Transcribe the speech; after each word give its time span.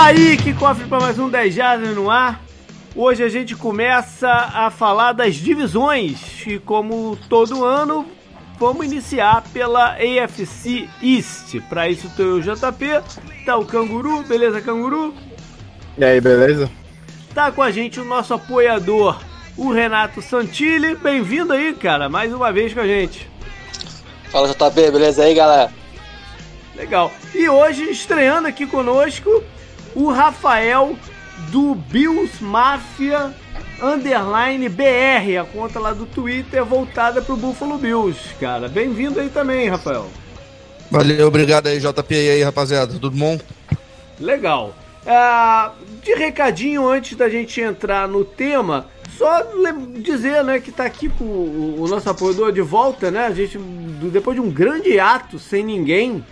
Daí 0.00 0.36
que 0.36 0.54
cofre 0.54 0.86
para 0.86 1.00
mais 1.00 1.18
um 1.18 1.28
10 1.28 1.52
Jardas 1.52 1.92
no 1.96 2.08
ar. 2.08 2.40
Hoje 2.94 3.24
a 3.24 3.28
gente 3.28 3.56
começa 3.56 4.30
a 4.30 4.70
falar 4.70 5.12
das 5.12 5.34
divisões 5.34 6.46
e 6.46 6.56
como 6.60 7.18
todo 7.28 7.64
ano 7.64 8.06
vamos 8.60 8.86
iniciar 8.86 9.42
pela 9.52 9.96
AFC 9.96 10.88
East. 11.02 11.60
Para 11.68 11.88
isso 11.88 12.08
tem 12.16 12.26
o 12.26 12.40
JP, 12.40 13.02
tá 13.44 13.56
o 13.56 13.66
Canguru, 13.66 14.22
beleza 14.22 14.60
Canguru? 14.60 15.12
E 15.98 16.04
aí, 16.04 16.20
beleza? 16.20 16.70
Tá 17.34 17.50
com 17.50 17.60
a 17.60 17.72
gente 17.72 17.98
o 17.98 18.04
nosso 18.04 18.32
apoiador, 18.32 19.20
o 19.56 19.72
Renato 19.72 20.22
Santilli. 20.22 20.94
Bem-vindo 20.94 21.52
aí, 21.52 21.74
cara, 21.74 22.08
mais 22.08 22.32
uma 22.32 22.52
vez 22.52 22.72
com 22.72 22.80
a 22.80 22.86
gente. 22.86 23.28
Fala 24.30 24.46
JP, 24.46 24.92
beleza 24.92 25.24
aí, 25.24 25.34
galera? 25.34 25.72
Legal. 26.76 27.10
E 27.34 27.48
hoje 27.48 27.90
estreando 27.90 28.46
aqui 28.46 28.64
conosco 28.64 29.42
o 29.94 30.10
Rafael 30.10 30.96
do 31.50 31.74
Bills 31.74 32.42
Mafia 32.42 33.34
Underline 33.82 34.68
BR, 34.68 35.38
a 35.40 35.44
conta 35.44 35.78
lá 35.78 35.92
do 35.92 36.04
Twitter 36.04 36.64
voltada 36.64 37.22
pro 37.22 37.36
Buffalo 37.36 37.78
Bills, 37.78 38.18
cara. 38.40 38.68
Bem-vindo 38.68 39.20
aí 39.20 39.28
também, 39.28 39.68
Rafael. 39.68 40.06
Valeu, 40.90 41.28
obrigado 41.28 41.68
aí, 41.68 41.78
JP. 41.78 42.14
E 42.14 42.30
aí, 42.30 42.42
rapaziada, 42.42 42.92
tudo 42.92 43.10
bom? 43.10 43.38
Legal. 44.18 44.74
Uh, 45.06 45.70
de 46.02 46.14
recadinho 46.14 46.88
antes 46.88 47.16
da 47.16 47.28
gente 47.28 47.60
entrar 47.60 48.08
no 48.08 48.24
tema, 48.24 48.86
só 49.16 49.46
dizer, 50.02 50.42
né, 50.42 50.58
que 50.58 50.72
tá 50.72 50.84
aqui 50.84 51.10
o, 51.20 51.76
o 51.78 51.86
nosso 51.88 52.10
apoiador 52.10 52.52
de 52.52 52.60
volta, 52.60 53.10
né? 53.10 53.26
A 53.26 53.30
gente, 53.30 53.58
depois 54.10 54.34
de 54.34 54.40
um 54.40 54.50
grande 54.50 54.98
ato 54.98 55.38
sem 55.38 55.64
ninguém, 55.64 56.24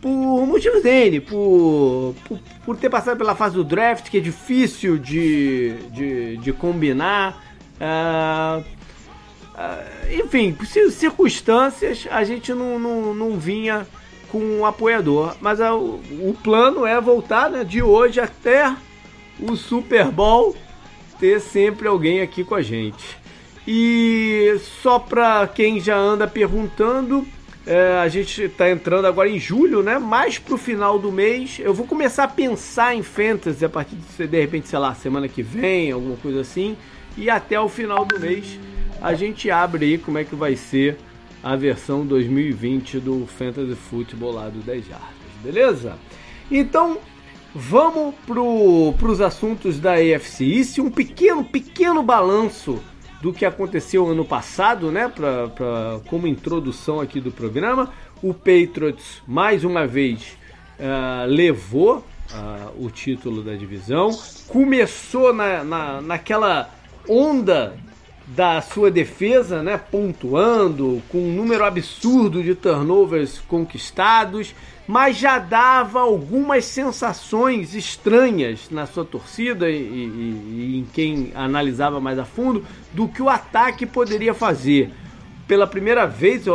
por 0.00 0.46
motivos 0.46 0.82
dele, 0.82 1.20
por, 1.20 2.14
por, 2.26 2.38
por, 2.64 2.76
ter 2.76 2.88
passado 2.88 3.16
pela 3.16 3.34
fase 3.34 3.54
do 3.56 3.64
draft, 3.64 4.08
que 4.08 4.18
é 4.18 4.20
difícil 4.20 4.96
de, 4.96 5.74
de, 5.90 6.36
de 6.36 6.52
combinar. 6.52 7.42
Uh, 7.80 8.60
uh, 9.54 10.24
enfim, 10.24 10.52
por 10.52 10.66
circunstâncias, 10.66 12.06
a 12.10 12.22
gente 12.22 12.52
não, 12.52 12.78
não, 12.78 13.14
não 13.14 13.38
vinha 13.38 13.86
com 14.30 14.38
um 14.38 14.64
apoiador. 14.64 15.36
Mas 15.40 15.58
uh, 15.58 15.74
o 15.74 16.36
plano 16.42 16.86
é 16.86 17.00
voltar 17.00 17.50
né, 17.50 17.64
de 17.64 17.82
hoje 17.82 18.20
até 18.20 18.74
o 19.40 19.56
Super 19.56 20.06
Bowl, 20.10 20.56
ter 21.18 21.40
sempre 21.40 21.88
alguém 21.88 22.20
aqui 22.20 22.44
com 22.44 22.54
a 22.54 22.62
gente. 22.62 23.18
E 23.66 24.58
só 24.82 24.98
para 24.98 25.46
quem 25.48 25.80
já 25.80 25.96
anda 25.96 26.26
perguntando, 26.26 27.26
é, 27.68 27.98
a 27.98 28.08
gente 28.08 28.44
está 28.44 28.70
entrando 28.70 29.04
agora 29.04 29.28
em 29.28 29.38
julho, 29.38 29.82
né? 29.82 29.98
Mais 29.98 30.38
pro 30.38 30.56
final 30.56 30.98
do 30.98 31.12
mês. 31.12 31.60
Eu 31.62 31.74
vou 31.74 31.86
começar 31.86 32.24
a 32.24 32.28
pensar 32.28 32.94
em 32.94 33.02
fantasy 33.02 33.62
a 33.62 33.68
partir 33.68 33.94
de, 33.96 34.26
de 34.26 34.40
repente, 34.40 34.68
sei 34.68 34.78
lá, 34.78 34.94
semana 34.94 35.28
que 35.28 35.42
vem, 35.42 35.92
alguma 35.92 36.16
coisa 36.16 36.40
assim. 36.40 36.78
E 37.14 37.28
até 37.28 37.60
o 37.60 37.68
final 37.68 38.06
do 38.06 38.18
mês 38.18 38.58
a 39.02 39.12
gente 39.12 39.50
abre 39.50 39.84
aí 39.84 39.98
como 39.98 40.16
é 40.16 40.24
que 40.24 40.34
vai 40.34 40.56
ser 40.56 40.96
a 41.42 41.54
versão 41.56 42.06
2020 42.06 43.00
do 43.00 43.26
Fantasy 43.26 43.74
Football 43.74 44.32
lá 44.32 44.48
do 44.48 44.60
10 44.60 44.86
Jardas, 44.86 45.08
beleza? 45.44 45.98
Então, 46.50 46.96
vamos 47.54 48.14
para 48.26 48.40
os 48.40 49.20
assuntos 49.20 49.78
da 49.78 49.92
AFC 49.92 50.56
East, 50.56 50.78
um 50.78 50.90
pequeno, 50.90 51.44
pequeno 51.44 52.02
balanço 52.02 52.82
do 53.20 53.32
que 53.32 53.44
aconteceu 53.44 54.06
ano 54.08 54.24
passado, 54.24 54.90
né? 54.90 55.08
Pra, 55.08 55.48
pra, 55.48 56.00
como 56.08 56.26
introdução 56.26 57.00
aqui 57.00 57.20
do 57.20 57.30
programa. 57.30 57.92
O 58.22 58.32
Patriots, 58.34 59.22
mais 59.26 59.64
uma 59.64 59.86
vez, 59.86 60.36
uh, 60.78 61.26
levou 61.26 61.98
uh, 62.32 62.84
o 62.84 62.90
título 62.90 63.42
da 63.42 63.54
divisão. 63.54 64.10
Começou 64.48 65.32
na, 65.32 65.64
na, 65.64 66.00
naquela 66.00 66.70
onda 67.08 67.74
da 68.26 68.60
sua 68.60 68.90
defesa, 68.90 69.62
né, 69.62 69.78
pontuando 69.78 71.02
com 71.08 71.18
um 71.18 71.32
número 71.32 71.64
absurdo 71.64 72.42
de 72.42 72.54
turnovers 72.54 73.38
conquistados, 73.48 74.54
mas 74.88 75.18
já 75.18 75.38
dava 75.38 76.00
algumas 76.00 76.64
sensações 76.64 77.74
estranhas 77.74 78.70
na 78.70 78.86
sua 78.86 79.04
torcida 79.04 79.68
e, 79.68 79.76
e, 79.76 80.74
e, 80.74 80.78
em 80.78 80.84
quem 80.86 81.30
analisava 81.34 82.00
mais 82.00 82.18
a 82.18 82.24
fundo 82.24 82.64
do 82.94 83.06
que 83.06 83.20
o 83.20 83.28
ataque 83.28 83.84
poderia 83.84 84.32
fazer. 84.32 84.90
Pela 85.46 85.66
primeira 85.66 86.06
vez 86.06 86.46
eu, 86.46 86.54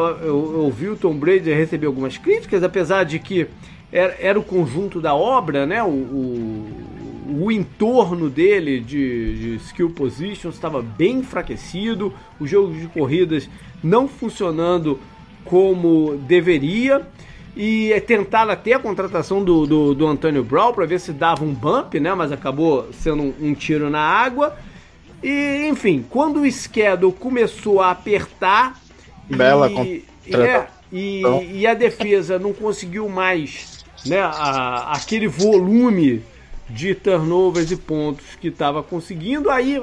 ouvi 0.58 0.90
o 0.90 0.96
Tom 0.96 1.16
Brady 1.16 1.54
receber 1.54 1.86
algumas 1.86 2.18
críticas, 2.18 2.64
apesar 2.64 3.04
de 3.04 3.20
que 3.20 3.48
era, 3.92 4.18
era 4.20 4.40
o 4.40 4.44
conjunto 4.44 5.00
da 5.00 5.14
obra, 5.14 5.68
né, 5.68 5.84
o, 5.84 5.90
o 5.90 6.94
o 7.40 7.52
entorno 7.52 8.30
dele 8.30 8.80
de, 8.80 9.36
de 9.36 9.56
skill 9.66 9.90
positions 9.90 10.56
estava 10.56 10.82
bem 10.82 11.20
enfraquecido, 11.20 12.14
o 12.40 12.46
jogo 12.46 12.74
de 12.74 12.88
corridas 12.88 13.50
não 13.84 14.08
funcionando 14.08 15.00
como 15.46 16.18
deveria. 16.28 17.08
E 17.56 17.94
tentaram 18.08 18.52
até 18.52 18.74
a 18.74 18.80
contratação 18.80 19.44
do, 19.44 19.68
do, 19.68 19.94
do 19.94 20.08
Antônio 20.08 20.44
Brown 20.44 20.74
para 20.74 20.86
ver 20.86 21.00
se 21.00 21.12
dava 21.12 21.44
um 21.44 21.54
bump, 21.54 22.00
né? 22.00 22.14
Mas 22.16 22.32
acabou 22.32 22.90
sendo 22.94 23.22
um, 23.24 23.34
um 23.42 23.54
tiro 23.54 23.90
na 23.90 24.02
água. 24.02 24.58
E, 25.22 25.68
enfim, 25.68 26.04
quando 26.10 26.42
o 26.42 26.52
schedule 26.52 27.14
começou 27.14 27.82
a 27.82 27.92
apertar. 27.92 28.80
Bela 29.30 29.72
e, 29.72 30.04
é, 30.32 30.68
e, 30.92 31.22
e, 31.52 31.68
a 31.68 31.74
defesa 31.74 32.38
não 32.38 32.54
conseguiu 32.54 33.08
mais 33.08 33.86
né, 34.06 34.20
a, 34.20 34.92
aquele 34.94 35.28
volume 35.28 36.22
de 36.70 36.94
turnovers 36.94 37.72
e 37.72 37.78
pontos 37.78 38.36
que 38.40 38.48
estava 38.48 38.84
conseguindo, 38.84 39.50
aí 39.50 39.82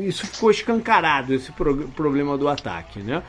isso 0.00 0.26
ficou 0.26 0.50
escancarado, 0.50 1.34
esse 1.34 1.52
pro, 1.52 1.88
problema 1.88 2.36
do 2.36 2.48
ataque, 2.48 3.00
né? 3.00 3.22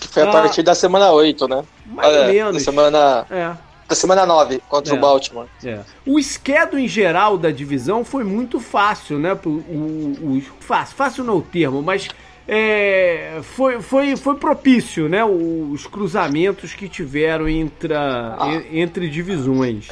Que 0.00 0.08
foi 0.08 0.22
a 0.22 0.28
ah, 0.28 0.32
partir 0.32 0.62
da 0.62 0.74
semana 0.74 1.10
8, 1.10 1.48
né? 1.48 1.64
Mais 1.86 2.16
ou 2.16 2.24
menos. 2.26 2.54
Da 2.54 2.60
semana, 2.60 3.26
é. 3.30 3.52
da 3.88 3.94
semana 3.94 4.26
9, 4.26 4.62
contra 4.68 4.94
é. 4.94 4.96
o 4.96 5.00
Baltimore. 5.00 5.46
É. 5.64 5.80
O 6.06 6.22
schedule 6.22 6.84
em 6.84 6.88
geral 6.88 7.36
da 7.36 7.50
divisão 7.50 8.04
foi 8.04 8.24
muito 8.24 8.60
fácil, 8.60 9.18
né? 9.18 9.38
O, 9.44 9.48
o, 9.48 10.38
o 10.38 10.42
fácil, 10.60 10.96
fácil 10.96 11.24
não 11.24 11.34
é 11.34 11.36
o 11.36 11.42
termo, 11.42 11.82
mas 11.82 12.08
é, 12.46 13.40
foi, 13.42 13.80
foi, 13.80 14.16
foi 14.16 14.36
propício, 14.36 15.08
né? 15.08 15.24
Os 15.24 15.86
cruzamentos 15.86 16.74
que 16.74 16.88
tiveram 16.88 17.48
entre, 17.48 17.94
ah. 17.94 18.62
entre 18.70 19.08
divisões. 19.08 19.88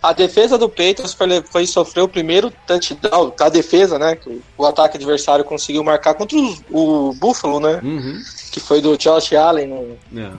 A 0.00 0.12
defesa 0.12 0.56
do 0.56 0.68
Patriots 0.68 1.12
foi, 1.12 1.42
foi 1.50 1.66
sofrer 1.66 2.02
o 2.02 2.08
primeiro 2.08 2.52
touchdown, 2.66 3.32
a 3.40 3.48
defesa, 3.48 3.98
né? 3.98 4.14
Que 4.14 4.40
o 4.56 4.64
ataque 4.64 4.96
adversário 4.96 5.44
conseguiu 5.44 5.82
marcar 5.82 6.14
contra 6.14 6.38
o, 6.38 6.56
o 6.70 7.14
Buffalo, 7.14 7.58
né? 7.58 7.80
Uhum. 7.82 8.22
Que 8.52 8.60
foi 8.60 8.80
do 8.80 8.96
Josh 8.96 9.32
Allen 9.32 9.66
no, 9.66 10.20
é. 10.20 10.30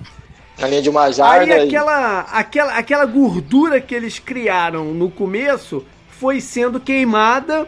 na 0.57 0.67
linha 0.67 0.81
de 0.81 0.89
uma 0.89 1.11
jarda. 1.11 1.53
Aí 1.53 1.67
aquela, 1.67 2.21
e... 2.21 2.39
aquela, 2.39 2.77
aquela 2.77 3.05
gordura 3.05 3.81
que 3.81 3.93
eles 3.93 4.17
criaram 4.17 4.85
no 4.93 5.11
começo 5.11 5.85
foi 6.07 6.39
sendo 6.39 6.79
queimada 6.79 7.67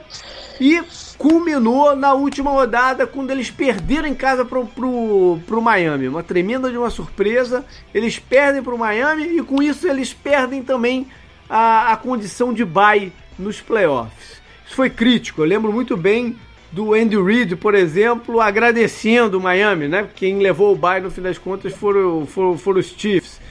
e 0.61 0.81
culminou 1.17 1.95
na 1.95 2.13
última 2.13 2.51
rodada 2.51 3.05
quando 3.05 3.31
eles 3.31 3.51
perderam 3.51 4.07
em 4.07 4.15
casa 4.15 4.45
pro, 4.45 4.65
pro, 4.65 5.39
pro 5.45 5.61
Miami. 5.61 6.07
Uma 6.07 6.23
tremenda 6.23 6.71
de 6.71 6.77
uma 6.77 6.89
surpresa. 6.89 7.65
Eles 7.93 8.17
perdem 8.17 8.63
pro 8.63 8.77
Miami 8.77 9.37
e 9.37 9.43
com 9.43 9.61
isso 9.61 9.87
eles 9.87 10.13
perdem 10.13 10.63
também 10.63 11.07
a, 11.51 11.91
a 11.91 11.97
condição 11.97 12.53
de 12.53 12.63
bye 12.63 13.11
nos 13.37 13.59
playoffs. 13.59 14.41
Isso 14.65 14.73
foi 14.73 14.89
crítico. 14.89 15.41
Eu 15.41 15.45
lembro 15.45 15.73
muito 15.73 15.97
bem 15.97 16.37
do 16.71 16.93
Andy 16.93 17.21
Reid, 17.21 17.57
por 17.57 17.75
exemplo, 17.75 18.39
agradecendo 18.39 19.37
o 19.37 19.41
Miami, 19.41 19.89
né? 19.89 20.07
Quem 20.15 20.39
levou 20.39 20.71
o 20.71 20.77
bye 20.77 21.01
no 21.01 21.11
fim 21.11 21.21
das 21.21 21.37
contas 21.37 21.73
foram, 21.73 22.25
foram, 22.25 22.57
foram 22.57 22.79
os 22.79 22.87
Chiefs. 22.97 23.41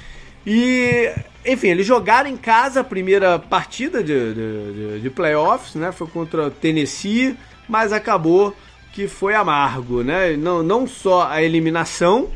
E, 0.46 1.12
enfim, 1.44 1.68
eles 1.68 1.86
jogaram 1.86 2.30
em 2.30 2.38
casa 2.38 2.80
a 2.80 2.84
primeira 2.84 3.38
partida 3.38 4.02
de, 4.02 4.32
de, 4.32 5.00
de 5.00 5.10
playoffs, 5.10 5.74
né? 5.74 5.92
Foi 5.92 6.06
contra 6.06 6.46
o 6.46 6.50
Tennessee, 6.50 7.36
mas 7.68 7.92
acabou 7.92 8.56
que 8.94 9.06
foi 9.06 9.34
amargo, 9.34 10.02
né? 10.02 10.34
Não, 10.38 10.62
não 10.62 10.86
só 10.86 11.28
a 11.28 11.42
eliminação 11.42 12.30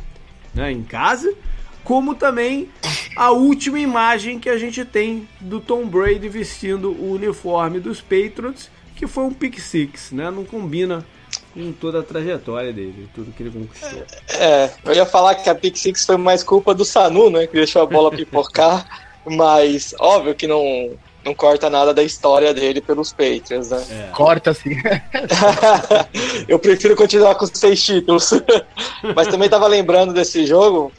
né, 0.54 0.70
em 0.70 0.82
casa, 0.82 1.32
como 1.84 2.14
também 2.14 2.70
a 3.16 3.30
última 3.30 3.78
imagem 3.78 4.40
que 4.40 4.48
a 4.48 4.58
gente 4.58 4.84
tem 4.84 5.28
do 5.40 5.60
Tom 5.60 5.86
Brady 5.86 6.28
vestindo 6.28 6.90
o 6.90 7.12
uniforme 7.12 7.78
dos 7.78 8.00
Patriots, 8.00 8.70
que 8.96 9.06
foi 9.06 9.24
um 9.24 9.32
pick 9.32 9.58
six, 9.60 10.10
né? 10.10 10.30
Não 10.30 10.44
combina 10.44 11.04
com 11.52 11.72
toda 11.72 12.00
a 12.00 12.02
trajetória 12.02 12.72
dele, 12.72 13.08
tudo 13.14 13.32
que 13.32 13.42
ele 13.42 13.50
conquistou. 13.50 14.02
É, 14.30 14.70
eu 14.84 14.94
ia 14.94 15.06
falar 15.06 15.34
que 15.36 15.48
a 15.48 15.54
pick 15.54 15.76
six 15.76 16.04
foi 16.04 16.16
mais 16.16 16.42
culpa 16.42 16.74
do 16.74 16.84
Sanu, 16.84 17.30
né? 17.30 17.46
Que 17.46 17.54
deixou 17.54 17.82
a 17.82 17.86
bola 17.86 18.10
pipocar, 18.10 18.86
mas 19.24 19.94
óbvio 20.00 20.34
que 20.34 20.46
não 20.46 20.96
não 21.24 21.34
corta 21.34 21.70
nada 21.70 21.94
da 21.94 22.02
história 22.02 22.52
dele 22.52 22.82
pelos 22.82 23.10
Patriots, 23.10 23.70
né? 23.70 23.84
É. 23.90 24.10
Corta 24.12 24.52
sim. 24.52 24.76
eu 26.46 26.58
prefiro 26.58 26.94
continuar 26.94 27.34
com 27.36 27.46
os 27.46 27.50
seis 27.54 27.82
títulos. 27.82 28.30
Mas 29.16 29.28
também 29.28 29.48
tava 29.48 29.66
lembrando 29.66 30.12
desse 30.12 30.44
jogo, 30.44 30.92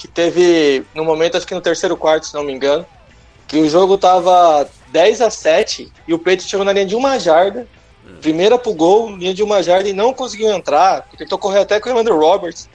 que 0.00 0.08
teve, 0.08 0.82
no 0.94 1.04
momento, 1.04 1.36
acho 1.36 1.46
que 1.46 1.54
no 1.54 1.60
terceiro 1.60 1.94
quarto, 1.94 2.26
se 2.26 2.32
não 2.32 2.42
me 2.42 2.54
engano, 2.54 2.86
que 3.46 3.58
o 3.58 3.68
jogo 3.68 3.98
tava 3.98 4.66
10 4.88 5.20
a 5.20 5.28
7 5.28 5.92
e 6.08 6.14
o 6.14 6.18
Peito 6.18 6.42
chegou 6.42 6.64
na 6.64 6.72
linha 6.72 6.86
de 6.86 6.96
uma 6.96 7.18
jarda. 7.18 7.68
Primeira 8.22 8.58
pro 8.58 8.72
gol, 8.72 9.14
linha 9.14 9.34
de 9.34 9.42
uma 9.42 9.62
jarda 9.62 9.90
e 9.90 9.92
não 9.92 10.14
conseguiu 10.14 10.50
entrar. 10.50 11.06
Tentou 11.18 11.38
correr 11.38 11.60
até 11.60 11.78
com 11.78 11.90
o 11.90 11.98
Andrew 11.98 12.18
Roberts 12.18 12.66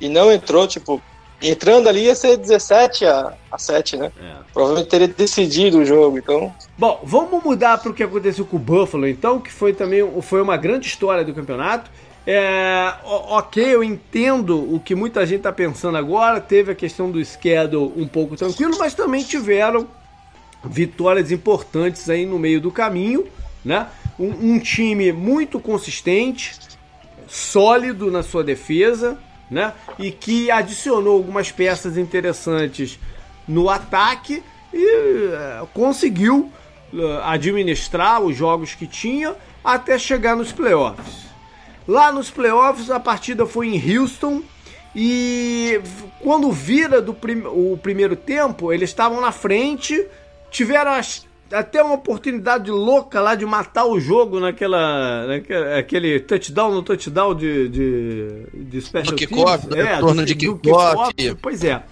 e 0.00 0.08
não 0.08 0.32
entrou. 0.32 0.66
Tipo, 0.66 1.02
entrando 1.42 1.86
ali 1.86 2.04
ia 2.04 2.14
ser 2.14 2.38
17 2.38 3.04
a, 3.04 3.34
a 3.52 3.58
7, 3.58 3.98
né? 3.98 4.10
É. 4.18 4.36
Provavelmente 4.52 4.88
teria 4.88 5.08
decidido 5.08 5.80
o 5.80 5.84
jogo, 5.84 6.16
então. 6.16 6.54
Bom, 6.78 6.98
vamos 7.04 7.44
mudar 7.44 7.76
para 7.76 7.90
o 7.90 7.94
que 7.94 8.02
aconteceu 8.02 8.46
com 8.46 8.56
o 8.56 8.60
Buffalo, 8.60 9.06
então, 9.06 9.38
que 9.38 9.52
foi 9.52 9.74
também 9.74 10.00
foi 10.22 10.40
uma 10.40 10.56
grande 10.56 10.86
história 10.86 11.24
do 11.24 11.34
campeonato. 11.34 11.90
É, 12.26 12.94
ok, 13.04 13.74
eu 13.74 13.82
entendo 13.82 14.58
o 14.74 14.78
que 14.78 14.94
muita 14.94 15.24
gente 15.24 15.38
está 15.38 15.52
pensando 15.52 15.96
agora. 15.96 16.40
Teve 16.40 16.72
a 16.72 16.74
questão 16.74 17.10
do 17.10 17.24
schedule 17.24 17.92
um 17.96 18.06
pouco 18.06 18.36
tranquilo, 18.36 18.76
mas 18.78 18.94
também 18.94 19.22
tiveram 19.22 19.88
vitórias 20.64 21.32
importantes 21.32 22.08
aí 22.10 22.26
no 22.26 22.38
meio 22.38 22.60
do 22.60 22.70
caminho, 22.70 23.26
né? 23.64 23.86
Um, 24.18 24.54
um 24.54 24.58
time 24.58 25.12
muito 25.12 25.58
consistente, 25.58 26.58
sólido 27.26 28.10
na 28.10 28.22
sua 28.22 28.44
defesa, 28.44 29.18
né? 29.50 29.72
E 29.98 30.10
que 30.10 30.50
adicionou 30.50 31.16
algumas 31.16 31.50
peças 31.50 31.96
interessantes 31.96 32.98
no 33.48 33.70
ataque 33.70 34.42
e 34.72 34.84
uh, 34.84 35.66
conseguiu 35.72 36.52
uh, 36.92 37.20
administrar 37.24 38.20
os 38.20 38.36
jogos 38.36 38.74
que 38.74 38.86
tinha 38.86 39.34
até 39.64 39.98
chegar 39.98 40.36
nos 40.36 40.52
playoffs. 40.52 41.29
Lá 41.86 42.12
nos 42.12 42.30
playoffs 42.30 42.90
a 42.90 43.00
partida 43.00 43.46
foi 43.46 43.68
em 43.68 43.98
Houston 43.98 44.42
e 44.94 45.80
quando 46.20 46.50
vira 46.50 47.00
do 47.00 47.14
prim 47.14 47.42
o 47.46 47.78
primeiro 47.80 48.16
tempo 48.16 48.72
eles 48.72 48.90
estavam 48.90 49.20
na 49.20 49.32
frente, 49.32 50.06
tiveram 50.50 50.92
as 50.92 51.28
até 51.52 51.82
uma 51.82 51.94
oportunidade 51.94 52.70
louca 52.70 53.20
lá 53.20 53.34
de 53.34 53.44
matar 53.44 53.84
o 53.84 53.98
jogo 53.98 54.38
naquela, 54.38 55.26
naquela 55.26 55.78
aquele 55.78 56.20
touchdown 56.20 56.72
no 56.72 56.82
touchdown 56.82 57.34
de, 57.34 57.68
de, 57.68 58.46
de 58.54 58.80
special 58.80 59.16
kickoff, 59.16 59.68
né? 59.68 59.94
é, 59.94 59.98
torno 59.98 60.24
de 60.24 60.34
kickoff. 60.34 61.12
Pois 61.42 61.64
é. 61.64 61.82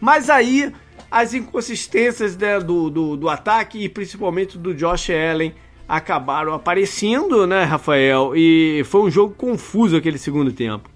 Mas 0.00 0.30
aí 0.30 0.72
as 1.10 1.34
inconsistências 1.34 2.36
né, 2.36 2.58
do, 2.58 2.88
do, 2.88 3.16
do, 3.16 3.28
ataque 3.28 3.84
e 3.84 3.88
principalmente 3.88 4.56
do 4.56 4.74
Josh 4.74 5.10
Allen 5.10 5.54
acabaram 5.88 6.54
aparecendo, 6.54 7.46
né, 7.46 7.64
Rafael? 7.64 8.32
E 8.36 8.82
foi 8.84 9.02
um 9.02 9.10
jogo 9.10 9.34
confuso 9.34 9.96
aquele 9.96 10.18
segundo 10.18 10.52
tempo. 10.52 10.90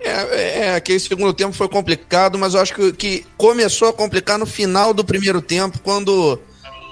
É, 0.00 0.66
é, 0.66 0.74
aquele 0.76 1.00
segundo 1.00 1.32
tempo 1.32 1.52
foi 1.52 1.68
complicado, 1.68 2.38
mas 2.38 2.54
eu 2.54 2.60
acho 2.60 2.74
que, 2.74 2.92
que 2.92 3.26
começou 3.36 3.88
a 3.88 3.92
complicar 3.92 4.38
no 4.38 4.46
final 4.46 4.94
do 4.94 5.04
primeiro 5.04 5.42
tempo, 5.42 5.80
quando 5.80 6.40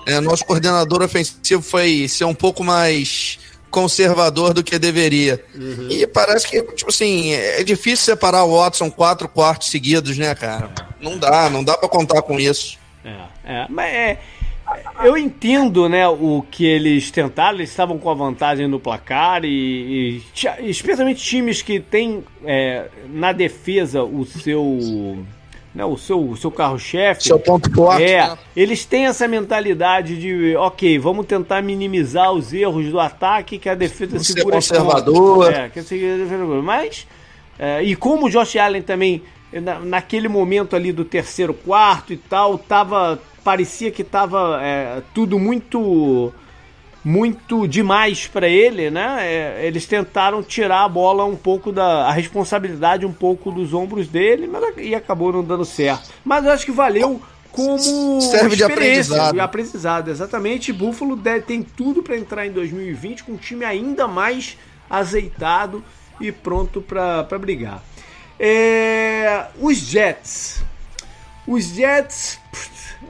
é, 0.07 0.21
nosso 0.21 0.45
coordenador 0.45 1.03
ofensivo 1.03 1.63
foi 1.63 2.09
ser 2.09 2.25
um 2.25 2.35
pouco 2.35 2.65
mais 2.65 3.39
conservador 3.71 4.55
do 4.55 4.65
que 4.65 4.79
deveria. 4.79 5.45
Uhum. 5.55 5.89
E 5.91 6.07
parece 6.07 6.49
que, 6.49 6.63
tipo 6.63 6.91
assim, 6.91 7.33
é 7.33 7.63
difícil 7.63 8.07
separar 8.07 8.45
o 8.45 8.57
Watson 8.57 8.91
quatro 8.91 9.29
quartos 9.29 9.69
seguidos, 9.69 10.17
né, 10.17 10.35
cara? 10.35 10.71
Não 11.01 11.19
dá, 11.19 11.51
não 11.51 11.63
dá 11.63 11.77
para 11.77 11.89
contar 11.89 12.23
com 12.23 12.41
isso. 12.41 12.79
É, 13.05 13.19
é, 13.45 13.67
mas 13.69 13.93
é, 13.93 14.19
eu 15.05 15.17
entendo, 15.17 15.89
né, 15.89 16.09
o 16.09 16.45
que 16.51 16.65
eles 16.65 17.11
tentaram, 17.11 17.59
eles 17.59 17.71
estavam 17.71 17.99
com 17.99 18.11
a 18.11 18.15
vantagem 18.15 18.67
no 18.67 18.81
placar 18.81 19.45
e, 19.45 20.23
e 20.61 20.71
especialmente 20.71 21.23
times 21.23 21.63
que 21.63 21.79
têm 21.79 22.25
é, 22.45 22.89
na 23.09 23.33
defesa 23.33 24.03
o 24.03 24.25
seu 24.25 25.25
né, 25.77 25.85
o 25.85 25.99
seu, 25.99 26.31
o 26.31 26.37
seu 26.37 26.51
carro-chefe. 26.51 27.25
Seu 27.25 27.39
ponto 27.39 27.71
forte. 27.71 28.03
É, 28.03 28.27
né? 28.27 28.39
eles 28.57 28.87
têm 28.87 29.07
essa 29.07 29.29
mentalidade 29.29 30.19
de, 30.19 30.57
ok, 30.57 30.99
vamos 30.99 31.27
tentar 31.27 31.61
minimizar 31.61 32.33
os 32.33 32.55
erros 32.55 32.91
do 32.91 32.99
ataque 32.99 33.59
que 33.59 33.69
a 33.69 33.75
defesa 33.75 34.19
Você 34.19 34.33
segura. 34.33 34.57
conservador. 34.57 35.53
É, 35.53 35.69
que 35.69 35.81
a 35.81 36.63
mas, 36.63 37.07
é, 37.59 37.83
e 37.83 37.95
como 37.95 38.27
o 38.27 38.31
Josh 38.31 38.57
Allen 38.57 38.81
também, 38.81 39.23
na, 39.53 39.79
naquele 39.79 40.29
momento 40.29 40.75
ali 40.75 40.93
do 40.93 41.05
terceiro 41.05 41.53
quarto 41.53 42.11
e 42.11 42.17
tal, 42.17 42.57
tava, 42.57 43.21
parecia 43.47 43.93
que 43.93 44.03
tava 44.03 44.59
é, 44.61 45.01
tudo 45.15 45.39
muito 45.39 46.35
muito 47.05 47.69
demais 47.69 48.27
para 48.27 48.49
ele, 48.49 48.91
né? 48.91 49.19
É, 49.21 49.65
eles 49.65 49.87
tentaram 49.87 50.43
tirar 50.43 50.83
a 50.83 50.89
bola 50.89 51.25
um 51.25 51.37
pouco 51.37 51.71
da 51.71 52.09
a 52.09 52.11
responsabilidade 52.11 53.07
um 53.07 53.13
pouco 53.13 53.53
dos 53.53 53.73
ombros 53.73 54.09
dele, 54.09 54.49
mas 54.49 54.65
e 54.79 54.97
acabou 54.97 55.33
não 55.33 55.45
dando 55.45 55.65
certo. 55.65 56.11
Mas 56.25 56.45
eu 56.45 56.51
acho 56.51 56.65
que 56.65 56.73
valeu 56.73 57.23
como 57.53 58.21
serve 58.21 58.57
de 58.57 58.65
aprendizado. 58.65 59.35
De 59.35 59.41
aprendizado, 59.41 60.11
exatamente. 60.11 60.73
Buffalo 60.73 61.15
deve, 61.15 61.43
tem 61.43 61.63
tudo 61.63 62.03
para 62.03 62.19
entrar 62.19 62.45
em 62.49 62.51
2020 62.51 63.23
com 63.23 63.33
um 63.35 63.37
time 63.37 63.65
ainda 63.65 64.09
mais 64.09 64.59
azeitado 64.91 65.85
e 66.21 66.33
pronto 66.33 66.83
para 66.83 67.39
brigar. 67.39 67.81
É, 68.41 69.47
os 69.61 69.77
Jets, 69.79 70.65
os 71.47 71.67
Jets, 71.67 72.41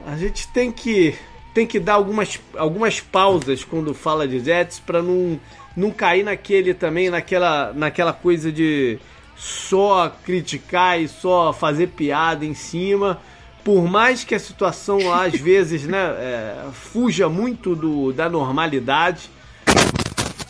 a 0.07 0.15
gente 0.15 0.47
tem 0.47 0.71
que 0.71 1.15
tem 1.53 1.67
que 1.67 1.79
dar 1.79 1.95
algumas, 1.95 2.39
algumas 2.55 3.01
pausas 3.01 3.63
quando 3.63 3.93
fala 3.93 4.27
de 4.27 4.39
Jets 4.39 4.79
para 4.79 5.01
não, 5.01 5.39
não 5.75 5.91
cair 5.91 6.23
naquele 6.23 6.73
também, 6.73 7.09
naquela, 7.09 7.73
naquela 7.73 8.13
coisa 8.13 8.51
de 8.51 8.99
só 9.35 10.15
criticar 10.23 11.01
e 11.01 11.07
só 11.07 11.51
fazer 11.51 11.87
piada 11.87 12.45
em 12.45 12.53
cima. 12.53 13.19
Por 13.63 13.89
mais 13.89 14.23
que 14.23 14.35
a 14.35 14.39
situação 14.39 14.99
lá, 14.99 15.25
às 15.25 15.33
vezes, 15.41 15.83
né, 15.83 15.97
é, 15.97 16.55
fuja 16.71 17.27
muito 17.27 17.75
do, 17.75 18.13
da 18.13 18.29
normalidade. 18.29 19.29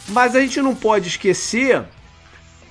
Mas 0.09 0.35
a 0.35 0.41
gente 0.41 0.61
não 0.61 0.75
pode 0.75 1.07
esquecer 1.07 1.83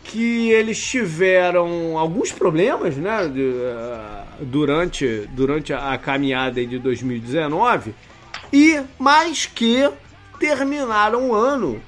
que 0.07 0.51
eles 0.51 0.83
tiveram 0.83 1.99
alguns 1.99 2.33
problemas 2.33 2.97
né, 2.97 3.29
de, 3.29 3.41
uh, 3.41 4.45
durante, 4.45 5.29
durante 5.33 5.73
a 5.73 5.97
caminhada 5.99 6.65
de 6.65 6.79
2019 6.79 7.95
e 8.53 8.81
mais 8.99 9.47
que 9.47 9.89
terminaram 10.39 11.31
o 11.31 11.35
ano 11.35 11.81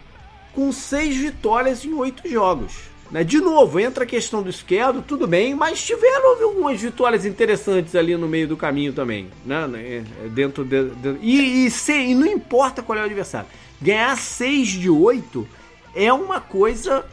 com 0.53 0.73
seis 0.73 1.17
vitórias 1.17 1.85
em 1.85 1.93
oito 1.95 2.29
jogos. 2.29 2.89
Né? 3.11 3.23
De 3.23 3.41
novo, 3.41 3.79
entra 3.79 4.05
a 4.05 4.07
questão 4.07 4.43
do 4.43 4.51
esquerdo, 4.51 5.03
tudo 5.03 5.27
bem, 5.27 5.55
mas 5.55 5.83
tiveram 5.83 6.43
algumas 6.43 6.81
vitórias 6.81 7.25
interessantes 7.25 7.95
ali 7.95 8.17
no 8.17 8.29
meio 8.29 8.49
do 8.49 8.57
caminho 8.57 8.93
também. 8.93 9.29
Né? 9.47 9.67
né 9.67 10.05
dentro 10.31 10.65
de, 10.65 10.91
de, 10.91 11.17
e, 11.21 11.67
e, 11.67 11.71
se, 11.71 11.93
e 11.93 12.15
não 12.15 12.27
importa 12.27 12.83
qual 12.83 12.99
é 12.99 13.03
o 13.03 13.05
adversário. 13.05 13.49
Ganhar 13.81 14.17
seis 14.17 14.69
de 14.69 14.91
oito 14.91 15.49
é 15.95 16.13
uma 16.13 16.41
coisa 16.41 17.05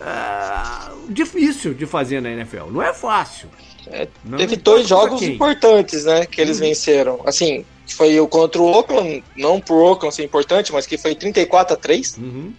uh, 0.00 1.12
difícil 1.12 1.74
de 1.74 1.86
fazer 1.86 2.20
na 2.20 2.30
NFL. 2.30 2.70
Não 2.70 2.82
é 2.82 2.92
fácil. 2.92 3.48
É, 3.88 4.08
teve 4.36 4.56
dois 4.56 4.88
jogos 4.88 5.22
importantes, 5.22 6.04
né? 6.04 6.26
Que 6.26 6.40
eles 6.40 6.58
hum. 6.58 6.60
venceram. 6.60 7.20
Assim, 7.24 7.64
que 7.86 7.94
foi 7.94 8.18
o 8.18 8.26
contra 8.26 8.60
o 8.60 8.66
Oakland, 8.66 9.22
não 9.36 9.60
pro 9.60 9.76
Oakland 9.76 10.14
ser 10.14 10.24
importante, 10.24 10.72
mas 10.72 10.86
que 10.86 10.98
foi 10.98 11.14
34 11.14 11.74
a 11.74 11.76
3. 11.76 12.18
Uhum. 12.18 12.52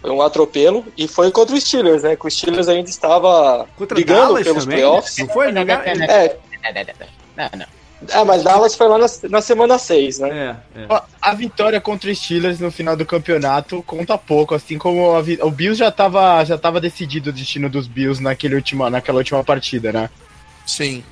Foi 0.00 0.10
um 0.10 0.22
atropelo. 0.22 0.84
E 0.96 1.06
foi 1.06 1.30
contra 1.30 1.54
o 1.54 1.60
Steelers, 1.60 2.02
né? 2.02 2.16
Que 2.16 2.26
o 2.26 2.30
Steelers 2.30 2.68
ainda 2.68 2.88
estava 2.88 3.68
contra 3.76 3.94
brigando 3.94 4.20
Dallas 4.20 4.44
pelos 4.44 4.64
também? 4.64 4.78
playoffs. 4.78 5.18
Não 5.18 5.28
foi? 5.28 5.52
Não, 5.52 5.62
é. 5.62 6.36
Não, 7.36 7.50
não. 7.58 7.75
É, 8.10 8.22
mas 8.24 8.42
Dallas 8.42 8.74
foi 8.74 8.88
lá 8.88 8.98
na, 8.98 9.06
na 9.30 9.40
semana 9.40 9.78
6, 9.78 10.18
né? 10.18 10.58
É, 10.74 10.82
é. 10.82 11.02
A 11.20 11.34
vitória 11.34 11.80
contra 11.80 12.10
o 12.10 12.14
Steelers 12.14 12.60
no 12.60 12.70
final 12.70 12.94
do 12.94 13.06
campeonato 13.06 13.82
conta 13.86 14.18
pouco, 14.18 14.54
assim 14.54 14.76
como 14.76 15.16
a, 15.16 15.20
o 15.46 15.50
Bills 15.50 15.78
já 15.78 15.88
estava 15.88 16.44
já 16.44 16.58
tava 16.58 16.80
decidido 16.80 17.30
o 17.30 17.32
destino 17.32 17.70
dos 17.70 17.86
Bills 17.86 18.22
naquele 18.22 18.54
última, 18.54 18.90
naquela 18.90 19.18
última 19.18 19.42
partida, 19.42 19.92
né? 19.92 20.10
Sim. 20.66 21.02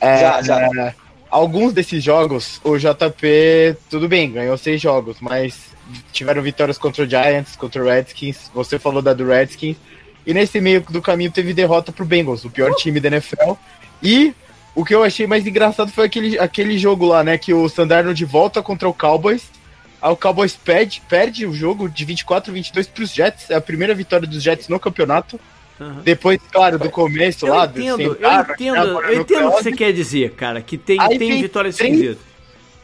É, 0.00 0.20
já, 0.20 0.42
já. 0.42 0.60
É, 0.60 0.94
alguns 1.28 1.72
desses 1.72 2.02
jogos, 2.04 2.60
o 2.62 2.76
JP, 2.76 3.76
tudo 3.90 4.08
bem, 4.08 4.30
ganhou 4.30 4.56
seis 4.56 4.80
jogos, 4.80 5.16
mas 5.20 5.72
tiveram 6.12 6.42
vitórias 6.42 6.78
contra 6.78 7.04
o 7.04 7.08
Giants, 7.08 7.56
contra 7.56 7.82
o 7.82 7.86
Redskins. 7.86 8.50
Você 8.54 8.78
falou 8.78 9.02
da 9.02 9.12
do 9.12 9.26
Redskins. 9.26 9.76
E 10.24 10.32
nesse 10.32 10.60
meio 10.60 10.82
do 10.88 11.02
caminho 11.02 11.32
teve 11.32 11.52
derrota 11.52 11.90
pro 11.90 12.04
Bengals, 12.04 12.44
o 12.44 12.50
pior 12.50 12.72
time 12.76 13.00
da 13.00 13.08
NFL. 13.08 13.54
E 14.00 14.32
o 14.74 14.84
que 14.84 14.94
eu 14.94 15.02
achei 15.02 15.26
mais 15.26 15.46
engraçado 15.46 15.90
foi 15.90 16.06
aquele, 16.06 16.38
aquele 16.38 16.78
jogo 16.78 17.06
lá, 17.06 17.22
né? 17.22 17.36
Que 17.36 17.52
o 17.52 17.68
Sandarno 17.68 18.14
volta 18.26 18.62
contra 18.62 18.88
o 18.88 18.94
Cowboys. 18.94 19.50
Aí 20.00 20.10
o 20.10 20.16
Cowboys 20.16 20.56
perde, 20.56 21.02
perde 21.08 21.46
o 21.46 21.54
jogo 21.54 21.88
de 21.88 22.04
24 22.04 22.50
a 22.50 22.54
22 22.54 22.86
pros 22.88 23.12
Jets. 23.12 23.50
É 23.50 23.54
a 23.54 23.60
primeira 23.60 23.94
vitória 23.94 24.26
dos 24.26 24.42
Jets 24.42 24.68
no 24.68 24.80
campeonato. 24.80 25.38
Uhum. 25.78 26.00
Depois, 26.02 26.40
claro, 26.50 26.78
do 26.78 26.90
começo 26.90 27.46
eu 27.46 27.54
lá. 27.54 27.66
Entendo, 27.66 28.00
eu 28.00 28.12
entendo, 28.12 29.02
eu 29.02 29.20
entendo 29.20 29.48
o 29.48 29.56
que 29.56 29.62
você 29.62 29.72
quer 29.72 29.92
dizer, 29.92 30.32
cara, 30.32 30.60
que 30.60 30.78
tem, 30.78 30.98
tem 31.18 31.42
vitórias 31.42 31.76
três... 31.76 32.16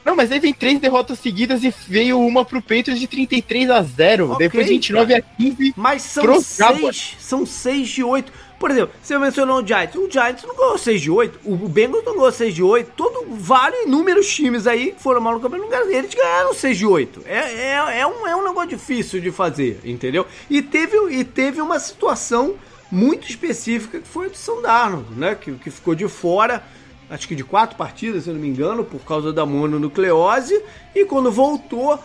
Não, 0.04 0.16
mas 0.16 0.32
aí 0.32 0.40
vem 0.40 0.54
três 0.54 0.80
derrotas 0.80 1.18
seguidas 1.18 1.62
e 1.62 1.74
veio 1.86 2.18
uma 2.18 2.42
pro 2.42 2.62
Patriots 2.62 2.98
de 2.98 3.06
33 3.06 3.68
a 3.68 3.82
0. 3.82 4.32
Okay, 4.32 4.48
depois 4.48 4.66
29 4.66 5.14
a 5.14 5.20
15. 5.20 5.74
Mas 5.76 6.00
são 6.00 6.40
seis, 6.40 7.16
são 7.18 7.44
seis 7.44 7.88
de 7.88 8.02
oito. 8.02 8.32
Por 8.58 8.70
exemplo, 8.70 8.94
você 9.00 9.16
mencionou 9.18 9.62
o 9.62 9.66
Giants. 9.66 9.94
O 9.94 10.10
Giants 10.10 10.42
não 10.44 10.56
ganhou 10.56 10.76
6 10.76 11.00
de 11.00 11.10
8. 11.10 11.40
O 11.44 11.56
Bengals 11.68 12.04
não 12.04 12.14
ganhou 12.14 12.32
6 12.32 12.54
de 12.54 12.62
8. 12.62 12.92
Todo, 12.96 13.26
vários 13.36 13.84
inúmeros 13.84 14.28
times 14.28 14.66
aí 14.66 14.94
foram 14.98 15.20
mal 15.20 15.34
no 15.34 15.40
campeonato, 15.40 15.88
eles 15.88 16.12
ganharam 16.12 16.52
6 16.52 16.76
de 16.76 16.86
8. 16.86 17.22
É, 17.24 17.38
é, 17.38 18.00
é, 18.00 18.06
um, 18.06 18.26
é 18.26 18.34
um 18.34 18.42
negócio 18.42 18.70
difícil 18.70 19.20
de 19.20 19.30
fazer, 19.30 19.80
entendeu? 19.84 20.26
E 20.50 20.60
teve, 20.60 20.96
e 21.10 21.24
teve 21.24 21.60
uma 21.60 21.78
situação 21.78 22.56
muito 22.90 23.28
específica 23.28 24.00
que 24.00 24.08
foi 24.08 24.26
a 24.26 24.30
do 24.30 24.36
São 24.36 24.60
Darnold, 24.60 25.06
né? 25.14 25.34
Que, 25.34 25.52
que 25.52 25.70
ficou 25.70 25.94
de 25.94 26.08
fora, 26.08 26.64
acho 27.08 27.28
que 27.28 27.36
de 27.36 27.44
quatro 27.44 27.76
partidas, 27.76 28.24
se 28.24 28.30
não 28.30 28.40
me 28.40 28.48
engano, 28.48 28.84
por 28.84 29.00
causa 29.00 29.32
da 29.32 29.46
mononucleose. 29.46 30.60
E 30.94 31.04
quando 31.04 31.30
voltou, 31.30 31.98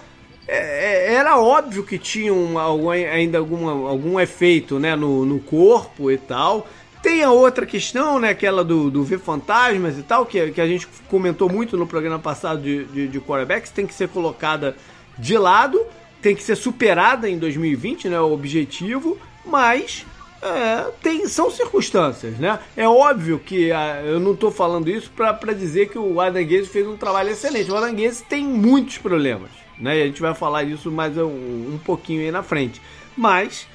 é, 0.48 0.58
é, 0.58 1.14
era 1.14 1.40
óbvio 1.40 1.84
que 1.84 1.98
tinha 1.98 2.34
um, 2.34 2.58
ainda 2.90 3.38
alguma, 3.38 3.72
algum 3.90 4.20
efeito 4.20 4.80
né, 4.80 4.96
no, 4.96 5.26
no 5.26 5.40
corpo 5.40 6.12
e 6.12 6.18
tal. 6.18 6.68
Tem 7.02 7.24
a 7.24 7.32
outra 7.32 7.66
questão, 7.66 8.20
né, 8.20 8.30
aquela 8.30 8.64
do, 8.64 8.90
do 8.90 9.04
ver 9.04 9.20
fantasmas 9.20 9.98
e 9.98 10.04
tal, 10.04 10.26
que, 10.26 10.52
que 10.52 10.62
a 10.62 10.68
gente 10.68 10.88
comentou 11.10 11.50
muito 11.50 11.78
no 11.78 11.86
programa 11.86 12.20
passado 12.20 12.62
de, 12.62 12.86
de, 12.86 13.08
de 13.08 13.20
quarterbacks, 13.20 13.72
tem 13.72 13.86
que 13.86 13.94
ser 13.94 14.08
colocada 14.08 14.76
de 15.18 15.38
lado, 15.38 15.82
tem 16.22 16.34
que 16.34 16.42
ser 16.42 16.56
superada 16.56 17.30
em 17.30 17.38
2020, 17.38 18.08
né, 18.08 18.20
o 18.20 18.32
objetivo, 18.32 19.18
mas 19.46 20.06
é, 20.42 20.92
tem, 21.02 21.28
são 21.28 21.52
circunstâncias, 21.52 22.38
né? 22.38 22.58
É 22.76 22.88
óbvio 22.88 23.38
que 23.38 23.72
ah, 23.72 24.02
eu 24.06 24.20
não 24.20 24.34
estou 24.34 24.50
falando 24.50 24.90
isso 24.90 25.12
para 25.12 25.54
dizer 25.54 25.90
que 25.90 25.98
o 25.98 26.22
Adam 26.22 26.46
Gaze 26.46 26.68
fez 26.68 26.88
um 26.88 26.96
trabalho 26.96 27.32
excelente. 27.32 27.70
O 27.70 27.76
Adam 27.76 27.94
Gaze 27.94 28.24
tem 28.24 28.46
muitos 28.46 28.98
problemas 28.98 29.63
né? 29.84 30.00
E 30.00 30.02
a 30.02 30.06
gente 30.06 30.22
vai 30.22 30.34
falar 30.34 30.64
isso 30.64 30.90
mais 30.90 31.18
um, 31.18 31.28
um 31.28 31.80
pouquinho 31.84 32.22
aí 32.22 32.32
na 32.32 32.42
frente. 32.42 32.82
Mas 33.18 33.68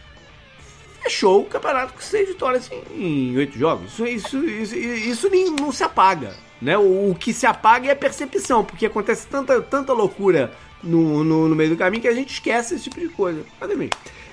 fechou 1.02 1.42
o 1.42 1.44
campeonato 1.44 1.92
com 1.92 2.00
seis 2.00 2.26
vitórias 2.26 2.70
em 2.96 3.36
oito 3.36 3.58
jogos. 3.58 3.92
Isso, 3.98 4.06
isso, 4.06 4.44
isso, 4.44 4.74
isso 4.74 5.28
nem, 5.28 5.50
não 5.50 5.70
se 5.70 5.84
apaga. 5.84 6.34
Né? 6.62 6.78
O, 6.78 7.10
o, 7.10 7.14
que 7.14 7.32
se 7.34 7.46
apaga 7.46 7.88
é 7.88 7.92
a 7.92 7.96
percepção, 7.96 8.64
porque 8.64 8.86
acontece 8.86 9.26
tanta, 9.26 9.60
tanta 9.60 9.92
loucura 9.92 10.50
no, 10.82 11.22
no, 11.22 11.46
no, 11.46 11.54
meio 11.54 11.70
do 11.70 11.76
caminho 11.76 12.00
que 12.00 12.08
a 12.08 12.14
gente 12.14 12.32
esquece 12.32 12.74
esse 12.74 12.84
tipo 12.84 12.98
de 12.98 13.10
coisa. 13.10 13.44
Mas 13.60 13.70
enfim. 13.70 13.90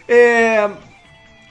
É, 0.07 0.71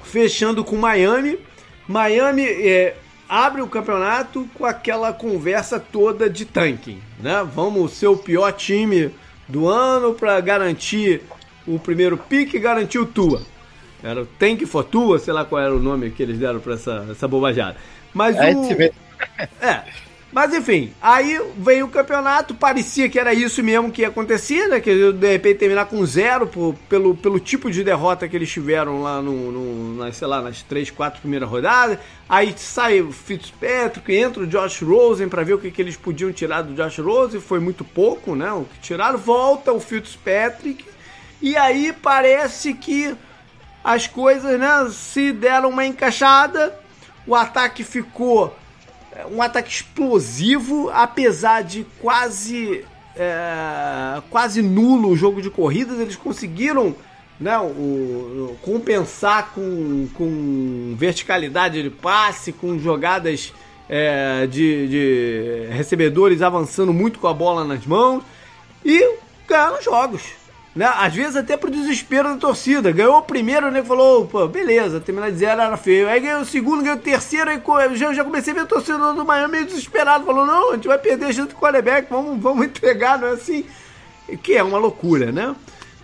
fechando 0.03 0.65
com 0.65 0.75
Miami. 0.77 1.39
Miami 1.87 2.45
é, 2.47 2.97
abre 3.29 3.61
o 3.61 3.69
campeonato 3.69 4.49
com 4.55 4.65
aquela 4.65 5.13
conversa 5.13 5.79
toda 5.79 6.31
de 6.31 6.47
tanking. 6.47 7.03
Né? 7.21 7.47
Vamos 7.55 7.93
ser 7.93 8.07
o 8.07 8.17
pior 8.17 8.51
time 8.53 9.13
do 9.49 9.69
ano 9.69 10.15
para 10.15 10.41
garantir 10.41 11.23
o 11.67 11.79
primeiro 11.79 12.17
pique 12.17 12.59
garantir 12.59 12.99
o 12.99 13.07
Tua. 13.07 13.43
Era 14.03 14.23
o 14.23 14.27
Tank 14.27 14.67
for 14.67 14.85
Tua, 14.85 15.19
sei 15.19 15.33
lá 15.33 15.45
qual 15.45 15.63
era 15.63 15.75
o 15.75 15.81
nome 15.81 16.11
que 16.11 16.23
eles 16.23 16.39
deram 16.39 16.61
para 16.61 16.75
essa, 16.75 17.07
essa 17.11 17.27
bobajada. 17.27 17.77
Mas 18.13 18.37
é, 18.37 18.55
o... 18.55 18.71
É, 19.61 19.85
mas 20.35 20.53
enfim, 20.53 20.93
aí 21.01 21.41
veio 21.57 21.87
o 21.87 21.89
campeonato, 21.89 22.57
parecia 22.57 23.09
que 23.09 23.21
era 23.21 23.33
isso 23.33 23.63
mesmo 23.63 23.93
que 23.93 24.03
ia 24.03 24.09
acontecer, 24.09 24.67
né? 24.67 24.81
Que 24.81 25.13
de 25.13 25.31
repente 25.31 25.61
terminar 25.61 25.87
com 25.87 26.05
zero 26.05 26.45
por, 26.49 26.75
pelo, 26.89 27.15
pelo 27.15 27.39
tipo 27.39 27.71
de 27.71 27.85
derrota 27.85 28.27
que 28.27 28.35
eles 28.35 28.51
tiveram 28.51 29.01
lá 29.01 29.23
no, 29.23 29.53
no 29.53 29.95
nas, 29.95 30.17
sei 30.17 30.27
lá, 30.27 30.43
nas 30.43 30.61
três, 30.61 30.91
quatro 30.91 31.21
primeiras 31.21 31.49
rodadas. 31.49 32.01
Aí 32.29 32.53
sai 32.57 33.01
o 33.01 33.13
Fitzpatrick, 33.13 34.13
entra 34.13 34.43
o 34.43 34.47
Josh 34.49 34.83
Rosen 34.83 35.29
para 35.29 35.45
ver 35.45 35.55
o 35.55 35.59
que, 35.59 35.71
que 35.71 35.81
eles 35.81 35.95
podiam 35.95 36.33
tirar 36.33 36.63
do 36.63 36.75
Josh 36.75 36.99
Rosen, 36.99 37.41
foi 37.41 37.61
muito 37.61 37.85
pouco, 37.85 38.35
né? 38.35 38.51
O 38.51 38.65
que 38.65 38.81
tiraram, 38.81 39.17
volta 39.17 39.73
o 39.73 39.79
Fitzpatrick, 39.79 40.85
e 41.41 41.57
aí 41.57 41.95
parece 42.03 42.75
que 42.75 43.15
as 43.85 44.09
coisas, 44.09 44.59
né, 44.59 44.91
se 44.91 45.31
deram 45.31 45.69
uma 45.69 45.87
encaixada, 45.87 46.77
o 47.25 47.37
ataque 47.37 47.85
ficou 47.85 48.53
um 49.31 49.41
ataque 49.41 49.71
explosivo, 49.71 50.91
apesar 50.93 51.63
de 51.63 51.87
quase 52.01 52.85
é, 53.17 54.21
quase 54.31 54.61
nulo 54.63 55.11
o 55.11 55.17
jogo 55.17 55.41
de 55.41 55.51
corridas, 55.51 55.99
eles 55.99 56.17
conseguiram 56.17 56.95
né, 57.39 57.59
o, 57.59 57.63
o, 57.63 58.59
compensar 58.63 59.51
com, 59.55 60.09
com 60.15 60.95
verticalidade 60.97 61.83
de 61.83 61.91
passe, 61.91 62.53
com 62.53 62.79
jogadas 62.79 63.53
é, 63.89 64.47
de, 64.47 64.89
de 64.89 65.67
recebedores 65.71 66.43
avançando 66.43 66.93
muito 66.93 67.19
com 67.19 67.29
a 67.29 67.35
bola 67.35 67.65
nas 67.65 67.87
mãos 67.87 68.23
e 68.85 69.17
ganharam 69.47 69.83
jogos. 69.83 70.23
Né? 70.75 70.91
Às 70.97 71.15
vezes 71.15 71.37
até 71.37 71.57
pro 71.57 71.71
desespero 71.71 72.35
da 72.35 72.37
torcida. 72.37 72.91
Ganhou 72.91 73.17
o 73.17 73.23
primeiro, 73.23 73.71
né? 73.71 73.83
Falou, 73.83 74.27
pô, 74.27 74.49
beleza, 74.49 75.01
terminar 75.01 75.31
de 75.31 75.39
zero 75.39 75.61
era 75.61 75.77
feio. 75.77 76.09
Aí 76.09 76.19
ganhou 76.19 76.41
o 76.41 76.47
segundo, 76.47 76.83
ganhou 76.83 76.99
o 76.99 77.01
terceiro, 77.01 77.51
aí 77.51 77.97
já, 77.97 78.13
já 78.13 78.25
comecei 78.25 78.53
a 78.53 78.57
ver 78.57 78.63
o 78.63 78.67
torcedor 78.67 79.15
do 79.15 79.25
Miami 79.25 79.53
meio 79.53 79.67
desesperado. 79.67 80.25
Falou, 80.25 80.45
não, 80.45 80.73
a 80.73 80.75
gente 80.75 80.89
vai 80.89 80.99
perder 80.99 81.33
junto 81.33 81.55
com 81.55 81.59
o 81.59 81.63
quarterback, 81.63 82.09
vamos, 82.11 82.43
vamos 82.43 82.67
entregar, 82.67 83.19
não 83.19 83.29
é 83.29 83.33
assim? 83.33 83.65
Que 84.43 84.57
é 84.57 84.63
uma 84.63 84.79
loucura, 84.79 85.31
né? 85.31 85.55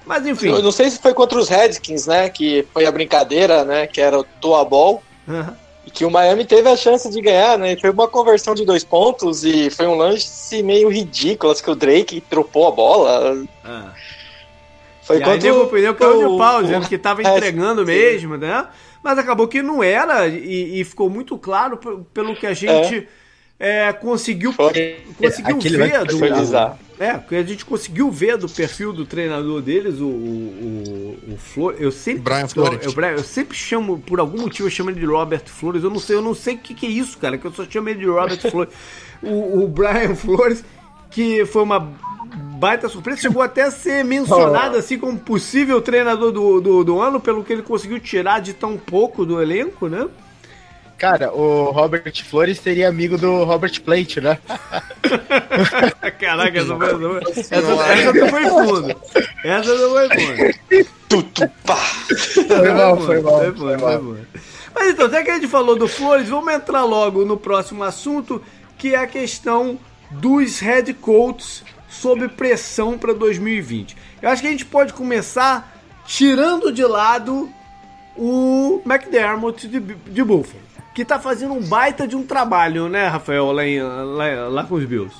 Mas 0.07 0.27
enfim. 0.27 0.49
Eu 0.49 0.63
não 0.63 0.73
sei 0.73 0.91
se 0.91 0.99
foi 0.99 1.15
contra 1.15 1.39
os 1.39 1.49
Redskins, 1.49 2.07
né? 2.07 2.29
Que 2.29 2.67
foi 2.73 2.87
a 2.87 2.93
brincadeira, 2.93 3.65
né? 3.65 3.87
Que 3.87 4.01
era 4.01 4.19
o 4.19 4.25
Toa 4.25 4.65
Ball. 4.65 5.03
Uhum. 5.27 5.55
E 5.87 5.91
que 5.91 6.05
o 6.05 6.11
Miami 6.11 6.45
teve 6.45 6.69
a 6.69 6.77
chance 6.77 7.09
de 7.09 7.21
ganhar, 7.21 7.59
né? 7.59 7.77
Foi 7.77 7.91
uma 7.91 8.07
conversão 8.07 8.55
de 8.55 8.65
dois 8.65 8.85
pontos 8.85 9.45
e 9.45 9.71
foi 9.71 9.87
um 9.87 9.95
lance 9.95 10.63
meio 10.63 10.89
ridículo. 10.89 11.53
Acho 11.53 11.63
que 11.63 11.71
o 11.71 11.75
Drake 11.75 12.21
tropou 12.21 12.69
a 12.69 12.71
bola. 12.71 13.33
Uhum. 13.33 13.91
Foi 15.11 15.19
e 15.19 15.25
quando 15.25 15.45
aí 15.45 15.51
o 15.51 15.67
pneu 15.67 15.95
caiu 15.95 16.31
de 16.31 16.39
pau, 16.39 16.63
dizendo 16.63 16.89
que 16.89 16.95
estava 16.95 17.21
entregando 17.27 17.85
mesmo, 17.85 18.37
né? 18.37 18.67
Mas 19.03 19.19
acabou 19.19 19.49
que 19.49 19.61
não 19.61 19.83
era, 19.83 20.29
e, 20.29 20.81
e 20.81 20.85
ficou 20.85 21.11
muito 21.11 21.37
claro 21.37 21.79
pelo 22.15 22.37
que 22.37 22.47
a 22.47 22.55
gente 22.55 23.09
é. 23.59 23.89
É, 23.89 23.93
conseguiu, 23.93 24.55
conseguiu 24.55 25.59
ver 25.59 26.05
do. 26.05 26.19
É, 26.99 27.19
que 27.19 27.35
a 27.35 27.43
gente 27.43 27.65
conseguiu 27.65 28.11
ver 28.11 28.37
do 28.37 28.49
perfil 28.49 28.93
do 28.93 29.07
treinador 29.07 29.61
deles, 29.63 30.01
o, 30.01 30.07
o, 30.07 30.09
o, 31.29 31.35
o 31.35 31.37
Flor. 31.39 31.75
Eu 31.79 31.91
sempre. 31.91 32.21
Brian 32.21 32.47
Flores. 32.47 32.81
Eu, 32.83 33.03
eu, 33.03 33.25
sempre 33.25 33.57
chamo, 33.57 33.99
por 33.99 34.21
algum 34.21 34.43
motivo, 34.43 34.69
eu 34.69 34.71
chamo 34.71 34.91
ele 34.91 35.01
de 35.01 35.07
Robert 35.07 35.45
Flores. 35.47 35.83
Eu 35.83 35.91
não 35.91 35.99
sei, 35.99 36.17
eu 36.17 36.23
não 36.23 36.35
sei 36.35 36.55
o 36.55 36.59
que, 36.59 36.75
que 36.75 36.87
é 36.87 36.91
isso, 36.91 37.19
cara, 37.19 37.37
que 37.37 37.47
eu 37.47 37.53
só 37.53 37.65
chamo 37.69 37.89
ele 37.89 38.01
de 38.01 38.07
Robert 38.07 38.41
Flores. 38.51 38.73
O, 39.23 39.65
o 39.65 39.69
Brian 39.69 40.15
Flores, 40.15 40.63
que 41.11 41.45
foi 41.47 41.63
uma 41.63 41.93
baita 42.61 42.91
surpresa. 42.91 43.23
Chegou 43.23 43.41
até 43.41 43.63
a 43.63 43.71
ser 43.71 44.05
mencionado 44.05 44.77
assim 44.79 44.99
como 44.99 45.19
possível 45.19 45.81
treinador 45.81 46.31
do, 46.31 46.61
do, 46.61 46.85
do, 46.85 47.01
ano, 47.01 47.19
pelo 47.19 47.43
que 47.43 47.55
ele 47.55 47.63
conseguiu 47.63 47.99
tirar 47.99 48.41
de 48.41 48.53
tão 48.53 48.77
pouco 48.77 49.25
do 49.25 49.41
elenco, 49.41 49.89
né? 49.89 50.07
Cara, 50.99 51.33
o 51.33 51.71
Robert 51.71 52.13
Flores 52.23 52.61
seria 52.61 52.87
amigo 52.87 53.17
do 53.17 53.43
Robert 53.45 53.81
Plate, 53.81 54.21
né? 54.21 54.39
Caraca, 56.21 56.59
essa 56.59 56.77
foi, 56.77 57.21
essa, 57.31 57.57
essa 57.57 58.13
não 58.13 58.29
foi 58.29 58.45
fundo. 58.45 58.97
Essa 59.43 59.75
não 59.77 59.91
foi 59.91 60.09
fundo. 60.11 60.87
Tutupá. 61.09 61.77
Foi 61.77 62.75
mal, 62.75 63.01
foi 63.01 63.21
mal. 63.23 63.39
Foi, 63.39 63.53
foi, 63.53 63.79
foi 63.79 63.99
mal. 63.99 64.17
Mas 64.75 64.91
então, 64.91 65.09
já 65.09 65.23
que 65.23 65.31
a 65.31 65.35
gente 65.37 65.49
falou 65.49 65.75
do 65.75 65.89
Flores, 65.89 66.29
vamos 66.29 66.53
entrar 66.53 66.85
logo 66.85 67.25
no 67.25 67.39
próximo 67.39 67.83
assunto, 67.83 68.43
que 68.77 68.95
é 68.95 68.99
a 68.99 69.07
questão 69.07 69.79
dos 70.11 70.61
head 70.61 70.93
coaches 70.93 71.65
sob 72.01 72.29
pressão 72.29 72.97
para 72.97 73.13
2020. 73.13 73.97
Eu 74.23 74.31
acho 74.31 74.41
que 74.41 74.49
a 74.49 74.51
gente 74.51 74.65
pode 74.65 74.93
começar 74.93 75.77
tirando 76.07 76.73
de 76.73 76.85
lado 76.85 77.49
o 78.17 78.81
McDermott 78.87 79.69
de, 79.69 79.81
de 79.81 80.25
Buffalo, 80.25 80.63
que 80.95 81.03
está 81.03 81.19
fazendo 81.19 81.55
um 81.55 81.61
baita 81.61 82.09
de 82.09 82.17
um 82.17 82.23
trabalho, 82.23 82.89
né, 82.89 83.07
Rafael, 83.07 83.53
lá, 83.53 83.67
em, 83.67 83.83
lá, 83.83 84.49
lá 84.49 84.65
com 84.65 84.77
os 84.77 84.85
Bills. 84.85 85.15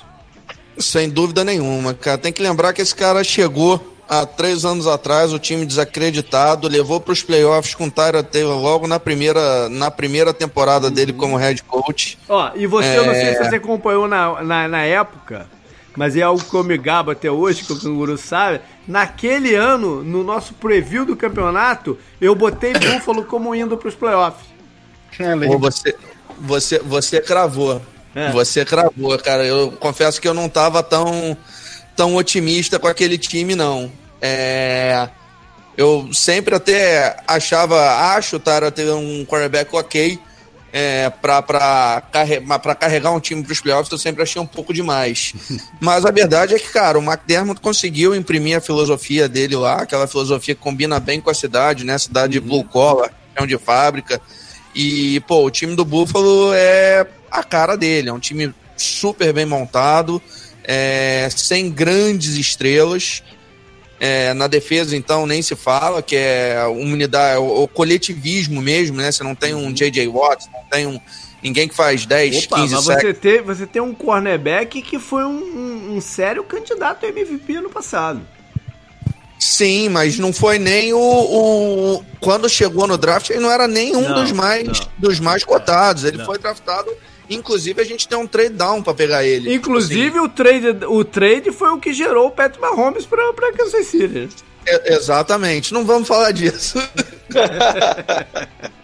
Sem 0.77 1.09
dúvida 1.09 1.43
nenhuma, 1.43 1.93
cara. 1.93 2.17
Tem 2.17 2.33
que 2.33 2.41
lembrar 2.41 2.73
que 2.73 2.81
esse 2.81 2.95
cara 2.95 3.23
chegou 3.23 3.79
há 4.09 4.25
três 4.25 4.65
anos 4.65 4.87
atrás, 4.87 5.31
o 5.31 5.39
time 5.39 5.65
desacreditado, 5.65 6.67
levou 6.67 6.99
para 6.99 7.13
os 7.13 7.21
playoffs 7.21 7.75
com 7.75 7.85
o 7.85 7.91
Tyra 7.91 8.23
Taylor 8.23 8.59
logo 8.59 8.87
na 8.87 8.99
primeira, 8.99 9.69
na 9.69 9.91
primeira 9.91 10.33
temporada 10.33 10.89
dele 10.89 11.13
como 11.13 11.37
head 11.37 11.61
coach. 11.63 12.17
Ó, 12.27 12.51
e 12.55 12.65
você, 12.65 12.87
é... 12.87 12.97
eu 12.97 13.05
não 13.05 13.13
sei 13.13 13.35
se 13.35 13.41
é. 13.41 13.49
você 13.49 13.55
acompanhou 13.57 14.07
na, 14.07 14.43
na, 14.43 14.67
na 14.67 14.81
época, 14.81 15.47
mas 15.95 16.15
é 16.15 16.21
algo 16.21 16.43
que 16.43 16.53
eu 16.53 16.63
me 16.63 16.77
gabo 16.77 17.11
até 17.11 17.29
hoje, 17.29 17.63
que 17.63 17.73
o 17.73 17.79
Canguru 17.79 18.17
sabe. 18.17 18.61
Naquele 18.87 19.55
ano, 19.55 20.03
no 20.03 20.23
nosso 20.23 20.53
preview 20.53 21.05
do 21.05 21.15
campeonato, 21.15 21.97
eu 22.19 22.33
botei 22.33 22.73
Buffalo 22.73 23.25
como 23.25 23.53
indo 23.53 23.77
para 23.77 23.89
os 23.89 23.95
playoffs. 23.95 24.45
É, 25.19 25.35
Pô, 25.35 25.59
você, 25.59 25.95
você, 26.39 26.79
você 26.79 27.21
cravou. 27.21 27.81
É. 28.15 28.31
Você 28.31 28.65
cravou, 28.65 29.17
cara. 29.19 29.45
Eu 29.45 29.71
confesso 29.73 30.19
que 30.19 30.27
eu 30.27 30.33
não 30.33 30.45
estava 30.45 30.81
tão, 30.81 31.37
tão 31.95 32.15
otimista 32.15 32.79
com 32.79 32.87
aquele 32.87 33.17
time, 33.17 33.55
não. 33.55 33.91
É, 34.21 35.09
eu 35.77 36.09
sempre 36.13 36.55
até 36.55 37.17
achava, 37.27 38.13
acho, 38.15 38.39
Tara, 38.39 38.71
ter 38.71 38.91
um 38.91 39.25
quarterback 39.25 39.75
ok. 39.75 40.19
É, 40.73 41.09
para 41.09 42.01
carregar 42.79 43.11
um 43.11 43.19
time 43.19 43.43
para 43.43 43.51
os 43.51 43.59
playoffs 43.59 43.91
eu 43.91 43.97
sempre 43.97 44.23
achei 44.23 44.41
um 44.41 44.45
pouco 44.45 44.73
demais. 44.73 45.33
Mas 45.79 46.05
a 46.05 46.11
verdade 46.11 46.55
é 46.55 46.59
que, 46.59 46.69
cara, 46.69 46.97
o 46.97 47.03
McDermott 47.03 47.59
conseguiu 47.59 48.15
imprimir 48.15 48.57
a 48.57 48.61
filosofia 48.61 49.27
dele 49.27 49.55
lá, 49.55 49.81
aquela 49.81 50.07
filosofia 50.07 50.55
que 50.55 50.61
combina 50.61 50.99
bem 50.99 51.19
com 51.19 51.29
a 51.29 51.33
cidade, 51.33 51.83
né? 51.83 51.97
Cidade 51.97 52.39
uhum. 52.39 52.45
blue 52.45 52.63
collar, 52.63 53.11
é 53.35 53.45
de 53.45 53.57
fábrica. 53.57 54.21
E, 54.73 55.19
pô, 55.21 55.45
o 55.45 55.51
time 55.51 55.75
do 55.75 55.83
Buffalo 55.83 56.53
é 56.53 57.05
a 57.29 57.43
cara 57.43 57.75
dele, 57.75 58.09
é 58.09 58.13
um 58.13 58.19
time 58.19 58.53
super 58.77 59.33
bem 59.33 59.45
montado, 59.45 60.21
é, 60.63 61.27
sem 61.29 61.69
grandes 61.69 62.35
estrelas. 62.35 63.23
É, 64.03 64.33
na 64.33 64.47
defesa, 64.47 64.97
então, 64.97 65.27
nem 65.27 65.43
se 65.43 65.55
fala, 65.55 66.01
que 66.01 66.15
é 66.15 66.65
unidade, 66.65 67.37
o, 67.37 67.63
o 67.63 67.67
coletivismo 67.67 68.59
mesmo, 68.59 68.97
né? 68.97 69.11
Você 69.11 69.23
não 69.23 69.35
tem 69.35 69.53
um 69.53 69.71
J.J. 69.71 70.07
Watt, 70.07 70.47
não 70.51 70.63
tem 70.71 70.87
um, 70.87 70.99
ninguém 71.43 71.67
que 71.67 71.75
faz 71.75 72.03
10, 72.03 72.45
Opa, 72.45 72.61
15 72.61 72.73
mas 72.73 72.83
você 72.83 73.13
tem, 73.13 73.41
você 73.43 73.67
tem 73.67 73.79
um 73.79 73.93
cornerback 73.93 74.81
que 74.81 74.97
foi 74.97 75.23
um, 75.23 75.37
um, 75.37 75.95
um, 75.97 76.01
sério 76.01 76.43
candidato 76.43 77.05
a 77.05 77.09
MVP 77.09 77.57
ano 77.57 77.69
passado. 77.69 78.21
Sim, 79.37 79.89
mas 79.89 80.17
não 80.17 80.33
foi 80.33 80.57
nem 80.57 80.93
o, 80.93 80.99
o, 80.99 82.05
Quando 82.19 82.49
chegou 82.49 82.87
no 82.87 82.97
draft, 82.97 83.29
ele 83.29 83.39
não 83.39 83.51
era 83.51 83.67
nem 83.67 83.95
um 83.95 84.01
não, 84.01 84.23
dos, 84.23 84.31
mais, 84.31 84.67
dos 84.97 85.19
mais 85.19 85.43
cotados. 85.43 86.05
Ele 86.05 86.17
não. 86.17 86.25
foi 86.25 86.39
draftado 86.39 86.91
Inclusive, 87.35 87.81
a 87.81 87.85
gente 87.85 88.07
tem 88.07 88.17
um 88.17 88.27
trade 88.27 88.53
down 88.53 88.83
pra 88.83 88.93
pegar 88.93 89.23
ele. 89.23 89.53
Inclusive, 89.53 90.17
assim. 90.17 90.25
o, 90.25 90.29
trade, 90.29 90.85
o 90.85 91.03
trade 91.03 91.51
foi 91.51 91.69
o 91.69 91.79
que 91.79 91.93
gerou 91.93 92.27
o 92.27 92.31
Pat 92.31 92.57
Mahomes 92.57 93.05
pra, 93.05 93.33
pra 93.33 93.53
Kansas 93.53 93.87
City. 93.87 94.29
É, 94.65 94.93
exatamente. 94.93 95.73
Não 95.73 95.85
vamos 95.85 96.07
falar 96.07 96.31
disso. 96.31 96.77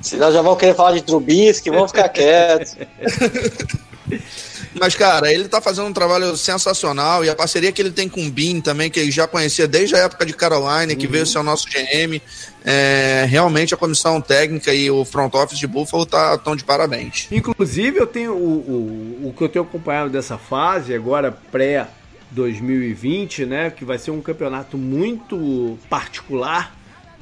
Senão 0.00 0.32
já 0.32 0.42
vão 0.42 0.54
querer 0.54 0.74
falar 0.74 0.92
de 0.92 1.02
Trubisky, 1.02 1.70
vamos 1.70 1.90
ficar 1.90 2.08
quietos. 2.10 2.76
Mas, 4.78 4.94
cara, 4.94 5.32
ele 5.32 5.48
tá 5.48 5.60
fazendo 5.60 5.86
um 5.86 5.92
trabalho 5.92 6.36
sensacional 6.36 7.24
e 7.24 7.30
a 7.30 7.34
parceria 7.34 7.70
que 7.72 7.80
ele 7.80 7.90
tem 7.90 8.08
com 8.08 8.26
o 8.26 8.30
Bean 8.30 8.60
também, 8.60 8.90
que 8.90 8.98
ele 8.98 9.10
já 9.10 9.26
conhecia 9.26 9.68
desde 9.68 9.94
a 9.94 9.98
época 10.00 10.26
de 10.26 10.32
Carolina, 10.32 10.94
que 10.94 11.06
veio 11.06 11.26
ser 11.26 11.38
o 11.38 11.42
nosso 11.42 11.66
GM. 11.68 12.20
É, 12.66 13.26
realmente 13.28 13.74
a 13.74 13.76
comissão 13.76 14.20
técnica 14.20 14.72
e 14.72 14.90
o 14.90 15.04
front 15.04 15.34
office 15.34 15.58
de 15.58 15.66
Buffalo 15.66 16.06
tá, 16.06 16.38
tão 16.38 16.56
de 16.56 16.64
parabéns. 16.64 17.28
Inclusive, 17.30 17.98
eu 17.98 18.06
tenho 18.06 18.32
o, 18.32 19.22
o, 19.22 19.28
o 19.28 19.34
que 19.36 19.44
eu 19.44 19.48
tenho 19.48 19.64
acompanhado 19.64 20.10
dessa 20.10 20.38
fase, 20.38 20.94
agora 20.94 21.30
pré 21.30 21.86
2020, 22.30 23.46
né? 23.46 23.70
Que 23.70 23.84
vai 23.84 23.98
ser 23.98 24.10
um 24.10 24.20
campeonato 24.20 24.78
muito 24.78 25.78
particular 25.88 26.74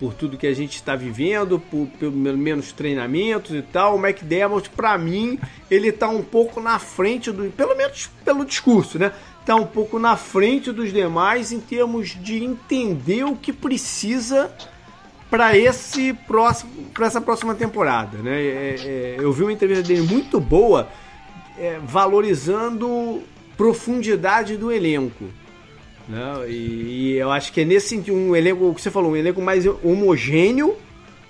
por 0.02 0.14
tudo 0.14 0.36
que 0.36 0.48
a 0.48 0.52
gente 0.52 0.74
está 0.74 0.96
vivendo, 0.96 1.60
por 1.60 1.86
pelo 1.86 2.36
menos 2.36 2.72
treinamentos 2.72 3.54
e 3.54 3.62
tal. 3.62 3.94
O 3.96 4.04
McDermott, 4.04 4.68
para 4.68 4.98
mim, 4.98 5.38
ele 5.70 5.90
está 5.90 6.08
um 6.08 6.24
pouco 6.24 6.60
na 6.60 6.76
frente 6.80 7.30
do, 7.30 7.48
pelo 7.52 7.76
menos 7.76 8.10
pelo 8.24 8.44
discurso, 8.44 8.98
né? 8.98 9.12
Está 9.38 9.54
um 9.54 9.64
pouco 9.64 10.00
na 10.00 10.16
frente 10.16 10.72
dos 10.72 10.92
demais 10.92 11.52
em 11.52 11.60
termos 11.60 12.20
de 12.20 12.42
entender 12.42 13.22
o 13.22 13.36
que 13.36 13.52
precisa 13.52 14.52
para 15.30 15.56
esse 15.56 16.12
próximo, 16.12 16.72
para 16.92 17.06
essa 17.06 17.20
próxima 17.20 17.54
temporada, 17.54 18.18
né? 18.18 18.42
É, 18.42 18.74
é, 18.80 19.16
eu 19.20 19.32
vi 19.32 19.44
uma 19.44 19.52
entrevista 19.52 19.84
dele 19.86 20.02
muito 20.02 20.40
boa, 20.40 20.88
é, 21.56 21.78
valorizando 21.80 23.22
profundidade 23.56 24.56
do 24.56 24.72
elenco. 24.72 25.26
Né? 26.08 26.48
E, 26.48 26.52
e, 26.52 27.12
eu 27.14 27.30
acho 27.30 27.52
que 27.52 27.60
é 27.60 27.64
nesse 27.64 27.88
sentido, 27.88 28.16
um 28.16 28.34
elenco, 28.34 28.68
o 28.68 28.74
que 28.74 28.80
você 28.80 28.90
falou, 28.90 29.12
um 29.12 29.16
elenco 29.16 29.40
mais 29.40 29.64
homogêneo, 29.66 30.76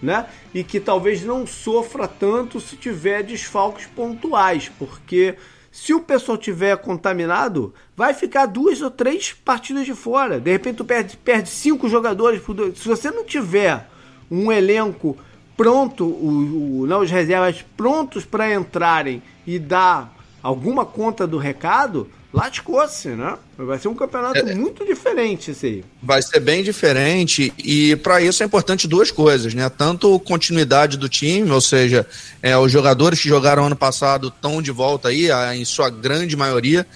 né? 0.01 0.27
E 0.53 0.65
que 0.65 0.81
talvez 0.81 1.23
não 1.23 1.47
sofra 1.47 2.09
tanto 2.09 2.61
se 2.61 2.77
tiver 2.77 3.23
desfalques 3.23 3.87
pontuais, 3.87 4.71
porque 4.79 5.37
se 5.71 5.95
o 5.95 6.01
pessoal 6.01 6.37
tiver 6.37 6.77
contaminado, 6.77 7.73
vai 7.97 8.13
ficar 8.13 8.47
duas 8.47 8.83
ou 8.83 8.91
três 8.91 9.33
partidas 9.33 9.87
de 9.87 9.95
fora. 9.95 10.41
De 10.41 10.51
repente 10.51 10.77
tu 10.77 10.85
perde, 10.85 11.17
perde 11.17 11.49
cinco 11.49 11.89
jogadores 11.89 12.43
por 12.43 12.55
dois. 12.55 12.79
Se 12.79 12.89
você 12.89 13.11
não 13.11 13.25
tiver 13.25 13.89
um 14.31 14.51
elenco 14.51 15.17
pronto, 15.57 16.05
o, 16.05 16.81
o, 16.81 16.87
não, 16.87 17.01
os 17.01 17.11
reservas 17.11 17.65
prontos 17.77 18.25
para 18.25 18.53
entrarem 18.53 19.23
e 19.47 19.59
dar 19.59 20.15
alguma 20.43 20.85
conta 20.85 21.27
do 21.27 21.39
recado, 21.39 22.11
lascou-se, 22.33 23.09
né? 23.09 23.37
Vai 23.59 23.79
ser 23.79 23.89
um 23.89 23.95
campeonato 23.95 24.39
é, 24.39 24.55
muito 24.55 24.85
diferente 24.85 25.51
esse 25.51 25.67
aí. 25.67 25.85
Vai 26.03 26.23
ser 26.23 26.41
bem 26.41 26.63
diferente 26.63 27.53
e 27.59 27.95
para 27.97 28.21
isso 28.21 28.43
é 28.43 28.47
importante 28.47 28.89
duas 28.89 29.11
coisas, 29.11 29.53
né? 29.53 29.69
Tanto 29.69 30.19
continuidade 30.21 30.97
do 30.97 31.09
time, 31.09 31.51
ou 31.51 31.61
seja, 31.61 32.07
é, 32.43 32.57
os 32.57 32.73
jogadores 32.73 33.21
que 33.21 33.29
jogaram 33.29 33.67
ano 33.67 33.77
passado 33.77 34.29
estão 34.29 34.63
de 34.63 34.71
volta 34.71 35.09
aí, 35.09 35.29
em 35.55 35.65
sua 35.65 35.91
grande 35.91 36.37
maioria, 36.37 36.87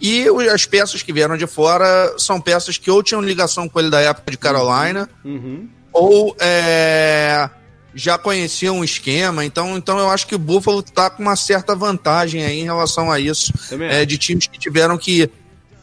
e 0.00 0.26
as 0.52 0.64
peças 0.66 1.02
que 1.02 1.12
vieram 1.12 1.36
de 1.36 1.46
fora 1.46 2.14
são 2.18 2.40
peças 2.40 2.78
que 2.78 2.90
ou 2.90 3.02
tinham 3.02 3.20
ligação 3.20 3.68
com 3.68 3.78
ele 3.78 3.90
da 3.90 4.00
época 4.00 4.30
de 4.30 4.38
Carolina, 4.38 5.08
uhum. 5.24 5.68
ou 5.92 6.36
é, 6.40 7.48
já 7.96 8.18
conheciam 8.18 8.80
o 8.80 8.84
esquema, 8.84 9.42
então, 9.42 9.74
então 9.78 9.98
eu 9.98 10.10
acho 10.10 10.26
que 10.26 10.34
o 10.34 10.38
Buffalo 10.38 10.80
está 10.80 11.08
com 11.08 11.22
uma 11.22 11.34
certa 11.34 11.74
vantagem 11.74 12.44
aí 12.44 12.60
em 12.60 12.64
relação 12.64 13.10
a 13.10 13.18
isso, 13.18 13.50
é, 13.80 14.04
de 14.04 14.18
times 14.18 14.46
que 14.46 14.58
tiveram 14.58 14.98
que, 14.98 15.30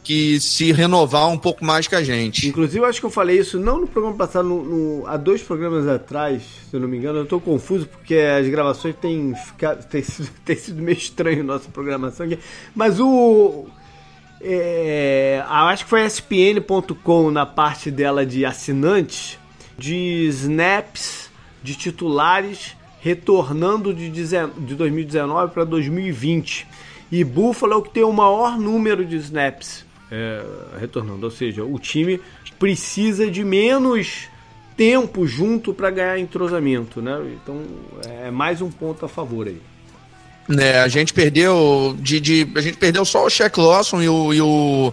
que 0.04 0.40
se 0.40 0.70
renovar 0.70 1.28
um 1.28 1.36
pouco 1.36 1.64
mais 1.64 1.88
que 1.88 1.94
a 1.96 2.04
gente. 2.04 2.46
Inclusive, 2.46 2.78
eu 2.78 2.84
acho 2.84 3.00
que 3.00 3.06
eu 3.06 3.10
falei 3.10 3.40
isso 3.40 3.58
não 3.58 3.80
no 3.80 3.88
programa 3.88 4.16
passado, 4.16 4.48
no, 4.48 4.62
no, 4.62 5.06
há 5.08 5.16
dois 5.16 5.42
programas 5.42 5.88
atrás, 5.88 6.40
se 6.70 6.76
eu 6.76 6.78
não 6.78 6.86
me 6.86 6.96
engano, 6.98 7.18
eu 7.18 7.24
estou 7.24 7.40
confuso 7.40 7.88
porque 7.88 8.14
as 8.14 8.46
gravações 8.46 8.94
têm, 8.94 9.34
ficado, 9.34 9.82
têm, 9.90 10.02
sido, 10.04 10.30
têm 10.44 10.56
sido 10.56 10.80
meio 10.80 10.96
estranho 10.96 11.42
nossa 11.42 11.68
programação 11.68 12.26
aqui, 12.26 12.38
mas 12.76 13.00
o... 13.00 13.66
É, 14.46 15.42
acho 15.48 15.84
que 15.84 15.90
foi 15.90 16.04
ESPN.com 16.04 17.30
na 17.30 17.46
parte 17.46 17.90
dela 17.90 18.26
de 18.26 18.44
assinantes 18.44 19.38
de 19.78 20.26
snaps 20.28 21.23
de 21.64 21.74
titulares 21.74 22.76
retornando 23.00 23.92
de, 23.94 24.10
de 24.10 24.74
2019 24.74 25.52
para 25.52 25.64
2020. 25.64 26.66
E 27.10 27.24
Buffalo 27.24 27.72
é 27.72 27.76
o 27.76 27.82
que 27.82 27.90
tem 27.90 28.04
o 28.04 28.12
maior 28.12 28.58
número 28.58 29.04
de 29.04 29.16
snaps 29.16 29.84
é, 30.10 30.44
retornando. 30.78 31.24
Ou 31.24 31.30
seja, 31.30 31.64
o 31.64 31.78
time 31.78 32.20
precisa 32.58 33.30
de 33.30 33.42
menos 33.42 34.28
tempo 34.76 35.26
junto 35.26 35.72
para 35.72 35.90
ganhar 35.90 36.18
entrosamento. 36.18 37.00
Né? 37.00 37.34
Então 37.42 37.62
é 38.04 38.30
mais 38.30 38.60
um 38.60 38.70
ponto 38.70 39.04
a 39.06 39.08
favor 39.08 39.46
aí. 39.46 39.60
É, 40.58 40.80
a 40.80 40.88
gente 40.88 41.14
perdeu 41.14 41.96
de, 41.98 42.20
de, 42.20 42.48
a 42.54 42.60
gente 42.60 42.76
perdeu 42.76 43.06
só 43.06 43.24
o 43.24 43.30
Shaq 43.30 43.58
Lawson 43.58 44.02
e 44.02 44.08
o, 44.08 44.34
e 44.34 44.40
o 44.42 44.92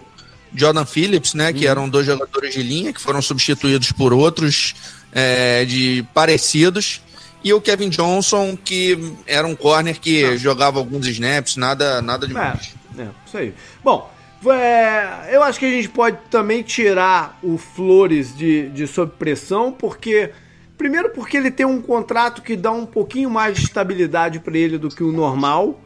Jordan 0.54 0.86
Phillips, 0.86 1.34
né, 1.34 1.54
que 1.54 1.66
uhum. 1.66 1.72
eram 1.72 1.90
dois 1.90 2.06
jogadores 2.06 2.54
de 2.54 2.62
linha 2.62 2.94
que 2.94 3.02
foram 3.02 3.22
substituídos 3.22 3.92
por 3.92 4.14
outros 4.14 4.76
é, 5.12 5.66
de 5.66 6.06
parecidos. 6.14 7.02
E 7.44 7.54
o 7.54 7.62
Kevin 7.62 7.90
Johnson, 7.90 8.56
que 8.56 9.16
era 9.26 9.48
um 9.48 9.56
corner 9.56 10.00
que 10.00 10.24
ah. 10.24 10.38
jogava 10.38 10.78
alguns 10.78 11.08
snaps, 11.08 11.56
nada, 11.56 12.02
nada 12.02 12.28
de 12.28 12.38
É, 12.38 13.02
é, 13.02 13.08
isso 13.26 13.38
aí. 13.38 13.54
Bom, 13.84 14.12
é, 14.50 15.30
eu 15.32 15.44
acho 15.44 15.60
que 15.60 15.66
a 15.66 15.70
gente 15.70 15.90
pode 15.90 16.18
também 16.30 16.62
tirar 16.62 17.40
o 17.42 17.58
Flores 17.58 18.36
de, 18.36 18.70
de 18.70 18.88
sob 18.88 19.14
pressão, 19.18 19.72
porque. 19.72 20.32
Primeiro, 20.78 21.12
porque 21.12 21.38
ele 21.38 21.52
tem 21.52 21.64
um 21.64 21.80
contrato 21.80 22.42
que 22.42 22.56
dá 22.56 22.72
um 22.72 22.88
pouquinho 22.88 23.30
mais 23.30 23.56
de 23.56 23.66
estabilidade 23.66 24.40
para 24.40 24.58
ele 24.58 24.80
do 24.80 24.90
que 24.90 25.04
o 25.04 25.12
normal. 25.12 25.80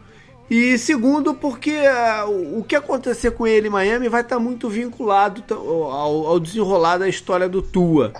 E 0.49 0.77
segundo, 0.77 1.33
porque 1.33 1.71
uh, 1.71 2.59
o 2.59 2.63
que 2.63 2.75
acontecer 2.75 3.31
com 3.31 3.47
ele 3.47 3.67
em 3.67 3.71
Miami 3.71 4.07
vai 4.07 4.21
estar 4.21 4.35
tá 4.35 4.41
muito 4.41 4.69
vinculado 4.69 5.43
ao, 5.51 6.27
ao 6.27 6.39
desenrolar 6.39 6.97
da 6.97 7.09
história 7.09 7.49
do 7.49 7.61
Tua. 7.61 8.13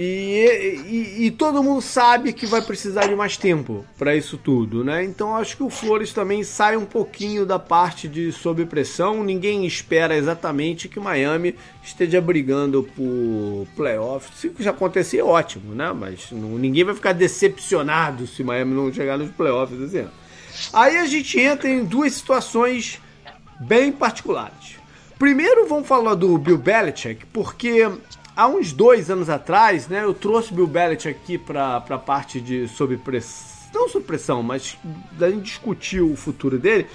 E, 0.00 0.86
e, 0.86 1.26
e, 1.26 1.30
todo 1.32 1.60
mundo 1.60 1.82
sabe 1.82 2.32
que 2.32 2.46
vai 2.46 2.62
precisar 2.62 3.08
de 3.08 3.16
mais 3.16 3.36
tempo 3.36 3.84
para 3.98 4.14
isso 4.14 4.38
tudo, 4.38 4.84
né? 4.84 5.02
Então 5.02 5.34
acho 5.34 5.56
que 5.56 5.62
o 5.64 5.68
Flores 5.68 6.12
também 6.12 6.44
sai 6.44 6.76
um 6.76 6.84
pouquinho 6.84 7.44
da 7.44 7.58
parte 7.58 8.06
de 8.06 8.30
sob 8.30 8.64
pressão. 8.64 9.24
Ninguém 9.24 9.66
espera 9.66 10.16
exatamente 10.16 10.88
que 10.88 11.00
Miami 11.00 11.56
esteja 11.82 12.20
brigando 12.20 12.84
por 12.94 13.66
playoffs. 13.74 14.38
Se 14.38 14.52
já 14.60 14.70
acontecer, 14.70 15.20
ótimo, 15.20 15.74
né? 15.74 15.92
Mas 15.92 16.30
não, 16.30 16.50
ninguém 16.50 16.84
vai 16.84 16.94
ficar 16.94 17.12
decepcionado 17.12 18.24
se 18.28 18.44
Miami 18.44 18.74
não 18.74 18.92
chegar 18.92 19.18
nos 19.18 19.32
playoffs 19.32 19.96
ano. 19.96 20.10
Aí 20.72 20.96
a 20.96 21.06
gente 21.06 21.38
entra 21.38 21.68
em 21.68 21.84
duas 21.84 22.14
situações 22.14 23.00
bem 23.60 23.90
particulares. 23.92 24.76
Primeiro 25.18 25.66
vamos 25.66 25.88
falar 25.88 26.14
do 26.14 26.38
Bill 26.38 26.58
Belichick, 26.58 27.26
porque 27.26 27.90
há 28.36 28.46
uns 28.46 28.72
dois 28.72 29.10
anos 29.10 29.28
atrás, 29.28 29.88
né, 29.88 30.04
eu 30.04 30.14
trouxe 30.14 30.54
Bill 30.54 30.66
Belichick 30.66 31.08
aqui 31.08 31.36
para 31.36 31.76
a 31.76 31.98
parte 31.98 32.40
de 32.40 32.68
sob 32.68 32.96
pressão, 32.98 33.48
não 33.74 33.88
sob 33.88 34.04
pressão, 34.04 34.42
mas 34.42 34.76
a 35.20 35.28
gente 35.28 35.42
discutiu 35.42 36.12
o 36.12 36.16
futuro 36.16 36.58
dele, 36.58 36.86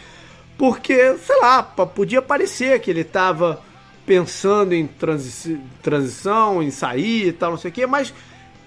porque, 0.58 1.18
sei 1.18 1.40
lá, 1.42 1.62
podia 1.62 2.22
parecer 2.22 2.80
que 2.80 2.90
ele 2.90 3.02
estava 3.02 3.62
pensando 4.06 4.74
em 4.74 4.88
transi 4.88 5.60
transição, 5.82 6.62
em 6.62 6.72
sair 6.72 7.28
e 7.28 7.34
tal, 7.34 7.52
não 7.52 7.58
sei 7.58 7.72
o 7.72 7.74
quê, 7.74 7.86
mas 7.86 8.14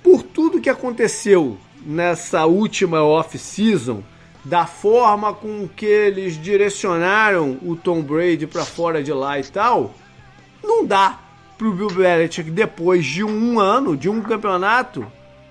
por 0.02 0.22
tudo 0.22 0.60
que 0.60 0.68
aconteceu 0.68 1.56
nessa 1.84 2.44
última 2.46 3.02
off-season, 3.02 4.02
da 4.46 4.64
forma 4.64 5.34
com 5.34 5.68
que 5.68 5.84
eles 5.84 6.40
direcionaram 6.40 7.58
o 7.62 7.74
Tom 7.74 8.00
Brady 8.00 8.46
para 8.46 8.64
fora 8.64 9.02
de 9.02 9.12
lá 9.12 9.40
e 9.40 9.42
tal, 9.42 9.92
não 10.62 10.86
dá 10.86 11.18
pro 11.58 11.72
Bill 11.72 11.88
Belichick 11.88 12.48
depois 12.50 13.04
de 13.04 13.24
um 13.24 13.58
ano, 13.58 13.96
de 13.96 14.08
um 14.08 14.22
campeonato, 14.22 15.04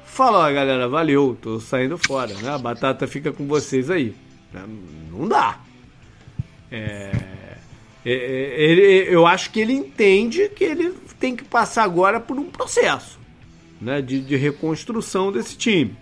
falar, 0.06 0.54
galera, 0.54 0.88
valeu, 0.88 1.38
tô 1.42 1.60
saindo 1.60 1.98
fora, 1.98 2.34
né? 2.36 2.50
A 2.50 2.58
batata 2.58 3.06
fica 3.06 3.34
com 3.34 3.46
vocês 3.46 3.90
aí. 3.90 4.16
Não 5.12 5.28
dá. 5.28 5.60
É, 6.72 7.12
é, 8.06 8.14
é, 8.14 8.64
ele, 8.64 9.14
eu 9.14 9.28
acho 9.28 9.52
que 9.52 9.60
ele 9.60 9.74
entende 9.74 10.48
que 10.48 10.64
ele 10.64 10.94
tem 11.20 11.36
que 11.36 11.44
passar 11.44 11.84
agora 11.84 12.18
por 12.22 12.38
um 12.38 12.46
processo 12.46 13.20
né, 13.82 14.02
de, 14.02 14.22
de 14.22 14.38
reconstrução 14.38 15.34
desse 15.34 15.58
time. 15.58 15.98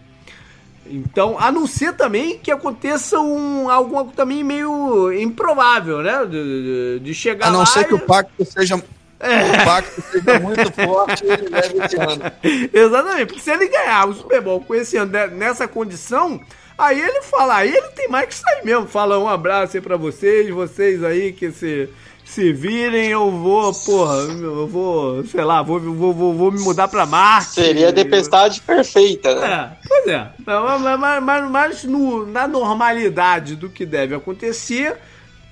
Então, 0.85 1.37
a 1.39 1.51
não 1.51 1.65
ser 1.65 1.93
também 1.93 2.37
que 2.37 2.51
aconteça 2.51 3.19
um, 3.19 3.69
algo 3.69 4.11
também 4.15 4.43
meio 4.43 5.11
improvável, 5.13 6.01
né? 6.01 6.25
De, 6.25 6.99
de 6.99 7.13
chegar 7.13 7.47
A 7.47 7.51
não 7.51 7.59
lá 7.59 7.65
ser 7.65 7.81
e... 7.81 7.85
que 7.85 7.93
o 7.93 7.99
pacto 7.99 8.45
seja. 8.45 8.81
É. 9.25 9.53
O 9.53 9.65
pacto 9.65 10.01
seja 10.01 10.37
muito 10.37 10.69
forte 10.73 11.23
e 11.23 11.31
ele 11.31 11.47
leve 11.47 11.77
esse 11.85 11.95
ano. 11.95 12.23
Exatamente, 12.73 13.27
porque 13.27 13.39
se 13.39 13.51
ele 13.51 13.69
ganhar 13.69 14.09
o 14.09 14.13
Super 14.13 14.41
Bowl 14.41 14.59
com 14.59 14.75
esse 14.75 14.97
ano 14.97 15.13
nessa 15.31 15.65
condição, 15.65 16.41
aí 16.77 16.99
ele 16.99 17.21
fala, 17.21 17.55
aí 17.55 17.69
ele 17.73 17.87
tem 17.95 18.09
mais 18.09 18.27
que 18.27 18.35
sair 18.35 18.65
mesmo. 18.65 18.85
Fala 18.85 19.17
um 19.17 19.29
abraço 19.29 19.77
aí 19.77 19.81
pra 19.81 19.95
vocês, 19.95 20.49
vocês 20.49 21.05
aí 21.05 21.31
que 21.31 21.53
se 21.53 21.89
se 22.25 22.51
virem, 22.51 23.09
eu 23.09 23.29
vou, 23.29 23.73
porra, 23.73 24.15
eu 24.15 24.67
vou, 24.67 25.25
sei 25.25 25.43
lá, 25.43 25.61
vou, 25.61 25.79
vou, 25.79 26.13
vou, 26.13 26.33
vou 26.33 26.51
me 26.51 26.59
mudar 26.61 26.87
pra 26.87 27.05
Marte. 27.05 27.51
Seria 27.51 27.89
a 27.89 27.93
tempestade 27.93 28.61
perfeita, 28.61 29.35
né? 29.35 29.47
É, 29.47 29.87
pois 29.87 30.07
é. 30.07 30.31
Mas, 30.45 30.99
mas, 30.99 31.23
mas, 31.23 31.51
mas 31.51 31.83
no, 31.83 32.25
na 32.25 32.47
normalidade 32.47 33.55
do 33.55 33.69
que 33.69 33.85
deve 33.85 34.15
acontecer, 34.15 34.97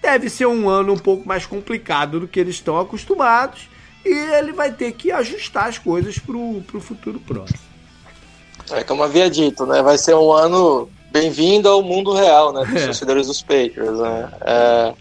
deve 0.02 0.30
ser 0.30 0.48
um 0.48 0.68
ano 0.70 0.94
um 0.94 0.98
pouco 0.98 1.28
mais 1.28 1.46
complicado 1.46 2.22
do 2.22 2.28
que 2.28 2.40
eles 2.40 2.56
estão 2.56 2.80
acostumados. 2.80 3.70
E 4.04 4.10
ele 4.10 4.52
vai 4.52 4.72
ter 4.72 4.94
que 4.94 5.12
ajustar 5.12 5.68
as 5.68 5.78
coisas 5.78 6.18
pro, 6.18 6.62
pro 6.66 6.82
futuro 6.82 7.20
próximo. 7.20 7.60
É 8.72 8.84
como 8.84 9.04
havia 9.04 9.30
dito, 9.30 9.66
né? 9.68 9.84
Vai 9.84 10.00
ser 10.00 10.16
um 10.16 10.32
ano 10.32 10.90
bem-vindo 11.12 11.70
ao 11.70 11.84
mundo 11.84 12.14
real, 12.14 12.52
né? 12.52 12.66
Dos 12.66 12.82
é. 12.82 12.86
torcedores 12.86 13.28
dos 13.28 13.42
Patriots, 13.44 14.00
né? 14.00 14.32
É 14.42 14.94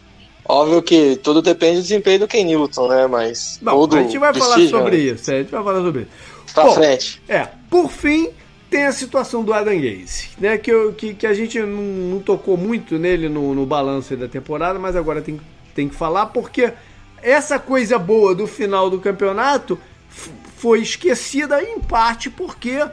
Óbvio 0.51 0.83
que 0.83 1.15
tudo 1.17 1.41
depende 1.41 1.77
do 1.77 1.83
desempenho 1.83 2.19
do 2.19 2.29
Ken 2.29 2.45
Newton, 2.45 2.89
né? 2.89 3.07
Mas. 3.07 3.61
Bom, 3.63 3.87
a 3.87 4.03
gente 4.03 4.19
vai 4.19 4.35
falar 4.35 4.59
sobre 4.67 4.97
né? 4.97 5.03
isso, 5.05 5.31
a 5.31 5.35
gente 5.35 5.51
vai 5.51 5.63
falar 5.63 5.81
sobre 5.81 6.03
isso. 6.03 6.11
Pra 6.53 6.65
Bom, 6.65 6.75
frente. 6.75 7.23
É, 7.29 7.47
por 7.71 7.89
fim, 7.89 8.31
tem 8.69 8.87
a 8.87 8.93
situação 8.93 9.45
do 9.45 9.53
Adam 9.53 9.77
Gaze, 9.77 10.31
né? 10.39 10.59
Que, 10.59 10.73
eu, 10.73 10.93
que, 10.93 11.15
que 11.15 11.25
a 11.25 11.33
gente 11.33 11.61
não, 11.61 11.69
não 11.69 12.19
tocou 12.19 12.57
muito 12.57 12.99
nele 12.99 13.29
no, 13.29 13.55
no 13.55 13.65
balanço 13.65 14.17
da 14.17 14.27
temporada, 14.27 14.77
mas 14.77 14.97
agora 14.97 15.23
tem, 15.23 15.41
tem 15.73 15.89
que 15.89 15.95
falar, 15.95 16.27
porque 16.27 16.73
essa 17.23 17.57
coisa 17.61 17.97
boa 17.97 18.35
do 18.35 18.49
final 18.49 18.91
do 18.91 18.99
campeonato 18.99 19.79
foi 20.57 20.81
esquecida 20.81 21.63
em 21.63 21.79
parte 21.79 22.29
porque 22.29 22.85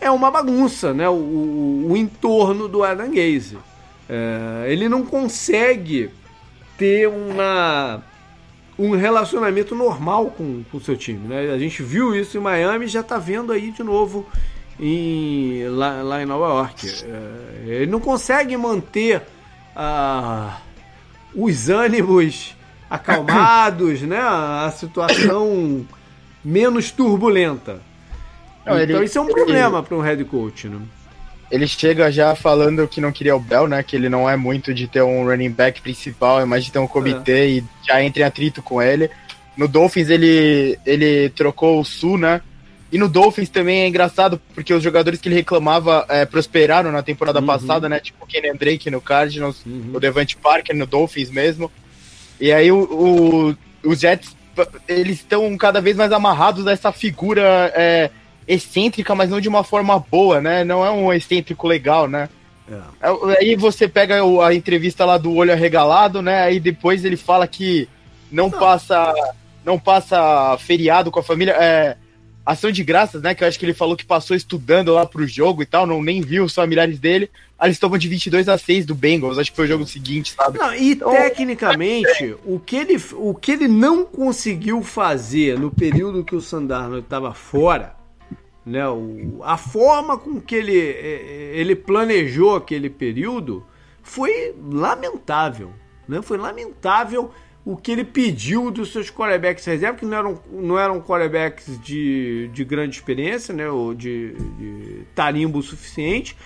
é 0.00 0.10
uma 0.10 0.32
bagunça, 0.32 0.92
né? 0.92 1.08
O, 1.08 1.12
o, 1.12 1.92
o 1.92 1.96
entorno 1.96 2.66
do 2.66 2.82
Adam 2.82 3.10
Gaze. 3.10 3.56
É, 4.08 4.66
ele 4.68 4.88
não 4.88 5.04
consegue 5.04 6.10
ter 6.76 7.08
uma 7.08 8.02
um 8.78 8.96
relacionamento 8.96 9.74
normal 9.74 10.26
com 10.36 10.64
o 10.72 10.80
seu 10.80 10.96
time, 10.96 11.28
né? 11.28 11.52
A 11.52 11.58
gente 11.58 11.82
viu 11.82 12.14
isso 12.14 12.36
em 12.36 12.40
Miami 12.40 12.86
e 12.86 12.88
já 12.88 13.00
está 13.00 13.18
vendo 13.18 13.52
aí 13.52 13.70
de 13.70 13.82
novo 13.82 14.26
em, 14.78 15.64
lá, 15.68 16.02
lá 16.02 16.22
em 16.22 16.26
Nova 16.26 16.46
York. 16.46 17.04
É, 17.04 17.82
ele 17.82 17.90
não 17.90 18.00
consegue 18.00 18.56
manter 18.56 19.22
ah, 19.76 20.58
os 21.34 21.68
ânimos 21.68 22.56
acalmados, 22.90 24.02
né? 24.06 24.18
A 24.18 24.72
situação 24.76 25.86
menos 26.44 26.90
turbulenta. 26.90 27.80
Não, 28.66 28.80
então 28.80 28.96
ele, 28.96 29.04
isso 29.04 29.18
é 29.18 29.20
um 29.20 29.26
problema 29.26 29.82
para 29.82 29.96
um 29.96 30.00
head 30.00 30.24
coach, 30.24 30.68
né? 30.68 30.80
Ele 31.54 31.68
chega 31.68 32.10
já 32.10 32.34
falando 32.34 32.88
que 32.88 33.00
não 33.00 33.12
queria 33.12 33.36
o 33.36 33.38
Bell, 33.38 33.68
né? 33.68 33.80
Que 33.80 33.94
ele 33.94 34.08
não 34.08 34.28
é 34.28 34.36
muito 34.36 34.74
de 34.74 34.88
ter 34.88 35.02
um 35.02 35.24
running 35.24 35.52
back 35.52 35.80
principal, 35.80 36.40
é 36.40 36.44
mais 36.44 36.64
de 36.64 36.72
ter 36.72 36.80
um 36.80 36.86
comitê 36.88 37.32
é. 37.32 37.48
e 37.48 37.64
já 37.86 38.02
entra 38.02 38.22
em 38.22 38.26
atrito 38.26 38.60
com 38.60 38.82
ele. 38.82 39.08
No 39.56 39.68
Dolphins 39.68 40.10
ele, 40.10 40.76
ele 40.84 41.28
trocou 41.28 41.78
o 41.78 41.84
Sul, 41.84 42.18
né? 42.18 42.40
E 42.90 42.98
no 42.98 43.08
Dolphins 43.08 43.48
também 43.50 43.82
é 43.82 43.86
engraçado, 43.86 44.40
porque 44.52 44.74
os 44.74 44.82
jogadores 44.82 45.20
que 45.20 45.28
ele 45.28 45.36
reclamava 45.36 46.04
é, 46.08 46.24
prosperaram 46.24 46.90
na 46.90 47.04
temporada 47.04 47.38
uhum. 47.38 47.46
passada, 47.46 47.88
né? 47.88 48.00
Tipo 48.00 48.24
o 48.24 48.26
Kenny 48.26 48.52
Drake 48.58 48.90
no 48.90 49.00
Cardinals, 49.00 49.64
uhum. 49.64 49.92
o 49.94 50.00
Devante 50.00 50.36
Parker 50.36 50.74
no 50.74 50.86
Dolphins 50.86 51.30
mesmo. 51.30 51.70
E 52.40 52.52
aí 52.52 52.72
o, 52.72 52.82
o 52.82 53.88
os 53.88 54.00
Jets, 54.00 54.36
eles 54.88 55.18
estão 55.18 55.56
cada 55.56 55.80
vez 55.80 55.96
mais 55.96 56.10
amarrados 56.10 56.66
a 56.66 56.72
essa 56.72 56.90
figura... 56.90 57.72
É, 57.76 58.10
excêntrica, 58.46 59.14
mas 59.14 59.30
não 59.30 59.40
de 59.40 59.48
uma 59.48 59.64
forma 59.64 59.98
boa, 59.98 60.40
né? 60.40 60.64
Não 60.64 60.84
é 60.84 60.90
um 60.90 61.12
excêntrico 61.12 61.66
legal, 61.66 62.08
né? 62.08 62.28
É. 62.68 63.08
é 63.08 63.38
aí 63.40 63.56
você 63.56 63.88
pega 63.88 64.16
a 64.44 64.54
entrevista 64.54 65.04
lá 65.04 65.18
do 65.18 65.34
olho 65.34 65.52
arregalado, 65.52 66.22
né? 66.22 66.42
Aí 66.42 66.60
depois 66.60 67.04
ele 67.04 67.16
fala 67.16 67.46
que 67.46 67.88
não, 68.30 68.48
não. 68.48 68.58
passa 68.58 69.14
não 69.64 69.78
passa 69.78 70.56
feriado 70.58 71.10
com 71.10 71.20
a 71.20 71.22
família. 71.22 71.52
É, 71.52 71.96
ação 72.44 72.70
de 72.70 72.84
graças, 72.84 73.22
né? 73.22 73.34
Que 73.34 73.42
eu 73.42 73.48
acho 73.48 73.58
que 73.58 73.64
ele 73.64 73.74
falou 73.74 73.96
que 73.96 74.04
passou 74.04 74.36
estudando 74.36 74.92
lá 74.92 75.06
pro 75.06 75.26
jogo 75.26 75.62
e 75.62 75.66
tal, 75.66 75.86
não 75.86 76.02
nem 76.02 76.20
viu 76.20 76.44
os 76.44 76.54
familiares 76.54 76.98
dele. 76.98 77.30
Aí 77.58 77.68
eles 77.68 77.78
tomam 77.78 77.96
de 77.96 78.08
22 78.08 78.48
a 78.48 78.58
6 78.58 78.84
do 78.84 78.94
Bengals, 78.94 79.38
acho 79.38 79.50
que 79.50 79.56
foi 79.56 79.64
o 79.64 79.68
jogo 79.68 79.86
seguinte, 79.86 80.34
sabe? 80.36 80.58
Não, 80.58 80.74
e 80.74 80.92
então, 80.92 81.10
tecnicamente, 81.10 82.36
o, 82.44 82.58
que 82.58 82.76
ele, 82.76 83.02
o 83.14 83.34
que 83.34 83.52
ele 83.52 83.68
não 83.68 84.04
conseguiu 84.04 84.82
fazer 84.82 85.58
no 85.58 85.70
período 85.70 86.24
que 86.24 86.34
o 86.34 86.40
Sandarno 86.40 86.98
estava 86.98 87.32
fora, 87.32 87.94
né? 88.64 88.88
O, 88.88 89.40
a 89.42 89.56
forma 89.56 90.16
com 90.16 90.40
que 90.40 90.54
ele, 90.54 90.78
é, 90.78 91.52
é, 91.52 91.56
ele 91.56 91.76
planejou 91.76 92.56
aquele 92.56 92.88
período 92.88 93.64
foi 94.02 94.54
lamentável. 94.70 95.70
Né? 96.08 96.22
Foi 96.22 96.38
lamentável 96.38 97.30
o 97.64 97.76
que 97.76 97.92
ele 97.92 98.04
pediu 98.04 98.70
dos 98.70 98.92
seus 98.92 99.10
quarterbacks 99.10 99.64
reserva, 99.64 99.98
que 99.98 100.04
não 100.04 100.16
eram, 100.16 100.42
não 100.50 100.78
eram 100.78 101.00
quarterbacks 101.00 101.80
de, 101.80 102.48
de 102.52 102.64
grande 102.64 102.96
experiência, 102.96 103.54
né? 103.54 103.68
ou 103.68 103.94
de, 103.94 104.34
de 104.34 105.06
tarimbo 105.14 105.62
suficiente. 105.62 106.36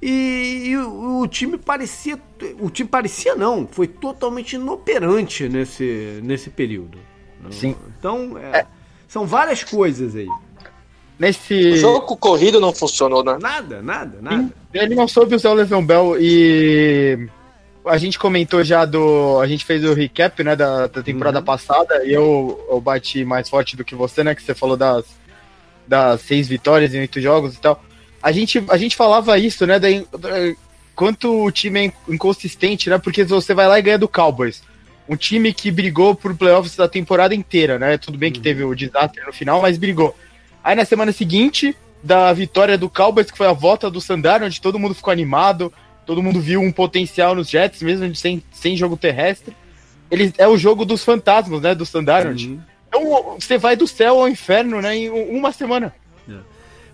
E, 0.00 0.64
e 0.66 0.76
o, 0.76 1.20
o, 1.22 1.28
time 1.28 1.56
parecia. 1.56 2.20
O 2.60 2.68
time 2.68 2.88
parecia 2.88 3.34
não, 3.34 3.66
foi 3.66 3.86
totalmente 3.86 4.56
inoperante 4.56 5.48
nesse, 5.48 6.20
nesse 6.22 6.50
período. 6.50 6.98
Sim. 7.50 7.76
Então, 7.98 8.36
é, 8.36 8.60
é. 8.60 8.66
são 9.08 9.26
várias 9.26 9.64
coisas 9.64 10.14
aí. 10.16 10.28
Nesse... 11.18 11.54
O 11.54 11.76
jogo 11.76 12.16
corrido 12.16 12.60
não 12.60 12.74
funcionou, 12.74 13.24
né? 13.24 13.38
Nada, 13.40 13.80
nada, 13.80 14.18
nada. 14.20 14.52
Ele 14.72 14.94
não 14.94 15.08
soube 15.08 15.34
usar 15.34 15.50
o 15.50 15.54
Le'Veon 15.54 15.84
Bell 15.84 16.16
e 16.20 17.28
a 17.86 17.96
gente 17.96 18.18
comentou 18.18 18.62
já 18.64 18.84
do. 18.84 19.40
A 19.40 19.46
gente 19.46 19.64
fez 19.64 19.84
o 19.84 19.94
recap, 19.94 20.42
né, 20.42 20.56
da, 20.56 20.86
da 20.86 21.02
temporada 21.02 21.38
uhum. 21.38 21.44
passada, 21.44 22.04
e 22.04 22.12
eu, 22.12 22.66
eu 22.70 22.80
bati 22.80 23.24
mais 23.24 23.48
forte 23.48 23.76
do 23.76 23.84
que 23.84 23.94
você, 23.94 24.22
né? 24.24 24.34
Que 24.34 24.42
você 24.42 24.54
falou 24.54 24.76
das, 24.76 25.04
das 25.86 26.20
seis 26.22 26.48
vitórias 26.48 26.94
em 26.94 27.00
oito 27.00 27.20
jogos 27.20 27.54
e 27.54 27.60
tal. 27.60 27.82
A 28.22 28.32
gente, 28.32 28.62
a 28.68 28.76
gente 28.76 28.96
falava 28.96 29.38
isso, 29.38 29.66
né? 29.66 29.78
Da, 29.78 29.88
da, 29.88 30.54
quanto 30.94 31.44
o 31.44 31.50
time 31.50 31.86
é 31.86 31.92
inconsistente, 32.12 32.90
né? 32.90 32.98
Porque 32.98 33.24
você 33.24 33.54
vai 33.54 33.68
lá 33.68 33.78
e 33.78 33.82
ganha 33.82 33.98
do 33.98 34.08
Cowboys. 34.08 34.62
Um 35.08 35.16
time 35.16 35.54
que 35.54 35.70
brigou 35.70 36.14
por 36.14 36.34
playoffs 36.34 36.74
da 36.74 36.88
temporada 36.88 37.34
inteira, 37.34 37.78
né? 37.78 37.96
Tudo 37.96 38.18
bem 38.18 38.32
que 38.32 38.38
uhum. 38.38 38.44
teve 38.44 38.64
o 38.64 38.74
desastre 38.74 39.24
no 39.24 39.32
final, 39.32 39.62
mas 39.62 39.78
brigou. 39.78 40.16
Aí 40.66 40.74
na 40.74 40.84
semana 40.84 41.12
seguinte, 41.12 41.76
da 42.02 42.32
vitória 42.32 42.76
do 42.76 42.90
Cowboys, 42.90 43.30
que 43.30 43.38
foi 43.38 43.46
a 43.46 43.52
volta 43.52 43.88
do 43.88 44.00
Sandar, 44.00 44.42
onde 44.42 44.60
todo 44.60 44.80
mundo 44.80 44.96
ficou 44.96 45.12
animado, 45.12 45.72
todo 46.04 46.20
mundo 46.20 46.40
viu 46.40 46.60
um 46.60 46.72
potencial 46.72 47.36
nos 47.36 47.48
Jets, 47.48 47.80
mesmo 47.82 48.12
sem, 48.16 48.42
sem 48.50 48.76
jogo 48.76 48.96
terrestre. 48.96 49.56
Ele 50.10 50.34
é 50.36 50.48
o 50.48 50.58
jogo 50.58 50.84
dos 50.84 51.04
fantasmas, 51.04 51.62
né, 51.62 51.72
do 51.72 51.86
Sandar. 51.86 52.26
Uhum. 52.26 52.60
Então 52.88 53.36
você 53.38 53.56
vai 53.56 53.76
do 53.76 53.86
céu 53.86 54.18
ao 54.18 54.28
inferno, 54.28 54.82
né, 54.82 54.96
em 54.96 55.08
uma 55.08 55.52
semana. 55.52 55.94
É. 56.28 56.34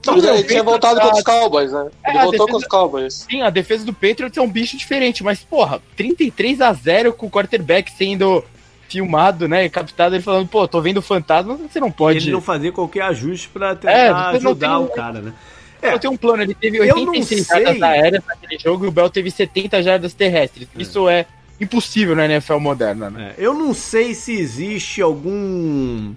Então, 0.01 0.19
ele 0.19 0.45
tinha 0.45 0.63
voltado 0.63 1.01
com 1.01 1.17
os 1.17 1.23
Cowboys, 1.23 1.73
né? 1.73 1.91
Ele 2.07 2.19
é, 2.19 2.23
voltou 2.25 2.33
defesa, 2.33 2.51
com 2.51 2.57
os 2.59 2.67
Cowboys. 2.67 3.27
Sim, 3.31 3.41
a 3.41 3.49
defesa 3.49 3.87
do 3.87 3.95
Patriots 3.95 4.37
é 4.37 4.43
um 4.43 4.51
bicho 4.51 4.77
diferente, 4.77 5.25
mas, 5.25 5.41
porra, 5.41 5.81
33 5.97 6.61
a 6.61 6.75
0 6.75 7.15
com 7.15 7.25
o 7.25 7.31
quarterback 7.31 7.91
sendo 7.91 8.45
filmado, 8.93 9.49
né? 9.49 9.69
Captado 9.69 10.15
ele 10.15 10.23
falando, 10.23 10.47
pô, 10.49 10.69
tô 10.69 10.81
vendo 10.81 11.03
fantasma, 11.03 11.57
você 11.57 11.81
não 11.81 11.91
pode. 11.91 12.19
Ele 12.19 12.31
não 12.31 12.41
fazer 12.41 12.73
qualquer 12.73 13.03
ajuste 13.03 13.49
para 13.49 13.75
tentar 13.75 13.93
é, 13.93 14.09
ajudar 14.37 14.79
o 14.79 14.89
cara, 14.89 15.21
né? 15.21 15.33
É, 15.81 15.99
tem 15.99 16.09
um 16.09 16.17
plano, 16.17 16.45
ele 16.45 16.55
teve 16.55 16.81
86 16.81 17.47
jardas 17.47 17.83
aéreas 17.83 18.23
naquele 18.25 18.59
jogo 18.59 18.85
e 18.85 18.89
o 18.89 18.93
Bell 18.93 19.11
teve 19.11 19.31
70 19.31 19.83
jardas 19.83 20.15
terrestres. 20.15 20.69
É. 20.77 20.83
Isso 20.83 21.09
é 21.09 21.27
impossível 21.61 22.15
na 22.15 22.27
NFL 22.27 22.59
moderna, 22.59 23.11
né? 23.11 23.35
É, 23.37 23.45
eu 23.45 23.53
não 23.53 23.75
sei 23.75 24.15
se 24.15 24.33
existe 24.33 25.03
algum 25.03 26.15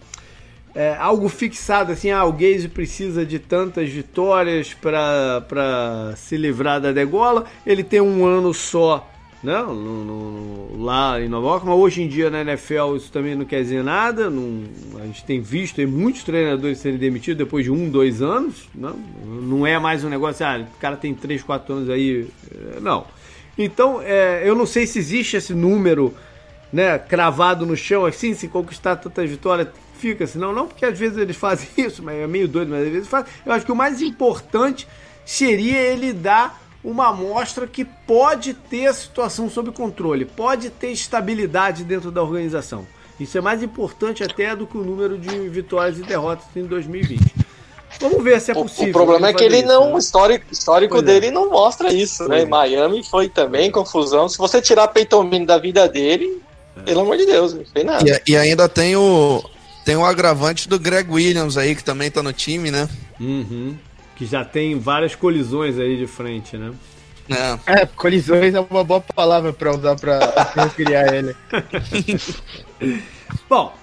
é, 0.76 0.96
algo 1.00 1.30
fixado, 1.30 1.94
assim, 1.94 2.12
ah, 2.12 2.26
o 2.26 2.34
Gaze 2.34 2.68
precisa 2.68 3.26
de 3.26 3.40
tantas 3.40 3.90
vitórias 3.90 4.74
para 4.74 6.14
se 6.18 6.36
livrar 6.36 6.82
da 6.82 6.92
degola, 6.92 7.46
ele 7.66 7.84
tem 7.84 8.02
um 8.02 8.26
ano 8.26 8.54
só 8.54 9.10
né, 9.46 9.62
no, 9.62 10.04
no, 10.04 10.84
lá 10.84 11.22
em 11.22 11.30
Nova 11.30 11.48
York, 11.48 11.66
mas 11.66 11.76
hoje 11.78 12.02
em 12.02 12.08
dia 12.08 12.30
na 12.30 12.42
NFL 12.42 12.96
isso 12.96 13.12
também 13.12 13.36
não 13.36 13.46
quer 13.46 13.62
dizer 13.62 13.84
nada, 13.84 14.30
não, 14.30 14.64
a 15.00 15.06
gente 15.06 15.24
tem 15.24 15.40
visto 15.40 15.80
aí, 15.80 15.86
muitos 15.86 16.24
treinadores 16.24 16.80
serem 16.80 16.98
demitidos 16.98 17.38
depois 17.38 17.64
de 17.64 17.72
um, 17.72 17.90
dois 17.90 18.22
anos, 18.22 18.68
não, 18.74 18.98
não 19.24 19.68
é 19.68 19.78
mais 19.78 20.04
um 20.04 20.10
negócio, 20.10 20.46
ah, 20.46 20.60
o 20.60 20.80
cara 20.80 20.98
tem 20.98 21.14
três, 21.14 21.44
quatro 21.44 21.76
anos 21.76 21.90
aí, 21.90 22.28
é, 22.52 22.80
não. 22.80 23.06
Então, 23.58 24.02
é, 24.02 24.42
eu 24.44 24.56
não 24.56 24.66
sei 24.66 24.86
se 24.86 25.00
existe 25.00 25.38
esse 25.38 25.54
número 25.54 26.14
né, 26.74 26.98
cravado 27.00 27.66
no 27.66 27.78
chão, 27.78 28.06
assim, 28.06 28.34
se 28.34 28.48
conquistar 28.48 28.98
tantas 28.98 29.30
vitórias, 29.30 29.70
fica 29.98 30.26
assim. 30.26 30.40
Não, 30.40 30.52
não 30.52 30.68
porque 30.68 30.86
às 30.86 30.98
vezes 30.98 31.18
eles 31.18 31.38
fazem 31.38 31.70
isso, 31.78 32.04
mas 32.04 32.16
é 32.16 32.28
meio 32.28 32.48
doido, 32.48 32.70
mas 32.72 32.86
às 32.86 32.92
vezes 32.92 33.08
fazem. 33.08 33.32
Eu 33.46 33.54
acho 33.54 33.66
que 33.66 33.72
o 33.72 33.76
mais 33.76 34.02
importante 34.02 34.88
seria 35.24 35.80
ele 35.80 36.12
dar 36.12 36.65
uma 36.86 37.10
amostra 37.10 37.66
que 37.66 37.84
pode 37.84 38.54
ter 38.54 38.86
a 38.86 38.94
situação 38.94 39.50
sob 39.50 39.72
controle, 39.72 40.24
pode 40.24 40.70
ter 40.70 40.92
estabilidade 40.92 41.84
dentro 41.84 42.12
da 42.12 42.22
organização. 42.22 42.86
Isso 43.20 43.38
é 43.38 43.42
mais 43.42 43.64
importante 43.64 44.24
até 44.24 44.56
do 44.56 44.68
que 44.68 44.78
o 44.78 44.84
número 44.84 45.18
de 45.18 45.50
vitórias 45.50 45.98
e 45.98 46.04
derrotas 46.04 46.46
em 46.56 46.64
2020. 46.64 47.34
Vamos 48.00 48.24
ver 48.24 48.40
se 48.42 48.52
é 48.52 48.54
possível. 48.54 48.90
O, 48.90 48.94
problema 48.94 49.30
é 49.30 49.34
que 49.34 49.44
ele 49.44 49.60
isso, 49.60 49.68
não, 49.68 49.88
né? 49.88 49.94
o 49.94 49.98
histórico, 49.98 50.46
histórico 50.52 51.02
dele 51.02 51.28
é. 51.28 51.32
não 51.32 51.50
mostra 51.50 51.92
isso, 51.94 52.28
né? 52.28 52.42
É. 52.42 52.46
Miami 52.46 53.04
foi 53.04 53.30
também 53.30 53.72
confusão. 53.72 54.28
Se 54.28 54.38
você 54.38 54.62
tirar 54.62 54.90
Peyton 54.90 55.24
Manning 55.24 55.46
da 55.46 55.58
vida 55.58 55.88
dele, 55.88 56.42
é. 56.78 56.82
pelo 56.82 57.02
amor 57.02 57.18
de 57.18 57.26
Deus, 57.26 57.54
não 57.54 57.64
fez 57.66 57.86
nada. 57.86 58.22
E, 58.28 58.32
e, 58.32 58.38
ainda 58.38 58.68
tem 58.68 58.98
o 58.98 59.42
tem 59.86 59.96
o 59.96 60.04
agravante 60.04 60.68
do 60.68 60.78
Greg 60.78 61.10
Williams 61.10 61.58
aí 61.58 61.74
que 61.74 61.84
também 61.84 62.12
tá 62.12 62.22
no 62.22 62.34
time, 62.34 62.70
né? 62.70 62.90
Uhum. 63.20 63.78
Que 64.16 64.26
já 64.26 64.46
tem 64.46 64.80
várias 64.80 65.16
colisões 65.16 65.78
aí 65.78 65.98
de 65.98 66.08
frente, 66.08 66.58
né? 66.58 66.72
É. 67.30 67.82
é, 67.82 67.86
colisões 67.88 68.54
é 68.54 68.60
uma 68.60 68.84
boa 68.84 69.02
palavra 69.02 69.52
para 69.52 69.72
usar 69.72 69.96
para 69.96 70.20
a 70.20 71.16
ele. 71.16 71.36
Bom, 73.50 73.74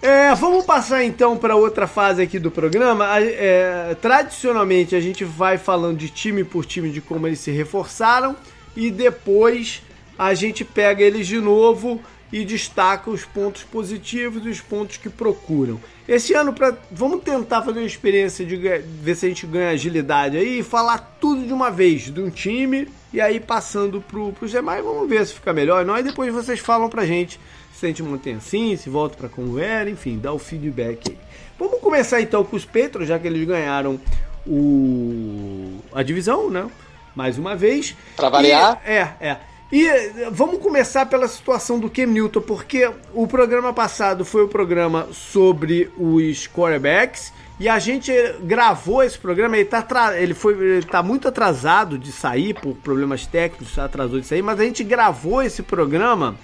é, 0.00 0.34
vamos 0.36 0.64
passar 0.64 1.02
então 1.02 1.36
para 1.36 1.56
outra 1.56 1.86
fase 1.88 2.22
aqui 2.22 2.38
do 2.38 2.50
programa. 2.50 3.06
É, 3.18 3.96
tradicionalmente 4.00 4.94
a 4.94 5.00
gente 5.00 5.24
vai 5.24 5.58
falando 5.58 5.98
de 5.98 6.08
time 6.08 6.44
por 6.44 6.64
time 6.64 6.90
de 6.90 7.00
como 7.00 7.26
eles 7.26 7.40
se 7.40 7.50
reforçaram 7.50 8.36
e 8.76 8.90
depois 8.90 9.82
a 10.16 10.32
gente 10.32 10.64
pega 10.64 11.02
eles 11.02 11.26
de 11.26 11.40
novo 11.40 12.00
e 12.32 12.44
destaca 12.44 13.10
os 13.10 13.24
pontos 13.24 13.64
positivos 13.64 14.44
e 14.44 14.48
os 14.48 14.60
pontos 14.60 14.96
que 14.96 15.08
procuram. 15.08 15.80
Esse 16.08 16.34
ano, 16.34 16.52
pra, 16.52 16.72
vamos 16.90 17.22
tentar 17.22 17.62
fazer 17.62 17.80
uma 17.80 17.86
experiência 17.86 18.44
de 18.46 18.56
ver 18.56 19.16
se 19.16 19.26
a 19.26 19.28
gente 19.28 19.46
ganha 19.46 19.70
agilidade 19.70 20.36
aí 20.36 20.60
e 20.60 20.62
falar 20.62 21.16
tudo 21.20 21.44
de 21.44 21.52
uma 21.52 21.70
vez, 21.70 22.02
de 22.12 22.20
um 22.20 22.30
time, 22.30 22.88
e 23.12 23.20
aí 23.20 23.40
passando 23.40 24.00
para 24.00 24.44
os 24.44 24.50
demais, 24.50 24.84
vamos 24.84 25.08
ver 25.08 25.26
se 25.26 25.34
fica 25.34 25.52
melhor. 25.52 25.84
Nós 25.84 26.04
depois 26.04 26.32
vocês 26.32 26.60
falam 26.60 26.88
pra 26.88 27.04
gente 27.04 27.40
se 27.74 27.84
a 27.84 27.88
gente 27.88 28.02
mantém 28.02 28.36
assim, 28.36 28.74
se 28.76 28.88
volta 28.88 29.16
para 29.16 29.28
como 29.28 29.58
era, 29.58 29.90
enfim, 29.90 30.18
dá 30.18 30.32
o 30.32 30.38
feedback 30.38 31.10
aí. 31.10 31.18
Vamos 31.58 31.80
começar 31.80 32.20
então 32.20 32.44
com 32.44 32.56
os 32.56 32.64
Petros, 32.64 33.08
já 33.08 33.18
que 33.18 33.26
eles 33.26 33.46
ganharam 33.46 34.00
o 34.46 35.78
a 35.92 36.02
divisão, 36.02 36.50
né? 36.50 36.66
Mais 37.14 37.36
uma 37.36 37.56
vez. 37.56 37.96
Para 38.14 38.28
variar? 38.28 38.80
E, 38.86 38.90
é, 38.90 39.14
é. 39.20 39.36
E 39.70 39.88
vamos 40.30 40.60
começar 40.60 41.06
pela 41.06 41.26
situação 41.26 41.80
do 41.80 41.90
Cam 41.90 42.06
Newton, 42.06 42.40
porque 42.40 42.88
o 43.12 43.26
programa 43.26 43.72
passado 43.72 44.24
foi 44.24 44.44
o 44.44 44.48
programa 44.48 45.08
sobre 45.12 45.90
os 45.98 46.46
quarterbacks 46.46 47.32
e 47.58 47.68
a 47.68 47.78
gente 47.80 48.12
gravou 48.42 49.02
esse 49.02 49.18
programa, 49.18 49.56
ele 49.56 49.64
tá, 49.64 49.84
ele 50.16 50.34
foi, 50.34 50.52
ele 50.52 50.86
tá 50.86 51.02
muito 51.02 51.26
atrasado 51.26 51.98
de 51.98 52.12
sair 52.12 52.54
por 52.54 52.76
problemas 52.76 53.26
técnicos, 53.26 53.76
atrasou 53.76 54.20
de 54.20 54.26
sair, 54.26 54.42
mas 54.42 54.60
a 54.60 54.64
gente 54.64 54.84
gravou 54.84 55.42
esse 55.42 55.64
programa 55.64 56.36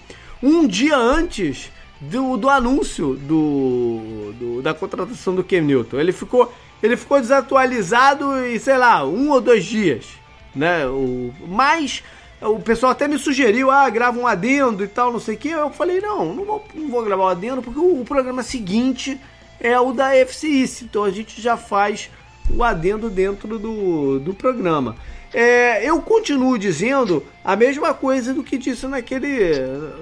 um 0.42 0.66
dia 0.66 0.96
antes 0.96 1.70
do, 2.00 2.36
do 2.36 2.48
anúncio 2.48 3.14
do, 3.14 4.32
do, 4.32 4.62
da 4.62 4.74
contratação 4.74 5.32
do 5.32 5.44
Cam 5.44 5.60
Newton. 5.60 6.00
Ele 6.00 6.12
ficou, 6.12 6.52
ele 6.82 6.96
ficou 6.96 7.20
desatualizado 7.20 8.44
e 8.46 8.58
sei 8.58 8.76
lá, 8.76 9.06
um 9.06 9.30
ou 9.30 9.40
dois 9.40 9.64
dias. 9.64 10.06
Né? 10.54 10.86
O, 10.86 11.32
mas 11.46 12.02
o 12.42 12.58
pessoal 12.60 12.92
até 12.92 13.06
me 13.06 13.18
sugeriu, 13.18 13.70
ah, 13.70 13.88
grava 13.88 14.18
um 14.18 14.26
adendo 14.26 14.82
e 14.84 14.88
tal, 14.88 15.12
não 15.12 15.20
sei 15.20 15.34
o 15.34 15.38
que. 15.38 15.48
Eu 15.48 15.70
falei, 15.70 16.00
não, 16.00 16.34
não 16.34 16.44
vou, 16.44 16.64
não 16.74 16.88
vou 16.88 17.04
gravar 17.04 17.22
o 17.22 17.26
um 17.26 17.30
adendo, 17.30 17.62
porque 17.62 17.78
o, 17.78 18.00
o, 18.00 18.04
programa 18.04 18.42
seguinte 18.42 19.20
é 19.60 19.78
o 19.78 19.92
da 19.92 20.10
FCIS. 20.26 20.82
Então 20.82 21.04
a 21.04 21.10
gente 21.10 21.40
já 21.40 21.56
faz 21.56 22.10
o 22.50 22.62
adendo 22.62 23.08
dentro 23.08 23.58
do, 23.58 24.18
do 24.18 24.34
programa. 24.34 24.96
É, 25.34 25.88
eu 25.88 26.00
continuo 26.02 26.58
dizendo 26.58 27.24
a 27.42 27.56
mesma 27.56 27.94
coisa 27.94 28.34
do 28.34 28.42
que 28.42 28.58
disse 28.58 28.86
naquele, 28.86 29.54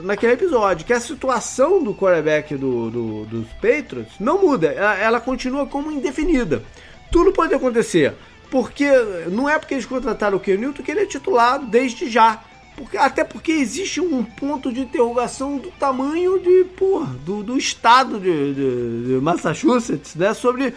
naquele 0.03 0.33
episódio, 0.33 0.85
que 0.85 0.93
a 0.93 0.99
situação 0.99 1.83
do 1.83 1.95
quarterback 1.95 2.57
do, 2.57 2.91
do, 2.91 3.25
dos 3.27 3.47
Patriots 3.55 4.15
não 4.19 4.41
muda, 4.41 4.69
ela, 4.69 4.99
ela 4.99 5.21
continua 5.21 5.67
como 5.67 5.93
indefinida. 5.93 6.65
Tudo 7.13 7.33
pode 7.33 7.55
acontecer, 7.55 8.15
porque 8.51 8.89
não 9.31 9.49
é 9.49 9.59
porque 9.59 9.75
eles 9.75 9.87
contrataram 9.87 10.37
o 10.37 10.41
Kenilton 10.41 10.83
que 10.83 10.91
ele 10.91 11.01
é 11.01 11.07
titular 11.07 11.59
desde 11.59 12.11
já. 12.11 12.43
Porque, 12.77 12.97
até 12.97 13.23
porque 13.25 13.53
existe 13.53 14.01
um 14.01 14.25
ponto 14.25 14.73
de 14.73 14.81
interrogação 14.81 15.59
do 15.59 15.71
tamanho 15.73 16.39
de, 16.39 16.65
porra, 16.77 17.15
do, 17.25 17.43
do 17.43 17.59
estado 17.59 18.19
de, 18.19 18.55
de, 18.55 19.07
de 19.07 19.21
Massachusetts, 19.21 20.15
né? 20.15 20.33
Sobre 20.33 20.75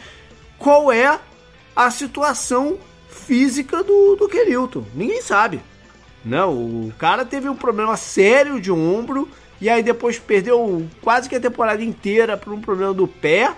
qual 0.57 0.91
é 0.91 1.19
a 1.75 1.89
situação 1.89 2.77
física 3.09 3.83
do, 3.83 4.15
do. 4.15 4.87
Ninguém 4.93 5.21
sabe. 5.21 5.61
Não, 6.25 6.53
o 6.53 6.93
cara 6.97 7.25
teve 7.25 7.49
um 7.49 7.55
problema 7.55 7.97
sério 7.97 8.59
de 8.59 8.71
ombro 8.71 9.27
e 9.59 9.69
aí 9.69 9.83
depois 9.83 10.19
perdeu 10.19 10.85
quase 11.01 11.29
que 11.29 11.35
a 11.35 11.39
temporada 11.39 11.83
inteira 11.83 12.37
por 12.37 12.53
um 12.53 12.61
problema 12.61 12.93
do 12.93 13.07
pé. 13.07 13.53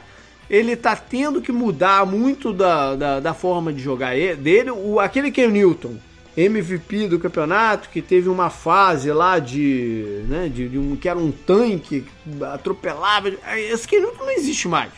Ele 0.50 0.76
tá 0.76 0.96
tendo 0.96 1.42
que 1.42 1.52
mudar 1.52 2.06
muito 2.06 2.54
da, 2.54 2.96
da, 2.96 3.20
da 3.20 3.34
forma 3.34 3.74
de 3.74 3.82
jogar 3.82 4.16
dele. 4.38 4.72
O, 4.72 5.00
aquele 5.00 5.32
Ken 5.32 5.48
Newton, 5.48 5.96
MVP 6.38 7.08
do 7.08 7.20
campeonato, 7.20 7.90
que 7.90 8.02
teve 8.02 8.30
uma 8.30 8.50
fase 8.50 9.12
lá 9.12 9.40
de, 9.40 10.24
né, 10.28 10.48
de, 10.48 10.70
de 10.70 10.78
um 10.78 10.96
que 10.96 11.10
era 11.10 11.18
um 11.18 11.32
tanque, 11.32 12.06
atropelava. 12.54 13.30
Esse 13.58 13.88
Ken 13.88 14.00
Newton 14.00 14.24
não 14.24 14.32
existe 14.32 14.68
mais. 14.68 14.92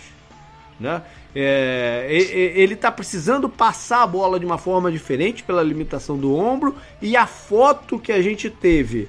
Né? 0.80 1.02
É, 1.36 2.08
ele 2.56 2.74
está 2.74 2.92
precisando 2.92 3.48
passar 3.48 4.04
a 4.04 4.08
bola 4.08 4.40
de 4.40 4.46
uma 4.46 4.58
forma 4.58 4.92
diferente 4.92 5.44
pela 5.44 5.62
limitação 5.62 6.18
do 6.18 6.36
ombro 6.36 6.76
e 7.02 7.16
a 7.16 7.28
foto 7.28 8.00
que 8.00 8.12
a 8.12 8.22
gente 8.22 8.50
teve 8.50 9.08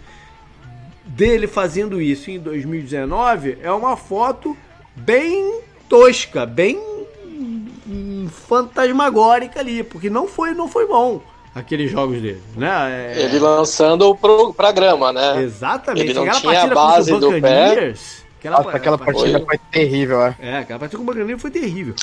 dele 1.07 1.47
fazendo 1.47 2.03
isso 2.03 2.31
em 2.31 2.39
2019 2.39 3.59
é 3.63 3.73
uma 3.73 3.97
foto 3.97 4.55
bem 4.95 5.61
tosca, 5.89 6.45
bem 6.45 6.81
fantasmagórica 8.47 9.61
ali, 9.61 9.83
porque 9.83 10.11
não 10.11 10.27
foi, 10.27 10.53
não 10.53 10.69
foi 10.69 10.87
bom 10.87 11.21
aqueles 11.55 11.91
jogos 11.91 12.21
dele, 12.21 12.43
né? 12.57 13.15
É... 13.17 13.23
Ele 13.23 13.39
lançando 13.39 14.15
pro, 14.15 14.53
pra 14.55 14.71
grama, 14.73 15.13
né? 15.13 15.43
Exatamente. 15.43 16.05
Ele 16.05 16.15
não 16.15 16.23
aquela 16.23 16.41
tinha 16.41 16.63
a 16.63 16.75
base 16.75 17.19
do 17.19 17.41
pé. 17.41 17.95
Aquela, 18.39 18.59
Nossa, 18.59 18.77
aquela 18.77 18.99
partida 18.99 19.39
foi, 19.39 19.47
foi 19.47 19.59
terrível, 19.71 20.23
é. 20.23 20.37
É, 20.41 20.59
aquela 20.59 20.79
partida 20.79 20.97
com 20.97 21.03
o 21.03 21.07
Buccaneers 21.13 21.43
foi 21.43 21.51
terrível. 21.51 21.95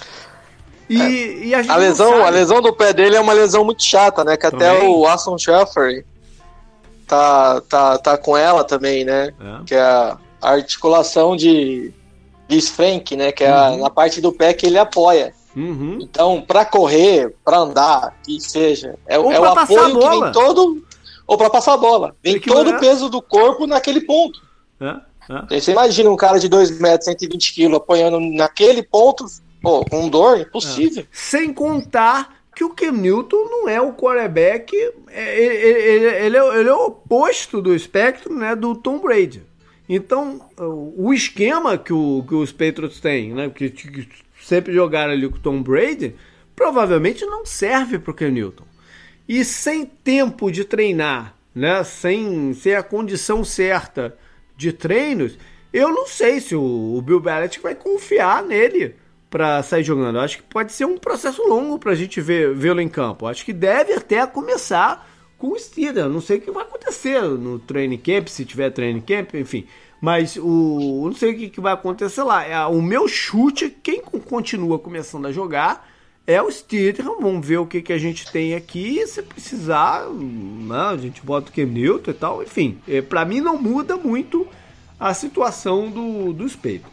E, 0.90 1.02
é. 1.02 1.46
e 1.46 1.56
a, 1.56 1.74
a, 1.74 1.78
lesão, 1.78 2.26
a 2.26 2.30
lesão 2.30 2.62
do 2.62 2.74
pé 2.74 2.92
dele 2.92 3.16
é 3.16 3.22
uma 3.22 3.32
lesão 3.32 3.64
muito 3.64 3.82
chata, 3.82 4.24
né? 4.24 4.36
Que 4.36 4.52
também. 4.52 4.68
até 4.68 4.86
o 4.86 5.08
Aston 5.08 5.38
Sheffer 5.38 6.06
tá, 7.08 7.62
tá, 7.62 7.98
tá 7.98 8.18
com 8.18 8.36
ela 8.36 8.66
também, 8.66 9.06
né? 9.06 9.34
É. 9.40 9.64
Que 9.66 9.76
é 9.76 9.82
a 9.82 10.18
articulação 10.42 11.38
de, 11.38 11.94
de 12.48 12.62
Frank, 12.62 13.16
né? 13.16 13.32
Que 13.32 13.44
é 13.44 13.52
uhum. 13.52 13.58
a, 13.58 13.78
na 13.78 13.90
parte 13.90 14.22
do 14.22 14.32
pé 14.32 14.54
que 14.54 14.66
ele 14.66 14.78
apoia. 14.78 15.34
Uhum. 15.56 16.00
Então, 16.02 16.42
para 16.42 16.66
correr, 16.66 17.34
para 17.44 17.60
andar, 17.60 18.18
que 18.24 18.40
seja, 18.42 18.96
é, 19.08 19.16
é 19.16 19.20
o 19.20 19.46
apoio 19.46 20.00
que 20.00 20.10
vem 20.10 20.32
todo. 20.32 20.84
Ou 21.28 21.38
para 21.38 21.50
passar 21.50 21.74
a 21.74 21.78
bola. 21.78 22.16
Vem 22.24 22.40
todo 22.40 22.72
o 22.72 22.80
peso 22.80 23.10
do 23.10 23.22
corpo 23.22 23.66
naquele 23.66 24.02
ponto. 24.02 24.40
É. 24.80 24.96
É. 25.50 25.60
Você 25.60 25.72
imagina 25.72 26.10
um 26.10 26.16
cara 26.16 26.40
de 26.40 26.48
2 26.48 26.80
metros, 26.80 27.06
120 27.06 27.54
quilos, 27.54 27.78
apoiando 27.78 28.20
naquele 28.20 28.84
ponto, 28.84 29.26
pô, 29.62 29.84
com 29.86 30.08
dor, 30.08 30.40
impossível. 30.40 31.04
É. 31.04 31.08
Sem 31.12 31.52
contar 31.52 32.36
que 32.56 32.64
o 32.64 32.70
Cam 32.70 32.92
Newton 32.92 33.44
não 33.50 33.68
é 33.68 33.82
o 33.82 33.94
quarterback, 33.94 34.74
é, 35.10 35.44
ele, 35.44 35.56
ele, 35.56 36.06
ele, 36.06 36.38
é, 36.38 36.60
ele 36.60 36.70
é 36.70 36.74
o 36.74 36.86
oposto 36.86 37.62
do 37.62 37.76
espectro 37.76 38.34
né, 38.34 38.56
do 38.56 38.76
Tom 38.76 39.00
Brady. 39.00 39.45
Então, 39.88 40.50
o 40.58 41.14
esquema 41.14 41.78
que, 41.78 41.94
o, 41.94 42.24
que 42.28 42.34
os 42.34 42.52
Patriots 42.52 43.00
têm, 43.00 43.34
né, 43.34 43.50
que, 43.50 43.70
que 43.70 44.08
sempre 44.42 44.74
jogaram 44.74 45.14
ali 45.14 45.30
com 45.30 45.38
o 45.38 45.40
Tom 45.42 45.62
Brady, 45.62 46.16
provavelmente 46.56 47.26
não 47.26 47.46
serve 47.46 48.00
para 48.00 48.12
o 48.12 48.14
Cam 48.14 48.32
Newton. 48.32 48.66
E 49.28 49.44
sem 49.44 49.86
tempo 49.86 50.52
de 50.52 50.66
treinar, 50.66 51.36
né, 51.54 51.84
sem, 51.84 52.54
sem 52.54 52.76
a 52.76 52.84
condição 52.84 53.44
certa 53.44 54.18
de 54.58 54.74
treinos, 54.74 55.38
eu 55.72 55.90
não 55.90 56.08
sei 56.08 56.40
se 56.40 56.56
o, 56.56 56.96
o 56.98 57.02
Bill 57.02 57.20
Belichick 57.20 57.62
vai 57.62 57.76
confiar 57.76 58.42
nele 58.44 58.96
para 59.30 59.62
sair 59.62 59.84
jogando. 59.84 60.18
Eu 60.18 60.22
acho 60.22 60.38
que 60.38 60.44
pode 60.44 60.72
ser 60.72 60.86
um 60.86 60.98
processo 60.98 61.44
longo 61.48 61.78
para 61.78 61.92
a 61.92 61.96
gente 61.96 62.22
ver 62.22 62.54
vê-lo 62.54 62.80
em 62.80 62.88
campo. 62.88 63.26
Eu 63.26 63.30
acho 63.30 63.44
que 63.44 63.52
deve 63.52 63.94
até 63.94 64.26
começar 64.26 65.08
com 65.38 65.48
o 65.52 65.60
Steeder. 65.60 66.08
Não 66.10 66.22
sei 66.22 66.38
o 66.38 66.42
que 66.42 66.52
vai 66.52 66.64
acontecer 66.64 67.22
no 67.22 67.60
training 67.60 67.98
camp, 67.98 68.28
se 68.28 68.46
tiver 68.46 68.70
training 68.70 69.02
camp, 69.02 69.34
enfim. 69.36 69.66
Mas 70.02 70.38
o 70.38 71.04
não 71.06 71.14
sei 71.14 71.32
o 71.32 71.38
que, 71.38 71.50
que 71.50 71.62
vai 71.62 71.74
acontecer 71.74 72.24
lá. 72.24 72.44
É, 72.44 72.66
o 72.66 72.82
meu 72.82 73.08
chute, 73.08 73.70
quem 73.70 74.02
continua 74.02 74.78
começando 74.78 75.26
a 75.26 75.32
jogar 75.32 75.88
é 76.28 76.42
o 76.42 76.52
Stidham. 76.52 77.20
Vamos 77.20 77.46
ver 77.46 77.58
o 77.58 77.66
que, 77.66 77.82
que 77.82 77.94
a 77.94 77.98
gente 77.98 78.32
tem 78.32 78.56
aqui. 78.56 79.06
Se 79.08 79.22
precisar, 79.22 80.08
né, 80.10 80.78
a 80.94 80.98
gente 80.98 81.22
bota 81.24 81.50
o 81.50 81.54
Cam 81.54 81.66
Newton 81.66 82.12
e 82.12 82.14
tal. 82.14 82.44
Enfim, 82.44 82.80
é, 82.88 83.02
para 83.02 83.26
mim 83.26 83.42
não 83.42 83.58
muda 83.62 83.98
muito 83.98 84.48
a 85.00 85.14
situação 85.14 85.90
do, 85.90 86.34
dos 86.34 86.56
Patriots. 86.56 86.92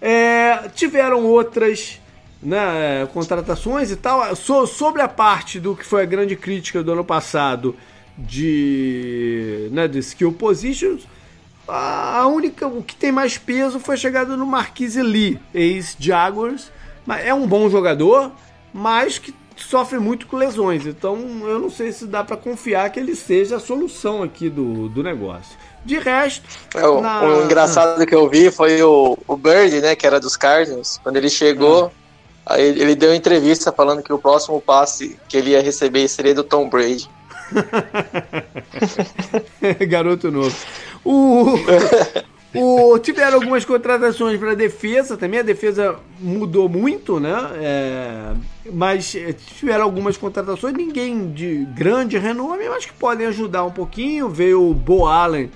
É, 0.00 0.68
tiveram 0.74 1.24
outras 1.24 2.00
né, 2.44 3.08
contratações 3.12 3.90
e 3.90 3.96
tal. 3.96 4.36
So, 4.36 4.66
sobre 4.66 5.02
a 5.02 5.08
parte 5.08 5.58
do 5.58 5.74
que 5.74 5.84
foi 5.84 6.02
a 6.02 6.06
grande 6.06 6.36
crítica 6.36 6.82
do 6.82 6.92
ano 6.92 7.04
passado 7.04 7.74
de, 8.16 9.68
né, 9.72 9.88
de 9.88 9.98
skill 10.00 10.32
positions, 10.32 11.06
a 11.66 12.26
única, 12.26 12.66
o 12.66 12.82
que 12.82 12.94
tem 12.94 13.10
mais 13.10 13.38
peso 13.38 13.80
foi 13.80 13.94
a 13.94 13.98
chegada 13.98 14.36
do 14.36 14.46
Marquise 14.46 15.02
Lee, 15.02 15.40
ex-Jaguars. 15.54 16.70
É 17.24 17.32
um 17.32 17.46
bom 17.46 17.68
jogador, 17.70 18.30
mas 18.72 19.18
que 19.18 19.34
sofre 19.56 19.98
muito 19.98 20.26
com 20.26 20.36
lesões. 20.36 20.86
Então 20.86 21.16
eu 21.46 21.58
não 21.58 21.70
sei 21.70 21.92
se 21.92 22.06
dá 22.06 22.22
para 22.22 22.36
confiar 22.36 22.90
que 22.90 23.00
ele 23.00 23.16
seja 23.16 23.56
a 23.56 23.60
solução 23.60 24.22
aqui 24.22 24.50
do, 24.50 24.88
do 24.88 25.02
negócio. 25.02 25.56
De 25.84 25.98
resto. 25.98 26.46
É, 26.74 26.86
o, 26.86 27.00
na... 27.00 27.22
o, 27.22 27.44
engraçado 27.44 28.06
que 28.06 28.14
eu 28.14 28.28
vi 28.28 28.50
foi 28.50 28.82
o, 28.82 29.18
o 29.26 29.36
Bird, 29.36 29.80
né? 29.80 29.94
Que 29.94 30.06
era 30.06 30.18
dos 30.18 30.36
Cardinals. 30.36 30.98
Quando 31.02 31.16
ele 31.16 31.28
chegou, 31.28 31.86
ah. 31.86 32.03
Aí 32.46 32.62
ele 32.62 32.94
deu 32.94 33.14
entrevista 33.14 33.72
falando 33.72 34.02
que 34.02 34.12
o 34.12 34.18
próximo 34.18 34.60
passe 34.60 35.18
que 35.28 35.36
ele 35.36 35.50
ia 35.50 35.62
receber 35.62 36.06
seria 36.08 36.34
do 36.34 36.44
Tom 36.44 36.68
Brady. 36.68 37.08
Garoto 39.88 40.30
novo. 40.30 40.54
O, 41.04 41.54
o, 42.54 42.98
tiveram 42.98 43.34
algumas 43.34 43.64
contratações 43.64 44.38
para 44.38 44.52
a 44.52 44.54
defesa 44.54 45.16
também. 45.16 45.40
A 45.40 45.44
defesa 45.44 45.96
mudou 46.20 46.68
muito, 46.68 47.20
né? 47.20 47.34
É, 47.56 48.32
mas 48.72 49.14
é, 49.14 49.32
tiveram 49.32 49.84
algumas 49.84 50.16
contratações. 50.16 50.74
Ninguém 50.74 51.32
de 51.32 51.66
grande 51.74 52.18
renome, 52.18 52.68
mas 52.68 52.86
que 52.86 52.92
podem 52.92 53.26
ajudar 53.26 53.64
um 53.64 53.70
pouquinho. 53.70 54.28
Veio 54.28 54.70
o 54.70 54.74
Bo 54.74 55.06
Allen, 55.06 55.50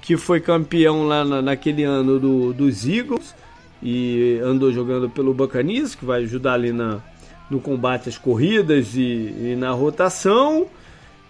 que 0.00 0.16
foi 0.16 0.40
campeão 0.40 1.06
lá 1.06 1.24
na, 1.24 1.42
naquele 1.42 1.84
ano 1.84 2.18
do, 2.18 2.52
dos 2.52 2.86
Eagles 2.86 3.34
e 3.82 4.40
andou 4.44 4.72
jogando 4.72 5.10
pelo 5.10 5.34
Buccaneers, 5.34 5.94
que 5.94 6.04
vai 6.04 6.22
ajudar 6.22 6.54
ali 6.54 6.72
na, 6.72 7.00
no 7.50 7.60
combate 7.60 8.08
às 8.08 8.16
corridas 8.16 8.94
e, 8.94 9.00
e 9.00 9.56
na 9.58 9.72
rotação. 9.72 10.66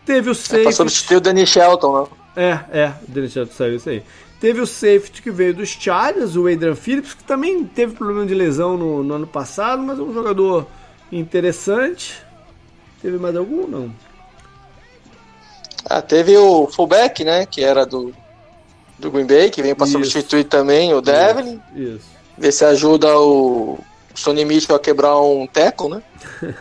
Teve 0.05 0.31
o 0.31 0.35
safety. 0.35 0.61
É 0.61 0.65
pra 0.65 0.73
substituir 0.73 1.17
o 1.17 1.21
Danny 1.21 1.47
Shelton, 1.47 2.03
né? 2.03 2.09
É, 2.35 2.81
é, 2.81 2.95
o 3.09 3.11
Danny 3.11 3.29
Shelton 3.29 3.53
saiu 3.53 3.77
isso 3.77 3.88
aí. 3.88 4.03
Teve 4.38 4.61
o 4.61 4.67
safety 4.67 5.23
que 5.23 5.31
veio 5.31 5.55
dos 5.55 5.69
Chargers, 5.69 6.37
o 6.37 6.49
Adrian 6.49 6.75
Phillips, 6.75 7.15
que 7.15 7.25
também 7.25 7.65
teve 7.65 7.95
problema 7.95 8.27
de 8.27 8.35
lesão 8.35 8.77
no, 8.77 9.03
no 9.03 9.15
ano 9.15 9.27
passado, 9.27 9.83
mas 9.83 9.99
é 9.99 10.03
um 10.03 10.12
jogador 10.12 10.67
interessante. 11.11 12.23
Teve 13.01 13.19
mais 13.19 13.37
algum? 13.37 13.67
Não. 13.67 13.93
Ah, 15.85 16.03
teve 16.03 16.37
o 16.37 16.67
fullback, 16.67 17.25
né? 17.25 17.47
Que 17.47 17.62
era 17.62 17.87
do, 17.87 18.12
do 18.99 19.11
Green 19.11 19.27
Bay, 19.27 19.51
que 19.51 19.62
veio 19.62 19.77
para 19.77 19.87
substituir 19.87 20.45
também 20.45 20.93
o 20.93 21.01
Devlin. 21.01 21.61
Isso. 21.75 22.12
Ver 22.37 22.53
se 22.53 22.64
ajuda 22.64 23.18
o 23.18 23.79
Sonny 24.14 24.45
Mitchell 24.45 24.77
a 24.77 24.81
quebrar 24.81 25.21
um 25.21 25.47
teco, 25.47 25.88
né? 25.88 26.03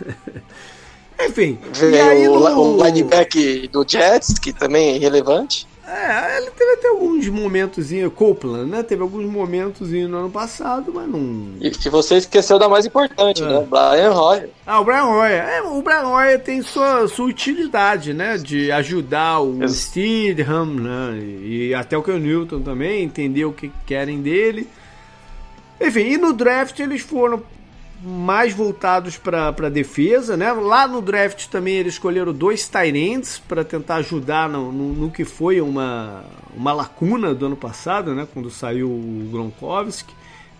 Enfim. 1.25 1.59
Veio 1.73 2.33
o, 2.33 2.39
no... 2.39 2.77
o 2.77 2.83
lineback 2.83 3.67
do 3.67 3.85
Jets, 3.87 4.39
que 4.39 4.51
também 4.51 4.95
é 4.95 4.97
relevante. 4.97 5.67
É, 5.91 6.37
ele 6.37 6.51
teve 6.51 6.71
até 6.71 6.87
alguns 6.87 7.27
momentos, 7.27 7.89
Copeland, 8.15 8.69
né? 8.69 8.81
Teve 8.81 9.01
alguns 9.01 9.25
momentos 9.29 9.89
no 9.89 10.17
ano 10.19 10.29
passado, 10.29 10.89
mas 10.93 11.05
não. 11.05 11.49
E 11.59 11.69
que 11.69 11.89
você 11.89 12.15
esqueceu 12.15 12.57
da 12.57 12.69
mais 12.69 12.85
importante, 12.85 13.43
é. 13.43 13.45
né? 13.45 13.67
Brian 13.69 14.11
Roy. 14.11 14.43
Ah, 14.65 14.79
o 14.79 14.85
Brian 14.85 15.03
Roy. 15.03 15.31
É, 15.31 15.61
o 15.63 15.81
Brian 15.81 16.03
Roy 16.03 16.37
tem 16.37 16.61
sua, 16.61 17.09
sua 17.09 17.25
utilidade, 17.25 18.13
né? 18.13 18.37
De 18.37 18.71
ajudar 18.71 19.41
o 19.41 19.65
Isso. 19.65 19.75
Steedham, 19.75 20.65
né? 20.65 21.19
E 21.19 21.73
até 21.73 21.97
o 21.97 22.03
Ken 22.03 22.19
Newton 22.19 22.61
também, 22.61 23.03
entender 23.03 23.43
o 23.43 23.51
que 23.51 23.69
querem 23.85 24.21
dele. 24.21 24.69
Enfim, 25.81 26.01
e 26.01 26.17
no 26.17 26.31
draft 26.31 26.79
eles 26.79 27.01
foram 27.01 27.41
mais 28.03 28.53
voltados 28.53 29.17
para 29.17 29.69
defesa, 29.69 30.35
né? 30.35 30.51
Lá 30.51 30.87
no 30.87 31.01
draft 31.01 31.47
também 31.47 31.75
eles 31.75 31.93
escolheram 31.93 32.33
dois 32.33 32.67
Tyrants 32.67 33.41
para 33.47 33.63
tentar 33.63 33.95
ajudar 33.95 34.49
no, 34.49 34.71
no, 34.71 34.93
no, 34.93 35.11
que 35.11 35.23
foi 35.23 35.59
uma, 35.59 36.23
uma 36.55 36.73
lacuna 36.73 37.33
do 37.33 37.45
ano 37.45 37.55
passado, 37.55 38.13
né? 38.13 38.27
Quando 38.31 38.49
saiu 38.49 38.89
o 38.89 39.29
Gronkowski. 39.31 40.13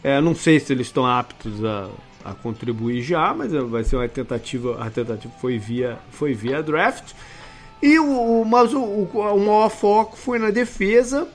É, 0.04 0.20
não 0.20 0.34
sei 0.36 0.60
se 0.60 0.74
eles 0.74 0.88
estão 0.88 1.06
aptos 1.06 1.64
a, 1.64 1.90
a 2.26 2.34
contribuir 2.34 3.02
já, 3.02 3.34
mas 3.34 3.52
vai 3.52 3.84
ser 3.84 3.96
uma 3.96 4.08
tentativa. 4.08 4.84
A 4.84 4.90
tentativa 4.90 5.34
foi 5.40 5.58
via, 5.58 5.98
foi 6.12 6.34
via 6.34 6.62
draft. 6.62 7.14
E 7.82 7.98
o, 7.98 8.44
mas 8.46 8.74
o, 8.74 8.80
o, 8.80 9.10
o 9.14 9.40
maior 9.40 9.70
foco 9.70 10.16
foi 10.16 10.38
na 10.38 10.52
defesa. 10.52 11.28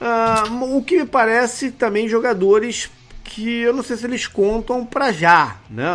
Uh, 0.00 0.76
o 0.76 0.82
que 0.82 0.98
me 0.98 1.06
parece 1.06 1.70
também 1.70 2.08
jogadores 2.08 2.90
que 3.24 3.60
eu 3.60 3.72
não 3.72 3.82
sei 3.82 3.96
se 3.96 4.04
eles 4.04 4.26
contam 4.26 4.84
para 4.84 5.12
já, 5.12 5.56
né? 5.70 5.86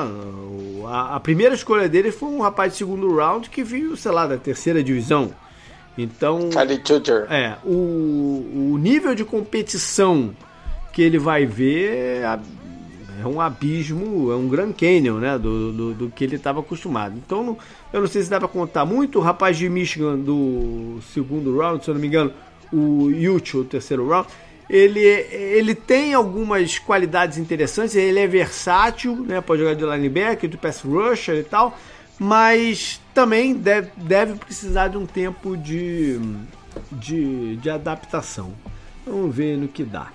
A, 0.86 1.16
a, 1.16 1.20
primeira 1.20 1.54
escolha 1.54 1.88
dele 1.90 2.12
foi 2.12 2.30
um 2.30 2.42
rapaz 2.42 2.72
de 2.72 2.78
segundo 2.80 3.16
round 3.16 3.50
que 3.50 3.64
viu, 3.64 3.96
sei 3.96 4.12
lá, 4.12 4.26
da 4.26 4.38
terceira 4.38 4.84
divisão. 4.84 5.32
Então, 5.98 6.50
é, 7.30 7.58
o, 7.66 8.72
o 8.74 8.78
nível 8.78 9.16
de 9.16 9.26
competição 9.26 10.34
que 10.94 11.02
ele 11.02 11.18
vai 11.18 11.46
ver 11.46 11.90
é, 11.90 12.40
é 13.24 13.28
um 13.28 13.42
abismo, 13.42 14.32
é 14.32 14.36
um 14.36 14.48
Grand 14.48 14.72
Canyon, 14.74 15.18
né, 15.18 15.38
do, 15.38 15.74
do, 15.74 15.94
do 15.94 16.10
que 16.10 16.24
ele 16.24 16.36
estava 16.36 16.60
acostumado. 16.60 17.16
Então, 17.18 17.58
eu 17.92 18.00
não 18.00 18.08
sei 18.08 18.22
se 18.22 18.30
dá 18.30 18.40
para 18.40 18.48
contar 18.48 18.86
muito. 18.86 19.18
O 19.18 19.22
rapaz 19.22 19.58
de 19.58 19.68
Michigan 19.68 20.18
do 20.18 21.00
segundo 21.14 21.58
round, 21.58 21.84
se 21.84 21.90
eu 21.90 21.96
não 21.96 22.02
me 22.02 22.08
engano, 22.08 22.32
o 22.72 23.10
Yuchi, 23.10 23.58
o 23.58 23.64
terceiro 23.64 24.08
round, 24.08 24.28
ele, 24.70 25.00
ele 25.00 25.74
tem 25.74 26.14
algumas 26.14 26.78
qualidades 26.78 27.38
interessantes, 27.38 27.96
ele 27.96 28.20
é 28.20 28.28
versátil, 28.28 29.16
né? 29.16 29.40
Pode 29.40 29.62
jogar 29.62 29.76
de 29.76 29.86
linebacker, 29.86 30.50
de 30.50 30.58
pass 30.58 30.82
rusher 30.82 31.36
e 31.38 31.44
tal, 31.44 31.78
mas 32.20 33.00
também 33.14 33.54
deve, 33.54 33.92
deve 33.96 34.36
precisar 34.36 34.90
de 34.90 34.98
um 34.98 35.06
tempo 35.06 35.56
de, 35.56 36.20
de, 36.92 37.56
de 37.58 37.70
adaptação. 37.70 38.54
Vamos 39.06 39.34
ver 39.34 39.58
no 39.58 39.68
que 39.68 39.84
dá. 39.84 40.12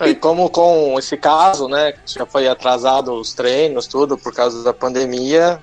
É, 0.00 0.08
e 0.08 0.14
como 0.14 0.48
com 0.50 0.96
esse 0.98 1.16
caso, 1.16 1.68
né, 1.68 1.94
já 2.06 2.24
foi 2.24 2.48
atrasado 2.48 3.12
os 3.12 3.32
treinos, 3.34 3.86
tudo 3.86 4.16
por 4.16 4.32
causa 4.32 4.62
da 4.62 4.72
pandemia, 4.72 5.62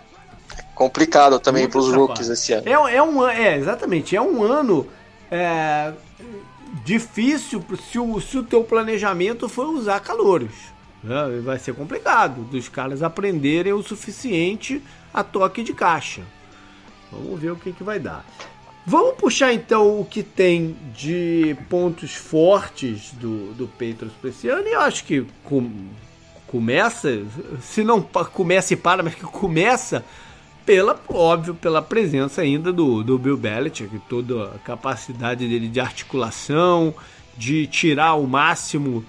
é 0.57 0.63
complicado 0.73 1.39
também 1.39 1.67
para 1.69 1.79
os 1.79 1.93
rookies 1.93 2.29
esse 2.29 2.53
ano. 2.53 2.67
É, 2.67 2.95
é, 2.95 3.03
um, 3.03 3.27
é, 3.27 3.57
exatamente, 3.57 4.15
é 4.15 4.21
um 4.21 4.43
ano 4.43 4.87
é, 5.31 5.91
difícil 6.83 7.63
se 7.89 7.99
o, 7.99 8.19
se 8.19 8.37
o 8.37 8.43
teu 8.43 8.63
planejamento 8.63 9.47
for 9.47 9.67
usar 9.67 9.99
calores. 9.99 10.51
Né? 11.03 11.41
Vai 11.43 11.59
ser 11.59 11.73
complicado 11.73 12.41
dos 12.43 12.67
caras 12.67 13.03
aprenderem 13.03 13.73
o 13.73 13.83
suficiente 13.83 14.81
a 15.13 15.23
toque 15.23 15.63
de 15.63 15.73
caixa. 15.73 16.23
Vamos 17.11 17.39
ver 17.39 17.51
o 17.51 17.55
que, 17.55 17.71
que 17.71 17.83
vai 17.83 17.99
dar. 17.99 18.25
Vamos 18.85 19.15
puxar 19.15 19.53
então 19.53 19.99
o 19.99 20.05
que 20.05 20.21
tem 20.21 20.75
de 20.95 21.57
pontos 21.69 22.13
fortes 22.13 23.11
do, 23.13 23.53
do 23.53 23.67
Patriots 23.67 24.13
para 24.19 24.29
esse 24.29 24.47
ano. 24.47 24.67
E 24.67 24.73
eu 24.73 24.81
acho 24.81 25.05
que 25.05 25.25
com, 25.43 25.71
começa, 26.45 27.23
se 27.61 27.83
não 27.83 28.01
começa 28.01 28.73
e 28.73 28.77
para, 28.77 29.01
mas 29.01 29.15
que 29.15 29.23
começa 29.23 30.05
pela, 30.65 30.99
óbvio, 31.07 31.53
pela 31.53 31.81
presença 31.81 32.41
ainda 32.41 32.73
do, 32.73 33.03
do 33.03 33.17
Bill 33.17 33.37
Belichick, 33.37 33.99
toda 34.09 34.45
a 34.45 34.59
capacidade 34.59 35.47
dele 35.47 35.67
de 35.67 35.79
articulação, 35.79 36.93
de 37.37 37.67
tirar 37.67 38.15
o 38.15 38.27
máximo 38.27 39.05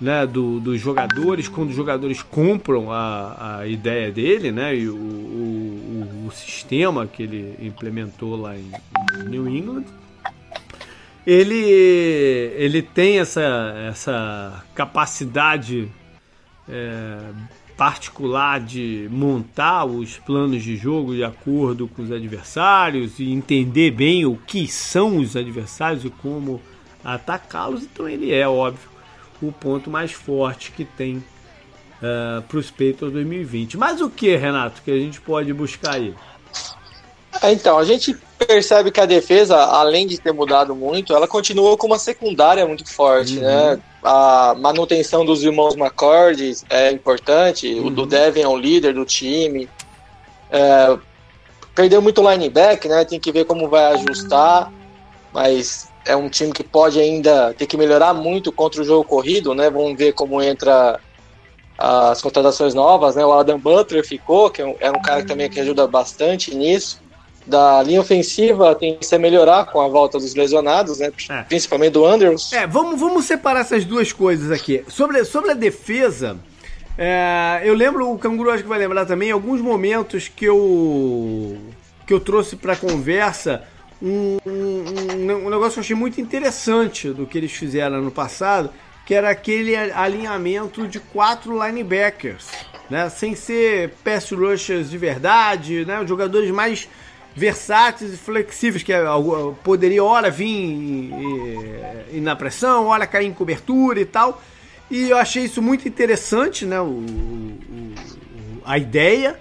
né, 0.00 0.26
do, 0.26 0.60
dos 0.60 0.80
jogadores, 0.80 1.48
quando 1.48 1.70
os 1.70 1.76
jogadores 1.76 2.22
compram 2.22 2.90
a, 2.90 3.58
a 3.58 3.66
ideia 3.66 4.10
dele, 4.10 4.52
né, 4.52 4.74
e 4.74 4.88
o, 4.88 4.96
o, 4.96 6.26
o, 6.26 6.32
sistema 6.32 7.06
que 7.06 7.22
ele 7.22 7.56
implementou 7.60 8.36
lá 8.36 8.56
em, 8.56 8.70
New 9.28 9.48
England. 9.48 9.84
Ele, 11.26 11.56
ele 12.56 12.82
tem 12.82 13.18
essa, 13.18 13.42
essa 13.88 14.64
capacidade 14.74 15.90
é, 16.68 17.18
particular 17.76 18.58
de 18.58 19.08
montar 19.10 19.84
os 19.84 20.18
planos 20.18 20.62
de 20.62 20.76
jogo 20.76 21.14
de 21.14 21.22
acordo 21.22 21.86
com 21.86 22.02
os 22.02 22.10
adversários 22.10 23.18
e 23.18 23.30
entender 23.30 23.90
bem 23.90 24.24
o 24.24 24.36
que 24.36 24.66
são 24.66 25.18
os 25.18 25.36
adversários 25.36 26.04
e 26.04 26.10
como 26.10 26.60
atacá-los, 27.04 27.82
então 27.84 28.08
ele 28.08 28.32
é 28.32 28.48
óbvio 28.48 28.88
o 29.42 29.52
ponto 29.52 29.90
mais 29.90 30.12
forte 30.12 30.72
que 30.72 30.84
tem 30.84 31.18
uh, 31.18 32.42
para 32.42 32.58
os 32.58 32.70
Patriots 32.70 33.12
2020. 33.12 33.76
Mas 33.76 34.00
o 34.00 34.08
que, 34.08 34.34
Renato, 34.34 34.82
que 34.82 34.90
a 34.90 34.98
gente 34.98 35.20
pode 35.20 35.52
buscar 35.52 35.94
aí? 35.94 36.14
É, 37.42 37.52
então, 37.52 37.78
a 37.78 37.84
gente 37.84 38.16
percebe 38.38 38.90
que 38.90 39.00
a 39.00 39.06
defesa, 39.06 39.56
além 39.56 40.06
de 40.06 40.18
ter 40.18 40.32
mudado 40.32 40.74
muito, 40.74 41.14
ela 41.14 41.26
continua 41.26 41.76
com 41.76 41.86
uma 41.86 41.98
secundária 41.98 42.66
muito 42.66 42.88
forte, 42.90 43.36
uhum. 43.36 43.42
né? 43.42 43.78
A 44.02 44.54
manutenção 44.58 45.24
dos 45.24 45.42
irmãos 45.42 45.74
McCord 45.74 46.58
é 46.68 46.90
importante, 46.92 47.72
uhum. 47.74 47.86
o 47.86 47.90
do 47.90 48.06
Devin 48.06 48.42
é 48.42 48.48
o 48.48 48.56
líder 48.56 48.94
do 48.94 49.04
time. 49.04 49.68
É, 50.50 50.96
perdeu 51.74 52.00
muito 52.02 52.22
lineback, 52.28 52.86
né? 52.88 53.04
Tem 53.04 53.18
que 53.18 53.32
ver 53.32 53.44
como 53.46 53.68
vai 53.68 53.94
ajustar, 53.94 54.72
mas 55.32 55.88
é 56.04 56.14
um 56.14 56.28
time 56.28 56.52
que 56.52 56.62
pode 56.62 57.00
ainda 57.00 57.54
ter 57.54 57.66
que 57.66 57.76
melhorar 57.76 58.14
muito 58.14 58.52
contra 58.52 58.82
o 58.82 58.84
jogo 58.84 59.04
corrido, 59.04 59.54
né? 59.54 59.70
Vamos 59.70 59.96
ver 59.96 60.12
como 60.12 60.42
entra 60.42 61.00
as 61.78 62.22
contratações 62.22 62.74
novas, 62.74 63.16
né? 63.16 63.24
O 63.24 63.32
Adam 63.32 63.58
Butler 63.58 64.06
ficou, 64.06 64.50
que 64.50 64.62
é 64.62 64.66
um, 64.66 64.76
é 64.78 64.90
um 64.90 65.00
cara 65.00 65.22
que 65.22 65.28
também 65.28 65.50
que 65.50 65.58
ajuda 65.58 65.86
bastante 65.86 66.54
nisso 66.54 67.05
da 67.46 67.82
linha 67.82 68.00
ofensiva 68.00 68.74
tem 68.74 68.96
que 68.96 69.06
se 69.06 69.16
melhorar 69.18 69.66
com 69.66 69.80
a 69.80 69.88
volta 69.88 70.18
dos 70.18 70.34
lesionados, 70.34 70.98
né? 70.98 71.12
É. 71.28 71.42
Principalmente 71.42 71.92
do 71.92 72.04
Andrews. 72.04 72.52
É, 72.52 72.66
vamos, 72.66 72.98
vamos 72.98 73.24
separar 73.24 73.60
essas 73.60 73.84
duas 73.84 74.12
coisas 74.12 74.50
aqui. 74.50 74.84
Sobre, 74.88 75.24
sobre 75.24 75.52
a 75.52 75.54
defesa, 75.54 76.36
é, 76.98 77.62
eu 77.64 77.74
lembro, 77.74 78.10
o 78.10 78.18
Canguru 78.18 78.50
acho 78.50 78.62
que 78.62 78.68
vai 78.68 78.78
lembrar 78.78 79.06
também, 79.06 79.30
alguns 79.30 79.60
momentos 79.60 80.28
que 80.28 80.44
eu, 80.44 81.56
que 82.06 82.12
eu 82.12 82.20
trouxe 82.20 82.56
para 82.56 82.74
conversa 82.74 83.62
um, 84.02 84.38
um, 84.46 85.46
um 85.46 85.50
negócio 85.50 85.74
que 85.74 85.78
eu 85.78 85.82
achei 85.82 85.96
muito 85.96 86.20
interessante 86.20 87.10
do 87.10 87.26
que 87.26 87.38
eles 87.38 87.52
fizeram 87.52 88.02
no 88.02 88.10
passado, 88.10 88.70
que 89.06 89.14
era 89.14 89.30
aquele 89.30 89.76
alinhamento 89.76 90.86
de 90.88 90.98
quatro 90.98 91.64
linebackers, 91.64 92.48
né? 92.90 93.08
Sem 93.08 93.36
ser 93.36 93.90
pass 94.02 94.30
rushers 94.32 94.90
de 94.90 94.98
verdade, 94.98 95.84
né? 95.84 96.00
Os 96.00 96.08
jogadores 96.08 96.50
mais 96.50 96.88
versáteis 97.36 98.14
e 98.14 98.16
flexíveis, 98.16 98.82
que 98.82 98.92
é 98.92 99.04
poderia 99.62 100.02
hora 100.02 100.30
vir 100.30 101.12
e, 102.10 102.18
na 102.20 102.34
pressão, 102.34 102.86
hora 102.86 103.06
cair 103.06 103.26
em 103.26 103.32
cobertura 103.32 104.00
e 104.00 104.06
tal. 104.06 104.42
E 104.90 105.10
eu 105.10 105.18
achei 105.18 105.44
isso 105.44 105.60
muito 105.60 105.86
interessante, 105.86 106.64
né? 106.64 106.80
O, 106.80 106.84
o, 106.84 107.94
a 108.64 108.78
ideia. 108.78 109.38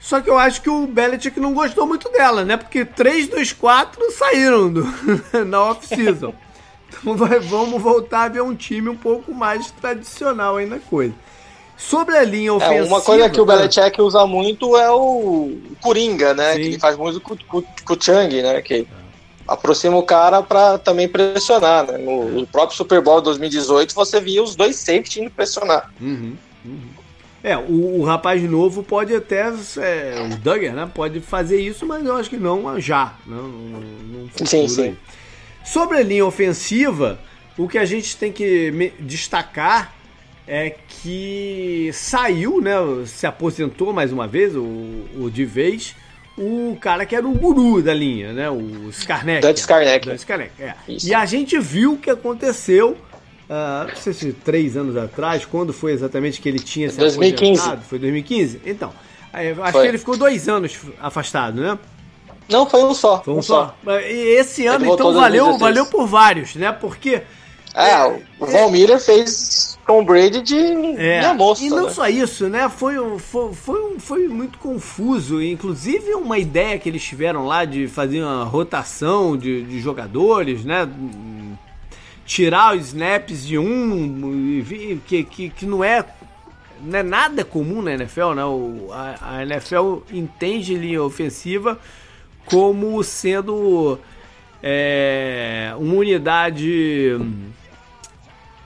Só 0.00 0.20
que 0.20 0.30
eu 0.30 0.38
acho 0.38 0.62
que 0.62 0.70
o 0.70 0.86
Belichick 0.86 1.38
não 1.38 1.52
gostou 1.52 1.86
muito 1.86 2.08
dela, 2.08 2.44
né? 2.44 2.56
Porque 2.56 2.84
3 2.84 3.28
dos 3.28 3.52
4 3.52 4.12
saíram 4.12 4.72
do, 4.72 4.86
na 5.46 5.62
off-season. 5.62 6.34
Então 6.90 7.14
vai, 7.14 7.38
vamos 7.38 7.82
voltar 7.82 8.22
a 8.22 8.28
ver 8.28 8.40
um 8.40 8.54
time 8.54 8.88
um 8.88 8.96
pouco 8.96 9.34
mais 9.34 9.70
tradicional 9.72 10.56
aí 10.56 10.64
na 10.64 10.78
coisa. 10.78 11.12
Sobre 11.78 12.16
a 12.16 12.24
linha 12.24 12.52
ofensiva. 12.52 12.84
É, 12.84 12.88
uma 12.88 13.00
coisa 13.00 13.30
que 13.30 13.40
o 13.40 13.46
Belichick 13.46 14.02
usa 14.02 14.26
muito 14.26 14.76
é 14.76 14.90
o 14.90 15.56
Coringa, 15.80 16.34
né? 16.34 16.54
Sim. 16.54 16.60
Que 16.60 16.66
ele 16.66 16.78
faz 16.80 16.96
muito 16.96 17.20
com, 17.20 17.36
o 17.36 18.02
Chang, 18.02 18.42
né? 18.42 18.60
Que 18.60 18.84
aproxima 19.46 19.96
o 19.96 20.02
cara 20.02 20.42
para 20.42 20.76
também 20.76 21.08
pressionar. 21.08 21.86
Né? 21.86 21.98
No, 21.98 22.44
próprio 22.48 22.76
Super 22.76 23.00
Bowl 23.00 23.20
2018 23.20 23.94
você 23.94 24.20
via 24.20 24.42
os 24.42 24.56
dois 24.56 24.74
safety 24.74 25.20
indo 25.20 25.30
pressionar. 25.30 25.88
Uhum, 26.00 26.36
uhum. 26.64 26.80
É, 27.44 27.56
o, 27.56 28.00
o, 28.00 28.02
rapaz 28.02 28.42
novo 28.42 28.82
pode 28.82 29.14
até, 29.14 29.52
é, 29.76 30.28
o 30.32 30.36
Duggar, 30.36 30.74
né? 30.74 30.90
Pode 30.92 31.20
fazer 31.20 31.60
isso, 31.60 31.86
mas 31.86 32.04
eu 32.04 32.16
acho 32.16 32.28
que 32.28 32.36
não 32.36 32.80
já. 32.80 33.14
Não, 33.24 33.46
não 33.46 34.28
sim, 34.44 34.66
sim. 34.66 34.96
Sobre 35.64 35.98
a 35.98 36.02
linha 36.02 36.26
ofensiva, 36.26 37.20
o 37.56 37.68
que 37.68 37.78
a 37.78 37.84
gente 37.84 38.16
tem 38.16 38.32
que 38.32 38.92
destacar 38.98 39.94
é 40.48 40.74
que 40.88 41.90
saiu, 41.92 42.60
né? 42.60 42.72
Se 43.04 43.26
aposentou 43.26 43.92
mais 43.92 44.10
uma 44.10 44.26
vez, 44.26 44.56
o, 44.56 44.62
o 44.62 45.30
de 45.30 45.44
vez, 45.44 45.94
o 46.38 46.76
cara 46.80 47.04
que 47.04 47.14
era 47.14 47.26
o 47.26 47.34
guru 47.34 47.82
da 47.82 47.92
linha, 47.92 48.32
né? 48.32 48.48
O 48.48 48.88
Skarnek. 48.88 49.46
Dutch 49.46 49.58
Skarnek. 49.58 50.08
Dutch 50.08 50.20
Skarnek, 50.20 50.52
é. 50.58 50.74
E 50.88 51.14
a 51.14 51.26
gente 51.26 51.58
viu 51.58 51.92
o 51.92 51.98
que 51.98 52.08
aconteceu, 52.08 52.92
uh, 52.92 53.88
não 53.88 53.96
sei 53.96 54.14
se 54.14 54.32
três 54.32 54.74
anos 54.74 54.96
atrás, 54.96 55.44
quando 55.44 55.74
foi 55.74 55.92
exatamente 55.92 56.40
que 56.40 56.48
ele 56.48 56.58
tinha 56.58 56.88
se 56.88 56.96
2015. 56.96 57.60
aposentado. 57.60 57.82
Foi 57.84 57.98
2015? 57.98 58.62
Então, 58.64 58.92
acho 59.32 59.72
foi. 59.72 59.82
que 59.82 59.88
ele 59.88 59.98
ficou 59.98 60.16
dois 60.16 60.48
anos 60.48 60.74
afastado, 60.98 61.60
né? 61.60 61.78
Não, 62.48 62.64
foi 62.64 62.82
um 62.82 62.94
só. 62.94 63.22
Foi 63.22 63.34
um, 63.34 63.38
um 63.38 63.42
só. 63.42 63.76
só. 63.84 64.00
E 64.00 64.38
esse 64.38 64.66
ano, 64.66 64.86
então, 64.86 65.12
valeu, 65.12 65.58
valeu 65.58 65.84
por 65.84 66.06
vários, 66.06 66.54
né? 66.54 66.72
Porque 66.72 67.20
é, 67.78 67.90
é, 67.90 68.22
o 68.40 68.46
Von 68.46 68.70
Miller 68.70 68.98
fez 68.98 69.78
Tom 69.86 70.04
Brady 70.04 70.42
de 70.42 70.56
é, 70.56 71.20
minha 71.20 71.34
moça. 71.34 71.64
E 71.64 71.70
não 71.70 71.84
né? 71.84 71.90
só 71.90 72.08
isso, 72.08 72.48
né? 72.48 72.68
Foi, 72.68 72.94
foi, 73.20 73.52
foi, 73.52 73.98
foi 74.00 74.28
muito 74.28 74.58
confuso. 74.58 75.40
Inclusive, 75.40 76.12
uma 76.14 76.38
ideia 76.38 76.78
que 76.78 76.88
eles 76.88 77.04
tiveram 77.04 77.46
lá 77.46 77.64
de 77.64 77.86
fazer 77.86 78.20
uma 78.22 78.42
rotação 78.42 79.36
de, 79.36 79.62
de 79.62 79.80
jogadores, 79.80 80.64
né? 80.64 80.88
Tirar 82.26 82.76
os 82.76 82.88
snaps 82.88 83.46
de 83.46 83.56
um, 83.56 84.62
que, 85.06 85.24
que, 85.24 85.48
que 85.48 85.64
não 85.64 85.82
é 85.82 86.04
não 86.80 86.98
é 86.98 87.02
nada 87.02 87.44
comum 87.44 87.80
na 87.80 87.92
NFL, 87.92 88.34
né? 88.34 88.44
O, 88.44 88.88
a, 88.92 89.36
a 89.36 89.42
NFL 89.42 89.98
entende 90.12 90.74
linha 90.74 91.02
ofensiva 91.02 91.78
como 92.44 93.02
sendo 93.04 93.98
é, 94.62 95.72
uma 95.78 95.94
unidade 95.94 97.16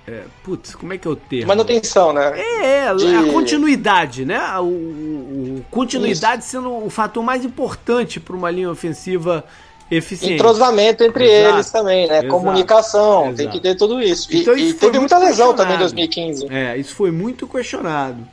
é, 0.07 0.23
putz, 0.43 0.75
como 0.75 0.93
é 0.93 0.99
que 0.99 1.07
é 1.07 1.11
o 1.11 1.17
termo? 1.17 1.47
Manutenção, 1.47 2.13
né? 2.13 2.33
É, 2.37 2.87
é 2.87 2.95
De... 2.95 3.15
a 3.15 3.33
continuidade, 3.33 4.25
né? 4.25 4.41
O, 4.59 4.65
o 4.65 5.65
continuidade 5.71 6.43
Isso. 6.43 6.53
sendo 6.53 6.85
o 6.85 6.91
fator 6.91 7.23
mais 7.23 7.45
importante 7.45 8.19
para 8.19 8.35
uma 8.35 8.51
linha 8.51 8.71
ofensiva 8.71 9.45
eficiente. 9.89 10.35
Entrosamento 10.35 11.05
entre 11.05 11.25
Exato. 11.25 11.55
eles 11.55 11.71
também, 11.71 12.09
né? 12.09 12.19
Exato. 12.19 12.29
Comunicação, 12.29 13.27
Exato. 13.27 13.37
tem 13.37 13.51
que 13.51 13.61
ter 13.61 13.77
tudo 13.77 14.03
isso. 14.03 14.33
E, 14.33 14.41
então, 14.41 14.55
isso 14.55 14.75
e 14.77 14.79
teve 14.79 14.99
muita 14.99 15.19
lesão 15.19 15.55
também 15.55 15.77
em 15.77 15.79
2015. 15.79 16.47
É, 16.51 16.77
isso 16.77 16.95
foi 16.97 17.13
muito 17.13 17.47
questionado. 17.47 18.27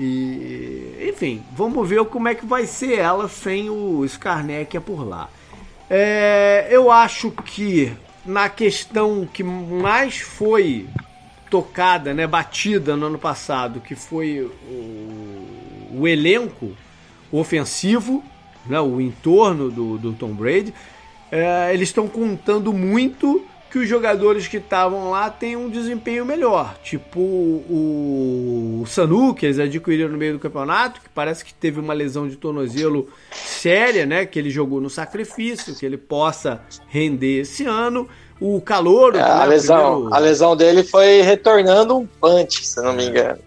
E, 0.00 1.10
enfim, 1.12 1.42
vamos 1.52 1.88
ver 1.88 2.04
como 2.06 2.26
é 2.28 2.34
que 2.34 2.44
vai 2.44 2.66
ser 2.66 2.98
ela 2.98 3.28
sem 3.28 3.70
o 3.70 4.04
Skarnek 4.04 4.80
por 4.80 5.06
lá. 5.06 5.28
É, 5.88 6.66
eu 6.70 6.90
acho 6.90 7.30
que 7.30 7.92
na 8.24 8.48
questão 8.48 9.26
que 9.32 9.42
mais 9.42 10.18
foi 10.18 10.86
tocada, 11.50 12.12
né, 12.12 12.26
batida 12.26 12.96
no 12.96 13.06
ano 13.06 13.18
passado, 13.18 13.80
que 13.80 13.94
foi 13.94 14.40
o, 14.40 15.98
o 16.00 16.08
elenco 16.08 16.76
ofensivo, 17.32 18.22
né, 18.66 18.80
o 18.80 19.00
entorno 19.00 19.70
do, 19.70 19.98
do 19.98 20.12
Tom 20.12 20.32
Brady, 20.32 20.74
é, 21.30 21.72
eles 21.72 21.88
estão 21.88 22.08
contando 22.08 22.72
muito 22.72 23.44
que 23.70 23.78
os 23.78 23.88
jogadores 23.88 24.48
que 24.48 24.56
estavam 24.56 25.10
lá 25.10 25.30
têm 25.30 25.56
um 25.56 25.68
desempenho 25.68 26.24
melhor. 26.24 26.78
Tipo 26.82 27.20
o, 27.20 28.84
Sanu, 28.86 29.34
que 29.34 29.46
eles 29.46 29.58
adquiriram 29.58 30.10
no 30.10 30.18
meio 30.18 30.34
do 30.34 30.38
campeonato, 30.38 31.00
que 31.00 31.08
parece 31.10 31.44
que 31.44 31.52
teve 31.52 31.78
uma 31.78 31.92
lesão 31.92 32.28
de 32.28 32.36
tornozelo 32.36 33.08
séria, 33.32 34.06
né? 34.06 34.24
Que 34.24 34.38
ele 34.38 34.50
jogou 34.50 34.80
no 34.80 34.88
sacrifício, 34.88 35.74
que 35.74 35.84
ele 35.84 35.98
possa 35.98 36.62
render 36.88 37.40
esse 37.40 37.64
ano. 37.64 38.08
O 38.40 38.60
calor. 38.60 39.16
É, 39.16 39.20
a, 39.20 39.40
né, 39.40 39.46
lesão, 39.46 39.92
primeiro... 39.92 40.14
a 40.14 40.18
lesão 40.18 40.56
dele 40.56 40.82
foi 40.82 41.20
retornando 41.20 41.96
um 41.96 42.06
punch, 42.06 42.66
se 42.66 42.80
não 42.80 42.92
me 42.94 43.04
é. 43.04 43.06
engano. 43.06 43.38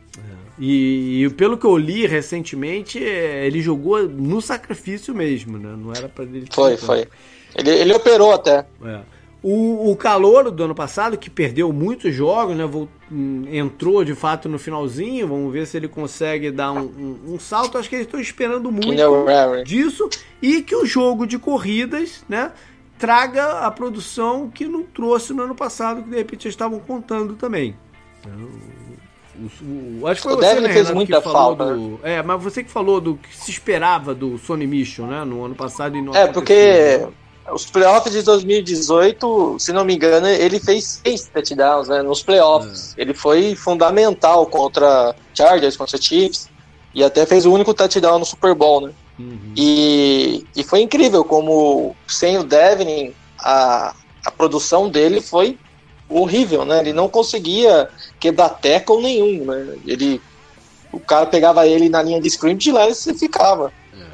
E, 0.60 1.24
e, 1.24 1.30
pelo 1.32 1.58
que 1.58 1.66
eu 1.66 1.76
li 1.76 2.06
recentemente, 2.06 3.04
é, 3.04 3.48
ele 3.48 3.62
jogou 3.62 4.04
no 4.08 4.40
sacrifício 4.42 5.16
mesmo, 5.16 5.58
né? 5.58 5.76
Não 5.76 5.92
era 5.92 6.08
para 6.08 6.24
ele. 6.26 6.46
Foi, 6.52 6.78
foi. 6.78 7.08
Ele, 7.56 7.70
ele 7.72 7.94
operou 7.94 8.32
até. 8.32 8.66
É. 8.86 9.00
O, 9.44 9.90
o 9.90 9.96
calor 9.96 10.52
do 10.52 10.64
ano 10.64 10.76
passado, 10.76 11.18
que 11.18 11.30
perdeu 11.30 11.74
muitos 11.74 12.14
jogos, 12.14 12.56
né? 12.56 12.64
Hum, 13.12 13.44
entrou 13.52 14.04
de 14.04 14.14
fato 14.14 14.48
no 14.48 14.60
finalzinho. 14.60 15.28
Vamos 15.28 15.52
ver 15.52 15.66
se 15.66 15.78
ele 15.78 15.88
consegue 15.88 16.52
dar 16.52 16.72
um, 16.72 16.82
um, 16.82 17.34
um 17.34 17.40
salto. 17.40 17.78
Acho 17.78 17.90
que 17.90 17.96
eles 17.96 18.06
estão 18.06 18.20
esperando 18.20 18.72
muito 18.72 19.02
disso. 19.66 20.08
E 20.42 20.62
que 20.62 20.76
o 20.76 20.86
jogo 20.86 21.26
de 21.26 21.40
corridas, 21.40 22.24
né? 22.30 22.52
Traga 23.00 23.66
a 23.66 23.72
produção 23.72 24.48
que 24.48 24.66
não 24.66 24.84
trouxe 24.84 25.34
no 25.34 25.42
ano 25.42 25.56
passado, 25.56 26.04
que 26.04 26.10
de 26.12 26.18
repente 26.18 26.46
eles 26.46 26.54
estavam 26.54 26.80
contando 26.80 27.34
também. 27.34 27.76
O, 29.36 30.02
o, 30.04 30.08
acho 30.08 30.22
que 30.22 30.28
foi 30.28 30.34
o 30.34 30.36
você, 30.38 30.60
né, 30.60 30.68
fez 30.68 30.76
Renato, 30.76 30.96
muita 30.96 31.20
falta. 31.20 31.74
Do, 31.74 31.90
né? 31.94 31.98
é, 32.04 32.22
mas 32.22 32.44
você 32.44 32.64
que 32.64 32.70
falou 32.70 33.02
do 33.02 33.16
que 33.16 33.36
se 33.36 33.50
esperava 33.50 34.14
do 34.14 34.38
Sony 34.38 34.68
Mission, 34.68 35.08
né? 35.08 35.24
No 35.26 35.44
ano 35.44 35.56
passado 35.56 35.98
e 35.98 36.02
não 36.02 36.14
É, 36.14 36.28
porque 36.28 37.08
os 37.50 37.66
playoffs 37.66 38.14
de 38.14 38.22
2018, 38.22 39.58
se 39.60 39.74
não 39.74 39.84
me 39.84 39.96
engano, 39.96 40.28
ele 40.28 40.60
fez 40.60 41.02
seis 41.04 41.28
touchdowns 41.28 41.88
né, 41.88 42.02
nos 42.02 42.22
playoffs. 42.22 42.94
É. 42.98 43.02
Ele 43.02 43.14
foi 43.14 43.56
fundamental 43.56 44.46
contra 44.46 45.16
Chargers, 45.34 45.76
contra 45.76 46.00
Chiefs, 46.00 46.50
e 46.94 47.04
até 47.04 47.26
fez 47.26 47.46
o 47.46 47.52
único 47.52 47.74
touchdown 47.74 48.20
no 48.20 48.26
Super 48.26 48.54
Bowl, 48.54 48.82
né? 48.82 48.92
Uhum. 49.18 49.54
E, 49.56 50.46
e 50.56 50.64
foi 50.64 50.82
incrível 50.82 51.24
como, 51.24 51.96
sem 52.08 52.38
o 52.38 52.44
Devin, 52.44 53.14
a, 53.40 53.96
a 54.26 54.32
produção 54.32 54.90
dele 54.90 55.22
foi 55.22 55.58
horrível, 56.10 56.66
né? 56.66 56.80
Ele 56.80 56.94
não 56.94 57.08
conseguia 57.08 57.90
quebrar 58.20 58.50
tackle 58.50 59.02
nenhum, 59.02 59.46
né? 59.46 59.78
Ele 59.86 60.22
o 60.92 61.00
cara 61.00 61.26
pegava 61.26 61.66
ele 61.66 61.88
na 61.88 62.04
linha 62.04 62.20
de 62.20 62.28
scrimmage 62.28 62.72
lá 62.72 62.90
e 62.90 62.94
você 62.94 63.14
ficava. 63.14 63.72
É. 63.94 64.06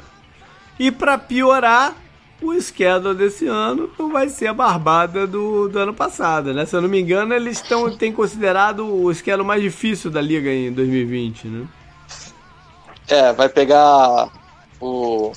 E 0.78 0.90
para 0.92 1.18
piorar, 1.18 1.96
o 2.40 2.60
schedule 2.60 3.14
desse 3.14 3.46
ano 3.46 3.90
não 3.98 4.12
vai 4.12 4.28
ser 4.28 4.46
a 4.46 4.54
barbada 4.54 5.26
do, 5.26 5.68
do 5.68 5.78
ano 5.78 5.92
passado, 5.92 6.54
né? 6.54 6.64
Se 6.64 6.76
eu 6.76 6.80
não 6.80 6.88
me 6.88 7.00
engano, 7.00 7.34
eles 7.34 7.60
tão, 7.60 7.94
têm 7.96 8.12
considerado 8.12 8.86
o 8.86 9.12
schedule 9.12 9.46
mais 9.46 9.62
difícil 9.62 10.10
da 10.10 10.20
liga 10.20 10.50
em 10.50 10.72
2020, 10.72 11.48
né? 11.48 11.66
É, 13.08 13.32
vai 13.32 13.48
pegar 13.48 14.30
o 14.80 15.32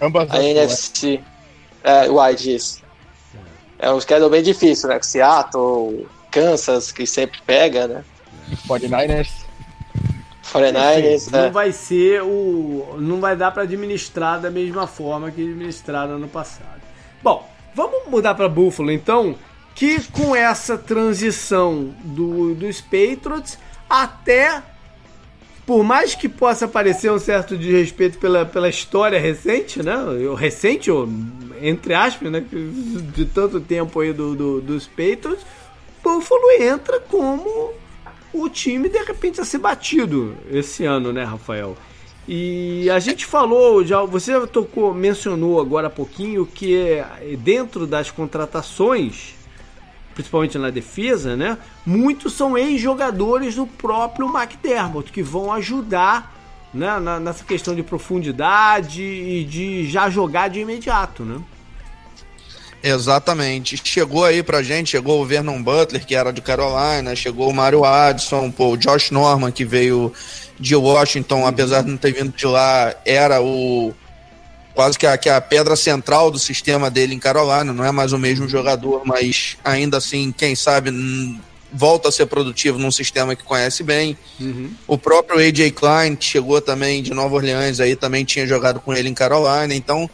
Ambas 0.00 0.30
a 0.30 0.42
NFC, 0.42 1.20
é, 1.82 2.08
o 2.08 2.20
Wide, 2.20 2.56
É 3.78 3.90
um 3.90 4.00
schedule 4.00 4.30
bem 4.30 4.42
difícil, 4.42 4.88
né? 4.88 5.00
Seattle, 5.02 6.06
Kansas, 6.30 6.90
que 6.92 7.06
sempre 7.06 7.40
pega, 7.46 7.86
né? 7.86 8.04
49ers. 8.68 9.45
49ers, 10.52 11.30
Não 11.30 11.44
é. 11.46 11.50
vai 11.50 11.72
ser 11.72 12.22
o. 12.22 12.96
Não 12.98 13.20
vai 13.20 13.36
dar 13.36 13.50
para 13.50 13.62
administrar 13.62 14.40
da 14.40 14.50
mesma 14.50 14.86
forma 14.86 15.30
que 15.30 15.42
administraram 15.42 16.14
ano 16.14 16.28
passado. 16.28 16.80
Bom, 17.22 17.48
vamos 17.74 18.08
mudar 18.08 18.34
para 18.34 18.48
Buffalo 18.48 18.90
então, 18.90 19.34
que 19.74 20.02
com 20.10 20.34
essa 20.34 20.78
transição 20.78 21.94
do, 22.04 22.54
dos 22.54 22.80
Patriots 22.80 23.58
até 23.88 24.62
por 25.66 25.82
mais 25.82 26.14
que 26.14 26.28
possa 26.28 26.68
parecer 26.68 27.10
um 27.10 27.18
certo 27.18 27.56
desrespeito 27.56 28.18
pela, 28.18 28.46
pela 28.46 28.68
história 28.68 29.18
recente, 29.18 29.82
né? 29.82 29.96
Recente, 30.36 30.90
ou 30.90 31.08
entre 31.60 31.92
aspas, 31.92 32.30
né? 32.30 32.44
De 32.50 33.24
tanto 33.24 33.60
tempo 33.60 33.98
aí 33.98 34.12
do, 34.12 34.36
do, 34.36 34.60
dos 34.60 34.86
Patriots, 34.86 35.44
Buffalo 36.04 36.52
entra 36.60 37.00
como 37.00 37.72
o 38.42 38.48
time 38.48 38.88
de 38.88 38.98
repente 38.98 39.40
a 39.40 39.44
ser 39.44 39.58
batido 39.58 40.36
esse 40.50 40.84
ano, 40.84 41.12
né, 41.12 41.24
Rafael? 41.24 41.76
E 42.28 42.90
a 42.90 42.98
gente 42.98 43.24
falou, 43.24 43.84
já 43.84 44.02
você 44.02 44.46
tocou, 44.46 44.92
mencionou 44.92 45.60
agora 45.60 45.86
há 45.86 45.90
pouquinho 45.90 46.44
que 46.44 46.76
é 46.76 47.36
dentro 47.38 47.86
das 47.86 48.10
contratações 48.10 49.36
principalmente 50.16 50.56
na 50.56 50.70
defesa, 50.70 51.36
né? 51.36 51.58
Muitos 51.84 52.32
são 52.32 52.56
ex-jogadores 52.56 53.54
do 53.54 53.66
próprio 53.66 54.34
McDermott 54.34 55.12
que 55.12 55.22
vão 55.22 55.52
ajudar 55.52 56.34
né, 56.72 56.98
nessa 57.20 57.44
questão 57.44 57.74
de 57.74 57.82
profundidade 57.82 59.02
e 59.02 59.44
de 59.44 59.86
já 59.86 60.08
jogar 60.08 60.48
de 60.48 60.60
imediato, 60.60 61.22
né? 61.22 61.38
Exatamente. 62.86 63.80
Chegou 63.82 64.24
aí 64.24 64.42
pra 64.44 64.62
gente, 64.62 64.90
chegou 64.90 65.20
o 65.20 65.26
Vernon 65.26 65.60
Butler, 65.60 66.06
que 66.06 66.14
era 66.14 66.32
de 66.32 66.40
Carolina, 66.40 67.16
chegou 67.16 67.50
o 67.50 67.54
Mario 67.54 67.84
Addison, 67.84 68.48
pô, 68.50 68.72
o 68.72 68.76
Josh 68.76 69.10
Norman, 69.10 69.50
que 69.50 69.64
veio 69.64 70.12
de 70.58 70.76
Washington, 70.76 71.44
apesar 71.46 71.82
de 71.82 71.90
não 71.90 71.96
ter 71.96 72.12
vindo 72.12 72.34
de 72.34 72.46
lá, 72.46 72.94
era 73.04 73.42
o 73.42 73.92
quase 74.72 74.98
que 74.98 75.06
a, 75.06 75.16
que 75.18 75.28
a 75.28 75.40
pedra 75.40 75.74
central 75.74 76.30
do 76.30 76.38
sistema 76.38 76.88
dele 76.88 77.14
em 77.14 77.18
Carolina. 77.18 77.72
Não 77.72 77.84
é 77.84 77.90
mais 77.90 78.12
o 78.12 78.18
mesmo 78.18 78.48
jogador, 78.48 79.02
mas 79.04 79.56
ainda 79.64 79.96
assim, 79.96 80.30
quem 80.30 80.54
sabe, 80.54 80.92
volta 81.72 82.08
a 82.08 82.12
ser 82.12 82.26
produtivo 82.26 82.78
num 82.78 82.92
sistema 82.92 83.34
que 83.34 83.42
conhece 83.42 83.82
bem. 83.82 84.16
Uhum. 84.38 84.70
O 84.86 84.96
próprio 84.96 85.40
AJ 85.40 85.72
Klein, 85.72 86.14
que 86.14 86.24
chegou 86.24 86.60
também 86.60 87.02
de 87.02 87.12
Nova 87.12 87.34
Orleans, 87.34 87.80
aí 87.80 87.96
também 87.96 88.24
tinha 88.24 88.46
jogado 88.46 88.78
com 88.78 88.94
ele 88.94 89.08
em 89.08 89.14
Carolina. 89.14 89.74
Então, 89.74 90.08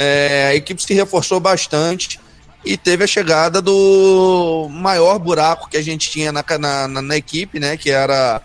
é, 0.00 0.50
a 0.50 0.54
equipe 0.54 0.80
se 0.80 0.94
reforçou 0.94 1.40
bastante 1.40 2.20
e 2.64 2.76
teve 2.76 3.02
a 3.02 3.06
chegada 3.06 3.60
do 3.60 4.68
maior 4.70 5.18
buraco 5.18 5.68
que 5.68 5.76
a 5.76 5.82
gente 5.82 6.08
tinha 6.08 6.30
na, 6.30 6.44
na, 6.86 7.02
na, 7.02 7.16
equipe, 7.16 7.58
né? 7.58 7.76
Que 7.76 7.90
era 7.90 8.40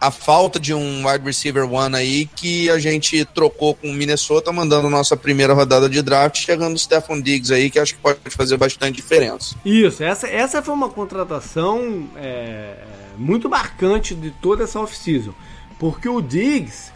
a 0.00 0.10
falta 0.12 0.60
de 0.60 0.72
um 0.72 1.08
wide 1.08 1.24
receiver 1.24 1.68
one 1.68 1.96
aí 1.96 2.26
que 2.26 2.70
a 2.70 2.78
gente 2.78 3.24
trocou 3.24 3.74
com 3.74 3.90
o 3.90 3.92
Minnesota, 3.92 4.52
mandando 4.52 4.88
nossa 4.88 5.16
primeira 5.16 5.52
rodada 5.52 5.88
de 5.88 6.00
draft, 6.00 6.38
chegando 6.38 6.76
o 6.76 6.78
Stephon 6.78 7.20
Diggs 7.20 7.52
aí, 7.52 7.70
que 7.70 7.80
acho 7.80 7.96
que 7.96 8.00
pode 8.00 8.20
fazer 8.30 8.56
bastante 8.56 8.94
diferença. 8.94 9.56
Isso, 9.64 10.04
essa, 10.04 10.28
essa 10.28 10.62
foi 10.62 10.74
uma 10.74 10.88
contratação 10.88 12.08
é, 12.16 12.74
muito 13.16 13.50
marcante 13.50 14.14
de 14.14 14.30
toda 14.30 14.62
essa 14.62 14.78
off-season, 14.78 15.34
porque 15.76 16.08
o 16.08 16.20
Diggs, 16.20 16.92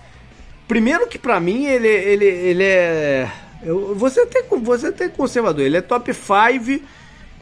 primeiro 0.68 1.08
que 1.08 1.18
para 1.18 1.40
mim 1.40 1.66
ele, 1.66 1.88
ele, 1.88 2.26
ele 2.26 2.64
é. 2.64 3.28
Eu, 3.62 3.94
você, 3.94 4.20
até, 4.20 4.42
você 4.42 4.88
até 4.88 5.08
conservador, 5.08 5.64
ele 5.64 5.76
é 5.76 5.80
top 5.80 6.12
5 6.12 6.84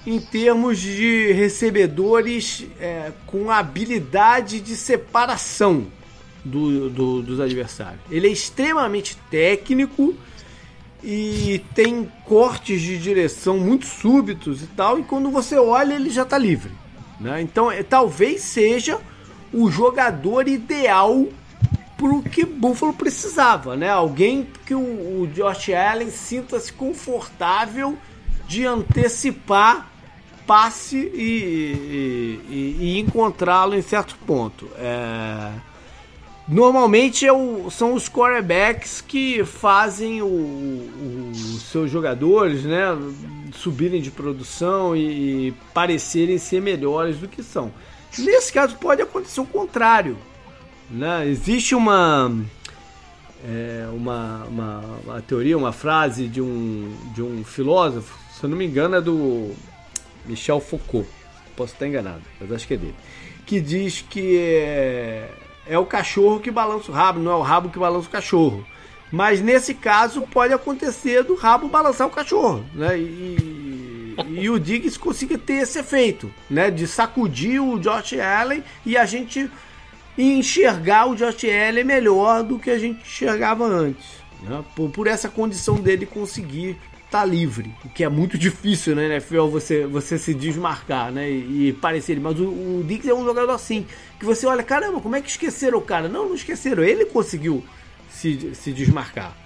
em 0.06 0.18
termos 0.18 0.78
de 0.78 1.32
recebedores 1.32 2.66
é, 2.80 3.12
com 3.26 3.50
habilidade 3.50 4.60
de 4.60 4.76
separação 4.76 5.86
do, 6.44 6.88
do, 6.88 7.22
dos 7.22 7.40
adversários. 7.40 8.00
Ele 8.10 8.28
é 8.28 8.30
extremamente 8.30 9.16
técnico 9.30 10.14
e 11.02 11.62
tem 11.74 12.10
cortes 12.24 12.80
de 12.80 12.98
direção 12.98 13.58
muito 13.58 13.86
súbitos 13.86 14.62
e 14.62 14.66
tal, 14.66 14.98
e 14.98 15.02
quando 15.02 15.30
você 15.30 15.56
olha 15.56 15.94
ele 15.94 16.10
já 16.10 16.22
está 16.22 16.36
livre. 16.36 16.72
Né? 17.18 17.40
Então 17.42 17.70
é, 17.70 17.82
talvez 17.82 18.42
seja 18.42 18.98
o 19.52 19.70
jogador 19.70 20.48
ideal 20.48 21.26
para 22.00 22.14
o 22.14 22.22
que 22.22 22.46
Buffalo 22.46 22.94
precisava, 22.94 23.76
né? 23.76 23.90
Alguém 23.90 24.48
que 24.64 24.74
o, 24.74 24.80
o 25.20 25.26
Josh 25.34 25.68
Allen 25.68 26.10
sinta-se 26.10 26.72
confortável 26.72 27.96
de 28.48 28.64
antecipar 28.64 29.90
passe 30.46 30.96
e, 30.96 32.40
e, 32.48 32.76
e 32.80 32.98
encontrá-lo 32.98 33.74
em 33.74 33.82
certo 33.82 34.16
ponto. 34.26 34.66
É, 34.78 35.52
normalmente 36.48 37.26
é 37.26 37.32
o, 37.32 37.70
são 37.70 37.92
os 37.92 38.08
quarterbacks 38.08 39.02
que 39.02 39.44
fazem 39.44 40.22
os 40.22 41.62
seus 41.70 41.90
jogadores 41.90 42.64
né, 42.64 42.96
subirem 43.52 44.00
de 44.00 44.10
produção 44.10 44.96
e, 44.96 45.48
e 45.48 45.54
parecerem 45.74 46.38
ser 46.38 46.62
melhores 46.62 47.18
do 47.18 47.28
que 47.28 47.42
são. 47.42 47.70
Nesse 48.18 48.50
caso 48.50 48.76
pode 48.78 49.02
acontecer 49.02 49.40
o 49.42 49.46
contrário. 49.46 50.16
Né? 50.90 51.28
Existe 51.28 51.74
uma, 51.74 52.32
é, 53.44 53.86
uma, 53.92 54.44
uma, 54.44 54.84
uma, 55.04 55.22
teoria, 55.22 55.56
uma 55.56 55.72
frase 55.72 56.26
de 56.26 56.42
um, 56.42 56.94
de 57.14 57.22
um 57.22 57.44
filósofo, 57.44 58.18
se 58.32 58.44
eu 58.44 58.50
não 58.50 58.56
me 58.56 58.66
engano 58.66 58.96
é 58.96 59.00
do 59.00 59.52
Michel 60.26 60.60
Foucault, 60.60 61.08
posso 61.56 61.72
estar 61.72 61.86
enganado, 61.86 62.22
mas 62.40 62.50
acho 62.50 62.66
que 62.66 62.74
é 62.74 62.76
dele, 62.76 62.94
que 63.46 63.60
diz 63.60 64.04
que 64.08 64.36
é, 64.38 65.30
é 65.66 65.78
o 65.78 65.86
cachorro 65.86 66.40
que 66.40 66.50
balança 66.50 66.90
o 66.90 66.94
rabo, 66.94 67.20
não 67.20 67.32
é 67.32 67.36
o 67.36 67.42
rabo 67.42 67.70
que 67.70 67.78
balança 67.78 68.08
o 68.08 68.10
cachorro. 68.10 68.66
Mas 69.12 69.40
nesse 69.40 69.74
caso 69.74 70.22
pode 70.22 70.52
acontecer 70.52 71.24
do 71.24 71.34
rabo 71.34 71.68
balançar 71.68 72.06
o 72.06 72.10
cachorro, 72.10 72.64
né? 72.72 72.96
E, 72.96 74.16
e 74.28 74.48
o 74.48 74.58
Diggs 74.58 74.96
consiga 74.96 75.36
ter 75.36 75.54
esse 75.54 75.80
efeito, 75.80 76.32
né? 76.48 76.70
De 76.70 76.86
sacudir 76.86 77.60
o 77.60 77.76
Josh 77.80 78.12
Allen 78.12 78.62
e 78.86 78.96
a 78.96 79.04
gente 79.04 79.50
enxergar 80.22 81.06
o 81.06 81.14
Josh 81.14 81.44
Allen 81.44 81.84
melhor 81.84 82.42
do 82.42 82.58
que 82.58 82.70
a 82.70 82.78
gente 82.78 83.00
enxergava 83.00 83.64
antes. 83.64 84.04
Né? 84.42 84.64
Por, 84.74 84.90
por 84.90 85.06
essa 85.06 85.28
condição 85.28 85.76
dele 85.76 86.06
conseguir 86.06 86.76
tá 87.10 87.24
livre, 87.24 87.74
o 87.84 87.88
que 87.88 88.04
é 88.04 88.08
muito 88.08 88.38
difícil 88.38 88.94
né, 88.94 89.06
NFL 89.06 89.46
você, 89.48 89.84
você 89.84 90.16
se 90.16 90.32
desmarcar 90.32 91.10
né, 91.10 91.28
e, 91.28 91.68
e 91.68 91.72
parecer 91.72 92.12
ele. 92.12 92.20
Mas 92.20 92.38
o, 92.38 92.44
o 92.44 92.86
é 93.04 93.12
um 93.12 93.24
jogador 93.24 93.52
assim, 93.52 93.84
que 94.18 94.24
você 94.24 94.46
olha, 94.46 94.62
caramba, 94.62 95.00
como 95.00 95.16
é 95.16 95.20
que 95.20 95.28
esqueceram 95.28 95.78
o 95.78 95.82
cara? 95.82 96.08
Não, 96.08 96.28
não 96.28 96.34
esqueceram, 96.36 96.84
ele 96.84 97.04
conseguiu 97.04 97.64
se, 98.08 98.52
se 98.54 98.72
desmarcar. 98.72 99.36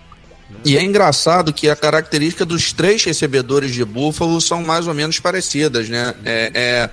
Né? 0.51 0.59
E 0.65 0.77
é 0.77 0.83
engraçado 0.83 1.55
que 1.55 1.71
a 1.71 1.77
característica 1.77 2.45
dos 2.45 2.73
três 2.73 3.03
recebedores 3.03 3.73
de 3.73 3.83
Buffalo 3.83 4.39
são 4.43 4.63
mais 4.63 4.87
ou 4.87 4.93
menos 4.93 5.19
parecidas, 5.19 5.89
né? 5.89 6.15
É, 6.23 6.51
é 6.55 6.91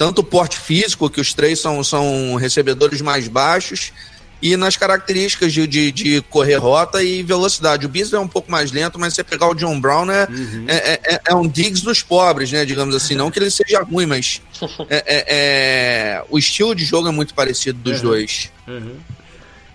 tanto 0.00 0.20
o 0.20 0.24
porte 0.24 0.58
físico, 0.58 1.10
que 1.10 1.20
os 1.20 1.34
três 1.34 1.60
são, 1.60 1.84
são 1.84 2.34
recebedores 2.36 3.02
mais 3.02 3.28
baixos, 3.28 3.92
e 4.40 4.56
nas 4.56 4.74
características 4.74 5.52
de, 5.52 5.66
de, 5.66 5.92
de, 5.92 6.22
correr 6.22 6.56
rota 6.56 7.02
e 7.02 7.22
velocidade. 7.22 7.84
O 7.84 7.88
Beasley 7.90 8.18
é 8.18 8.24
um 8.24 8.26
pouco 8.26 8.50
mais 8.50 8.72
lento, 8.72 8.98
mas 8.98 9.12
você 9.12 9.22
pegar 9.22 9.50
o 9.50 9.54
John 9.54 9.78
Brown 9.78 10.10
é, 10.10 10.26
uhum. 10.30 10.64
é, 10.66 11.00
é, 11.04 11.20
é, 11.26 11.34
um 11.34 11.46
Diggs 11.46 11.84
dos 11.84 12.02
pobres, 12.02 12.50
né? 12.50 12.64
Digamos 12.64 12.94
assim. 12.94 13.14
Não 13.14 13.30
que 13.30 13.38
ele 13.38 13.50
seja 13.50 13.82
ruim, 13.82 14.06
mas 14.06 14.40
é, 14.88 15.04
é, 15.06 15.24
é 15.28 16.24
o 16.30 16.38
estilo 16.38 16.74
de 16.74 16.82
jogo 16.82 17.06
é 17.08 17.10
muito 17.10 17.34
parecido 17.34 17.78
dos 17.80 17.98
uhum. 17.98 18.08
dois. 18.08 18.50
Uhum. 18.66 18.96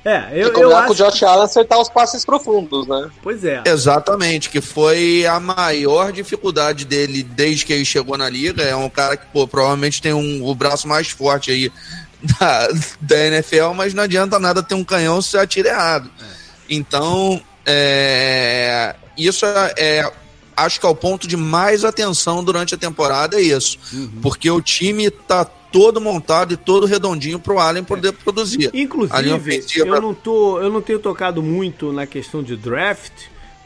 É, 0.05 0.29
eu, 0.33 0.55
e 0.55 0.61
eu 0.61 0.77
acho... 0.77 0.87
com 0.87 0.93
o 0.93 0.95
Josh 0.95 1.23
Allen 1.23 1.45
acertar 1.45 1.79
os 1.79 1.89
passes 1.89 2.23
profundos, 2.23 2.87
né? 2.87 3.09
Pois 3.23 3.43
é. 3.43 3.63
Exatamente, 3.65 4.51
que 4.51 4.61
foi 4.61 5.25
a 5.25 5.39
maior 5.39 6.11
dificuldade 6.11 6.85
dele 6.85 7.23
desde 7.23 7.65
que 7.65 7.73
ele 7.73 7.83
chegou 7.83 8.15
na 8.15 8.29
liga. 8.29 8.61
É 8.61 8.75
um 8.75 8.87
cara 8.87 9.17
que, 9.17 9.25
pô, 9.33 9.47
provavelmente 9.47 9.99
tem 9.99 10.13
um, 10.13 10.45
o 10.45 10.53
braço 10.53 10.87
mais 10.87 11.09
forte 11.09 11.49
aí 11.49 11.71
da, 12.39 12.67
da 13.01 13.25
NFL, 13.25 13.73
mas 13.75 13.95
não 13.95 14.03
adianta 14.03 14.37
nada 14.37 14.61
ter 14.61 14.75
um 14.75 14.83
canhão 14.83 15.23
se 15.23 15.39
atira 15.39 15.69
errado. 15.69 16.11
É. 16.21 16.25
Então, 16.69 17.41
é, 17.65 18.95
isso 19.17 19.43
é, 19.43 19.73
é 19.75 20.11
acho 20.55 20.79
que 20.79 20.85
é 20.85 20.89
o 20.89 20.95
ponto 20.95 21.27
de 21.27 21.37
mais 21.37 21.83
atenção 21.83 22.43
durante 22.43 22.75
a 22.75 22.77
temporada 22.77 23.37
é 23.37 23.41
isso. 23.41 23.77
Uhum. 23.93 24.19
Porque 24.21 24.49
o 24.49 24.61
time 24.61 25.09
tá 25.09 25.45
todo 25.75 25.99
montado 25.99 26.53
e 26.53 26.57
todo 26.57 26.85
redondinho 26.85 27.39
para 27.39 27.53
o 27.53 27.59
Allen 27.59 27.83
poder 27.83 28.13
produzir. 28.13 28.69
Inclusive, 28.73 29.65
eu 29.75 30.01
não, 30.01 30.13
tô, 30.13 30.61
eu 30.61 30.71
não 30.71 30.81
tenho 30.81 30.99
tocado 30.99 31.43
muito 31.43 31.91
na 31.91 32.07
questão 32.07 32.41
de 32.41 32.55
draft, 32.55 33.11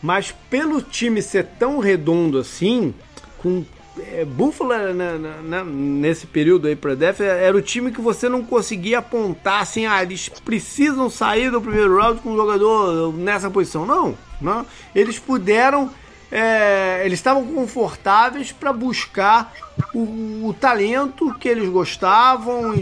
mas 0.02 0.34
pelo 0.50 0.82
time 0.82 1.22
ser 1.22 1.46
tão 1.60 1.78
redondo 1.78 2.40
assim, 2.40 2.94
com 3.38 3.64
é, 4.00 4.26
Buffalo 4.26 4.94
né, 4.94 5.18
né, 5.44 5.64
nesse 5.64 6.26
período 6.26 6.68
aí 6.68 6.76
para 6.76 6.96
Def 6.96 7.20
era 7.20 7.56
o 7.56 7.62
time 7.62 7.92
que 7.92 8.02
você 8.02 8.30
não 8.30 8.44
conseguia 8.44 9.00
apontar 9.00 9.62
assim, 9.62 9.86
ah, 9.86 10.02
eles 10.02 10.30
precisam 10.44 11.10
sair 11.10 11.52
do 11.52 11.62
primeiro 11.62 11.98
round 11.98 12.22
com 12.22 12.32
um 12.32 12.36
jogador 12.36 13.14
nessa 13.14 13.50
posição. 13.50 13.86
Não, 13.86 14.18
não. 14.42 14.66
Eles 14.96 15.20
puderam 15.20 15.92
é, 16.32 17.01
eles 17.05 17.19
estavam 17.19 17.45
confortáveis 17.45 18.51
para 18.51 18.71
buscar 18.71 19.53
o, 19.93 20.47
o, 20.47 20.55
talento 20.59 21.34
que 21.39 21.47
eles 21.47 21.67
gostavam, 21.69 22.73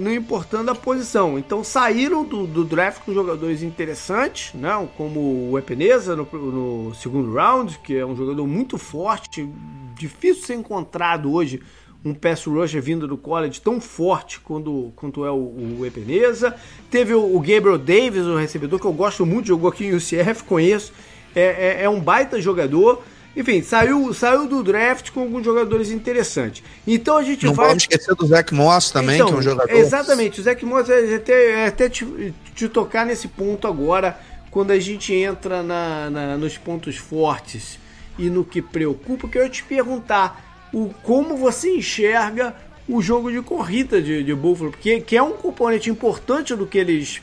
não 0.00 0.12
importando 0.12 0.70
a 0.70 0.74
posição. 0.74 1.38
Então 1.38 1.62
saíram 1.62 2.24
do, 2.24 2.46
do 2.46 2.64
draft 2.64 3.02
com 3.04 3.12
jogadores 3.12 3.62
interessantes, 3.62 4.52
né, 4.54 4.88
como 4.96 5.50
o 5.50 5.58
Epeneza 5.58 6.16
no, 6.16 6.28
no, 6.32 6.94
segundo 6.94 7.32
round, 7.32 7.78
que 7.78 7.96
é 7.96 8.04
um 8.04 8.16
jogador 8.16 8.46
muito 8.46 8.76
forte, 8.78 9.48
difícil 9.94 10.44
ser 10.44 10.54
encontrado 10.54 11.32
hoje 11.32 11.62
um 12.04 12.14
pass 12.14 12.44
rusher 12.44 12.80
vindo 12.80 13.08
do 13.08 13.16
college 13.16 13.60
tão 13.60 13.80
forte 13.80 14.38
quanto, 14.40 14.92
quanto 14.94 15.24
é 15.24 15.30
o, 15.30 15.78
o 15.80 15.86
Epeneza. 15.86 16.54
Teve 16.90 17.12
o, 17.14 17.36
o, 17.36 17.40
Gabriel 17.40 17.76
Davis, 17.76 18.24
o 18.24 18.36
recebedor, 18.36 18.80
que 18.80 18.86
eu 18.86 18.92
gosto 18.92 19.26
muito, 19.26 19.48
jogou 19.48 19.68
aqui 19.68 19.86
em 19.86 19.94
UCF, 19.94 20.44
conheço 20.44 20.92
é, 21.38 21.78
é, 21.80 21.84
é 21.84 21.88
um 21.88 22.00
baita 22.00 22.40
jogador. 22.40 23.02
Enfim, 23.36 23.62
saiu, 23.62 24.12
saiu 24.12 24.48
do 24.48 24.64
draft 24.64 25.10
com 25.10 25.20
alguns 25.20 25.44
jogadores 25.44 25.90
interessantes. 25.90 26.62
Então 26.86 27.16
a 27.16 27.22
gente 27.22 27.46
Não 27.46 27.54
vai. 27.54 27.66
Não 27.66 27.70
vamos 27.70 27.84
esquecer 27.84 28.14
do 28.14 28.26
Zach 28.26 28.52
Moss 28.52 28.90
também, 28.90 29.16
então, 29.16 29.28
que 29.28 29.34
é 29.34 29.36
um 29.36 29.42
jogador. 29.42 29.72
Exatamente, 29.72 30.40
o 30.40 30.42
Zach 30.42 30.64
Moss 30.66 30.88
é 30.90 31.14
até, 31.14 31.50
é 31.50 31.66
até 31.66 31.88
te, 31.88 32.34
te, 32.54 32.68
tocar 32.68 33.06
nesse 33.06 33.28
ponto 33.28 33.68
agora, 33.68 34.18
quando 34.50 34.72
a 34.72 34.78
gente 34.80 35.14
entra 35.14 35.62
na, 35.62 36.10
na, 36.10 36.36
nos 36.36 36.58
pontos 36.58 36.96
fortes 36.96 37.78
e 38.18 38.28
no 38.28 38.44
que 38.44 38.60
preocupa, 38.60 39.28
que 39.28 39.38
eu 39.38 39.44
ia 39.44 39.50
te 39.50 39.62
perguntar 39.62 40.68
o, 40.72 40.90
como 41.02 41.36
você 41.36 41.76
enxerga 41.76 42.56
o 42.88 43.00
jogo 43.00 43.30
de 43.30 43.40
corrida 43.42 44.00
de, 44.02 44.24
de 44.24 44.34
Buffalo, 44.34 44.70
porque 44.70 45.00
que 45.00 45.16
é 45.16 45.22
um 45.22 45.32
componente 45.32 45.90
importante 45.90 46.56
do 46.56 46.66
que 46.66 46.78
eles 46.78 47.20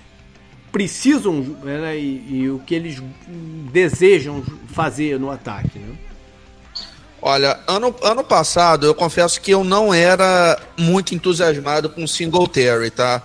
precisam 0.75 1.55
né, 1.63 1.97
e, 1.97 2.25
e, 2.29 2.49
o 2.49 2.59
que 2.59 2.75
eles 2.75 3.01
desejam 3.71 4.43
fazer 4.73 5.17
no 5.17 5.31
ataque. 5.31 5.79
Né? 5.79 5.95
Olha, 7.21 7.57
ano, 7.65 7.95
ano 8.03 8.25
passado 8.25 8.85
eu 8.85 8.93
confesso 8.93 9.39
que 9.39 9.51
eu 9.51 9.63
não 9.63 9.93
era 9.93 10.59
muito 10.77 11.15
entusiasmado 11.15 11.89
com 11.89 12.03
o 12.03 12.07
Singletary, 12.09 12.91
tá? 12.91 13.23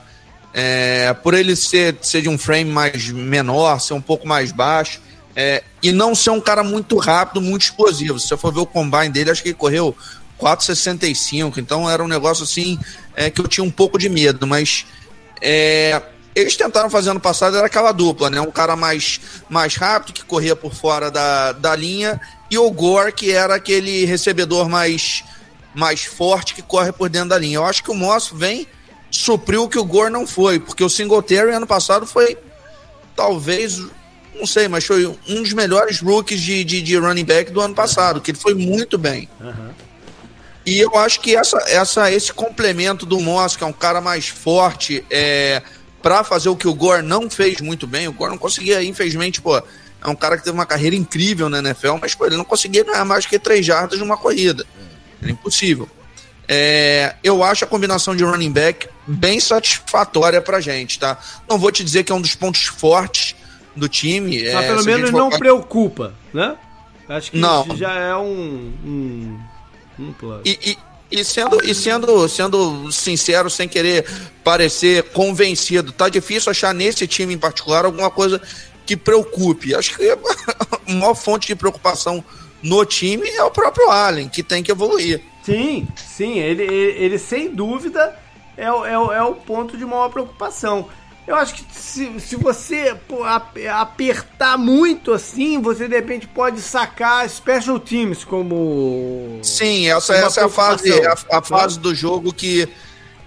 É, 0.54 1.12
por 1.24 1.34
ele 1.34 1.56
ser, 1.56 1.96
ser 2.00 2.22
de 2.22 2.28
um 2.28 2.38
frame 2.38 2.70
mais 2.70 3.08
menor, 3.08 3.80
ser 3.80 3.94
um 3.94 4.00
pouco 4.00 4.28
mais 4.28 4.52
baixo, 4.52 5.00
é, 5.34 5.64
e 5.82 5.90
não 5.90 6.14
ser 6.14 6.30
um 6.30 6.40
cara 6.40 6.62
muito 6.62 6.98
rápido, 6.98 7.40
muito 7.40 7.62
explosivo. 7.62 8.20
Se 8.20 8.28
você 8.28 8.36
for 8.36 8.54
ver 8.54 8.60
o 8.60 8.66
combine 8.66 9.08
dele, 9.08 9.32
acho 9.32 9.42
que 9.42 9.48
ele 9.48 9.56
correu 9.56 9.92
4,65, 10.40 11.58
então 11.58 11.90
era 11.90 12.00
um 12.00 12.08
negócio 12.08 12.44
assim 12.44 12.78
é, 13.16 13.28
que 13.28 13.40
eu 13.40 13.48
tinha 13.48 13.64
um 13.64 13.72
pouco 13.72 13.98
de 13.98 14.08
medo, 14.08 14.46
mas 14.46 14.86
é, 15.42 16.00
eles 16.34 16.56
tentaram 16.56 16.88
fazer 16.88 17.10
ano 17.10 17.20
passado, 17.20 17.56
era 17.56 17.66
aquela 17.66 17.92
dupla, 17.92 18.30
né? 18.30 18.40
Um 18.40 18.50
cara 18.50 18.76
mais, 18.76 19.20
mais 19.48 19.74
rápido, 19.74 20.12
que 20.12 20.24
corria 20.24 20.54
por 20.54 20.74
fora 20.74 21.10
da, 21.10 21.52
da 21.52 21.74
linha, 21.74 22.20
e 22.50 22.58
o 22.58 22.70
Gore, 22.70 23.12
que 23.12 23.32
era 23.32 23.54
aquele 23.54 24.04
recebedor 24.04 24.68
mais, 24.68 25.24
mais 25.74 26.04
forte, 26.04 26.54
que 26.54 26.62
corre 26.62 26.92
por 26.92 27.08
dentro 27.08 27.30
da 27.30 27.38
linha. 27.38 27.56
Eu 27.56 27.64
acho 27.64 27.82
que 27.82 27.90
o 27.90 27.94
Moss 27.94 28.30
vem 28.32 28.66
supriu 29.10 29.64
o 29.64 29.68
que 29.68 29.78
o 29.78 29.84
Gore 29.84 30.12
não 30.12 30.26
foi, 30.26 30.60
porque 30.60 30.84
o 30.84 30.88
Singletary 30.88 31.50
ano 31.50 31.66
passado 31.66 32.06
foi, 32.06 32.38
talvez, 33.16 33.78
não 34.34 34.46
sei, 34.46 34.68
mas 34.68 34.84
foi 34.84 35.06
um 35.06 35.42
dos 35.42 35.52
melhores 35.52 36.00
rookies 36.00 36.40
de, 36.40 36.62
de, 36.62 36.80
de 36.80 36.96
running 36.96 37.24
back 37.24 37.50
do 37.50 37.60
ano 37.60 37.74
passado, 37.74 38.20
que 38.20 38.30
ele 38.30 38.38
foi 38.38 38.54
muito 38.54 38.96
bem. 38.96 39.28
Uhum. 39.40 39.70
E 40.64 40.78
eu 40.78 40.96
acho 40.96 41.20
que 41.20 41.34
essa, 41.34 41.58
essa, 41.66 42.12
esse 42.12 42.32
complemento 42.32 43.04
do 43.04 43.18
Moss, 43.18 43.56
que 43.56 43.64
é 43.64 43.66
um 43.66 43.72
cara 43.72 44.00
mais 44.00 44.28
forte, 44.28 45.04
é, 45.10 45.62
para 46.02 46.24
fazer 46.24 46.48
o 46.48 46.56
que 46.56 46.68
o 46.68 46.74
Gore 46.74 47.02
não 47.02 47.28
fez 47.28 47.60
muito 47.60 47.86
bem. 47.86 48.08
O 48.08 48.12
Gore 48.12 48.30
não 48.30 48.38
conseguia, 48.38 48.82
infelizmente, 48.82 49.40
pô, 49.40 49.56
é 49.56 50.08
um 50.08 50.14
cara 50.14 50.36
que 50.36 50.44
teve 50.44 50.54
uma 50.54 50.66
carreira 50.66 50.96
incrível 50.96 51.48
na 51.48 51.58
NFL, 51.58 51.96
mas 52.00 52.14
pô, 52.14 52.26
ele 52.26 52.36
não 52.36 52.44
conseguia 52.44 52.84
ganhar 52.84 53.04
mais 53.04 53.26
que 53.26 53.38
três 53.38 53.64
jardas 53.64 53.98
numa 53.98 54.16
corrida. 54.16 54.64
Era 55.22 55.30
impossível. 55.30 55.88
É, 56.48 57.14
eu 57.22 57.44
acho 57.44 57.64
a 57.64 57.66
combinação 57.66 58.16
de 58.16 58.24
running 58.24 58.50
back 58.50 58.88
bem 59.06 59.38
satisfatória 59.38 60.40
pra 60.40 60.60
gente, 60.60 60.98
tá? 60.98 61.16
Não 61.48 61.58
vou 61.58 61.70
te 61.70 61.84
dizer 61.84 62.02
que 62.02 62.10
é 62.10 62.14
um 62.14 62.20
dos 62.20 62.34
pontos 62.34 62.66
fortes 62.66 63.36
do 63.76 63.88
time. 63.88 64.42
Mas 64.52 64.64
é, 64.64 64.66
pelo 64.66 64.84
menos 64.84 65.10
não 65.12 65.30
preocupa, 65.30 66.14
né? 66.32 66.56
Acho 67.08 67.30
que 67.32 67.38
não. 67.38 67.76
já 67.76 67.92
é 67.92 68.16
um, 68.16 68.72
um, 68.84 69.40
um. 69.98 70.14
E, 70.44 70.58
e, 70.70 70.78
e 71.10 71.24
sendo, 71.24 71.64
e 71.64 71.74
sendo, 71.74 72.28
sendo 72.28 72.92
sincero, 72.92 73.50
sem 73.50 73.68
querer 73.68 74.06
parecer 74.44 75.02
convencido, 75.10 75.92
tá 75.92 76.08
difícil 76.08 76.50
achar 76.50 76.72
nesse 76.72 77.06
time 77.06 77.34
em 77.34 77.38
particular 77.38 77.84
alguma 77.84 78.10
coisa 78.10 78.40
que 78.86 78.96
preocupe. 78.96 79.74
Acho 79.74 79.96
que 79.96 80.08
a 80.10 80.92
maior 80.92 81.14
fonte 81.14 81.48
de 81.48 81.56
preocupação 81.56 82.24
no 82.62 82.84
time 82.84 83.28
é 83.28 83.42
o 83.42 83.50
próprio 83.50 83.90
Allen, 83.90 84.28
que 84.28 84.42
tem 84.42 84.62
que 84.62 84.70
evoluir. 84.70 85.22
Sim, 85.42 85.88
sim, 85.96 86.38
ele, 86.38 86.62
ele, 86.62 87.04
ele 87.04 87.18
sem 87.18 87.52
dúvida 87.54 88.16
é, 88.56 88.64
é, 88.64 88.92
é 88.92 89.22
o 89.22 89.34
ponto 89.34 89.76
de 89.76 89.84
maior 89.84 90.10
preocupação. 90.10 90.88
Eu 91.30 91.36
acho 91.36 91.54
que 91.54 91.64
se, 91.72 92.18
se 92.18 92.34
você 92.34 92.92
pô, 93.06 93.22
apertar 93.22 94.58
muito 94.58 95.12
assim, 95.12 95.62
você 95.62 95.86
de 95.86 95.94
repente 95.94 96.26
pode 96.26 96.60
sacar 96.60 97.30
special 97.30 97.78
teams 97.78 98.24
como. 98.24 99.38
Sim, 99.40 99.86
essa, 99.86 100.12
essa 100.16 100.40
é 100.40 100.44
a 100.44 100.48
fase, 100.48 100.92
a, 101.06 101.38
a 101.38 101.40
fase 101.40 101.78
do 101.78 101.94
jogo 101.94 102.32
que, 102.32 102.68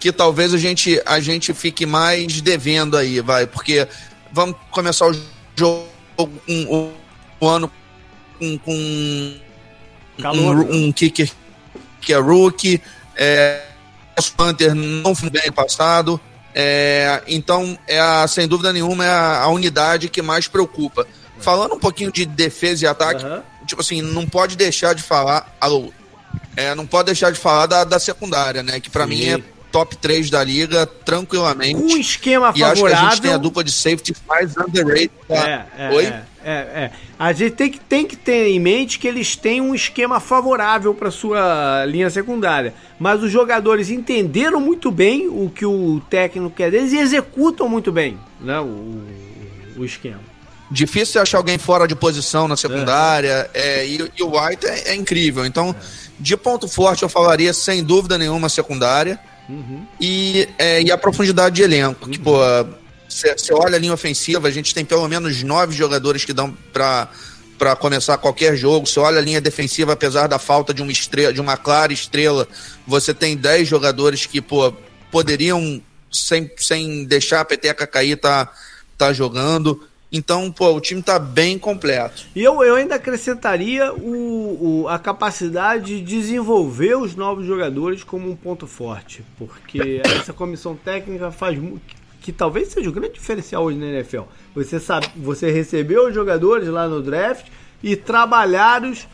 que 0.02 0.12
talvez 0.12 0.54
a 0.54 0.58
gente, 0.58 1.02
a 1.06 1.22
gente 1.22 1.54
fique 1.54 1.86
mais 1.86 2.42
devendo 2.42 2.98
aí, 2.98 3.22
vai, 3.22 3.48
porque 3.48 3.88
vamos 4.34 4.58
começar 4.70 5.08
o 5.08 5.16
jogo 5.56 5.88
um, 6.46 6.92
um 7.42 7.48
ano 7.48 7.72
com, 8.38 8.58
com 8.58 9.40
um, 10.28 10.88
um 10.88 10.92
kicker 10.92 11.32
que 12.02 12.12
é 12.12 12.18
rookie, 12.18 12.82
é, 13.16 13.64
o 14.20 14.32
Panther 14.36 14.76
não 14.76 15.16
foi 15.16 15.30
bem 15.30 15.50
passado. 15.54 16.20
É, 16.56 17.22
então, 17.28 17.78
é 17.88 18.00
a, 18.00 18.28
sem 18.28 18.48
dúvida 18.48 18.72
nenhuma, 18.72 19.06
é 19.06 19.10
a, 19.10 19.42
a, 19.42 19.48
unidade 19.50 20.10
que 20.10 20.22
mais 20.22 20.48
preocupa. 20.48 21.08
Falando 21.40 21.76
um 21.76 21.80
pouquinho 21.80 22.12
de 22.12 22.26
defesa 22.26 22.86
e 22.86 22.88
ataque, 22.88 23.26
uhum. 23.26 23.42
tipo 23.66 23.82
assim, 23.82 24.02
não 24.02 24.28
pode 24.28 24.56
deixar 24.56 24.94
de 24.94 25.02
falar. 25.02 25.56
Alô, 25.60 25.92
é, 26.56 26.76
não 26.76 26.86
pode 26.86 27.08
deixar 27.08 27.32
de 27.32 27.40
falar 27.40 27.66
da, 27.66 27.84
da 27.84 28.00
secundária, 28.00 28.62
né? 28.62 28.80
Que 28.80 28.90
para 28.90 29.08
mim 29.08 29.26
é 29.26 29.42
top 29.72 29.98
3 29.98 30.30
da 30.30 30.44
liga, 30.44 30.86
tranquilamente. 30.86 31.82
Um 31.82 31.98
esquema 31.98 32.54
e 32.56 32.60
favorável. 32.60 32.86
acho 32.86 32.96
que 32.96 33.06
a 33.06 33.10
gente 33.10 33.22
tem 33.22 33.34
a 33.34 33.38
dupla 33.38 33.64
de 33.64 33.72
safety 33.72 34.16
mais 34.28 34.56
underrated. 34.56 35.12
Tá? 35.28 35.50
É, 35.50 35.68
é, 35.78 35.90
Oi? 35.90 36.06
É, 36.06 36.24
é, 36.44 36.52
é. 36.52 36.92
A 37.18 37.32
gente 37.34 37.56
tem 37.56 37.72
que, 37.72 37.80
tem 37.80 38.06
que 38.06 38.16
ter 38.16 38.48
em 38.48 38.60
mente 38.60 39.00
que 39.00 39.08
eles 39.08 39.36
têm 39.36 39.62
um 39.62 39.74
esquema 39.74 40.20
favorável 40.20 40.94
para 40.94 41.10
sua 41.10 41.86
linha 41.86 42.10
secundária. 42.10 42.74
Mas 43.00 43.24
os 43.24 43.32
jogadores 43.32 43.90
entenderam 43.90 44.60
muito 44.60 44.92
bem 44.92 45.28
o 45.28 45.50
que 45.50 45.66
o 45.66 46.02
técnico 46.10 46.56
quer 46.56 46.72
deles 46.72 46.94
e 46.94 46.98
executam 46.98 47.68
muito 47.68 47.92
bem 47.92 48.18
né, 48.40 48.60
o, 48.60 49.02
o 49.78 49.86
esquema. 49.86 50.20
Difícil 50.70 51.22
achar 51.22 51.38
alguém 51.38 51.58
fora 51.58 51.88
de 51.88 51.96
posição 51.96 52.48
na 52.48 52.58
secundária, 52.58 53.50
é. 53.54 53.82
é 53.82 53.88
e, 53.88 54.12
e, 54.18 54.24
o 54.24 54.40
White 54.40 54.66
é, 54.66 54.90
é 54.90 54.96
incrível. 54.96 55.46
Então, 55.46 55.76
de 56.20 56.36
ponto 56.36 56.68
forte, 56.68 57.04
eu 57.04 57.10
falaria 57.10 57.54
sem 57.54 57.84
dúvida 57.84 58.18
nenhuma 58.18 58.50
secundária. 58.50 59.20
Uhum. 59.48 59.86
E, 60.00 60.48
é, 60.58 60.82
e 60.82 60.92
a 60.92 60.98
profundidade 60.98 61.56
de 61.56 61.64
elenco. 61.64 62.06
Uhum. 62.06 62.12
Que, 62.12 62.18
pô, 62.18 62.38
você 63.14 63.54
olha 63.54 63.76
a 63.76 63.80
linha 63.80 63.94
ofensiva, 63.94 64.48
a 64.48 64.52
gente 64.52 64.74
tem 64.74 64.84
pelo 64.84 65.08
menos 65.08 65.42
nove 65.44 65.76
jogadores 65.76 66.26
que 66.26 66.34
dão 66.34 66.56
para 66.72 67.10
para 67.58 67.76
começar 67.76 68.18
qualquer 68.18 68.58
jogo. 68.58 68.86
Você 68.86 69.00
olha 69.00 69.20
a 69.20 69.22
linha 69.22 69.40
defensiva, 69.40 69.94
apesar 69.94 70.28
da 70.28 70.38
falta 70.38 70.74
de 70.74 70.82
uma 70.82 70.92
estrela, 70.92 71.32
de 71.32 71.40
uma 71.40 71.56
clara 71.56 71.94
estrela, 71.94 72.48
você 72.86 73.14
tem 73.14 73.38
dez 73.38 73.68
jogadores 73.70 74.26
que 74.26 74.42
pô, 74.42 74.74
poderiam 75.12 75.82
sem, 76.12 76.52
sem 76.58 77.06
deixar 77.06 77.42
a 77.42 77.46
peteca 77.46 77.88
cair 77.88 78.18
tá 78.18 78.52
tá 78.98 79.14
jogando. 79.14 79.88
Então, 80.12 80.52
pô, 80.52 80.72
o 80.72 80.80
time 80.80 81.02
tá 81.02 81.18
bem 81.18 81.58
completo. 81.58 82.26
E 82.36 82.44
eu, 82.44 82.64
eu 82.64 82.76
ainda 82.76 82.96
acrescentaria 82.96 83.92
o, 83.92 84.84
o, 84.84 84.88
a 84.88 85.00
capacidade 85.00 86.02
de 86.02 86.02
desenvolver 86.02 86.96
os 86.96 87.16
novos 87.16 87.48
jogadores 87.48 88.04
como 88.04 88.30
um 88.30 88.36
ponto 88.36 88.68
forte. 88.68 89.24
Porque 89.40 90.02
essa 90.06 90.32
comissão 90.32 90.76
técnica 90.76 91.32
faz 91.32 91.58
que 92.24 92.32
talvez 92.32 92.70
seja 92.70 92.90
o 92.90 92.94
grande 92.94 93.16
diferencial 93.16 93.66
hoje 93.66 93.78
na 93.78 93.86
NFL. 93.88 94.22
Você 94.56 94.80
sabe, 94.80 95.08
você 95.18 95.52
recebeu 95.52 96.08
os 96.08 96.16
jogadores 96.16 96.70
lá 96.70 96.88
no 96.88 97.02
draft 97.02 97.48
e 97.84 97.98
trabalhá-los 97.98 99.06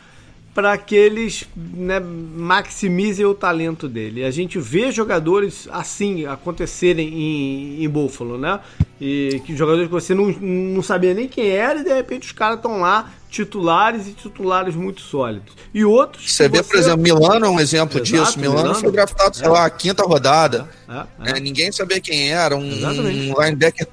para 0.54 0.78
que 0.78 0.94
eles 0.94 1.48
né, 1.56 2.00
maximizem 2.00 3.26
o 3.26 3.34
talento 3.34 3.88
dele. 3.88 4.24
A 4.24 4.30
gente 4.30 4.58
vê 4.60 4.92
jogadores 4.92 5.68
assim 5.72 6.24
acontecerem 6.24 7.08
em, 7.08 7.84
em 7.84 7.88
Buffalo, 7.88 8.38
né? 8.38 8.60
E 9.00 9.42
que 9.44 9.56
jogadores 9.56 9.88
que 9.88 9.92
você 9.92 10.14
não, 10.14 10.30
não 10.30 10.82
sabia 10.82 11.12
nem 11.12 11.26
quem 11.26 11.48
era 11.48 11.80
e 11.80 11.84
de 11.84 11.92
repente 11.92 12.26
os 12.26 12.32
caras 12.32 12.56
estão 12.56 12.80
lá 12.80 13.12
titulares 13.30 14.08
e 14.08 14.12
titulares 14.12 14.74
muito 14.74 15.00
sólidos. 15.00 15.54
E 15.72 15.84
outros. 15.84 16.32
Você 16.32 16.48
vê, 16.48 16.58
você... 16.58 16.68
por 16.68 16.78
exemplo, 16.78 17.02
Milano 17.02 17.46
é 17.46 17.48
um 17.48 17.60
exemplo 17.60 17.98
Exato, 17.98 18.24
disso. 18.24 18.38
Milano, 18.38 18.62
Milano, 18.62 18.80
foi 18.80 18.92
draftado, 18.92 19.36
sei 19.36 19.46
é. 19.46 19.50
lá, 19.50 19.64
a 19.64 19.70
quinta 19.70 20.02
rodada. 20.02 20.68
É, 20.88 21.30
é, 21.30 21.36
é. 21.36 21.40
ninguém 21.40 21.70
sabia 21.70 22.00
quem 22.00 22.32
era, 22.32 22.56
um, 22.56 22.60
um 22.60 23.40
linebacker 23.40 23.86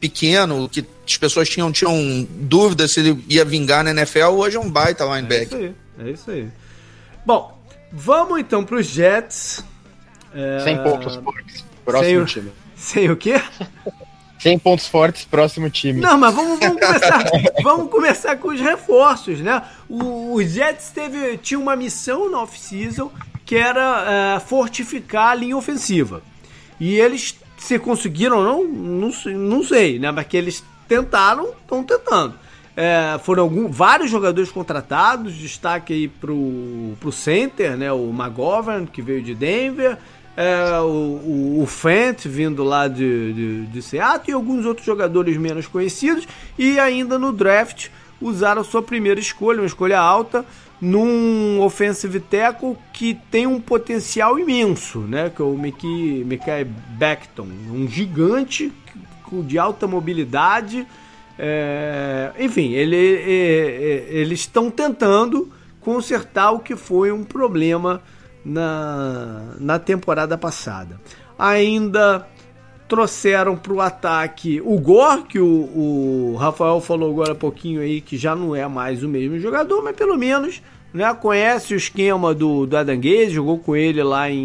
pequeno, 0.00 0.68
que 0.68 0.84
as 1.06 1.16
pessoas 1.16 1.48
tinham, 1.48 1.70
tinham 1.70 2.26
dúvidas 2.28 2.90
se 2.90 3.00
ele 3.00 3.24
ia 3.28 3.44
vingar 3.44 3.84
na 3.84 3.90
NFL, 3.90 4.30
hoje 4.30 4.56
é 4.56 4.60
um 4.60 4.70
baita 4.70 5.04
linebacker. 5.04 5.38
É 5.38 5.44
isso 5.44 5.56
aí, 5.56 5.74
é 5.98 6.10
isso 6.10 6.30
aí. 6.30 6.48
Bom, 7.24 7.62
vamos 7.92 8.40
então 8.40 8.64
para 8.64 8.76
os 8.76 8.86
Jets. 8.86 9.62
É... 10.34 10.60
100 10.64 10.82
pontos 10.82 11.16
fortes. 11.16 11.64
Próximo 11.84 12.08
sem 12.08 12.18
o... 12.18 12.24
time. 12.24 12.52
Sem 12.82 13.10
o 13.12 13.16
quê? 13.16 13.40
100 14.42 14.58
pontos 14.58 14.88
fortes, 14.88 15.24
próximo 15.24 15.70
time. 15.70 16.00
Não, 16.00 16.18
mas 16.18 16.34
vamos, 16.34 16.58
vamos 16.58 16.80
começar, 16.80 17.24
vamos 17.62 17.90
começar 17.90 18.36
com 18.36 18.48
os 18.48 18.60
reforços, 18.60 19.38
né? 19.38 19.62
O, 19.88 20.34
o 20.34 20.42
Jets 20.42 20.90
teve, 20.90 21.38
tinha 21.38 21.60
uma 21.60 21.76
missão 21.76 22.28
na 22.28 22.42
off-season 22.42 23.12
que 23.44 23.54
era 23.54 24.34
é, 24.36 24.40
fortificar 24.40 25.28
a 25.28 25.34
linha 25.36 25.56
ofensiva. 25.56 26.22
E 26.80 26.98
eles 26.98 27.38
se 27.56 27.78
conseguiram 27.78 28.38
ou 28.38 28.42
não, 28.42 28.64
não, 28.64 29.10
não 29.32 29.62
sei, 29.62 30.00
né? 30.00 30.10
Mas 30.10 30.26
que 30.26 30.36
eles 30.36 30.64
tentaram, 30.88 31.50
estão 31.62 31.84
tentando. 31.84 32.34
É, 32.76 33.20
foram 33.22 33.44
algum, 33.44 33.70
vários 33.70 34.10
jogadores 34.10 34.50
contratados, 34.50 35.34
destaque 35.34 35.92
aí 35.92 36.08
pro, 36.08 36.94
pro 36.98 37.12
center, 37.12 37.76
né? 37.76 37.92
O 37.92 38.10
McGovern, 38.10 38.88
que 38.88 39.00
veio 39.00 39.22
de 39.22 39.36
Denver, 39.36 39.98
é, 40.36 40.80
o, 40.80 41.60
o, 41.62 41.66
Fent, 41.66 42.26
vindo 42.26 42.64
lá 42.64 42.88
de, 42.88 43.32
de, 43.32 43.66
de 43.66 43.82
Seattle, 43.82 44.30
e 44.30 44.32
alguns 44.32 44.64
outros 44.64 44.86
jogadores 44.86 45.36
menos 45.36 45.66
conhecidos, 45.66 46.26
e 46.58 46.78
ainda 46.78 47.18
no 47.18 47.32
draft 47.32 47.88
usaram 48.20 48.64
sua 48.64 48.82
primeira 48.82 49.20
escolha, 49.20 49.60
uma 49.60 49.66
escolha 49.66 49.98
alta, 49.98 50.44
num 50.80 51.60
offensive 51.60 52.18
tackle 52.18 52.76
que 52.92 53.14
tem 53.30 53.46
um 53.46 53.60
potencial 53.60 54.38
imenso, 54.38 54.98
né? 55.00 55.30
Que 55.30 55.40
é 55.40 55.44
o 55.44 55.56
Mickey, 55.56 56.24
Mickey 56.24 56.64
Beckton, 56.98 57.46
um 57.70 57.86
gigante 57.86 58.72
de 59.44 59.58
alta 59.58 59.86
mobilidade. 59.86 60.86
É, 61.38 62.32
enfim, 62.38 62.72
ele, 62.72 62.96
é, 62.96 63.20
é, 63.20 64.06
eles 64.10 64.40
estão 64.40 64.70
tentando 64.70 65.52
consertar 65.80 66.50
o 66.50 66.58
que 66.58 66.74
foi 66.74 67.12
um 67.12 67.22
problema 67.24 68.02
na, 68.44 69.54
na 69.58 69.78
temporada 69.78 70.36
passada. 70.36 71.00
Ainda 71.38 72.26
trouxeram 72.88 73.56
para 73.56 73.72
o 73.72 73.80
ataque 73.80 74.60
o 74.60 74.78
Gor, 74.78 75.22
que 75.22 75.38
o, 75.38 75.46
o, 75.46 76.36
Rafael 76.38 76.80
falou 76.80 77.10
agora 77.10 77.32
há 77.32 77.34
pouquinho 77.34 77.80
aí, 77.80 78.00
que 78.00 78.18
já 78.18 78.36
não 78.36 78.54
é 78.54 78.68
mais 78.68 79.02
o 79.02 79.08
mesmo 79.08 79.38
jogador, 79.38 79.82
mas 79.82 79.96
pelo 79.96 80.16
menos 80.16 80.60
né, 80.92 81.12
conhece 81.14 81.72
o 81.72 81.76
esquema 81.76 82.34
do, 82.34 82.66
do 82.66 82.76
Adam 82.76 83.00
Gaze, 83.00 83.30
jogou 83.30 83.58
com 83.58 83.74
ele 83.74 84.02
lá 84.02 84.28
em, 84.30 84.36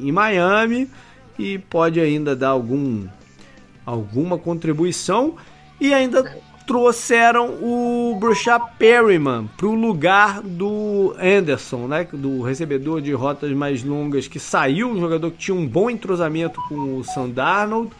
em, 0.00 0.08
em 0.08 0.12
Miami 0.12 0.88
e 1.38 1.58
pode 1.58 2.00
ainda 2.00 2.34
dar 2.34 2.48
algum, 2.48 3.06
alguma 3.84 4.38
contribuição. 4.38 5.36
E 5.80 5.92
ainda 5.92 6.24
trouxeram 6.68 7.54
o 7.62 8.14
Bruchá 8.20 8.60
Perryman 8.60 9.48
para 9.56 9.66
o 9.66 9.74
lugar 9.74 10.42
do 10.42 11.16
Anderson, 11.18 11.88
né, 11.88 12.06
do 12.12 12.42
recebedor 12.42 13.00
de 13.00 13.10
rotas 13.14 13.50
mais 13.52 13.82
longas 13.82 14.28
que 14.28 14.38
saiu, 14.38 14.90
um 14.90 15.00
jogador 15.00 15.30
que 15.30 15.38
tinha 15.38 15.56
um 15.56 15.66
bom 15.66 15.88
entrosamento 15.88 16.60
com 16.68 16.98
o 16.98 17.02
Sam 17.02 17.30
Darnold. 17.30 17.90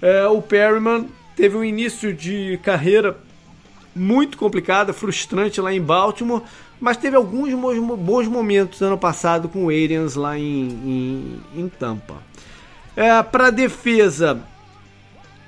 É, 0.00 0.26
o 0.28 0.40
Perryman 0.40 1.06
teve 1.36 1.58
um 1.58 1.62
início 1.62 2.14
de 2.14 2.58
carreira 2.62 3.18
muito 3.94 4.38
complicado, 4.38 4.94
frustrante 4.94 5.60
lá 5.60 5.70
em 5.70 5.80
Baltimore, 5.80 6.40
mas 6.80 6.96
teve 6.96 7.16
alguns 7.16 7.52
bons 7.98 8.26
momentos 8.28 8.80
ano 8.80 8.96
passado 8.96 9.46
com 9.46 9.66
o 9.66 9.68
Arians 9.68 10.14
lá 10.14 10.38
em, 10.38 10.68
em, 10.68 11.40
em 11.54 11.68
Tampa. 11.68 12.14
É, 12.96 13.22
para 13.22 13.50
defesa, 13.50 14.40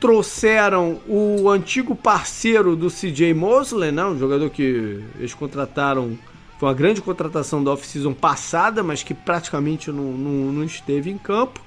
trouxeram 0.00 1.00
o 1.08 1.48
antigo 1.48 1.94
parceiro 1.94 2.76
do 2.76 2.88
CJ 2.88 3.34
Mosley, 3.34 3.90
né? 3.90 4.04
um 4.04 4.18
jogador 4.18 4.48
que 4.50 5.02
eles 5.18 5.34
contrataram, 5.34 6.16
foi 6.58 6.68
uma 6.68 6.74
grande 6.74 7.00
contratação 7.02 7.62
da 7.62 7.72
off-season 7.72 8.14
passada, 8.14 8.82
mas 8.82 9.02
que 9.02 9.12
praticamente 9.12 9.90
não, 9.90 10.12
não, 10.12 10.52
não, 10.52 10.64
esteve 10.64 11.10
em 11.10 11.18
campo. 11.18 11.60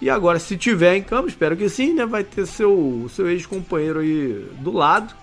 E 0.00 0.08
agora, 0.08 0.38
se 0.38 0.56
tiver 0.56 0.96
em 0.96 1.02
campo, 1.02 1.28
espero 1.28 1.56
que 1.56 1.68
sim, 1.68 1.92
né? 1.92 2.06
vai 2.06 2.24
ter 2.24 2.46
seu, 2.46 3.06
seu 3.14 3.28
ex-companheiro 3.28 4.00
aí 4.00 4.46
do 4.60 4.72
lado. 4.72 5.14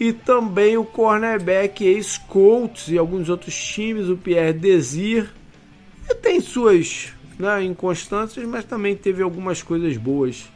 E 0.00 0.12
também 0.12 0.76
o 0.76 0.84
cornerback 0.84 1.84
ex-Colts 1.84 2.88
e 2.88 2.98
alguns 2.98 3.28
outros 3.28 3.54
times, 3.54 4.08
o 4.08 4.16
Pierre 4.16 4.52
Desir. 4.52 5.30
Tem 6.20 6.40
suas 6.40 7.12
né, 7.38 7.62
inconstâncias, 7.62 8.44
mas 8.44 8.64
também 8.64 8.96
teve 8.96 9.22
algumas 9.22 9.62
coisas 9.62 9.96
boas 9.96 10.52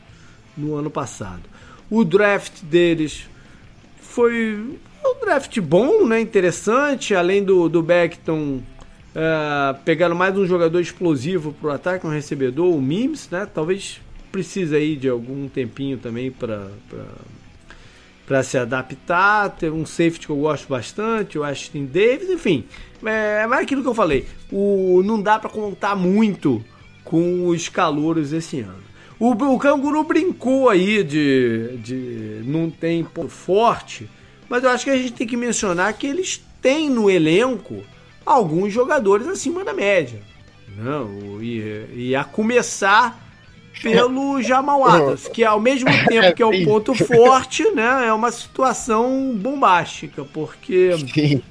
no 0.58 0.74
ano 0.74 0.90
passado. 0.90 1.42
O 1.90 2.04
draft 2.04 2.62
deles 2.62 3.26
foi 4.00 4.78
um 5.04 5.20
draft 5.24 5.58
bom, 5.60 6.06
né, 6.06 6.20
interessante, 6.20 7.14
além 7.14 7.42
do, 7.42 7.68
do 7.68 7.82
Beckton 7.82 8.60
uh, 9.14 10.14
mais 10.14 10.36
um 10.36 10.46
jogador 10.46 10.80
explosivo 10.80 11.52
para 11.52 11.68
o 11.68 11.72
ataque, 11.72 12.06
um 12.06 12.10
recebedor, 12.10 12.74
o 12.74 12.82
Mims, 12.82 13.30
né, 13.30 13.46
talvez 13.52 14.00
precise 14.30 14.74
aí 14.74 14.96
de 14.96 15.08
algum 15.08 15.48
tempinho 15.48 15.96
também 15.98 16.30
para 16.30 16.68
para 18.26 18.42
se 18.42 18.58
adaptar, 18.58 19.48
ter 19.56 19.72
um 19.72 19.86
safety 19.86 20.26
que 20.26 20.30
eu 20.30 20.36
gosto 20.36 20.68
bastante, 20.68 21.38
o 21.38 21.44
Ashton 21.44 21.86
Davis, 21.86 22.28
enfim, 22.28 22.66
é, 23.02 23.46
é 23.50 23.54
aquilo 23.54 23.80
que 23.80 23.88
eu 23.88 23.94
falei, 23.94 24.26
o, 24.52 25.02
não 25.02 25.18
dá 25.22 25.38
para 25.38 25.48
contar 25.48 25.96
muito 25.96 26.62
com 27.02 27.46
os 27.46 27.70
calouros 27.70 28.34
esse 28.34 28.60
ano. 28.60 28.87
O, 29.18 29.32
o 29.32 29.58
Canguru 29.58 30.04
brincou 30.04 30.68
aí 30.68 31.02
de, 31.02 31.76
de 31.78 32.42
não 32.44 32.70
tem 32.70 33.02
ponto 33.02 33.28
forte, 33.28 34.08
mas 34.48 34.62
eu 34.62 34.70
acho 34.70 34.84
que 34.84 34.90
a 34.90 34.96
gente 34.96 35.12
tem 35.12 35.26
que 35.26 35.36
mencionar 35.36 35.92
que 35.94 36.06
eles 36.06 36.42
têm 36.62 36.88
no 36.88 37.10
elenco 37.10 37.82
alguns 38.24 38.72
jogadores 38.72 39.26
acima 39.26 39.64
da 39.64 39.72
média. 39.72 40.20
Não, 40.76 41.42
e, 41.42 41.86
e 41.94 42.16
a 42.16 42.22
começar 42.22 43.26
pelo 43.82 44.40
Jamal 44.42 44.84
Adams, 44.84 45.28
que 45.28 45.44
ao 45.44 45.60
mesmo 45.60 45.90
tempo 46.06 46.34
que 46.34 46.42
é 46.42 46.46
um 46.46 46.64
ponto 46.64 46.94
forte, 46.94 47.68
né, 47.70 48.06
é 48.06 48.12
uma 48.12 48.30
situação 48.30 49.34
bombástica, 49.34 50.24
porque 50.24 50.96
Sim. 51.12 51.42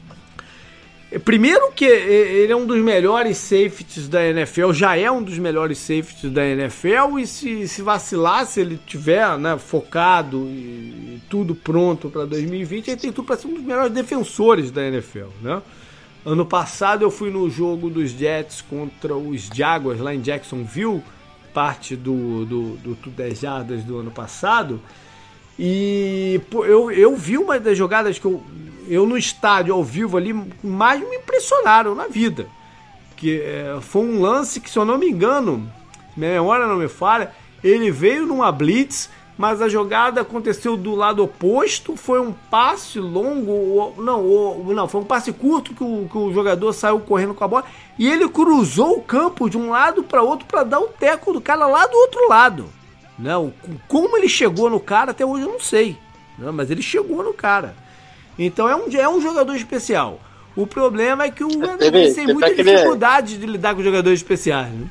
Primeiro 1.23 1.71
que 1.71 1.85
ele 1.85 2.51
é 2.51 2.55
um 2.55 2.65
dos 2.65 2.79
melhores 2.79 3.37
safeties 3.37 4.09
da 4.09 4.25
NFL, 4.25 4.73
já 4.73 4.97
é 4.97 5.09
um 5.09 5.23
dos 5.23 5.39
melhores 5.39 5.77
safeties 5.77 6.29
da 6.29 6.45
NFL 6.45 7.17
e 7.19 7.25
se, 7.25 7.65
se 7.65 7.81
vacilar, 7.81 8.45
se 8.45 8.59
ele 8.59 8.77
tiver 8.85 9.37
né, 9.37 9.57
focado 9.57 10.45
e, 10.49 11.21
tudo 11.29 11.55
pronto 11.55 12.09
para 12.09 12.25
2020, 12.25 12.89
ele 12.89 12.97
tem 12.97 13.11
tudo 13.13 13.25
para 13.25 13.37
ser 13.37 13.47
um 13.47 13.53
dos 13.53 13.63
melhores 13.63 13.93
defensores 13.93 14.69
da 14.69 14.85
NFL, 14.85 15.27
né? 15.41 15.61
Ano 16.25 16.45
passado 16.45 17.03
eu 17.03 17.11
fui 17.11 17.29
no 17.29 17.49
jogo 17.49 17.89
dos 17.89 18.11
Jets 18.11 18.61
contra 18.61 19.15
os 19.15 19.47
Jaguars 19.53 20.01
lá 20.01 20.13
em 20.13 20.19
Jacksonville, 20.19 21.01
parte 21.53 21.95
do, 21.95 22.45
do, 22.45 22.77
do, 22.77 22.95
do 22.95 23.09
10 23.09 23.39
jardas 23.39 23.83
do 23.85 23.97
ano 23.97 24.11
passado, 24.11 24.81
e 25.57 26.41
pô, 26.49 26.65
eu, 26.65 26.91
eu 26.91 27.15
vi 27.15 27.37
uma 27.37 27.57
das 27.57 27.77
jogadas 27.77 28.19
que 28.19 28.25
eu 28.25 28.43
eu 28.87 29.05
no 29.05 29.17
estádio 29.17 29.73
ao 29.73 29.83
vivo 29.83 30.17
ali 30.17 30.33
mais 30.63 30.99
me 30.99 31.17
impressionaram 31.17 31.95
na 31.95 32.07
vida. 32.07 32.47
Que 33.15 33.41
é, 33.41 33.77
foi 33.81 34.03
um 34.03 34.21
lance 34.21 34.59
que, 34.59 34.69
se 34.69 34.77
eu 34.77 34.85
não 34.85 34.97
me 34.97 35.09
engano, 35.09 35.71
minha 36.15 36.31
memória 36.33 36.67
não 36.67 36.77
me 36.77 36.87
falha, 36.87 37.31
ele 37.63 37.91
veio 37.91 38.25
numa 38.25 38.51
blitz, 38.51 39.09
mas 39.37 39.61
a 39.61 39.69
jogada 39.69 40.21
aconteceu 40.21 40.75
do 40.75 40.95
lado 40.95 41.23
oposto, 41.23 41.95
foi 41.95 42.19
um 42.19 42.33
passe 42.33 42.99
longo, 42.99 43.93
não, 43.97 44.63
não, 44.73 44.87
foi 44.87 45.01
um 45.01 45.05
passe 45.05 45.31
curto 45.31 45.73
que 45.73 45.83
o, 45.83 46.07
que 46.09 46.17
o 46.17 46.33
jogador 46.33 46.73
saiu 46.73 46.99
correndo 46.99 47.35
com 47.35 47.43
a 47.43 47.47
bola 47.47 47.65
e 47.99 48.09
ele 48.09 48.27
cruzou 48.27 48.97
o 48.97 49.01
campo 49.01 49.49
de 49.49 49.57
um 49.57 49.69
lado 49.69 50.03
para 50.03 50.23
outro 50.23 50.47
para 50.47 50.63
dar 50.63 50.79
o 50.79 50.87
teco 50.87 51.31
do 51.31 51.39
cara 51.39 51.67
lá 51.67 51.85
do 51.85 51.95
outro 51.95 52.27
lado. 52.27 52.65
Não, 53.17 53.53
como 53.87 54.17
ele 54.17 54.29
chegou 54.29 54.69
no 54.69 54.79
cara 54.79 55.11
até 55.11 55.25
hoje 55.25 55.43
eu 55.43 55.51
não 55.51 55.59
sei, 55.59 55.97
não, 56.37 56.51
mas 56.51 56.69
ele 56.71 56.81
chegou 56.81 57.23
no 57.23 57.33
cara. 57.33 57.75
Então 58.37 58.67
é 58.69 58.75
um, 58.75 58.87
é 58.91 59.09
um 59.09 59.21
jogador 59.21 59.55
especial. 59.55 60.19
O 60.55 60.65
problema 60.65 61.25
é 61.25 61.31
que 61.31 61.43
o 61.43 61.47
Anderson 61.47 62.15
tem 62.15 62.27
muita 62.27 62.55
dificuldade 62.55 63.37
de 63.37 63.45
lidar 63.45 63.75
com 63.75 63.83
jogadores 63.83 64.19
especiais. 64.19 64.71
Né? 64.71 64.87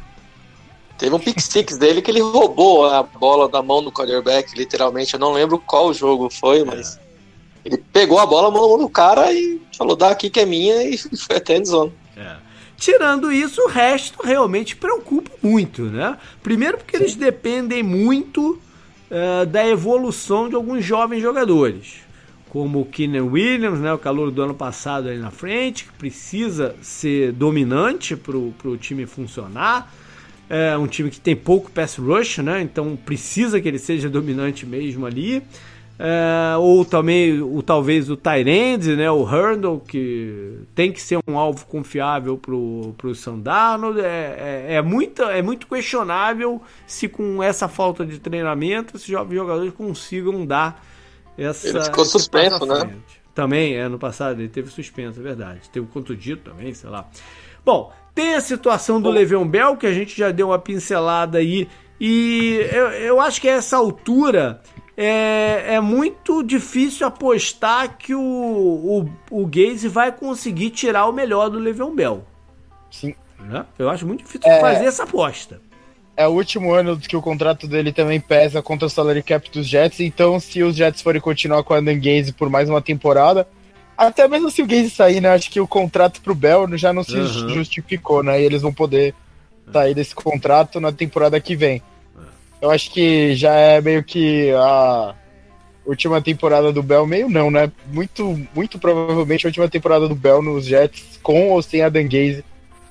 Teve 0.97 1.15
um 1.15 1.19
pick 1.19 1.41
six 1.41 1.77
dele 1.77 2.01
que 2.01 2.11
ele 2.11 2.21
roubou 2.21 2.87
a 2.87 3.03
bola 3.03 3.49
da 3.49 3.63
mão 3.63 3.83
do 3.83 3.93
quarterback, 3.93 4.57
literalmente. 4.57 5.15
Eu 5.15 5.21
não 5.21 5.33
lembro 5.33 5.59
qual 5.59 5.93
jogo 5.93 6.31
foi, 6.31 6.65
mas 6.65 6.99
Ele 7.65 7.77
pegou 7.93 8.19
a 8.19 8.25
bola, 8.25 8.51
mandou 8.51 8.79
no 8.79 8.89
cara 8.89 9.33
e 9.33 9.61
falou, 9.77 9.97
dá 9.97 10.11
aqui 10.11 10.31
que 10.31 10.41
é 10.41 10.47
minha 10.47 10.83
e 10.89 10.97
foi 10.97 11.37
até 11.37 11.63
zona. 11.65 11.93
É. 12.17 12.37
Tirando 12.79 13.33
isso, 13.33 13.63
o 13.63 13.69
resto 13.69 14.23
realmente 14.23 14.77
preocupa 14.77 15.31
muito, 15.43 15.83
né? 15.83 16.17
Primeiro 16.43 16.79
porque 16.79 16.97
Sim. 16.97 17.03
eles 17.03 17.15
dependem 17.17 17.83
muito 17.83 18.61
uh, 19.11 19.47
da 19.47 19.67
evolução 19.67 20.49
de 20.49 20.55
alguns 20.55 20.85
jovens 20.85 21.21
jogadores, 21.21 22.06
como 22.49 22.81
o 22.81 22.87
Keenan 22.87 23.25
Williams, 23.25 23.81
né, 23.81 23.93
o 23.93 23.99
calor 23.99 24.31
do 24.31 24.43
ano 24.43 24.55
passado 24.55 25.09
aí 25.09 25.19
na 25.19 25.31
frente, 25.31 25.85
que 25.85 25.93
precisa 25.93 26.75
ser 26.81 27.33
dominante 27.33 28.17
para 28.17 28.37
o 28.37 28.77
time 28.79 29.07
funcionar. 29.07 29.93
É 30.49 30.79
um 30.79 30.87
time 30.87 31.11
que 31.11 31.21
tem 31.21 31.35
pouco 31.35 31.71
pass 31.71 31.97
rush, 31.97 32.39
né? 32.39 32.63
Então 32.63 32.97
precisa 33.05 33.61
que 33.61 33.67
ele 33.67 33.81
seja 33.81 34.09
dominante 34.09 34.65
mesmo 34.65 35.05
ali. 35.05 35.43
É, 35.99 36.57
ou 36.59 36.85
também, 36.85 37.41
o, 37.41 37.63
talvez 37.63 38.11
o 38.11 38.17
Tyrande, 38.17 38.95
né, 38.97 39.11
o 39.11 39.23
Hurdle, 39.23 39.81
que 39.81 40.59
tem 40.75 40.93
que 40.93 41.01
ser 41.01 41.19
um 41.27 41.39
alvo 41.39 41.65
confiável 41.67 42.37
para 42.37 42.55
o 42.55 43.15
Sandano. 43.15 43.99
É, 43.99 44.67
é, 44.69 44.75
é, 44.75 44.83
muito, 44.83 45.23
é 45.23 45.41
muito 45.43 45.67
questionável 45.67 46.63
se 46.87 47.09
com 47.09 47.43
essa 47.43 47.67
falta 47.67 48.05
de 48.05 48.19
treinamento 48.19 48.97
esses 48.97 49.09
jovens 49.09 49.37
jogadores 49.37 49.73
consigam 49.73 50.45
dar 50.45 50.85
essa. 51.39 51.69
Ele 51.69 51.85
ficou 51.85 52.05
suspenso, 52.05 52.65
né? 52.67 52.97
Também, 53.35 53.77
é, 53.77 53.87
no 53.89 53.99
passado 53.99 54.41
ele 54.41 54.49
teve 54.49 54.71
suspenso, 54.71 55.21
é 55.21 55.23
verdade. 55.23 55.69
Teve 55.71 55.87
contundido 55.89 56.41
também, 56.43 56.73
sei 56.73 56.89
lá. 56.89 57.07
Bom, 57.65 57.93
tem 58.15 58.35
a 58.35 58.41
situação 58.41 59.01
do 59.01 59.11
Le'Veon 59.11 59.47
Bell, 59.47 59.77
que 59.77 59.87
a 59.87 59.93
gente 59.93 60.17
já 60.17 60.31
deu 60.31 60.49
uma 60.49 60.59
pincelada 60.59 61.39
aí. 61.39 61.69
E 62.01 62.67
eu, 62.73 62.87
eu 62.93 63.21
acho 63.21 63.41
que 63.41 63.49
a 63.49 63.53
essa 63.53 63.77
altura 63.77 64.63
é, 64.97 65.75
é 65.75 65.81
muito 65.81 66.43
difícil 66.43 67.07
apostar 67.07 67.99
que 67.99 68.15
o, 68.15 68.21
o, 68.23 69.43
o 69.43 69.47
Gaze 69.47 69.89
vai 69.89 70.11
conseguir 70.11 70.71
tirar 70.71 71.07
o 71.07 71.13
melhor 71.13 71.51
do 71.51 71.59
Le'Veon 71.59 71.95
Bell. 71.95 72.25
Sim. 72.91 73.15
Né? 73.39 73.67
Eu 73.79 73.91
acho 73.91 74.07
muito 74.07 74.25
difícil 74.25 74.51
é, 74.51 74.61
fazer 74.61 74.87
essa 74.87 75.03
aposta. 75.03 75.61
É 76.17 76.27
o 76.27 76.31
último 76.31 76.73
ano 76.73 76.99
que 76.99 77.17
o 77.17 77.21
contrato 77.21 77.67
dele 77.67 77.93
também 77.93 78.19
pesa 78.19 78.63
contra 78.63 78.87
o 78.87 78.91
salary 78.91 79.23
cap 79.23 79.51
dos 79.51 79.67
Jets, 79.69 80.01
então 80.01 80.41
se 80.41 80.63
os 80.63 80.75
Jets 80.75 81.03
forem 81.03 81.21
continuar 81.21 81.63
com 81.63 81.75
o 81.75 81.77
Adam 81.77 81.95
Gaze 81.95 82.33
por 82.33 82.49
mais 82.49 82.71
uma 82.71 82.81
temporada, 82.81 83.47
até 83.97 84.27
mesmo 84.27 84.51
se 84.51 84.63
o 84.63 84.67
Gaze 84.67 84.89
sair, 84.89 85.21
né, 85.21 85.29
acho 85.29 85.51
que 85.51 85.61
o 85.61 85.69
contrato 85.69 86.23
pro 86.23 86.35
Bell 86.35 86.67
já 86.79 86.93
não 86.93 87.05
se 87.05 87.17
uhum. 87.17 87.51
justificou, 87.51 88.23
né, 88.23 88.41
e 88.41 88.45
eles 88.45 88.63
vão 88.63 88.73
poder 88.73 89.15
sair 89.71 89.95
desse 89.95 90.15
contrato 90.15 90.81
na 90.81 90.91
temporada 90.91 91.39
que 91.39 91.55
vem. 91.55 91.83
Eu 92.61 92.71
acho 92.71 92.91
que 92.91 93.35
já 93.35 93.55
é 93.55 93.81
meio 93.81 94.03
que 94.03 94.51
a 94.53 95.15
última 95.85 96.23
temporada 96.23 96.73
do 96.73 96.83
Bell, 96.83 97.07
meio 97.07 97.29
não, 97.29 97.51
né? 97.51 97.71
Muito, 97.93 98.41
muito 98.55 98.79
provavelmente 98.79 99.47
a 99.47 99.49
última 99.49 99.69
temporada 99.69 100.09
do 100.09 100.15
Bell 100.15 100.43
nos 100.43 100.65
Jets, 100.65 101.19
com 101.23 101.51
ou 101.51 101.61
sem 101.63 101.83
a 101.83 101.91
Gaze, 101.91 102.45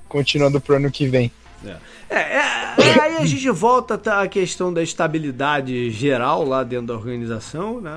continuando 0.07 0.61
pro 0.61 0.75
ano 0.75 0.91
que 0.91 1.07
vem. 1.07 1.31
É. 1.65 1.77
É, 2.09 2.37
é, 2.37 2.99
aí 3.01 3.17
a 3.17 3.25
gente 3.25 3.49
volta 3.49 3.95
à 4.21 4.27
questão 4.27 4.73
da 4.73 4.83
estabilidade 4.83 5.89
geral 5.89 6.45
lá 6.45 6.63
dentro 6.63 6.87
da 6.87 6.93
organização, 6.93 7.81
né? 7.81 7.91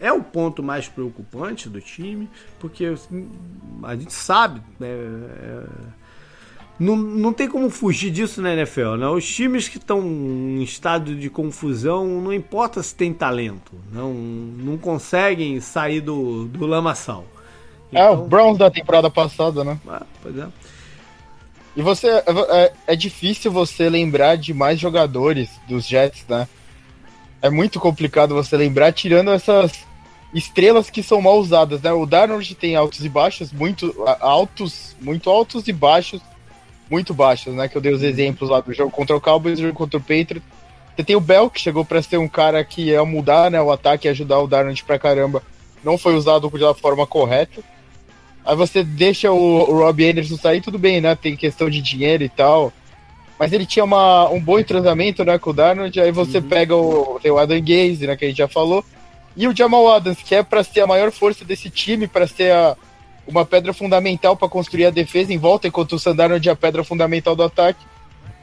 É, 0.00 0.08
é 0.08 0.12
o 0.12 0.22
ponto 0.22 0.62
mais 0.62 0.88
preocupante 0.88 1.68
do 1.68 1.80
time, 1.80 2.28
porque 2.58 2.86
assim, 2.86 3.28
a 3.82 3.96
gente 3.96 4.12
sabe, 4.12 4.60
né? 4.78 4.88
É, 4.88 5.62
não, 6.78 6.94
não 6.94 7.32
tem 7.32 7.48
como 7.48 7.70
fugir 7.70 8.10
disso 8.10 8.42
na 8.42 8.52
NFL, 8.52 8.96
né? 8.96 9.08
Os 9.08 9.26
times 9.26 9.66
que 9.68 9.78
estão 9.78 10.02
em 10.02 10.62
estado 10.62 11.14
de 11.14 11.30
confusão, 11.30 12.20
não 12.20 12.32
importa 12.32 12.82
se 12.82 12.94
tem 12.94 13.14
talento, 13.14 13.72
não, 13.90 14.12
não 14.12 14.76
conseguem 14.76 15.58
sair 15.60 16.02
do, 16.02 16.44
do 16.44 16.66
lamaçal. 16.66 17.24
Então, 17.88 18.02
é, 18.02 18.10
o 18.10 18.14
então- 18.14 18.28
Browns 18.28 18.58
da 18.58 18.70
temporada 18.70 19.08
passada, 19.10 19.64
né? 19.64 19.78
Ah, 19.88 20.02
pois 20.22 20.36
é. 20.36 20.46
E 21.76 21.82
você. 21.82 22.08
É, 22.08 22.24
é, 22.48 22.72
é, 22.88 22.96
difícil 22.96 23.52
você 23.52 23.88
lembrar 23.88 24.36
de 24.36 24.54
mais 24.54 24.80
jogadores 24.80 25.50
dos 25.68 25.86
Jets, 25.86 26.24
né? 26.28 26.48
É 27.42 27.50
muito 27.50 27.78
complicado 27.78 28.34
você 28.34 28.56
lembrar, 28.56 28.92
tirando 28.92 29.30
essas 29.30 29.84
estrelas 30.34 30.88
que 30.88 31.02
são 31.02 31.20
mal 31.20 31.38
usadas, 31.38 31.82
né? 31.82 31.92
O 31.92 32.06
Darnold 32.06 32.54
tem 32.54 32.74
altos 32.74 33.04
e 33.04 33.08
baixos, 33.08 33.52
muito 33.52 33.94
altos, 34.20 34.96
muito 35.00 35.28
altos 35.30 35.68
e 35.68 35.72
baixos 35.72 36.20
muito 36.90 37.12
baixos, 37.12 37.54
né? 37.54 37.68
Que 37.68 37.76
eu 37.76 37.80
dei 37.80 37.92
os 37.92 38.02
exemplos 38.02 38.50
lá 38.50 38.60
do 38.60 38.72
jogo 38.72 38.90
contra 38.90 39.16
o 39.16 39.20
Cowboys 39.20 39.58
jogo 39.58 39.74
contra 39.74 39.98
o 39.98 40.02
Patriots. 40.02 40.42
Você 40.94 41.04
tem 41.04 41.16
o 41.16 41.20
Bell, 41.20 41.50
que 41.50 41.60
chegou 41.60 41.84
para 41.84 42.00
ser 42.00 42.16
um 42.16 42.28
cara 42.28 42.64
que 42.64 42.84
ia 42.84 43.04
mudar 43.04 43.50
né, 43.50 43.60
o 43.60 43.70
ataque 43.70 44.08
e 44.08 44.10
ajudar 44.10 44.40
o 44.40 44.46
Darnold 44.46 44.82
pra 44.84 44.98
caramba. 44.98 45.42
Não 45.84 45.98
foi 45.98 46.14
usado 46.14 46.48
da 46.48 46.74
forma 46.74 47.06
correta. 47.06 47.62
Aí 48.46 48.54
você 48.54 48.84
deixa 48.84 49.32
o, 49.32 49.70
o 49.70 49.78
Robbie 49.80 50.10
Anderson 50.10 50.36
sair, 50.36 50.60
tudo 50.60 50.78
bem, 50.78 51.00
né? 51.00 51.16
Tem 51.16 51.36
questão 51.36 51.68
de 51.68 51.82
dinheiro 51.82 52.22
e 52.22 52.28
tal. 52.28 52.72
Mas 53.38 53.52
ele 53.52 53.66
tinha 53.66 53.84
uma, 53.84 54.30
um 54.30 54.40
bom 54.40 54.58
entrosamento 54.58 55.24
né, 55.24 55.36
com 55.36 55.50
o 55.50 55.52
Darnold. 55.52 56.00
Aí 56.00 56.12
você 56.12 56.38
uhum. 56.38 56.48
pega 56.48 56.76
o, 56.76 57.18
tem 57.20 57.30
o 57.30 57.38
Adam 57.38 57.60
Gaze, 57.60 58.06
né? 58.06 58.16
Que 58.16 58.24
a 58.24 58.28
gente 58.28 58.38
já 58.38 58.48
falou. 58.48 58.84
E 59.36 59.48
o 59.48 59.54
Jamal 59.54 59.92
Adams, 59.92 60.22
que 60.22 60.34
é 60.34 60.42
para 60.42 60.62
ser 60.62 60.80
a 60.80 60.86
maior 60.86 61.10
força 61.10 61.44
desse 61.44 61.68
time, 61.68 62.06
para 62.06 62.26
ser 62.26 62.52
a, 62.52 62.76
uma 63.26 63.44
pedra 63.44 63.74
fundamental 63.74 64.36
para 64.36 64.48
construir 64.48 64.86
a 64.86 64.90
defesa 64.90 65.32
em 65.32 65.38
volta, 65.38 65.66
enquanto 65.66 65.94
o 65.94 65.98
Sandarnold 65.98 66.48
é 66.48 66.52
a 66.52 66.56
pedra 66.56 66.84
fundamental 66.84 67.34
do 67.34 67.42
ataque. 67.42 67.84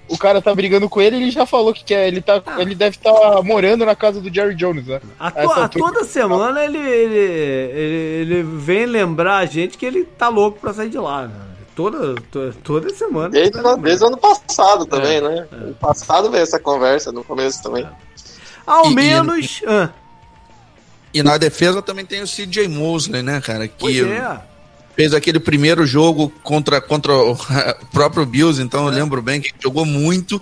O 0.07 0.17
cara 0.17 0.41
tá 0.41 0.53
brigando 0.53 0.89
com 0.89 1.01
ele, 1.01 1.15
ele 1.15 1.31
já 1.31 1.45
falou 1.45 1.73
que 1.73 1.83
quer. 1.83 2.07
Ele, 2.07 2.21
tá, 2.21 2.41
ah. 2.45 2.61
ele 2.61 2.75
deve 2.75 2.97
estar 2.97 3.13
tá 3.13 3.41
morando 3.41 3.85
na 3.85 3.95
casa 3.95 4.19
do 4.19 4.33
Jerry 4.33 4.53
Jones, 4.53 4.85
né? 4.85 4.99
A, 5.19 5.31
to, 5.31 5.51
a 5.51 5.69
toda 5.69 6.03
semana 6.03 6.63
ele, 6.63 6.77
ele, 6.77 7.17
ele, 7.17 8.33
ele, 8.33 8.43
vem 8.43 8.85
lembrar 8.85 9.37
a 9.37 9.45
gente 9.45 9.77
que 9.77 9.85
ele 9.85 10.03
tá 10.03 10.27
louco 10.27 10.59
pra 10.59 10.73
sair 10.73 10.89
de 10.89 10.97
lá, 10.97 11.27
né? 11.27 11.35
Toda, 11.75 12.15
toda, 12.29 12.53
toda 12.63 12.89
semana. 12.89 13.29
Desde, 13.29 13.59
desde 13.81 14.03
o 14.03 14.07
ano 14.07 14.17
passado 14.17 14.85
também, 14.85 15.17
é, 15.17 15.21
né? 15.21 15.47
É. 15.51 15.55
No 15.55 15.73
passado 15.73 16.29
veio 16.29 16.43
essa 16.43 16.59
conversa, 16.59 17.11
no 17.11 17.23
começo 17.23 17.63
também. 17.63 17.83
É. 17.83 17.89
Ao 18.67 18.91
e, 18.91 18.95
menos. 18.95 19.61
E, 19.63 19.65
ah. 19.65 19.89
e 21.13 21.23
na 21.23 21.37
defesa 21.37 21.81
também 21.81 22.05
tem 22.05 22.21
o 22.21 22.27
CJ 22.27 22.67
Mosley, 22.67 23.23
né, 23.23 23.41
cara? 23.41 23.67
Que 23.67 23.75
pois 23.79 23.97
é 23.97 24.52
fez 24.95 25.13
aquele 25.13 25.39
primeiro 25.39 25.85
jogo 25.85 26.31
contra, 26.43 26.79
contra 26.79 27.13
o 27.13 27.37
próprio 27.91 28.25
Bills, 28.25 28.61
então 28.61 28.85
eu 28.87 28.93
é. 28.93 28.95
lembro 28.95 29.21
bem 29.21 29.41
que 29.41 29.53
jogou 29.59 29.85
muito 29.85 30.41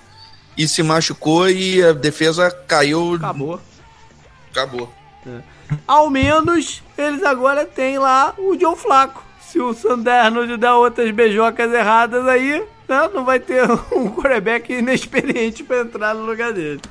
e 0.58 0.68
se 0.68 0.84
machucou 0.84 1.50
e 1.50 1.84
a 1.84 1.94
defesa 1.94 2.52
caiu. 2.68 3.16
Acabou. 3.16 3.60
Acabou. 4.52 4.94
É. 5.26 5.40
Ao 5.88 6.10
menos 6.10 6.84
eles 6.98 7.24
agora 7.24 7.66
têm 7.66 7.98
lá 7.98 8.34
o 8.38 8.56
John 8.56 8.76
Flaco. 8.76 9.24
Se 9.42 9.60
o 9.60 9.74
Sanderno 9.74 10.58
der 10.58 10.72
outras 10.72 11.12
beijocas 11.12 11.74
erradas 11.74 12.26
aí, 12.28 12.64
né, 12.88 13.10
não 13.14 13.26
vai 13.26 13.40
ter 13.40 13.70
um 13.92 14.10
quarterback 14.10 14.72
inexperiente 14.74 15.64
para 15.64 15.82
entrar 15.82 16.14
no 16.14 16.26
lugar 16.26 16.54
dele. 16.54 16.82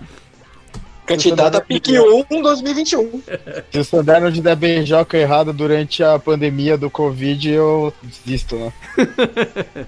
Candidato 1.11 1.56
a 1.56 1.61
pique 1.61 1.98
1 1.98 2.24
2021. 2.42 3.22
Se 3.72 3.78
o 3.78 3.84
Sandero 3.84 4.30
der 4.30 4.54
beijoca 4.54 5.18
errada 5.18 5.52
durante 5.52 6.04
a 6.04 6.18
pandemia 6.18 6.78
do 6.78 6.88
Covid, 6.88 7.50
eu 7.50 7.92
desisto, 8.02 8.56
né? 8.56 8.72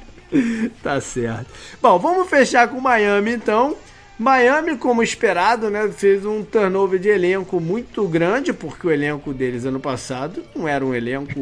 tá 0.83 1.01
certo. 1.01 1.47
Bom, 1.81 1.99
vamos 1.99 2.29
fechar 2.29 2.69
com 2.69 2.81
Miami 2.81 3.33
então. 3.33 3.77
Miami, 4.19 4.77
como 4.77 5.03
esperado, 5.03 5.71
né, 5.71 5.89
fez 5.89 6.25
um 6.25 6.45
turnover 6.45 6.99
de 6.99 7.09
elenco 7.09 7.59
muito 7.61 8.07
grande, 8.07 8.53
porque 8.53 8.87
o 8.87 8.91
elenco 8.91 9.33
deles 9.33 9.65
ano 9.65 9.81
passado 9.81 10.45
não 10.55 10.69
era 10.69 10.85
um 10.85 10.95
elenco 10.95 11.41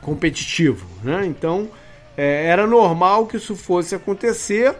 competitivo, 0.00 0.86
né? 1.02 1.26
Então, 1.26 1.68
é, 2.16 2.46
era 2.46 2.66
normal 2.66 3.26
que 3.26 3.36
isso 3.36 3.54
fosse 3.54 3.94
acontecer 3.94 4.74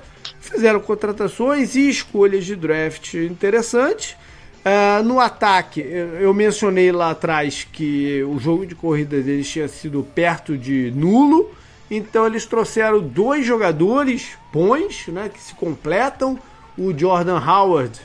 fizeram 0.49 0.80
contratações 0.80 1.74
e 1.74 1.88
escolhas 1.88 2.44
de 2.44 2.57
draft 2.57 3.14
interessantes. 3.14 4.16
Uh, 4.59 5.03
no 5.05 5.20
ataque, 5.20 5.80
eu 5.80 6.34
mencionei 6.34 6.92
lá 6.92 7.11
atrás 7.11 7.66
que 7.72 8.22
o 8.24 8.38
jogo 8.38 8.66
de 8.66 8.74
corrida 8.74 9.20
deles 9.20 9.49
tinha 9.49 9.68
sido 9.68 10.07
perto 10.14 10.59
de 10.59 10.92
nulo, 10.94 11.51
então 11.90 12.26
eles 12.26 12.44
trouxeram 12.44 13.01
dois 13.01 13.46
jogadores 13.46 14.36
bons, 14.53 15.07
né, 15.09 15.30
que 15.32 15.40
se 15.40 15.55
completam, 15.55 16.38
o 16.76 16.96
Jordan 16.96 17.38
Howard, 17.38 17.99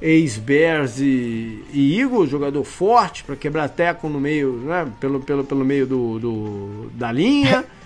ex-Bears 0.00 0.98
e, 0.98 1.64
e 1.72 2.00
Eagles, 2.00 2.30
jogador 2.30 2.64
forte 2.64 3.22
para 3.22 3.36
quebrar 3.36 3.68
teco 3.68 4.08
no 4.08 4.18
meio, 4.18 4.52
né, 4.52 4.90
pelo, 4.98 5.20
pelo, 5.20 5.44
pelo 5.44 5.64
meio 5.64 5.86
do, 5.86 6.18
do 6.18 6.90
da 6.94 7.12
linha. 7.12 7.64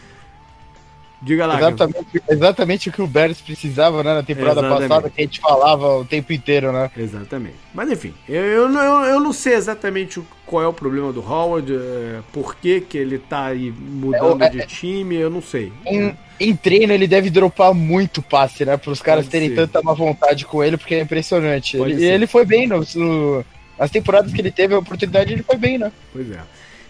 Diga 1.22 1.46
lá. 1.46 1.56
Exatamente, 1.56 2.22
exatamente 2.28 2.88
o 2.88 2.92
que 2.92 3.00
o 3.00 3.06
Bears 3.06 3.40
precisava 3.40 4.02
né, 4.02 4.14
na 4.14 4.22
temporada 4.24 4.60
exatamente. 4.60 4.88
passada, 4.88 5.10
que 5.10 5.20
a 5.20 5.24
gente 5.24 5.40
falava 5.40 5.98
o 5.98 6.04
tempo 6.04 6.32
inteiro, 6.32 6.72
né? 6.72 6.90
Exatamente. 6.96 7.54
Mas 7.72 7.90
enfim, 7.92 8.12
eu, 8.28 8.42
eu, 8.42 8.72
eu, 8.72 9.00
eu 9.04 9.20
não 9.20 9.32
sei 9.32 9.54
exatamente 9.54 10.20
qual 10.44 10.64
é 10.64 10.66
o 10.66 10.72
problema 10.72 11.12
do 11.12 11.20
Howard, 11.20 11.72
é, 11.72 12.20
por 12.32 12.56
que, 12.56 12.80
que 12.80 12.98
ele 12.98 13.18
tá 13.18 13.46
aí 13.46 13.70
mudando 13.70 14.42
é, 14.42 14.50
de 14.50 14.60
é, 14.62 14.66
time, 14.66 15.14
eu 15.14 15.30
não 15.30 15.40
sei. 15.40 15.72
Em, 15.86 16.12
em, 16.40 16.56
treino 16.56 16.92
ele 16.92 17.06
deve 17.06 17.30
dropar 17.30 17.72
muito 17.72 18.20
passe, 18.20 18.64
né? 18.64 18.76
Para 18.76 18.90
os 18.90 19.00
caras 19.00 19.26
Pode 19.26 19.30
terem 19.30 19.50
ser. 19.50 19.54
tanta 19.54 19.80
má 19.80 19.92
vontade 19.92 20.44
com 20.44 20.62
ele, 20.62 20.76
porque 20.76 20.96
é 20.96 21.00
impressionante. 21.00 21.76
Ele, 21.76 22.04
ele, 22.04 22.26
foi 22.26 22.44
bem 22.44 22.66
no, 22.66 22.84
no 22.96 23.44
as 23.78 23.90
temporadas 23.90 24.32
que 24.32 24.40
ele 24.40 24.50
teve 24.50 24.74
a 24.74 24.78
oportunidade, 24.78 25.32
ele 25.32 25.42
foi 25.44 25.56
bem, 25.56 25.78
né? 25.78 25.92
Pois 26.12 26.30
é. 26.30 26.40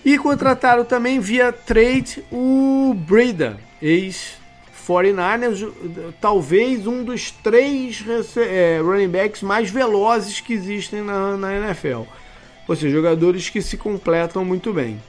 E 0.05 0.19
contrataram 0.19 0.85
também 0.85 1.21
via 1.21 1.53
trade 1.53 2.25
o 2.31 2.95
Breda, 2.95 3.59
ex 3.81 4.37
49ers, 4.87 5.73
talvez 6.21 6.87
um 6.87 7.05
dos 7.05 7.31
três 7.31 8.05
é, 8.37 8.81
running 8.83 9.09
backs 9.09 9.43
mais 9.43 9.71
velozes 9.71 10.41
que 10.41 10.53
existem 10.53 11.03
na, 11.03 11.37
na 11.37 11.55
NFL. 11.55 12.03
Ou 12.67 12.77
seja, 12.77 12.91
jogadores 12.91 13.49
que 13.49 13.63
se 13.63 13.77
completam 13.77 14.45
muito 14.45 14.73
bem. 14.73 15.01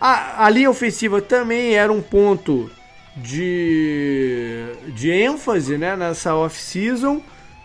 A, 0.00 0.46
a 0.46 0.50
linha 0.50 0.70
ofensiva 0.70 1.20
também 1.20 1.74
era 1.74 1.92
um 1.92 2.02
ponto 2.02 2.70
de, 3.16 4.66
de 4.94 5.10
ênfase 5.10 5.76
né, 5.76 5.96
nessa 5.96 6.34
off-season. 6.34 7.22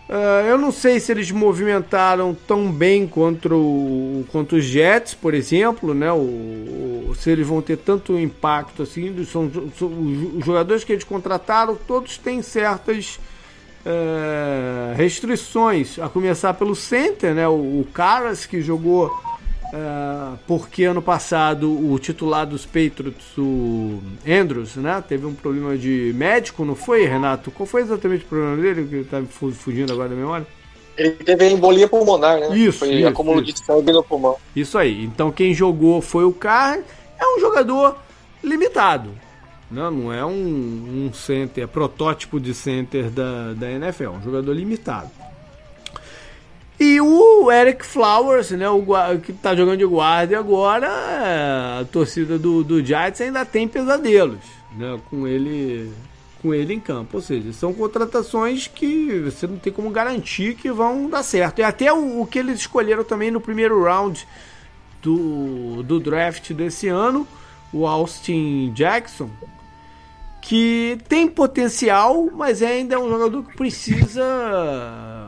Uh, 0.07 0.45
eu 0.47 0.57
não 0.57 0.71
sei 0.71 0.99
se 0.99 1.11
eles 1.11 1.31
movimentaram 1.31 2.37
tão 2.47 2.71
bem 2.71 3.07
contra, 3.07 3.55
o, 3.55 4.23
contra 4.31 4.55
os 4.55 4.63
Jets, 4.63 5.15
por 5.15 5.33
exemplo, 5.33 5.95
né? 5.95 6.11
O, 6.11 7.09
o, 7.09 7.15
se 7.15 7.31
eles 7.31 7.47
vão 7.47 7.59
ter 7.59 7.77
tanto 7.77 8.17
impacto 8.19 8.83
assim. 8.83 9.25
São, 9.25 9.51
são, 9.77 9.87
os 10.37 10.45
jogadores 10.45 10.83
que 10.83 10.93
eles 10.93 11.03
contrataram, 11.03 11.75
todos 11.87 12.19
têm 12.19 12.43
certas 12.43 13.19
uh, 13.83 14.95
restrições. 14.95 15.97
A 15.97 16.07
começar 16.07 16.53
pelo 16.53 16.75
center, 16.75 17.33
né? 17.33 17.47
O, 17.47 17.53
o 17.81 17.87
Caras 17.91 18.45
que 18.45 18.61
jogou 18.61 19.11
Uh, 19.75 20.39
porque 20.47 20.85
ano 20.85 21.01
passado 21.01 21.69
o 21.69 21.99
titular 21.99 22.47
dos 22.47 22.65
Patriots, 22.65 23.37
o 23.37 24.01
Andrews, 24.25 24.77
né, 24.77 25.03
teve 25.05 25.25
um 25.25 25.33
problema 25.33 25.77
de 25.77 26.13
médico, 26.15 26.63
não 26.63 26.75
foi, 26.75 27.05
Renato? 27.05 27.51
Qual 27.51 27.67
foi 27.67 27.81
exatamente 27.81 28.23
o 28.23 28.27
problema 28.27 28.55
dele 28.55 28.87
que 28.87 28.95
está 28.97 29.21
fugindo 29.23 29.91
agora 29.91 30.07
da 30.07 30.15
memória? 30.15 30.47
Ele 30.97 31.11
teve 31.11 31.49
embolia 31.49 31.89
pulmonar, 31.89 32.39
né? 32.39 32.57
Isso, 32.57 32.79
foi 32.79 32.93
isso, 32.93 33.07
acúmulo 33.07 33.41
isso. 33.41 33.51
de 33.51 33.65
sangue 33.65 33.91
no 33.91 34.01
pulmão. 34.01 34.37
Isso 34.55 34.77
aí. 34.77 35.03
Então 35.03 35.29
quem 35.29 35.53
jogou 35.53 36.01
foi 36.01 36.23
o 36.23 36.31
Carr. 36.31 36.79
É 37.19 37.35
um 37.35 37.41
jogador 37.41 37.97
limitado. 38.41 39.09
Não, 39.69 39.91
não 39.91 40.13
é 40.13 40.23
um, 40.23 40.29
um 41.07 41.13
center, 41.13 41.65
é 41.65 41.67
protótipo 41.67 42.39
de 42.39 42.53
center 42.53 43.09
da, 43.09 43.51
da 43.53 43.69
NFL. 43.69 44.03
É 44.03 44.09
um 44.09 44.21
jogador 44.21 44.53
limitado. 44.53 45.11
E 46.79 46.99
o 46.99 47.49
Eric 47.51 47.85
Flowers, 47.85 48.51
né, 48.51 48.69
o 48.69 48.83
que 49.23 49.31
está 49.31 49.55
jogando 49.55 49.77
de 49.77 49.85
guarda 49.85 50.37
agora, 50.37 50.87
é, 50.87 51.81
a 51.81 51.85
torcida 51.85 52.37
do, 52.37 52.63
do 52.63 52.83
Giants 52.83 53.21
ainda 53.21 53.45
tem 53.45 53.65
pesadelos 53.65 54.39
né, 54.75 54.99
com, 55.09 55.25
ele, 55.25 55.89
com 56.41 56.53
ele 56.53 56.73
em 56.73 56.79
campo. 56.79 57.15
Ou 57.15 57.21
seja, 57.21 57.53
são 57.53 57.73
contratações 57.73 58.67
que 58.67 59.19
você 59.19 59.47
não 59.47 59.57
tem 59.57 59.71
como 59.71 59.89
garantir 59.89 60.55
que 60.55 60.69
vão 60.69 61.09
dar 61.09 61.23
certo. 61.23 61.59
E 61.59 61.63
até 61.63 61.93
o, 61.93 62.21
o 62.21 62.27
que 62.27 62.39
eles 62.39 62.59
escolheram 62.59 63.05
também 63.05 63.31
no 63.31 63.39
primeiro 63.39 63.81
round 63.81 64.27
do, 65.01 65.81
do 65.81 65.99
draft 65.99 66.51
desse 66.51 66.89
ano, 66.89 67.25
o 67.71 67.87
Austin 67.87 68.73
Jackson, 68.73 69.29
que 70.41 70.97
tem 71.07 71.27
potencial, 71.27 72.29
mas 72.33 72.61
ainda 72.61 72.95
é 72.95 72.99
um 72.99 73.09
jogador 73.09 73.43
que 73.43 73.55
precisa 73.55 75.24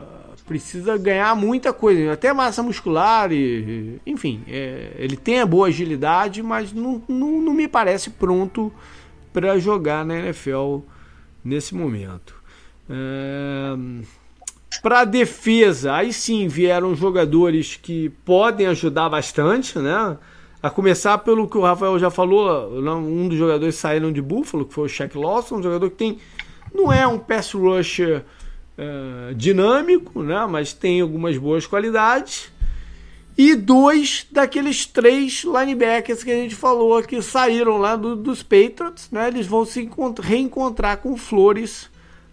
precisa 0.48 0.96
ganhar 0.96 1.36
muita 1.36 1.74
coisa, 1.74 2.10
até 2.10 2.32
massa 2.32 2.62
muscular 2.62 3.30
e, 3.30 4.00
enfim, 4.06 4.42
é, 4.48 4.94
ele 4.96 5.14
tem 5.14 5.40
a 5.40 5.46
boa 5.46 5.68
agilidade, 5.68 6.42
mas 6.42 6.72
não, 6.72 7.02
não, 7.06 7.42
não 7.42 7.52
me 7.52 7.68
parece 7.68 8.08
pronto 8.08 8.72
para 9.30 9.58
jogar 9.58 10.06
na 10.06 10.18
NFL 10.18 10.78
nesse 11.44 11.74
momento. 11.74 12.34
É, 12.88 13.76
para 14.80 15.04
defesa, 15.04 15.94
aí 15.94 16.14
sim 16.14 16.48
vieram 16.48 16.94
jogadores 16.94 17.76
que 17.76 18.08
podem 18.24 18.68
ajudar 18.68 19.10
bastante, 19.10 19.78
né? 19.78 20.16
A 20.62 20.70
começar 20.70 21.18
pelo 21.18 21.46
que 21.46 21.58
o 21.58 21.62
Rafael 21.62 21.98
já 21.98 22.10
falou, 22.10 22.72
um 22.78 23.28
dos 23.28 23.36
jogadores 23.36 23.74
saíram 23.74 24.10
de 24.10 24.22
Buffalo, 24.22 24.64
que 24.64 24.72
foi 24.72 24.86
o 24.86 24.88
Shaq 24.88 25.16
Lawson, 25.16 25.56
um 25.56 25.62
jogador 25.62 25.90
que 25.90 25.96
tem 25.96 26.18
não 26.74 26.92
é 26.92 27.06
um 27.06 27.18
pass 27.18 27.52
rusher 27.52 28.24
uh, 28.78 29.34
dinâmico, 29.34 30.22
né? 30.22 30.46
mas 30.48 30.72
tem 30.72 31.00
algumas 31.00 31.36
boas 31.36 31.66
qualidades. 31.66 32.50
E 33.36 33.54
dois 33.54 34.26
daqueles 34.32 34.84
três 34.84 35.44
linebackers 35.44 36.24
que 36.24 36.30
a 36.30 36.34
gente 36.34 36.56
falou 36.56 37.00
que 37.02 37.22
saíram 37.22 37.76
lá 37.76 37.94
do, 37.94 38.16
dos 38.16 38.42
Patriots, 38.42 39.08
né? 39.12 39.28
Eles 39.28 39.46
vão 39.46 39.64
se 39.64 39.88
reencontrar 40.20 40.98
com 40.98 41.16
Flores 41.16 41.88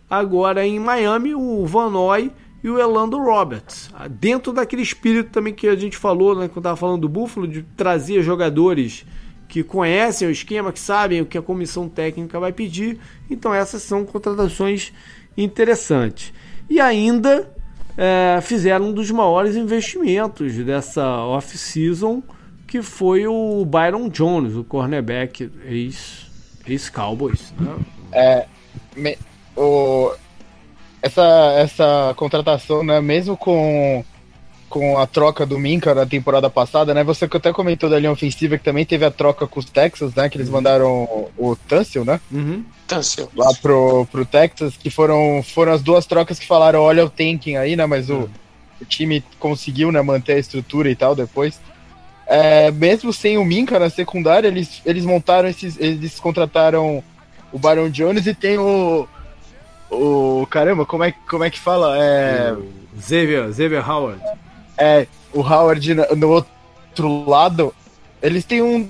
agora 0.09 0.65
em 0.65 0.79
Miami, 0.79 1.35
o 1.35 1.63
Van 1.67 1.91
Noy 1.91 2.31
e 2.63 2.69
o 2.71 2.79
Elando 2.79 3.19
Roberts. 3.19 3.91
Dentro 4.09 4.51
daquele 4.51 4.81
espírito 4.81 5.29
também 5.29 5.53
que 5.53 5.67
a 5.67 5.75
gente 5.75 5.95
falou, 5.95 6.33
né, 6.33 6.47
quando 6.47 6.57
estava 6.57 6.75
falando 6.75 7.01
do 7.01 7.09
Buffalo, 7.09 7.47
de 7.47 7.61
trazer 7.77 8.23
jogadores 8.23 9.05
que 9.47 9.61
conhecem 9.61 10.27
o 10.27 10.31
esquema, 10.31 10.73
que 10.73 10.79
sabem 10.79 11.21
o 11.21 11.25
que 11.27 11.37
a 11.37 11.41
comissão 11.43 11.87
técnica 11.87 12.39
vai 12.39 12.51
pedir. 12.51 12.99
Então 13.29 13.53
essas 13.53 13.83
são 13.83 14.03
contratações 14.03 14.91
interessante. 15.37 16.33
E 16.69 16.79
ainda 16.79 17.49
é, 17.97 18.39
fizeram 18.41 18.87
um 18.87 18.93
dos 18.93 19.09
maiores 19.11 19.55
investimentos 19.55 20.53
dessa 20.57 21.05
off-season, 21.25 22.21
que 22.67 22.81
foi 22.81 23.27
o 23.27 23.63
Byron 23.65 24.09
Jones, 24.09 24.55
o 24.55 24.63
cornerback 24.63 25.49
ex-Cowboys. 26.67 27.53
Ex 27.53 27.53
né? 27.59 27.75
É, 28.11 28.45
me, 28.95 29.17
o, 29.55 30.11
essa, 31.01 31.53
essa 31.57 32.13
contratação, 32.17 32.83
né, 32.83 32.99
mesmo 32.99 33.37
com 33.37 34.03
com 34.75 34.97
a 34.97 35.07
troca 35.07 35.45
do 35.45 35.57
Minka 35.57 35.95
na 35.95 36.05
temporada 36.05 36.49
passada, 36.49 36.93
né? 36.93 37.01
Você 37.01 37.29
que 37.29 37.37
até 37.37 37.53
comentou 37.53 37.89
da 37.89 37.97
linha 37.97 38.11
ofensiva 38.11 38.57
que 38.57 38.63
também 38.65 38.85
teve 38.85 39.05
a 39.05 39.09
troca 39.09 39.47
com 39.47 39.57
os 39.57 39.69
Texas, 39.69 40.13
né? 40.13 40.27
Que 40.27 40.35
eles 40.35 40.49
uhum. 40.49 40.55
mandaram 40.55 41.29
o 41.37 41.55
Tunsil, 41.55 42.03
né? 42.03 42.19
Uhum. 42.29 42.61
Tunsil. 42.85 43.29
Lá 43.33 43.53
pro, 43.61 44.05
pro 44.11 44.25
Texas, 44.25 44.75
que 44.75 44.89
foram, 44.89 45.41
foram 45.41 45.71
as 45.71 45.81
duas 45.81 46.05
trocas 46.05 46.37
que 46.37 46.45
falaram, 46.45 46.81
olha 46.81 47.05
o 47.05 47.09
tanking 47.09 47.55
aí, 47.55 47.77
né? 47.77 47.85
Mas 47.85 48.09
o, 48.09 48.15
uhum. 48.15 48.29
o 48.81 48.83
time 48.83 49.23
conseguiu, 49.39 49.93
né, 49.93 50.01
manter 50.01 50.33
a 50.33 50.39
estrutura 50.39 50.91
e 50.91 50.95
tal 50.95 51.15
depois. 51.15 51.57
É, 52.27 52.69
mesmo 52.69 53.13
sem 53.13 53.37
o 53.37 53.45
Minka 53.45 53.79
na 53.79 53.89
secundária, 53.89 54.49
eles, 54.49 54.81
eles 54.85 55.05
montaram 55.05 55.47
esses. 55.47 55.79
Eles 55.79 56.19
contrataram 56.19 57.01
o 57.49 57.57
Baron 57.57 57.89
Jones 57.89 58.27
e 58.27 58.33
tem 58.33 58.57
o. 58.57 59.07
O. 59.89 60.45
Caramba, 60.49 60.85
como 60.85 61.05
é, 61.05 61.13
como 61.29 61.45
é 61.45 61.49
que 61.49 61.61
fala? 61.61 61.97
É. 61.97 62.53
Xavier, 62.99 63.53
Xavier 63.53 63.89
Howard. 63.89 64.21
É, 64.77 65.07
o 65.33 65.41
Howard 65.41 65.93
no 65.93 66.29
outro 66.29 67.29
lado, 67.29 67.73
eles 68.21 68.45
têm 68.45 68.61
um, 68.61 68.89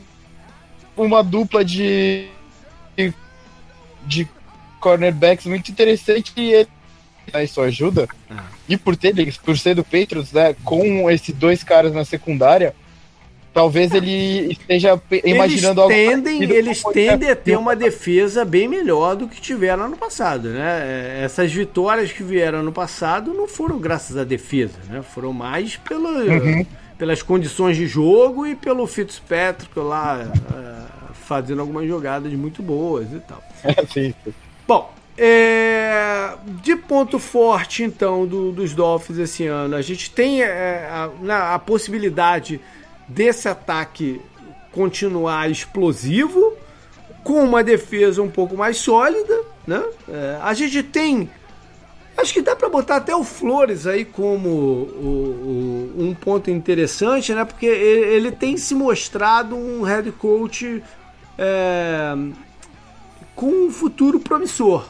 uma 0.95 1.23
dupla 1.23 1.63
de, 1.63 2.27
de, 2.95 3.13
de 4.05 4.27
cornerbacks 4.79 5.45
muito 5.45 5.71
interessante 5.71 6.31
e 6.37 6.53
ele, 6.53 6.69
né, 7.33 7.43
isso 7.43 7.61
ajuda. 7.61 8.07
Ah. 8.29 8.43
E 8.67 8.77
por 8.77 8.95
ter 8.95 9.13
por 9.39 9.57
ser 9.57 9.75
do 9.75 9.83
Patriots, 9.83 10.31
né, 10.31 10.55
com 10.63 11.09
esses 11.09 11.35
dois 11.35 11.63
caras 11.63 11.93
na 11.93 12.05
secundária, 12.05 12.75
talvez 13.55 13.93
ele 13.93 14.51
esteja 14.51 15.01
imaginando 15.23 15.89
eles 15.89 15.95
tendem, 15.95 16.41
algo 16.41 16.53
Eles 16.53 16.83
tendem 16.83 17.29
a 17.29 17.35
ter 17.37 17.57
uma 17.57 17.73
defesa 17.73 18.43
bem 18.43 18.67
melhor 18.67 19.15
do 19.15 19.29
que 19.29 19.39
tiveram 19.39 19.85
ano 19.85 19.95
passado, 19.95 20.49
né? 20.49 21.23
Essas 21.23 21.53
vitórias 21.53 22.11
que 22.11 22.21
vieram 22.21 22.59
ano 22.59 22.73
passado 22.73 23.33
não 23.33 23.47
foram 23.47 23.79
graças 23.79 24.17
à 24.17 24.25
defesa, 24.25 24.77
né? 24.89 25.01
Foram 25.01 25.31
mais 25.31 25.77
pelo, 25.77 26.09
uhum. 26.09 26.65
pelas 26.97 27.23
condições 27.23 27.77
de 27.77 27.87
jogo 27.87 28.45
e 28.45 28.55
pelo 28.57 28.85
Fitzpatrick 28.85 29.79
lá 29.79 30.19
uh, 30.25 31.13
fazendo 31.13 31.61
algumas 31.61 31.87
jogadas 31.87 32.33
muito 32.33 32.61
boas 32.61 33.07
e 33.13 33.19
tal. 33.19 33.41
É, 33.63 33.85
sim. 33.87 34.13
Bom, 34.67 34.93
é, 35.17 36.33
de 36.61 36.75
ponto 36.75 37.17
forte, 37.17 37.83
então, 37.83 38.27
do, 38.27 38.51
dos 38.51 38.75
Dolphins 38.75 39.17
esse 39.17 39.47
ano, 39.47 39.75
a 39.75 39.81
gente 39.81 40.11
tem 40.11 40.43
é, 40.43 40.87
a, 40.87 41.55
a 41.55 41.57
possibilidade 41.57 42.59
desse 43.07 43.47
ataque 43.47 44.21
continuar 44.71 45.49
explosivo, 45.49 46.53
com 47.23 47.43
uma 47.43 47.63
defesa 47.63 48.21
um 48.21 48.29
pouco 48.29 48.55
mais 48.55 48.77
sólida, 48.77 49.41
né? 49.65 49.83
É, 50.07 50.37
a 50.41 50.53
gente 50.53 50.83
tem. 50.83 51.29
Acho 52.17 52.33
que 52.33 52.41
dá 52.41 52.55
para 52.55 52.69
botar 52.69 52.97
até 52.97 53.15
o 53.15 53.23
Flores 53.23 53.87
aí 53.87 54.05
como 54.05 54.49
o, 54.49 55.93
o, 55.97 56.03
um 56.03 56.13
ponto 56.13 56.51
interessante, 56.51 57.33
né? 57.33 57.43
Porque 57.43 57.65
ele, 57.65 58.05
ele, 58.15 58.31
tem 58.31 58.57
se 58.57 58.75
mostrado 58.75 59.55
um 59.55 59.81
head 59.81 60.11
coach 60.13 60.81
é, 61.37 62.15
com 63.35 63.47
um 63.47 63.71
futuro 63.71 64.19
promissor. 64.19 64.85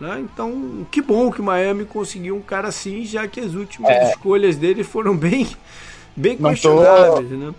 Né? 0.00 0.20
Então, 0.20 0.86
que 0.90 1.00
bom 1.00 1.30
que 1.30 1.40
Miami 1.40 1.84
conseguiu 1.84 2.36
um 2.36 2.42
cara 2.42 2.68
assim, 2.68 3.04
já 3.04 3.28
que 3.28 3.38
as 3.38 3.54
últimas 3.54 3.92
é. 3.92 4.10
escolhas 4.10 4.56
dele 4.56 4.82
foram 4.82 5.16
bem 5.16 5.48
bem 6.16 6.36
não 6.38 6.50
questionáveis, 6.50 7.28
tô, 7.28 7.36
né? 7.36 7.54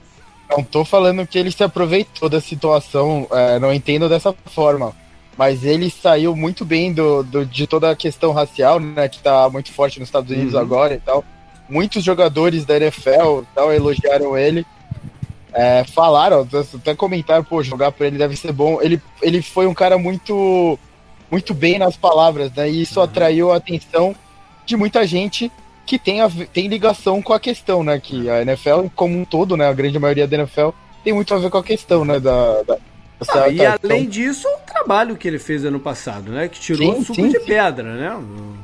Não 0.50 0.64
tô 0.64 0.86
falando 0.86 1.26
que 1.26 1.38
ele 1.38 1.52
se 1.52 1.64
aproveitou 1.64 2.30
da 2.30 2.40
situação, 2.40 3.28
é, 3.32 3.60
não 3.60 3.74
entendo 3.74 4.08
dessa 4.08 4.34
forma. 4.46 4.94
Mas 5.38 5.66
ele 5.66 5.90
saiu 5.90 6.36
muito 6.36 6.64
bem 6.64 6.94
do, 6.94 7.24
do, 7.24 7.46
de 7.46 7.68
toda 7.68 7.92
a 7.92 7.96
questão 7.96 8.32
racial, 8.32 8.80
né? 8.80 9.10
Que 9.10 9.20
tá 9.20 9.50
muito 9.50 9.72
forte 9.72 10.00
nos 10.00 10.08
Estados 10.08 10.32
Unidos 10.32 10.54
uhum. 10.54 10.60
agora 10.60 10.94
e 10.94 11.00
tal. 11.00 11.26
muitos 11.68 12.04
jogadores 12.04 12.64
da 12.64 12.78
NFL 12.78 13.42
tal, 13.54 13.74
elogiaram 13.74 14.38
ele. 14.38 14.66
É, 15.52 15.84
falaram, 15.86 16.48
até 16.76 16.94
comentaram, 16.96 17.44
pô, 17.44 17.64
jogar 17.64 17.92
pra 17.92 18.08
ele 18.08 18.18
deve 18.18 18.36
ser 18.36 18.52
bom. 18.52 18.82
Ele, 18.82 19.02
ele 19.22 19.42
foi 19.42 19.68
um 19.68 19.74
cara 19.74 19.98
muito 19.98 20.78
muito 21.30 21.54
bem 21.54 21.80
nas 21.80 21.98
palavras, 21.98 22.52
né? 22.54 22.70
E 22.70 22.84
isso 22.84 23.00
uhum. 23.00 23.06
atraiu 23.06 23.52
a 23.52 23.58
atenção 23.58 24.16
de 24.66 24.78
muita 24.78 25.06
gente 25.06 25.52
que 25.86 26.00
tem, 26.00 26.22
a, 26.22 26.30
tem 26.52 26.68
ligação 26.68 27.22
com 27.22 27.34
a 27.34 27.40
questão, 27.40 27.84
né? 27.84 28.00
Que 28.00 28.30
a 28.30 28.42
NFL, 28.42 28.88
como 28.96 29.18
um 29.18 29.26
todo, 29.26 29.56
né? 29.56 29.68
A 29.68 29.74
grande 29.74 30.00
maioria 30.00 30.28
da 30.28 30.38
NFL 30.38 30.70
tem 31.04 31.14
muito 31.14 31.34
a 31.34 31.38
ver 31.38 31.50
com 31.50 31.58
a 31.58 31.64
questão, 31.64 32.04
né? 32.04 32.20
Da, 32.20 32.64
da 32.64 32.78
ah, 33.30 33.48
e 33.48 33.66
além 33.66 34.10
disso, 34.10 34.46
o 34.48 34.72
trabalho 34.72 35.16
que 35.16 35.28
ele 35.28 35.40
fez 35.40 35.64
ano 35.64 35.80
passado, 35.80 36.32
né? 36.32 36.50
Que 36.50 36.60
tirou 36.60 36.96
sim, 36.96 37.02
suco 37.02 37.16
sim, 37.16 37.30
de 37.30 37.40
sim. 37.40 37.46
pedra, 37.46 37.84
né? 37.84 38.20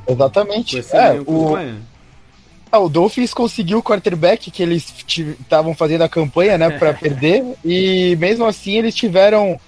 Exatamente. 0.06 0.78
É, 0.92 1.20
o, 1.26 1.56
ah, 2.70 2.78
o 2.78 2.88
Dolphins 2.88 3.32
conseguiu 3.32 3.78
o 3.78 3.82
quarterback 3.82 4.50
que 4.50 4.62
eles 4.62 4.92
estavam 5.40 5.74
fazendo 5.74 6.02
a 6.02 6.08
campanha, 6.08 6.58
né, 6.58 6.70
para 6.70 6.92
perder, 6.94 7.44
e 7.64 8.14
mesmo 8.16 8.44
assim 8.44 8.78
eles 8.78 8.94
tiveram 8.94 9.58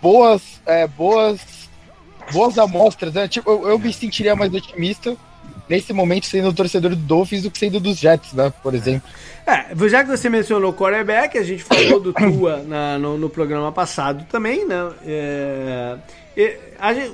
boas, 0.00 0.60
é, 0.66 0.86
boas, 0.86 1.40
boas 2.32 2.58
amostras, 2.58 3.12
né? 3.12 3.28
Tipo, 3.28 3.50
eu, 3.50 3.68
eu 3.70 3.78
me 3.78 3.92
sentiria 3.92 4.34
mais 4.34 4.52
otimista 4.52 5.16
nesse 5.68 5.92
momento 5.92 6.26
sendo 6.26 6.52
torcedor 6.52 6.90
do 6.90 6.96
Dolphins 6.96 7.42
do 7.42 7.50
que 7.50 7.58
sendo 7.58 7.80
dos 7.80 7.98
Jets, 7.98 8.32
né, 8.32 8.52
por 8.62 8.74
exemplo. 8.74 9.08
É, 9.46 9.74
já 9.88 10.02
que 10.02 10.10
você 10.10 10.28
mencionou 10.28 10.70
o 10.70 10.74
quarterback, 10.74 11.36
a 11.36 11.42
gente 11.42 11.62
falou 11.62 12.00
do 12.00 12.12
Tua 12.12 12.58
na, 12.66 12.98
no, 12.98 13.18
no, 13.18 13.28
programa 13.28 13.70
passado 13.70 14.26
também, 14.30 14.66
né? 14.66 14.90
É, 15.04 15.96
gente, 16.94 17.12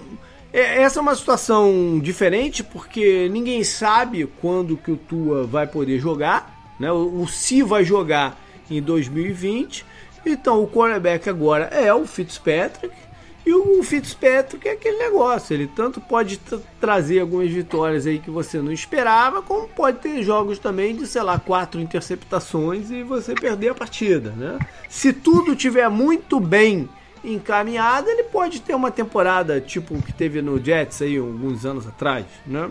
é, 0.52 0.82
essa 0.82 0.98
é 0.98 1.02
uma 1.02 1.14
situação 1.14 1.98
diferente 2.00 2.62
porque 2.62 3.28
ninguém 3.28 3.62
sabe 3.64 4.28
quando 4.40 4.76
que 4.76 4.90
o 4.90 4.96
Tua 4.96 5.44
vai 5.44 5.66
poder 5.66 5.98
jogar, 5.98 6.74
né? 6.78 6.90
O, 6.92 7.22
o 7.22 7.28
se 7.28 7.62
vai 7.62 7.84
jogar 7.84 8.40
em 8.70 8.80
2020. 8.80 9.84
Então 10.24 10.62
o 10.62 10.68
quarterback 10.68 11.28
agora 11.28 11.64
é 11.66 11.92
o 11.94 12.06
Fitzpatrick 12.06 12.94
e 13.44 13.54
o 13.54 13.82
Fitzpatrick 13.82 14.68
é 14.68 14.72
aquele 14.72 14.98
negócio, 14.98 15.54
ele 15.54 15.66
tanto 15.66 16.00
pode 16.00 16.38
trazer 16.80 17.20
algumas 17.20 17.50
vitórias 17.50 18.06
aí 18.06 18.18
que 18.18 18.30
você 18.30 18.58
não 18.58 18.70
esperava, 18.70 19.40
como 19.40 19.66
pode 19.68 19.98
ter 19.98 20.22
jogos 20.22 20.58
também 20.58 20.94
de, 20.94 21.06
sei 21.06 21.22
lá, 21.22 21.38
quatro 21.38 21.80
interceptações 21.80 22.90
e 22.90 23.02
você 23.02 23.34
perder 23.34 23.70
a 23.70 23.74
partida, 23.74 24.30
né? 24.30 24.58
Se 24.88 25.12
tudo 25.12 25.56
tiver 25.56 25.88
muito 25.88 26.38
bem 26.38 26.88
encaminhado, 27.24 28.08
ele 28.08 28.24
pode 28.24 28.60
ter 28.60 28.74
uma 28.74 28.90
temporada 28.90 29.60
tipo 29.60 29.94
o 29.94 30.02
que 30.02 30.12
teve 30.12 30.42
no 30.42 30.62
Jets 30.62 31.02
aí 31.02 31.16
alguns 31.16 31.64
anos 31.64 31.86
atrás, 31.86 32.26
né? 32.46 32.68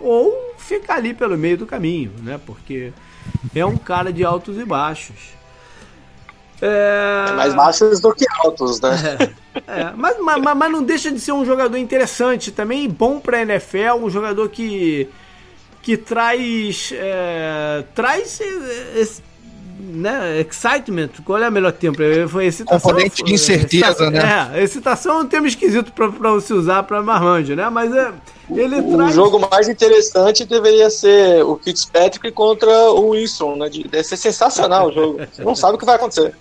Ou 0.00 0.54
ficar 0.58 0.96
ali 0.96 1.14
pelo 1.14 1.38
meio 1.38 1.58
do 1.58 1.66
caminho, 1.66 2.12
né? 2.22 2.40
Porque 2.44 2.92
é 3.54 3.64
um 3.64 3.76
cara 3.76 4.12
de 4.12 4.24
altos 4.24 4.58
e 4.58 4.64
baixos. 4.64 5.41
É... 6.62 7.26
é 7.28 7.32
mais 7.32 7.54
baixos 7.54 8.00
do 8.00 8.14
que 8.14 8.24
altos, 8.44 8.80
né? 8.80 8.90
É, 9.66 9.82
é. 9.82 9.92
Mas, 9.94 10.16
mas, 10.18 10.56
mas, 10.56 10.72
não 10.72 10.82
deixa 10.82 11.12
de 11.12 11.20
ser 11.20 11.32
um 11.32 11.44
jogador 11.44 11.76
interessante 11.76 12.50
também, 12.50 12.88
bom 12.88 13.20
para 13.20 13.42
NFL, 13.42 13.96
um 14.00 14.08
jogador 14.08 14.48
que 14.48 15.10
que 15.82 15.94
traz 15.94 16.90
é, 16.94 17.84
traz 17.94 18.40
esse, 18.96 19.22
né, 19.82 20.40
excitement, 20.40 21.08
qual 21.24 21.42
é 21.42 21.48
o 21.48 21.52
melhor 21.52 21.72
tempo? 21.72 21.98
Foi 22.28 22.46
excitação. 22.46 22.80
Componente 22.80 23.24
de 23.24 23.34
incerteza, 23.34 23.88
excitação, 23.88 24.10
né? 24.10 24.50
É, 24.54 24.62
excitação 24.62 25.18
é 25.18 25.22
um 25.22 25.26
termo 25.26 25.46
esquisito 25.48 25.92
para 25.92 26.40
se 26.40 26.52
usar 26.52 26.84
para 26.84 27.02
Marmanjo, 27.02 27.56
né? 27.56 27.68
Mas 27.68 27.92
é, 27.92 28.12
ele 28.50 28.80
o 28.80 28.96
traz... 28.96 29.14
jogo 29.14 29.40
mais 29.50 29.68
interessante 29.68 30.44
deveria 30.44 30.88
ser 30.88 31.44
o 31.44 31.58
Fitzpatrick 31.62 32.30
contra 32.30 32.70
o 32.92 33.08
Wilson, 33.08 33.56
né? 33.56 33.68
Deve 33.68 34.04
ser 34.04 34.16
sensacional 34.16 34.88
o 34.88 34.92
jogo. 34.92 35.20
Você 35.32 35.42
não 35.42 35.56
sabe 35.56 35.74
o 35.74 35.78
que 35.78 35.84
vai 35.84 35.96
acontecer. 35.96 36.32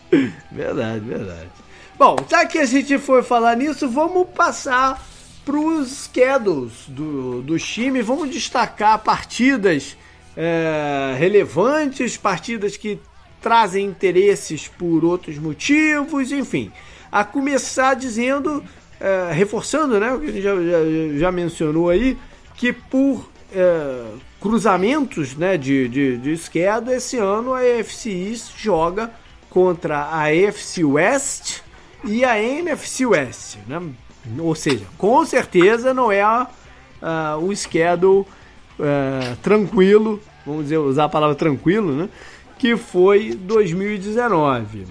Verdade, 0.51 0.99
verdade. 0.99 1.49
Bom, 1.97 2.15
já 2.29 2.45
que 2.45 2.59
a 2.59 2.65
gente 2.65 2.97
foi 2.99 3.23
falar 3.23 3.55
nisso, 3.55 3.89
vamos 3.89 4.27
passar 4.35 5.03
para 5.43 5.57
os 5.57 6.09
schedules 6.11 6.71
do, 6.87 7.41
do 7.41 7.57
time. 7.57 8.03
Vamos 8.03 8.29
destacar 8.29 8.99
partidas 8.99 9.97
é, 10.37 11.15
relevantes, 11.17 12.17
partidas 12.17 12.77
que 12.77 12.99
trazem 13.41 13.85
interesses 13.85 14.67
por 14.67 15.03
outros 15.03 15.37
motivos, 15.37 16.31
enfim. 16.31 16.71
A 17.11 17.23
começar 17.23 17.95
dizendo, 17.95 18.63
é, 18.99 19.31
reforçando 19.33 19.99
né, 19.99 20.13
o 20.13 20.19
que 20.19 20.27
a 20.27 20.31
gente 20.31 20.41
já, 20.41 20.55
já, 20.55 21.17
já 21.17 21.31
mencionou 21.31 21.89
aí, 21.89 22.17
que 22.55 22.71
por 22.71 23.29
é, 23.53 24.05
cruzamentos 24.39 25.35
né, 25.35 25.57
de, 25.57 25.87
de, 25.87 26.17
de 26.17 26.31
esquerda, 26.31 26.95
esse 26.95 27.17
ano 27.17 27.53
a 27.53 27.59
AFC 27.59 28.09
East 28.09 28.57
joga 28.57 29.11
contra 29.49 29.99
a 29.99 30.25
AFC 30.25 30.83
West 30.83 31.59
e 32.03 32.23
a 32.23 32.41
NFC 32.41 33.05
West. 33.05 33.57
Né? 33.67 33.81
Ou 34.39 34.55
seja, 34.55 34.85
com 34.97 35.25
certeza 35.25 35.93
não 35.93 36.11
é 36.11 36.21
a, 36.21 36.47
a, 37.01 37.37
o 37.37 37.55
schedule 37.55 38.21
uh, 38.21 39.35
tranquilo, 39.41 40.21
vamos 40.45 40.63
dizer, 40.63 40.77
usar 40.77 41.05
a 41.05 41.09
palavra 41.09 41.35
tranquilo, 41.35 41.91
né? 41.91 42.09
Que 42.61 42.77
foi 42.77 43.33
2019. 43.33 44.85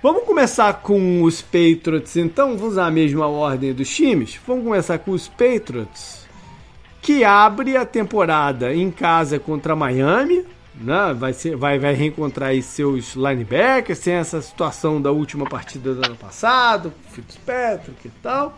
Vamos 0.00 0.22
começar 0.22 0.74
com 0.74 1.24
os 1.24 1.42
Patriots, 1.42 2.14
então, 2.16 2.56
vamos 2.56 2.74
usar 2.74 2.86
a 2.86 2.90
mesma 2.92 3.26
ordem 3.26 3.72
dos 3.72 3.92
times. 3.92 4.38
Vamos 4.46 4.62
começar 4.62 5.00
com 5.00 5.10
os 5.10 5.26
Patriots, 5.26 6.24
que 7.02 7.24
abre 7.24 7.76
a 7.76 7.84
temporada 7.84 8.72
em 8.72 8.88
casa 8.88 9.40
contra 9.40 9.74
Miami, 9.74 10.44
né? 10.76 11.12
vai, 11.12 11.32
ser, 11.32 11.56
vai, 11.56 11.76
vai 11.76 11.92
reencontrar 11.92 12.50
aí 12.50 12.62
seus 12.62 13.16
linebackers, 13.16 13.98
sem 13.98 14.14
essa 14.14 14.40
situação 14.40 15.02
da 15.02 15.10
última 15.10 15.44
partida 15.44 15.92
do 15.92 16.06
ano 16.06 16.14
passado, 16.14 16.92
Fitzpatrick 17.10 18.06
e 18.06 18.10
tal. 18.22 18.56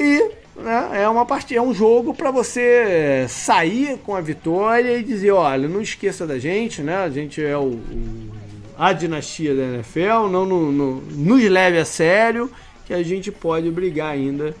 E 0.00 0.41
né, 0.56 1.02
é 1.02 1.08
uma 1.08 1.24
partida, 1.24 1.60
é 1.60 1.62
um 1.62 1.74
jogo 1.74 2.12
para 2.12 2.30
você 2.30 3.26
sair 3.28 3.98
com 3.98 4.14
a 4.14 4.20
vitória 4.20 4.98
e 4.98 5.02
dizer, 5.02 5.32
olha, 5.32 5.68
não 5.68 5.80
esqueça 5.80 6.26
da 6.26 6.38
gente, 6.38 6.82
né? 6.82 6.96
A 6.96 7.10
gente 7.10 7.42
é 7.42 7.56
o, 7.56 7.72
o 7.72 8.32
a 8.76 8.92
dinastia 8.92 9.54
da 9.54 9.62
NFL, 9.62 10.28
não 10.30 10.46
no, 10.46 10.72
no, 10.72 11.00
nos 11.00 11.42
leve 11.44 11.78
a 11.78 11.84
sério, 11.84 12.50
que 12.84 12.92
a 12.92 13.02
gente 13.02 13.30
pode 13.30 13.70
brigar 13.70 14.10
ainda 14.10 14.54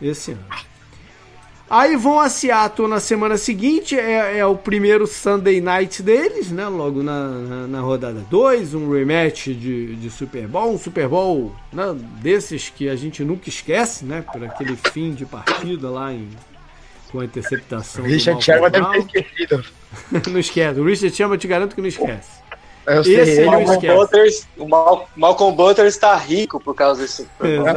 esse 0.00 0.32
ano. 0.32 0.44
Aí 1.68 1.96
vão 1.96 2.20
a 2.20 2.28
Seattle 2.28 2.86
na 2.86 3.00
semana 3.00 3.36
seguinte, 3.36 3.98
é, 3.98 4.38
é 4.38 4.46
o 4.46 4.54
primeiro 4.54 5.04
Sunday 5.04 5.60
Night 5.60 6.00
deles, 6.00 6.52
né? 6.52 6.68
Logo 6.68 7.02
na, 7.02 7.28
na, 7.28 7.66
na 7.66 7.80
rodada 7.80 8.24
2, 8.30 8.74
um 8.74 8.92
rematch 8.92 9.46
de, 9.46 9.96
de 9.96 10.08
Super 10.08 10.46
Bowl, 10.46 10.74
um 10.74 10.78
Super 10.78 11.08
Bowl 11.08 11.52
né? 11.72 11.96
desses 12.22 12.68
que 12.68 12.88
a 12.88 12.94
gente 12.94 13.24
nunca 13.24 13.48
esquece, 13.48 14.04
né? 14.04 14.22
Por 14.22 14.44
aquele 14.44 14.76
fim 14.92 15.12
de 15.12 15.26
partida 15.26 15.90
lá 15.90 16.12
em, 16.12 16.28
com 17.10 17.18
a 17.18 17.24
interceptação. 17.24 18.04
O 18.04 18.06
Richard 18.06 18.42
Sherman 18.44 18.70
deve 18.70 18.86
ter 18.86 19.18
esquecido. 19.18 19.64
não 20.30 20.38
esquece, 20.38 20.78
o 20.78 20.84
Richard 20.84 21.16
Sherman 21.16 21.38
te 21.38 21.48
garanto 21.48 21.74
que 21.74 21.80
não 21.80 21.88
esquece. 21.88 22.45
Sei, 23.02 23.20
Esse 23.20 23.42
o, 23.42 23.46
Malcolm 23.46 23.96
Butters, 23.96 24.46
o 24.56 24.68
Mal, 24.68 25.08
Malcolm 25.16 25.56
Butters 25.56 25.94
está 25.94 26.14
rico 26.14 26.60
por 26.60 26.74
causa 26.74 27.02
desse. 27.02 27.26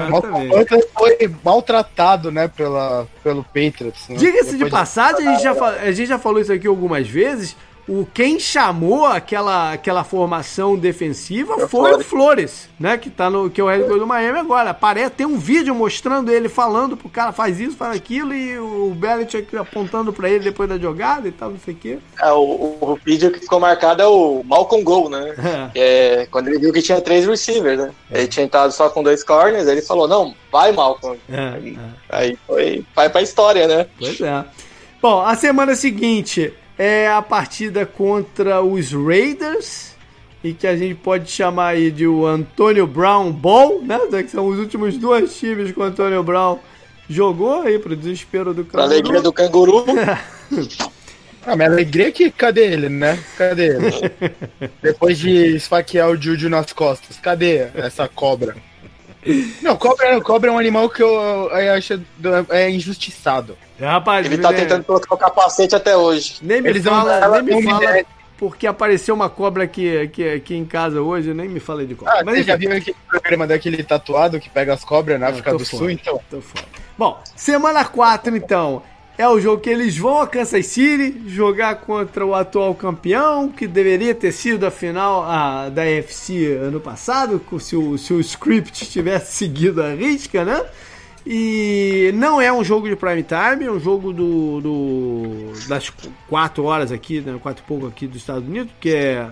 Malcolm 0.09 0.47
Butters 0.47 0.85
foi 0.93 1.17
maltratado, 1.43 2.31
né, 2.31 2.47
pela, 2.47 3.07
pelo 3.23 3.43
Patriots. 3.43 4.07
Né? 4.07 4.15
Diga-se 4.17 4.55
de 4.55 4.69
passagem, 4.69 5.27
a 5.27 5.31
gente, 5.33 5.43
já, 5.43 5.53
a 5.65 5.91
gente 5.91 6.07
já 6.07 6.19
falou 6.19 6.39
isso 6.39 6.53
aqui 6.53 6.67
algumas 6.67 7.07
vezes 7.07 7.55
o 7.89 8.07
quem 8.13 8.39
chamou 8.39 9.07
aquela, 9.07 9.73
aquela 9.73 10.03
formação 10.03 10.77
defensiva 10.77 11.55
é 11.63 11.67
foi 11.67 11.95
o 11.95 12.03
Flores, 12.03 12.69
né? 12.79 12.99
Que 12.99 13.09
tá 13.09 13.31
no 13.31 13.49
que 13.49 13.59
é 13.59 13.63
o 13.63 13.67
head 13.67 13.85
coach 13.85 13.99
do 13.99 14.05
Miami 14.05 14.37
agora. 14.37 14.75
Parece 14.75 15.09
tem 15.09 15.25
um 15.25 15.39
vídeo 15.39 15.73
mostrando 15.73 16.31
ele 16.31 16.47
falando 16.47 16.95
pro 16.95 17.09
cara 17.09 17.31
faz 17.31 17.59
isso, 17.59 17.75
faz 17.75 17.97
aquilo 17.97 18.31
e 18.31 18.59
o 18.59 18.93
Belichick 18.95 19.57
apontando 19.57 20.13
para 20.13 20.29
ele 20.29 20.43
depois 20.43 20.69
da 20.69 20.77
jogada 20.77 21.27
e 21.27 21.31
tal, 21.31 21.49
não 21.49 21.59
sei 21.59 21.73
o 21.73 21.77
quê. 21.77 21.97
É, 22.21 22.31
o, 22.31 22.77
o 22.79 22.99
vídeo 23.03 23.31
que 23.31 23.39
ficou 23.39 23.59
marcado 23.59 24.03
é 24.03 24.07
o 24.07 24.43
Malcolm 24.45 24.83
Gol, 24.83 25.09
né? 25.09 25.71
É. 25.73 26.19
é 26.21 26.25
quando 26.27 26.49
ele 26.49 26.59
viu 26.59 26.71
que 26.71 26.83
tinha 26.83 27.01
três 27.01 27.25
receivers, 27.25 27.79
né? 27.79 27.91
É. 28.11 28.19
Ele 28.19 28.27
tinha 28.27 28.45
entrado 28.45 28.71
só 28.71 28.87
com 28.89 29.01
dois 29.01 29.23
corners, 29.23 29.67
ele 29.67 29.81
falou: 29.81 30.07
"Não, 30.07 30.35
vai 30.51 30.71
Malcolm". 30.71 31.17
É, 31.27 31.39
aí, 31.55 31.77
é. 31.77 32.17
aí 32.17 32.37
foi 32.45 32.85
vai 32.95 33.09
para 33.09 33.23
história, 33.23 33.67
né? 33.67 33.87
Pois 33.97 34.21
é. 34.21 34.45
Bom, 35.01 35.21
a 35.21 35.35
semana 35.35 35.75
seguinte 35.75 36.53
é 36.79 37.09
a 37.09 37.21
partida 37.21 37.85
contra 37.85 38.61
os 38.61 38.93
Raiders 38.93 39.93
e 40.41 40.53
que 40.53 40.65
a 40.65 40.77
gente 40.77 40.95
pode 40.95 41.29
chamar 41.29 41.73
aí 41.73 41.91
de 41.91 42.07
o 42.07 42.25
Antônio 42.25 42.87
Brown 42.87 43.33
Ball, 43.33 43.81
né? 43.81 43.99
Que 44.23 44.29
são 44.29 44.47
os 44.47 44.57
últimos 44.57 44.97
dois 44.97 45.37
times 45.37 45.73
que 45.73 45.79
o 45.79 45.83
Antônio 45.83 46.23
Brown 46.23 46.57
jogou 47.09 47.63
aí 47.63 47.77
pro 47.77 47.97
desespero 47.97 48.53
do 48.53 48.63
canguru. 48.63 48.71
Pra 48.71 48.83
alegria 48.83 49.21
do 49.21 49.33
canguru. 49.33 49.85
ah, 51.45 51.55
minha 51.57 51.67
alegria 51.67 52.07
é 52.07 52.11
que 52.13 52.31
cadê 52.31 52.71
ele, 52.71 52.87
né? 52.87 53.19
Cadê 53.37 53.75
ele? 53.75 53.91
Depois 54.81 55.19
de 55.19 55.57
esfaquear 55.57 56.09
o 56.09 56.15
Juju 56.15 56.47
nas 56.47 56.71
costas, 56.71 57.17
cadê 57.17 57.67
essa 57.75 58.07
cobra? 58.07 58.55
Não, 59.61 59.75
cobra, 59.75 60.21
cobra 60.21 60.49
é 60.49 60.53
um 60.53 60.57
animal 60.57 60.89
que 60.89 61.03
eu, 61.03 61.09
eu 61.09 61.73
acho 61.73 62.01
é 62.47 62.69
injustiçado. 62.69 63.57
É, 63.79 63.85
rapaz, 63.85 64.25
ele 64.25 64.37
tá 64.37 64.51
é... 64.51 64.53
tentando 64.53 64.83
colocar 64.83 65.15
o 65.15 65.17
capacete 65.17 65.75
até 65.75 65.95
hoje. 65.95 66.39
Nem 66.41 66.61
me 66.61 66.69
Eles 66.69 66.83
fala, 66.83 67.41
nem 67.41 67.57
me 67.57 67.63
fala 67.63 68.03
porque 68.39 68.65
apareceu 68.65 69.13
uma 69.13 69.29
cobra 69.29 69.65
aqui, 69.65 69.97
aqui, 69.97 70.29
aqui 70.29 70.55
em 70.55 70.63
casa 70.63 71.01
hoje, 71.01 71.33
nem 71.33 71.49
me 71.49 71.59
falei 71.59 71.85
de 71.85 71.93
cobra. 71.93 72.21
Ah, 72.21 72.23
Mas, 72.23 72.37
você 72.37 72.43
já 72.43 72.55
viu 72.55 72.71
aquele 72.71 72.95
programa 73.05 73.45
daquele 73.45 73.83
tatuado 73.83 74.39
que 74.39 74.49
pega 74.49 74.73
as 74.73 74.83
cobras 74.83 75.19
na 75.19 75.27
ah, 75.27 75.29
África 75.29 75.51
do 75.51 75.59
fora, 75.59 75.77
Sul, 75.77 75.89
então? 75.91 76.21
Tô 76.29 76.39
fora. 76.39 76.65
Bom, 76.97 77.21
semana 77.35 77.83
4, 77.83 78.37
então, 78.37 78.81
é 79.17 79.27
o 79.27 79.41
jogo 79.41 79.61
que 79.61 79.69
eles 79.69 79.97
vão 79.97 80.21
a 80.21 80.27
Kansas 80.27 80.65
City 80.67 81.21
jogar 81.27 81.81
contra 81.81 82.25
o 82.25 82.33
atual 82.33 82.73
campeão, 82.73 83.49
que 83.49 83.67
deveria 83.67 84.15
ter 84.15 84.31
sido 84.31 84.65
a 84.65 84.71
final 84.71 85.23
a, 85.23 85.67
da 85.67 85.81
UFC 85.81 86.57
ano 86.61 86.79
passado, 86.79 87.41
se 87.59 87.75
o, 87.75 87.97
se 87.97 88.13
o 88.13 88.21
script 88.21 88.89
tivesse 88.89 89.33
seguido 89.45 89.83
a 89.83 89.93
risca, 89.93 90.45
né? 90.45 90.65
E 91.25 92.11
não 92.15 92.39
é 92.39 92.51
um 92.51 92.63
jogo 92.63 92.87
de 92.87 92.95
prime 92.95 93.23
time, 93.23 93.65
é 93.65 93.71
um 93.71 93.79
jogo 93.79 94.13
do, 94.13 94.61
do 94.61 95.67
das 95.67 95.91
4 96.29 96.63
horas 96.63 96.91
aqui, 96.91 97.19
né, 97.21 97.37
4 97.41 97.63
e 97.63 97.67
pouco 97.67 97.87
aqui 97.87 98.07
dos 98.07 98.17
Estados 98.17 98.47
Unidos, 98.47 98.71
que 98.79 98.89
é, 98.89 99.13
é 99.15 99.29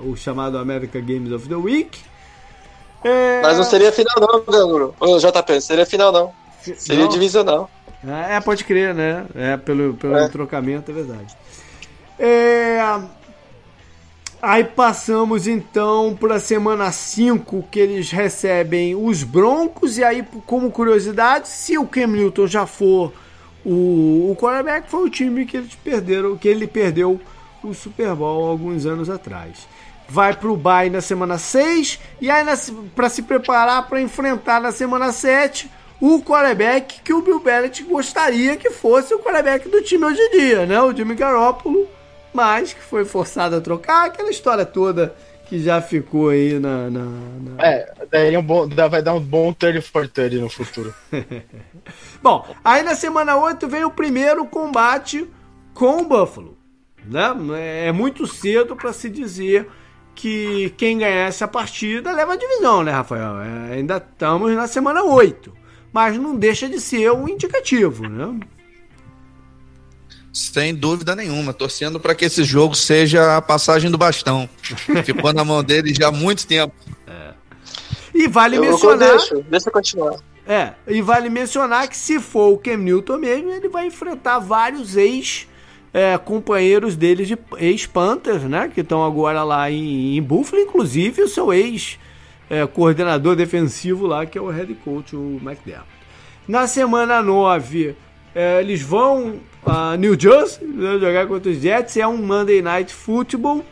o 0.00 0.16
chamado 0.16 0.58
America 0.58 0.98
Games 1.00 1.30
of 1.32 1.48
the 1.48 1.54
Week. 1.54 1.98
É... 3.04 3.40
Mas 3.42 3.58
não 3.58 3.64
seria 3.64 3.92
final 3.92 4.16
não, 4.18 4.42
Ganguro. 4.44 4.94
JP, 5.00 5.60
seria 5.60 5.86
final 5.86 6.10
não. 6.10 6.32
Seria 6.76 7.04
não. 7.04 7.10
divisional. 7.10 7.70
É, 8.04 8.40
pode 8.40 8.64
crer, 8.64 8.94
né? 8.94 9.26
É, 9.34 9.56
pelo, 9.56 9.94
pelo 9.94 10.16
é. 10.16 10.28
trocamento, 10.28 10.90
é 10.90 10.94
verdade. 10.94 11.36
É... 12.18 12.78
Aí 14.48 14.62
passamos 14.62 15.48
então 15.48 16.16
para 16.20 16.36
a 16.36 16.40
semana 16.40 16.92
5, 16.92 17.64
que 17.68 17.80
eles 17.80 18.12
recebem 18.12 18.94
os 18.94 19.24
Broncos. 19.24 19.98
E 19.98 20.04
aí, 20.04 20.24
como 20.46 20.70
curiosidade, 20.70 21.48
se 21.48 21.76
o 21.76 21.84
Cam 21.84 22.06
Newton 22.06 22.46
já 22.46 22.64
for 22.64 23.12
o, 23.64 24.30
o 24.30 24.36
quarterback, 24.38 24.88
foi 24.88 25.02
o 25.02 25.10
time 25.10 25.44
que 25.46 25.56
eles 25.56 25.74
perderam, 25.74 26.36
que 26.36 26.46
ele 26.46 26.68
perdeu 26.68 27.20
o 27.60 27.74
Super 27.74 28.14
Bowl 28.14 28.48
alguns 28.48 28.86
anos 28.86 29.10
atrás. 29.10 29.66
Vai 30.08 30.32
para 30.32 30.48
o 30.48 30.56
bye 30.56 30.90
na 30.90 31.00
semana 31.00 31.38
6 31.38 31.98
e 32.20 32.30
aí 32.30 32.46
para 32.94 33.08
se 33.08 33.22
preparar 33.22 33.88
para 33.88 34.00
enfrentar 34.00 34.60
na 34.60 34.70
semana 34.70 35.10
7 35.10 35.68
o 36.00 36.22
quarterback 36.22 37.00
que 37.00 37.12
o 37.12 37.20
Bill 37.20 37.40
Belichick 37.40 37.90
gostaria 37.90 38.56
que 38.56 38.70
fosse 38.70 39.12
o 39.12 39.18
quarterback 39.18 39.68
do 39.68 39.82
time 39.82 40.04
hoje 40.04 40.20
em 40.20 40.30
dia, 40.38 40.66
né? 40.66 40.80
O 40.80 40.94
Jimmy 40.94 41.16
Garoppolo, 41.16 41.95
mas 42.36 42.74
que 42.74 42.82
foi 42.82 43.06
forçado 43.06 43.56
a 43.56 43.60
trocar, 43.60 44.04
aquela 44.04 44.28
história 44.28 44.66
toda 44.66 45.16
que 45.46 45.58
já 45.58 45.80
ficou 45.80 46.28
aí 46.28 46.58
na. 46.58 46.90
na, 46.90 47.04
na... 47.04 47.64
É, 47.64 47.92
daí 48.10 48.34
é 48.34 48.38
um 48.38 48.42
bom, 48.42 48.68
vai 48.68 49.00
dar 49.00 49.14
um 49.14 49.20
bom 49.20 49.52
turn 49.52 49.80
for 49.80 50.06
turn 50.06 50.38
no 50.38 50.50
futuro. 50.50 50.94
bom, 52.22 52.44
aí 52.62 52.82
na 52.82 52.94
semana 52.94 53.36
8 53.36 53.66
vem 53.66 53.84
o 53.84 53.90
primeiro 53.90 54.44
combate 54.44 55.26
com 55.72 56.02
o 56.02 56.04
Buffalo. 56.04 56.58
Né? 57.04 57.86
É 57.86 57.92
muito 57.92 58.26
cedo 58.26 58.76
para 58.76 58.92
se 58.92 59.08
dizer 59.08 59.66
que 60.14 60.70
quem 60.76 60.98
ganhar 60.98 61.28
essa 61.28 61.48
partida 61.48 62.12
leva 62.12 62.34
a 62.34 62.36
divisão, 62.36 62.82
né, 62.82 62.90
Rafael? 62.90 63.40
É, 63.40 63.74
ainda 63.74 63.96
estamos 63.96 64.52
na 64.52 64.66
semana 64.66 65.02
8 65.04 65.66
mas 65.96 66.18
não 66.18 66.36
deixa 66.36 66.68
de 66.68 66.78
ser 66.78 67.10
um 67.10 67.26
indicativo, 67.26 68.06
né? 68.06 68.38
Sem 70.36 70.74
dúvida 70.74 71.16
nenhuma, 71.16 71.54
torcendo 71.54 71.98
para 71.98 72.14
que 72.14 72.26
esse 72.26 72.44
jogo 72.44 72.74
seja 72.74 73.38
a 73.38 73.40
passagem 73.40 73.90
do 73.90 73.96
bastão. 73.96 74.46
Ficou 75.02 75.32
na 75.32 75.42
mão 75.42 75.64
dele 75.64 75.94
já 75.94 76.08
há 76.08 76.12
muito 76.12 76.46
tempo. 76.46 76.74
É. 77.06 77.32
E 78.14 78.28
vale 78.28 78.58
eu 78.58 78.60
mencionar. 78.60 79.16
Deixa, 79.16 79.34
deixa 79.48 79.68
eu 79.70 79.72
continuar. 79.72 80.16
É, 80.46 80.74
e 80.86 81.00
vale 81.00 81.30
mencionar 81.30 81.88
que 81.88 81.96
se 81.96 82.20
for 82.20 82.52
o 82.52 82.58
Cam 82.58 82.76
Newton 82.76 83.16
mesmo, 83.16 83.50
ele 83.50 83.70
vai 83.70 83.86
enfrentar 83.86 84.38
vários 84.38 84.94
ex 84.94 85.48
é, 85.90 86.18
companheiros 86.18 86.96
dele 86.96 87.24
de 87.24 87.38
ex-Panthers, 87.56 88.42
né? 88.42 88.70
Que 88.72 88.82
estão 88.82 89.02
agora 89.02 89.42
lá 89.42 89.70
em, 89.70 90.18
em 90.18 90.22
Buffalo, 90.22 90.60
inclusive 90.60 91.22
o 91.22 91.28
seu 91.28 91.50
ex 91.50 91.98
é, 92.50 92.66
coordenador 92.66 93.36
defensivo 93.36 94.06
lá, 94.06 94.26
que 94.26 94.36
é 94.36 94.40
o 94.40 94.50
head 94.50 94.74
coach, 94.84 95.16
o 95.16 95.40
McDermott. 95.42 95.88
Na 96.46 96.66
semana 96.66 97.22
9, 97.22 97.96
é, 98.34 98.60
eles 98.60 98.82
vão 98.82 99.40
a 99.66 99.96
New 99.96 100.18
Jersey 100.18 100.66
né, 100.66 100.98
jogar 100.98 101.26
contra 101.26 101.50
os 101.50 101.58
Jets, 101.58 101.96
é 101.96 102.06
um 102.06 102.16
Monday 102.16 102.62
Night 102.62 102.94
Football. 102.94 103.64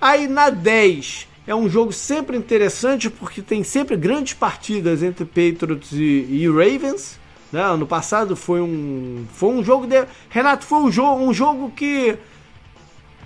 Aí 0.00 0.26
na 0.26 0.50
10 0.50 1.28
é 1.46 1.54
um 1.54 1.68
jogo 1.68 1.92
sempre 1.92 2.36
interessante 2.36 3.10
porque 3.10 3.42
tem 3.42 3.62
sempre 3.62 3.96
grandes 3.96 4.32
partidas 4.32 5.02
entre 5.02 5.24
Patriots 5.24 5.92
e, 5.92 6.26
e 6.30 6.48
Ravens. 6.48 7.20
Né? 7.52 7.62
Ano 7.62 7.86
passado 7.86 8.34
foi 8.34 8.60
um, 8.60 9.26
foi 9.32 9.50
um 9.50 9.62
jogo 9.62 9.86
de. 9.86 10.04
Renato, 10.30 10.64
foi 10.64 10.78
um 10.78 10.90
jogo, 10.90 11.22
um 11.22 11.32
jogo 11.32 11.70
que 11.70 12.16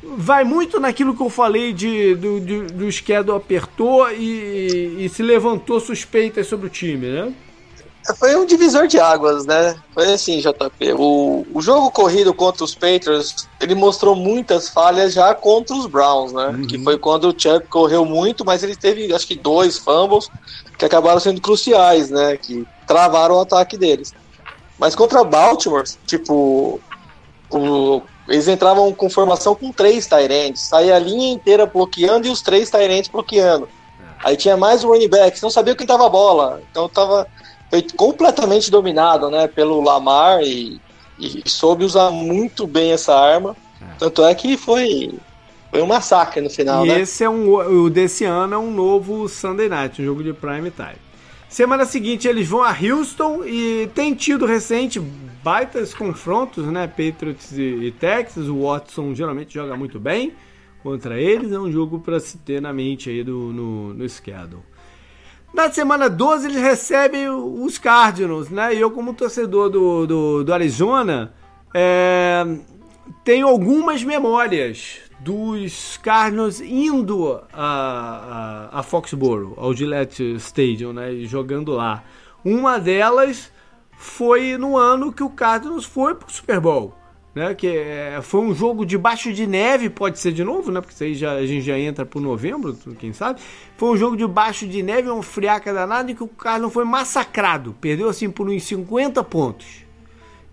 vai 0.03 0.45
muito 0.45 0.79
naquilo 0.79 1.17
que 1.17 1.23
eu 1.23 1.31
falei 1.31 1.73
de, 1.73 2.15
do, 2.15 2.41
do, 2.41 2.67
do 2.67 3.35
apertou 3.35 4.11
e, 4.13 5.05
e 5.05 5.09
se 5.09 5.23
levantou 5.23 5.81
suspeitas 5.81 6.47
sobre 6.47 6.67
o 6.67 6.71
time, 6.71 7.07
né? 7.07 7.33
Foi 8.17 8.37
um 8.37 8.47
divisor 8.47 8.87
de 8.87 8.99
águas, 8.99 9.45
né? 9.45 9.77
Foi 9.93 10.13
assim, 10.13 10.41
JP. 10.41 10.95
O, 10.97 11.47
o 11.53 11.61
jogo 11.61 11.91
corrido 11.91 12.33
contra 12.33 12.65
os 12.65 12.75
Patriots, 12.75 13.49
ele 13.61 13.75
mostrou 13.75 14.15
muitas 14.15 14.69
falhas 14.69 15.13
já 15.13 15.35
contra 15.35 15.75
os 15.75 15.87
Browns, 15.87 16.33
né? 16.33 16.47
Uhum. 16.49 16.67
Que 16.67 16.79
foi 16.79 16.99
quando 16.99 17.29
o 17.29 17.35
Chuck 17.37 17.67
correu 17.69 18.05
muito, 18.05 18.45
mas 18.45 18.63
ele 18.63 18.77
teve, 18.77 19.13
acho 19.13 19.27
que, 19.27 19.35
dois 19.35 19.79
fumbles 19.79 20.29
que 20.79 20.85
acabaram 20.85 21.21
sendo 21.21 21.41
cruciais, 21.41 22.11
né? 22.11 22.37
Que 22.37 22.67
travaram 22.87 23.37
o 23.37 23.41
ataque 23.41 23.77
deles. 23.77 24.15
Mas 24.79 24.95
contra 24.95 25.25
Baltimore, 25.25 25.85
tipo, 26.07 26.81
o 27.51 28.03
eles 28.29 28.47
entravam 28.47 28.93
com 28.93 29.09
formação 29.09 29.55
com 29.55 29.73
três 29.73 30.07
Tyrants. 30.07 30.61
Saía 30.61 30.95
a 30.95 30.99
linha 30.99 31.33
inteira 31.33 31.65
bloqueando 31.65 32.27
e 32.27 32.31
os 32.31 32.43
três 32.43 32.71
Tyrants 32.71 33.09
bloqueando. 33.09 33.69
Aí 34.23 34.37
tinha 34.37 34.57
mais 34.57 34.83
running 34.83 35.09
back, 35.09 35.43
não 35.43 35.49
sabia 35.49 35.75
quem 35.75 35.87
tava 35.87 36.07
a 36.07 36.11
bola. 36.11 36.61
Então 36.71 36.89
tava 36.89 37.27
foi 37.71 37.83
completamente 37.97 38.71
dominado, 38.71 39.31
né, 39.31 39.47
pelo 39.47 39.81
Lamar 39.81 40.43
e, 40.43 40.81
e 41.19 41.49
soube 41.49 41.85
usar 41.85 42.11
muito 42.11 42.67
bem 42.67 42.93
essa 42.93 43.15
arma. 43.15 43.57
Tanto 43.99 44.25
é 44.25 44.35
que 44.35 44.57
foi 44.57 45.15
foi 45.71 45.83
um 45.83 45.87
massacre 45.87 46.41
no 46.41 46.49
final, 46.49 46.87
e 46.87 46.89
né? 46.89 47.01
esse 47.01 47.23
é 47.23 47.29
um 47.29 47.55
o 47.55 47.91
desse 47.91 48.25
ano 48.25 48.55
é 48.55 48.59
um 48.59 48.71
novo 48.71 49.29
Sunday 49.29 49.69
Night, 49.69 50.01
um 50.01 50.05
jogo 50.05 50.23
de 50.23 50.33
prime 50.33 50.71
time. 50.71 50.97
Semana 51.49 51.85
seguinte 51.85 52.29
eles 52.29 52.47
vão 52.47 52.63
a 52.63 52.71
Houston 52.71 53.45
e 53.45 53.89
tem 53.95 54.15
tido 54.15 54.45
recente 54.45 55.01
baitas 55.43 55.95
confrontos, 55.95 56.67
né? 56.67 56.87
Patriots 56.87 57.53
e, 57.53 57.63
e 57.63 57.93
Texas. 57.93 58.49
O 58.49 58.65
Watson 58.65 59.15
geralmente 59.15 59.55
joga 59.55 59.75
muito 59.75 59.99
bem 59.99 60.35
contra 60.83 61.19
eles. 61.19 61.51
É 61.51 61.59
um 61.59 61.73
jogo 61.73 62.01
para 62.01 62.21
se 62.21 62.37
ter 62.39 62.61
na 62.61 62.73
mente 62.73 63.09
aí 63.09 63.25
do, 63.25 63.53
no, 63.53 63.95
no 63.95 64.09
schedule. 64.09 64.63
Na 65.53 65.71
semana 65.71 66.09
12 66.09 66.47
eles 66.47 66.61
recebem 66.61 67.29
os 67.29 67.79
Cardinals, 67.79 68.51
né? 68.51 68.75
E 68.75 68.81
eu, 68.81 68.91
como 68.91 69.15
torcedor 69.15 69.71
do, 69.71 70.07
do, 70.07 70.45
do 70.45 70.55
Arizona, 70.55 71.33
é, 71.75 72.45
tenho 73.25 73.49
algumas 73.49 74.05
memórias 74.05 75.01
dos 75.21 75.99
Cardinals 75.99 76.61
indo 76.61 77.41
a, 77.53 78.69
a, 78.73 78.81
a 78.81 78.83
Foxborough, 78.83 79.55
ao 79.57 79.75
Gillette 79.75 80.35
Stadium, 80.37 80.93
né? 80.93 81.13
Jogando 81.25 81.73
lá. 81.73 82.05
Uma 82.45 82.79
delas 82.79 83.51
foi 83.97 84.57
no 84.57 84.77
ano 84.77 85.13
que 85.13 85.23
o 85.23 85.31
Cardinals 85.31 85.85
foi 85.85 86.15
pro 86.15 86.33
Super 86.33 86.61
Bowl. 86.61 86.98
Né, 87.39 87.55
que 87.55 87.69
é, 87.69 88.19
foi 88.21 88.41
um 88.41 88.53
jogo 88.53 88.85
debaixo 88.85 89.33
de 89.33 89.47
neve, 89.47 89.89
pode 89.89 90.19
ser 90.19 90.33
de 90.33 90.43
novo, 90.43 90.73
né? 90.73 90.81
Porque 90.81 90.93
isso 90.93 91.05
aí 91.05 91.15
já, 91.15 91.35
a 91.35 91.47
gente 91.47 91.65
já 91.65 91.79
entra 91.79 92.05
pro 92.05 92.19
novembro, 92.19 92.77
quem 92.99 93.13
sabe. 93.13 93.39
Foi 93.77 93.91
um 93.91 93.97
jogo 93.97 94.17
debaixo 94.17 94.67
de 94.67 94.83
neve, 94.83 95.09
uma 95.09 95.23
friaca 95.23 95.73
danada, 95.73 96.11
em 96.11 96.17
que 96.17 96.23
o 96.25 96.27
Cardinals 96.27 96.73
foi 96.73 96.85
massacrado. 96.85 97.77
Perdeu 97.81 98.09
assim 98.09 98.29
por 98.29 98.49
uns 98.51 98.65
50 98.65 99.23
pontos. 99.23 99.85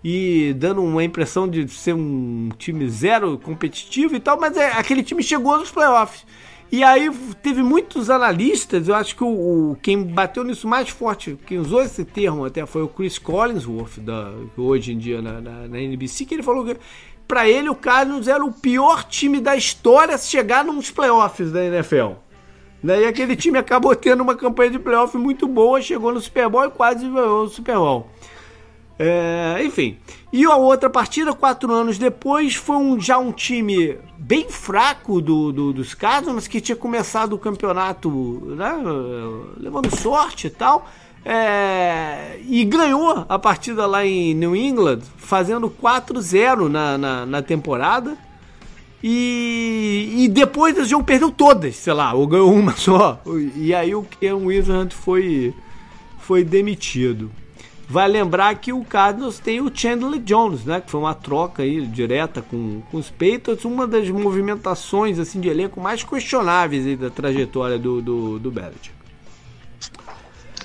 E 0.04 0.54
dando 0.56 0.80
uma 0.80 1.02
impressão 1.02 1.48
de 1.48 1.66
ser 1.66 1.92
um 1.92 2.50
time 2.56 2.88
zero 2.88 3.36
competitivo 3.36 4.14
e 4.14 4.20
tal, 4.20 4.38
mas 4.38 4.56
é, 4.56 4.70
aquele 4.70 5.02
time 5.02 5.24
chegou 5.24 5.58
nos 5.58 5.72
playoffs. 5.72 6.24
E 6.70 6.82
aí 6.82 7.08
teve 7.42 7.62
muitos 7.62 8.10
analistas, 8.10 8.88
eu 8.88 8.94
acho 8.94 9.14
que 9.14 9.22
o, 9.22 9.28
o, 9.72 9.76
quem 9.80 10.02
bateu 10.02 10.42
nisso 10.42 10.66
mais 10.66 10.88
forte, 10.88 11.38
quem 11.46 11.58
usou 11.58 11.80
esse 11.80 12.04
termo 12.04 12.44
até 12.44 12.66
foi 12.66 12.82
o 12.82 12.88
Chris 12.88 13.18
Collinsworth, 13.18 14.00
da, 14.00 14.32
hoje 14.56 14.92
em 14.92 14.98
dia 14.98 15.22
na, 15.22 15.40
na, 15.40 15.68
na 15.68 15.80
NBC, 15.80 16.24
que 16.24 16.34
ele 16.34 16.42
falou 16.42 16.64
que 16.64 16.76
para 17.26 17.48
ele 17.48 17.68
o 17.68 17.74
Cardinals 17.74 18.26
era 18.26 18.44
o 18.44 18.52
pior 18.52 19.04
time 19.04 19.40
da 19.40 19.56
história 19.56 20.14
a 20.14 20.18
chegar 20.18 20.64
nos 20.64 20.90
playoffs 20.90 21.52
da 21.52 21.64
NFL. 21.64 22.12
Daí 22.82 23.04
aquele 23.04 23.36
time 23.36 23.58
acabou 23.58 23.94
tendo 23.94 24.22
uma 24.22 24.36
campanha 24.36 24.70
de 24.70 24.78
playoff 24.78 25.16
muito 25.16 25.46
boa, 25.46 25.80
chegou 25.80 26.12
no 26.12 26.20
Super 26.20 26.48
Bowl 26.48 26.66
e 26.66 26.70
quase 26.70 27.08
ganhou 27.08 27.44
o 27.44 27.48
Super 27.48 27.76
Bowl. 27.76 28.08
É, 28.98 29.60
enfim. 29.62 29.98
E 30.32 30.44
a 30.44 30.56
outra 30.56 30.88
partida, 30.88 31.32
quatro 31.32 31.72
anos 31.72 31.98
depois, 31.98 32.54
foi 32.54 32.76
um, 32.76 32.98
já 32.98 33.18
um 33.18 33.32
time 33.32 33.98
bem 34.26 34.50
fraco 34.50 35.20
do, 35.20 35.52
do, 35.52 35.72
dos 35.72 35.94
Cardinals, 35.94 36.48
que 36.48 36.60
tinha 36.60 36.74
começado 36.74 37.34
o 37.34 37.38
campeonato 37.38 38.10
né, 38.56 38.72
levando 39.56 39.94
sorte 39.94 40.48
e 40.48 40.50
tal. 40.50 40.90
É, 41.24 42.38
e 42.46 42.64
ganhou 42.64 43.24
a 43.28 43.38
partida 43.38 43.86
lá 43.86 44.04
em 44.04 44.34
New 44.34 44.54
England, 44.54 45.00
fazendo 45.16 45.70
4-0 45.70 46.68
na, 46.68 46.98
na, 46.98 47.26
na, 47.26 47.42
temporada. 47.42 48.16
E, 49.02 50.12
e 50.18 50.28
depois 50.28 50.74
desse 50.74 50.90
jogo 50.90 51.04
perdeu 51.04 51.30
todas, 51.30 51.76
sei 51.76 51.92
lá, 51.92 52.12
ou 52.12 52.26
ganhou 52.26 52.52
uma 52.52 52.72
só. 52.76 53.22
E 53.54 53.72
aí 53.72 53.94
o 53.94 54.02
Ken 54.02 54.34
Wizard 54.34 54.92
foi, 54.92 55.54
foi 56.18 56.42
demitido. 56.42 57.30
Vai 57.88 58.08
lembrar 58.08 58.52
que 58.56 58.72
o 58.72 58.84
Cardinals 58.84 59.38
tem 59.38 59.60
o 59.60 59.70
Chandler 59.72 60.20
Jones, 60.20 60.64
né? 60.64 60.80
Que 60.80 60.90
foi 60.90 61.00
uma 61.00 61.14
troca 61.14 61.62
aí 61.62 61.86
direta 61.86 62.42
com, 62.42 62.82
com 62.90 62.96
os 62.96 63.10
Patriots, 63.10 63.64
uma 63.64 63.86
das 63.86 64.08
movimentações 64.10 65.20
assim 65.20 65.40
de 65.40 65.48
elenco 65.48 65.80
mais 65.80 66.02
questionáveis 66.02 66.84
aí 66.84 66.96
da 66.96 67.10
trajetória 67.10 67.78
do, 67.78 68.02
do, 68.02 68.38
do 68.40 68.50
Belichick. 68.50 68.96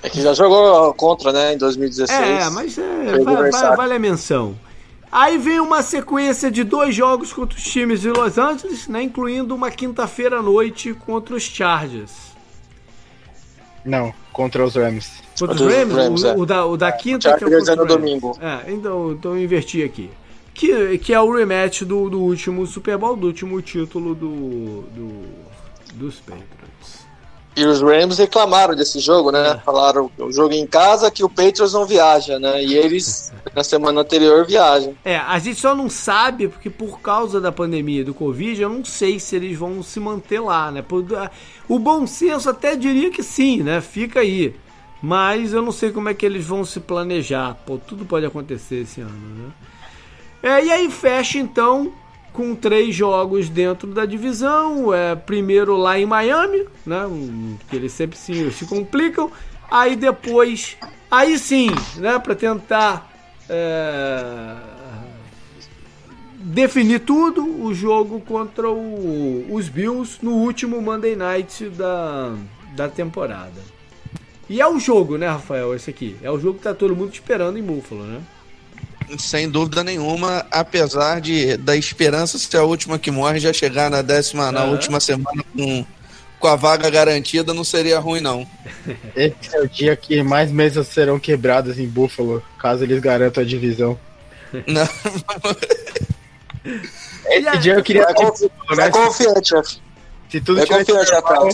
É 0.04 0.10
que 0.10 0.20
já 0.20 0.34
jogou 0.34 0.92
contra, 0.96 1.32
né, 1.32 1.54
em 1.54 1.58
2016. 1.60 2.20
É, 2.20 2.50
mas 2.50 2.76
é, 2.78 3.20
vai, 3.20 3.52
vai, 3.52 3.76
vale 3.76 3.94
a 3.94 4.00
menção. 4.00 4.56
Aí 5.12 5.38
vem 5.38 5.60
uma 5.60 5.84
sequência 5.84 6.50
de 6.50 6.64
dois 6.64 6.96
jogos 6.96 7.32
contra 7.32 7.56
os 7.56 7.64
times 7.64 8.02
de 8.02 8.10
Los 8.10 8.38
Angeles, 8.40 8.88
né, 8.88 9.04
incluindo 9.04 9.54
uma 9.54 9.70
quinta-feira 9.70 10.40
à 10.40 10.42
noite 10.42 10.94
contra 10.94 11.36
os 11.36 11.44
Chargers. 11.44 12.31
Não, 13.84 14.14
contra 14.32 14.64
os 14.64 14.76
Rams. 14.76 15.22
Contra 15.38 15.56
os 15.56 15.62
Rams? 15.62 15.96
Rams 15.96 16.24
o, 16.24 16.28
é. 16.28 16.36
o, 16.36 16.46
da, 16.46 16.66
o 16.66 16.78
da 16.78 16.92
quinta 16.92 17.30
é, 17.30 17.38
que 17.38 17.44
é, 17.44 17.48
é 17.48 17.76
no 17.76 17.86
domingo. 17.86 18.38
É, 18.40 18.72
então, 18.72 19.12
então 19.12 19.36
eu 19.36 19.44
inverti 19.44 19.84
aqui. 19.84 20.10
Que, 20.54 20.98
que 20.98 21.14
é 21.14 21.20
o 21.20 21.34
rematch 21.34 21.84
do, 21.84 22.10
do 22.10 22.20
último 22.20 22.68
Super 22.68 22.98
Bowl, 22.98 23.16
do 23.16 23.28
último 23.28 23.62
título 23.62 24.14
do, 24.14 24.84
do 24.94 25.52
dos 25.94 26.20
Patriots. 26.20 27.06
E 27.56 27.66
os 27.66 27.82
Rams 27.82 28.18
reclamaram 28.18 28.76
desse 28.76 29.00
jogo, 29.00 29.32
né? 29.32 29.52
É. 29.52 29.58
Falaram 29.58 30.10
o 30.18 30.32
jogo 30.32 30.54
em 30.54 30.66
casa 30.66 31.12
que 31.12 31.24
o 31.24 31.30
Patriots 31.30 31.74
não 31.74 31.86
viaja, 31.86 32.40
né? 32.40 32.64
E 32.64 32.76
eles 32.76 33.34
na 33.54 33.64
semana 33.64 34.02
anterior 34.02 34.46
viajam. 34.46 34.96
É, 35.04 35.18
a 35.18 35.38
gente 35.38 35.60
só 35.60 35.76
não 35.76 35.90
sabe 35.90 36.48
porque 36.48 36.70
por 36.70 37.02
causa 37.02 37.42
da 37.42 37.52
pandemia 37.52 38.06
do 38.06 38.14
Covid, 38.14 38.62
eu 38.62 38.70
não 38.70 38.86
sei 38.86 39.20
se 39.20 39.36
eles 39.36 39.58
vão 39.58 39.84
se 39.84 40.00
manter 40.00 40.40
lá, 40.40 40.72
né? 40.72 40.84
O 41.68 41.78
bom 41.78 42.08
senso 42.08 42.50
até 42.50 42.76
diria 42.76 43.12
que 43.12 43.22
sim, 43.22 43.62
né? 43.62 43.82
Fica 43.82 44.22
aí. 44.22 44.56
Mas 45.02 45.52
eu 45.52 45.62
não 45.62 45.72
sei 45.72 45.92
como 45.92 46.10
é 46.10 46.14
que 46.14 46.26
eles 46.26 46.46
vão 46.46 46.64
se 46.64 46.80
planejar. 46.80 47.58
Pô, 47.66 47.78
tudo 47.78 48.06
pode 48.06 48.26
acontecer 48.26 48.84
esse 48.84 49.02
ano, 49.02 49.12
né? 49.12 49.52
É, 50.44 50.66
e 50.66 50.72
aí 50.72 50.90
fecha 50.90 51.38
então 51.38 51.92
com 52.34 52.56
três 52.56 52.96
jogos 52.96 53.50
dentro 53.50 53.88
da 53.90 54.06
divisão. 54.06 54.94
É, 54.94 55.16
primeiro 55.16 55.76
lá 55.78 56.00
em 56.00 56.06
Miami, 56.06 56.66
né? 56.86 57.04
Que 57.70 57.76
eles 57.76 57.92
sempre 57.92 58.18
se, 58.18 58.52
se 58.52 58.66
complicam. 58.66 59.32
Aí 59.70 59.96
depois, 59.96 60.78
aí 61.10 61.38
sim, 61.38 61.70
né? 61.98 62.20
Para 62.20 62.36
tentar 62.36 63.12
é, 63.50 64.56
definir 66.36 67.00
tudo, 67.02 67.64
o 67.64 67.74
jogo 67.74 68.20
contra 68.22 68.70
o, 68.70 69.48
os 69.54 69.70
Bills 69.70 70.18
no 70.22 70.32
último 70.32 70.82
Monday 70.82 71.16
Night 71.16 71.70
da, 71.70 72.36
da 72.76 72.88
temporada. 72.88 73.62
E 74.50 74.60
é 74.60 74.68
o 74.68 74.78
jogo, 74.80 75.18
né, 75.18 75.30
Rafael? 75.30 75.74
Esse 75.74 75.90
aqui. 75.90 76.18
É 76.22 76.30
o 76.30 76.38
jogo 76.38 76.58
que 76.58 76.64
tá 76.64 76.74
todo 76.74 76.96
mundo 76.96 77.14
esperando 77.14 77.58
em 77.58 77.64
Buffalo, 77.64 78.04
né? 78.04 78.22
Sem 79.18 79.50
dúvida 79.50 79.84
nenhuma, 79.84 80.46
apesar 80.52 81.20
de 81.22 81.58
da 81.58 81.76
esperança 81.76 82.38
ser 82.38 82.58
a 82.58 82.64
última 82.64 83.00
que 83.00 83.12
morre 83.12 83.40
já 83.40 83.54
chegar 83.54 83.90
na 83.90 84.02
décima, 84.02 84.48
uhum. 84.48 84.52
na 84.52 84.64
última 84.66 85.00
semana 85.00 85.44
com, 85.56 85.86
com 86.40 86.48
a 86.48 86.56
vaga 86.56 86.90
garantida, 86.90 87.54
não 87.54 87.64
seria 87.64 88.00
ruim 88.00 88.22
não. 88.22 88.48
Esse 89.16 89.56
é 89.56 89.62
o 89.62 89.68
dia 89.68 89.96
que 89.96 90.22
mais 90.24 90.52
mesas 90.52 90.88
serão 90.88 91.20
quebradas 91.20 91.80
em 91.80 91.88
Buffalo, 91.88 92.44
caso 92.60 92.84
eles 92.84 93.00
garantam 93.00 93.44
a 93.44 93.46
divisão. 93.46 93.98
Não. 94.68 94.86
Esse 97.26 97.58
dia 97.60 97.76
eu 97.76 97.84
queria. 97.84 98.04
É, 98.04 98.14
confi 98.14 98.52
né? 98.76 98.86
é 98.86 98.90
confiante. 98.90 99.82
Se 100.30 100.42
tudo 100.42 100.60
é 100.60 100.66
tivesse 100.66 100.92
normal, 100.92 101.50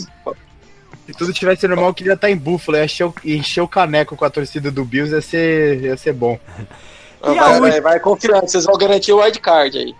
se 1.05 1.13
tudo 1.13 1.31
tivesse 1.31 1.67
normal, 1.67 1.89
eu 1.89 1.93
queria 1.93 2.13
estar 2.13 2.29
em 2.29 2.35
Buffalo, 2.35 2.83
encher 2.83 3.05
o, 3.05 3.15
encher 3.23 3.61
o 3.61 3.67
caneco 3.67 4.15
com 4.15 4.25
a 4.25 4.29
torcida 4.29 4.69
do 4.69 4.83
Bills, 4.83 5.13
ia 5.13 5.21
ser, 5.21 5.81
ia 5.83 5.97
ser 5.97 6.13
bom. 6.13 6.39
E 7.23 7.35
vai, 7.35 7.59
vai, 7.59 7.81
vai 7.81 7.99
confiando, 7.99 8.47
vocês 8.47 8.65
vão 8.65 8.77
garantir 8.77 9.11
o 9.11 9.21
wildcard 9.21 9.77
aí. 9.77 9.95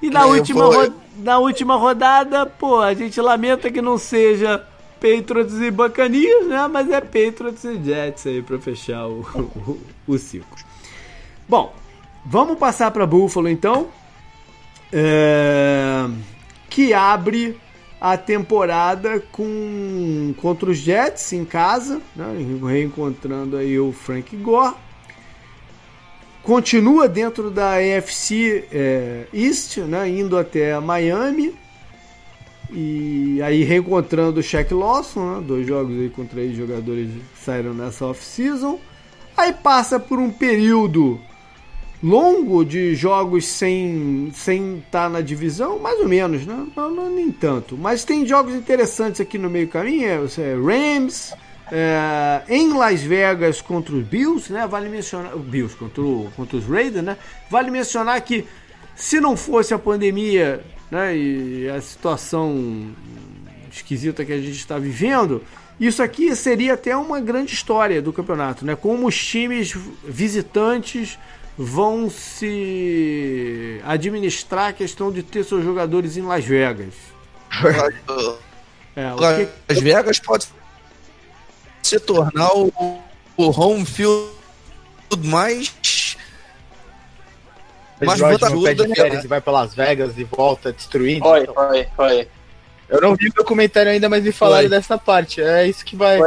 E 0.00 0.10
na, 0.10 0.26
última 0.26 0.66
ro... 0.66 0.94
na 1.16 1.38
última 1.38 1.76
rodada, 1.76 2.44
pô, 2.44 2.80
a 2.80 2.92
gente 2.92 3.20
lamenta 3.20 3.70
que 3.70 3.80
não 3.80 3.96
seja 3.96 4.62
Patriots 5.00 5.60
e 5.60 5.70
Bacanias, 5.70 6.46
né? 6.46 6.68
Mas 6.68 6.90
é 6.90 7.00
Patriots 7.00 7.64
e 7.64 7.82
Jets 7.82 8.26
aí 8.26 8.42
pra 8.42 8.58
fechar 8.58 9.06
o, 9.06 9.20
o, 9.66 9.80
o 10.06 10.18
ciclo. 10.18 10.58
Bom, 11.48 11.74
vamos 12.24 12.58
passar 12.58 12.90
para 12.90 13.06
Buffalo 13.06 13.48
então. 13.48 13.88
É... 14.92 16.06
Que 16.70 16.92
abre 16.92 17.58
a 18.00 18.16
temporada 18.16 19.20
com 19.32 20.34
contra 20.40 20.70
os 20.70 20.76
Jets 20.76 21.32
em 21.32 21.44
casa, 21.44 22.00
né? 22.14 22.26
reencontrando 22.66 23.56
aí 23.56 23.78
o 23.78 23.92
Frank 23.92 24.36
Gore 24.36 24.74
continua 26.44 27.08
dentro 27.08 27.50
da 27.50 27.74
AFC 27.76 28.64
é, 28.70 29.24
East, 29.32 29.78
né, 29.78 30.08
indo 30.08 30.38
até 30.38 30.78
Miami. 30.78 31.54
E 32.70 33.40
aí 33.42 33.62
reencontrando 33.62 34.40
o 34.40 34.42
Shaq 34.42 34.72
Lawson, 34.72 35.34
né, 35.34 35.44
dois 35.46 35.66
jogos 35.66 35.98
aí 35.98 36.10
com 36.10 36.24
três 36.24 36.56
jogadores 36.56 37.08
que 37.10 37.44
saíram 37.44 37.74
nessa 37.74 38.06
off-season. 38.06 38.78
Aí 39.36 39.52
passa 39.52 39.98
por 39.98 40.18
um 40.18 40.30
período 40.30 41.20
longo 42.02 42.64
de 42.64 42.94
jogos 42.94 43.46
sem 43.46 44.30
sem 44.34 44.78
estar 44.78 45.04
tá 45.04 45.08
na 45.08 45.20
divisão, 45.20 45.78
mais 45.78 45.98
ou 45.98 46.08
menos, 46.08 46.46
né? 46.46 46.66
Não, 46.76 46.90
não, 46.90 47.10
nem 47.10 47.30
tanto. 47.32 47.76
Mas 47.76 48.04
tem 48.04 48.26
jogos 48.26 48.54
interessantes 48.54 49.20
aqui 49.20 49.38
no 49.38 49.48
meio 49.48 49.68
caminho, 49.68 50.06
é, 50.06 50.14
é 50.14 50.54
Rams, 50.54 51.32
é, 51.70 52.42
em 52.48 52.72
Las 52.72 53.00
Vegas 53.00 53.60
contra 53.62 53.94
os 53.94 54.04
Bills, 54.04 54.52
né? 54.52 54.66
Vale 54.66 54.88
mencionar. 54.88 55.36
Bills 55.36 55.74
contra, 55.76 56.02
o, 56.02 56.30
contra 56.36 56.56
os 56.56 56.66
Raiders, 56.66 57.04
né? 57.04 57.16
Vale 57.50 57.70
mencionar 57.70 58.20
que 58.20 58.46
se 58.94 59.20
não 59.20 59.36
fosse 59.36 59.72
a 59.74 59.78
pandemia 59.78 60.62
né, 60.90 61.16
e 61.16 61.68
a 61.68 61.80
situação 61.80 62.94
esquisita 63.72 64.24
que 64.24 64.32
a 64.32 64.38
gente 64.38 64.56
está 64.56 64.78
vivendo, 64.78 65.42
isso 65.80 66.02
aqui 66.02 66.34
seria 66.36 66.74
até 66.74 66.96
uma 66.96 67.20
grande 67.20 67.52
história 67.52 68.00
do 68.00 68.12
campeonato, 68.12 68.64
né? 68.64 68.76
Como 68.76 69.06
os 69.06 69.16
times 69.16 69.74
visitantes 70.04 71.18
vão 71.56 72.10
se 72.10 73.80
administrar 73.84 74.68
a 74.68 74.72
questão 74.72 75.10
de 75.10 75.22
ter 75.22 75.44
seus 75.44 75.64
jogadores 75.64 76.16
em 76.16 76.22
Las 76.22 76.44
Vegas. 76.44 76.94
É, 78.96 79.10
Las 79.10 79.36
que... 79.38 79.80
Vegas 79.80 80.20
pode 80.20 80.46
se 81.86 82.00
tornar 82.00 82.50
o, 82.56 82.72
o 83.36 83.60
home 83.60 83.84
field 83.84 84.32
mais 85.18 86.16
mais 88.04 88.18
vantajoso 88.18 88.74
da 88.74 88.94
férias 88.94 89.24
e 89.24 89.26
vai 89.28 89.40
para 89.40 89.52
Las 89.52 89.74
Vegas 89.74 90.18
e 90.18 90.24
volta 90.24 90.72
destruindo. 90.72 91.24
Então. 91.36 91.54
foi, 91.54 91.88
foi. 91.96 92.28
Eu 92.88 93.00
não 93.00 93.14
vi 93.14 93.28
o 93.28 93.32
documentário 93.32 93.90
ainda, 93.90 94.08
mas 94.08 94.22
me 94.24 94.32
falaram 94.32 94.68
dessa 94.68 94.98
parte. 94.98 95.40
É 95.40 95.66
isso 95.66 95.84
que 95.84 95.96
vai. 95.96 96.18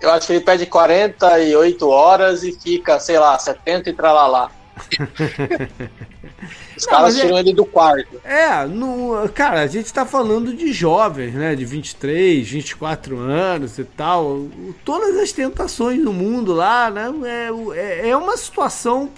Eu 0.00 0.12
acho 0.12 0.26
que 0.26 0.32
ele 0.34 0.44
pede 0.44 0.66
48 0.66 1.88
horas 1.88 2.44
e 2.44 2.52
fica, 2.52 3.00
sei 3.00 3.18
lá, 3.18 3.38
70 3.38 3.90
e 3.90 3.92
tralalá. 3.92 4.50
Os 6.78 6.86
não, 6.86 6.92
caras 6.92 7.16
tiram 7.16 7.36
é, 7.36 7.40
ele 7.40 7.52
do 7.52 7.66
quarto. 7.66 8.20
É, 8.24 8.64
no, 8.64 9.28
cara, 9.34 9.62
a 9.62 9.66
gente 9.66 9.92
tá 9.92 10.06
falando 10.06 10.54
de 10.54 10.72
jovens, 10.72 11.34
né? 11.34 11.54
De 11.54 11.64
23, 11.64 12.48
24 12.48 13.18
anos 13.18 13.78
e 13.78 13.84
tal. 13.84 14.46
Todas 14.84 15.16
as 15.16 15.32
tentações 15.32 16.02
do 16.02 16.12
mundo 16.12 16.52
lá, 16.52 16.90
né? 16.90 17.12
É, 17.24 17.50
é, 17.76 18.08
é 18.10 18.16
uma 18.16 18.36
situação 18.36 19.10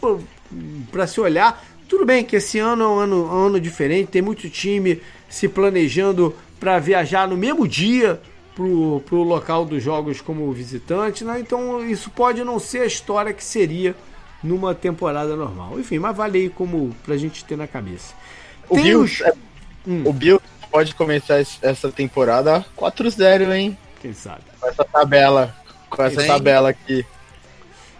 para 0.90 1.06
se 1.06 1.20
olhar. 1.20 1.62
Tudo 1.86 2.06
bem 2.06 2.24
que 2.24 2.36
esse 2.36 2.58
ano 2.58 2.82
é 2.82 2.86
um 2.86 2.98
ano, 2.98 3.24
um 3.26 3.46
ano 3.46 3.60
diferente, 3.60 4.08
tem 4.08 4.22
muito 4.22 4.48
time 4.48 5.02
se 5.28 5.48
planejando 5.48 6.34
para 6.58 6.78
viajar 6.78 7.28
no 7.28 7.36
mesmo 7.36 7.66
dia 7.68 8.20
pro, 8.54 9.02
pro 9.06 9.22
local 9.22 9.64
dos 9.64 9.82
jogos 9.82 10.20
como 10.20 10.50
visitante, 10.52 11.24
né? 11.24 11.40
Então 11.40 11.84
isso 11.84 12.10
pode 12.10 12.42
não 12.44 12.58
ser 12.58 12.82
a 12.82 12.86
história 12.86 13.32
que 13.32 13.44
seria 13.44 13.94
numa 14.42 14.74
temporada 14.74 15.36
normal. 15.36 15.78
Enfim, 15.78 15.98
mas 15.98 16.16
vale 16.16 16.38
aí 16.38 16.48
como 16.48 16.94
pra 17.04 17.16
gente 17.16 17.44
ter 17.44 17.56
na 17.56 17.66
cabeça. 17.66 18.14
O 18.68 18.74
Tem 18.74 18.84
Bills, 18.84 19.22
os... 19.22 19.28
é... 19.28 19.32
hum. 19.86 20.02
o 20.06 20.12
Bills 20.12 20.44
pode 20.70 20.94
começar 20.94 21.38
essa 21.62 21.90
temporada 21.90 22.64
4-0, 22.76 23.52
hein? 23.52 23.76
Quem 24.00 24.12
sabe? 24.12 24.42
Com 24.60 24.68
essa 24.68 24.84
tabela, 24.84 25.54
com 25.88 26.02
essa 26.02 26.18
tem. 26.18 26.26
tabela 26.26 26.70
aqui. 26.70 27.04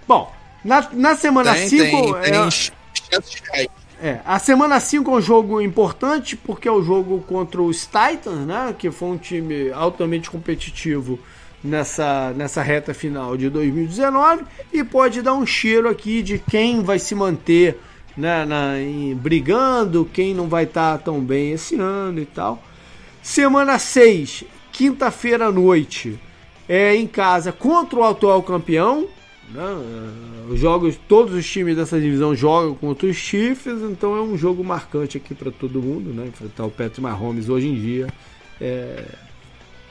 Bom, 0.06 0.32
na, 0.64 0.88
na 0.92 1.16
semana 1.16 1.54
5 1.56 2.16
é... 2.16 3.80
É, 4.02 4.18
a 4.24 4.38
semana 4.38 4.80
5 4.80 5.10
é 5.10 5.14
um 5.14 5.20
jogo 5.20 5.60
importante 5.60 6.34
porque 6.34 6.66
é 6.66 6.72
o 6.72 6.82
jogo 6.82 7.20
contra 7.28 7.60
os 7.60 7.82
Titans, 7.84 8.46
né? 8.46 8.74
Que 8.78 8.90
foi 8.90 9.08
um 9.10 9.18
time 9.18 9.70
altamente 9.72 10.30
competitivo 10.30 11.18
nessa, 11.62 12.32
nessa 12.36 12.62
reta 12.62 12.94
final 12.94 13.36
de 13.36 13.48
2019 13.50 14.44
e 14.72 14.82
pode 14.82 15.22
dar 15.22 15.34
um 15.34 15.46
cheiro 15.46 15.88
aqui 15.88 16.22
de 16.22 16.38
quem 16.38 16.82
vai 16.82 16.98
se 16.98 17.14
manter 17.14 17.78
né, 18.16 18.44
na, 18.44 18.80
em, 18.80 19.14
brigando, 19.14 20.08
quem 20.12 20.34
não 20.34 20.48
vai 20.48 20.64
estar 20.64 20.98
tá 20.98 21.04
tão 21.04 21.20
bem 21.20 21.52
esse 21.52 21.76
ano 21.76 22.20
e 22.20 22.26
tal. 22.26 22.62
Semana 23.22 23.78
6, 23.78 24.44
quinta-feira 24.72 25.46
à 25.46 25.52
noite, 25.52 26.18
é 26.68 26.94
em 26.94 27.06
casa 27.06 27.52
contra 27.52 27.98
o 27.98 28.04
atual 28.04 28.42
campeão. 28.42 29.06
Né, 29.50 29.62
os 30.48 30.58
jogos, 30.60 30.98
todos 31.08 31.34
os 31.34 31.48
times 31.48 31.76
dessa 31.76 32.00
divisão 32.00 32.34
jogam 32.34 32.74
contra 32.74 33.06
os 33.08 33.16
Chiefs, 33.16 33.82
então 33.82 34.16
é 34.16 34.20
um 34.20 34.36
jogo 34.36 34.62
marcante 34.64 35.16
aqui 35.16 35.34
para 35.34 35.50
todo 35.50 35.82
mundo, 35.82 36.12
né? 36.12 36.26
Enfrentar 36.28 36.64
o 36.64 36.70
Patrick 36.70 37.00
Mahomes 37.00 37.48
hoje 37.48 37.68
em 37.68 37.74
dia 37.74 38.06
é, 38.60 39.04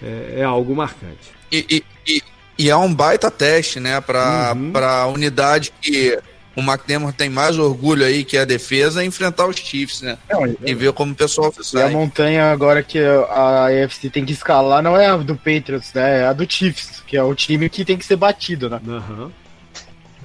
é, 0.02 0.40
é 0.40 0.44
algo 0.44 0.76
marcante. 0.76 1.32
E, 1.52 1.84
e, 2.08 2.24
e, 2.58 2.70
é 2.70 2.76
um 2.76 2.94
baita 2.94 3.32
teste, 3.32 3.80
né, 3.80 4.00
para 4.02 4.54
uhum. 4.56 4.72
a 4.76 5.08
unidade 5.08 5.74
que 5.82 6.18
o 6.56 6.62
McDermott 6.62 7.18
tem 7.18 7.30
mais 7.30 7.58
orgulho 7.58 8.06
aí, 8.06 8.24
que 8.24 8.38
é 8.38 8.42
a 8.42 8.46
defesa, 8.46 9.02
é 9.02 9.06
enfrentar 9.06 9.48
os 9.48 9.56
Chiefs, 9.56 10.02
né? 10.02 10.18
Não, 10.30 10.56
e 10.66 10.74
ver 10.74 10.92
como 10.94 11.14
o 11.14 11.16
pessoal 11.16 11.54
sai. 11.62 11.84
E 11.84 11.86
a 11.86 11.90
montanha 11.90 12.52
agora 12.52 12.84
que 12.84 13.00
a 13.00 13.68
AFC 13.68 14.10
tem 14.10 14.26
que 14.26 14.34
escalar 14.34 14.84
não 14.84 14.98
é 14.98 15.08
a 15.08 15.18
do 15.18 15.36
Patriots, 15.36 15.94
né? 15.94 16.22
É 16.22 16.26
a 16.26 16.34
do 16.34 16.52
Chiefs, 16.52 17.02
que 17.08 17.16
é 17.16 17.24
o 17.24 17.34
time 17.34 17.70
que 17.70 17.86
tem 17.86 17.98
que 17.98 18.06
ser 18.06 18.18
batido, 18.18 18.70
né? 18.70 18.80
Uhum. 18.86 19.32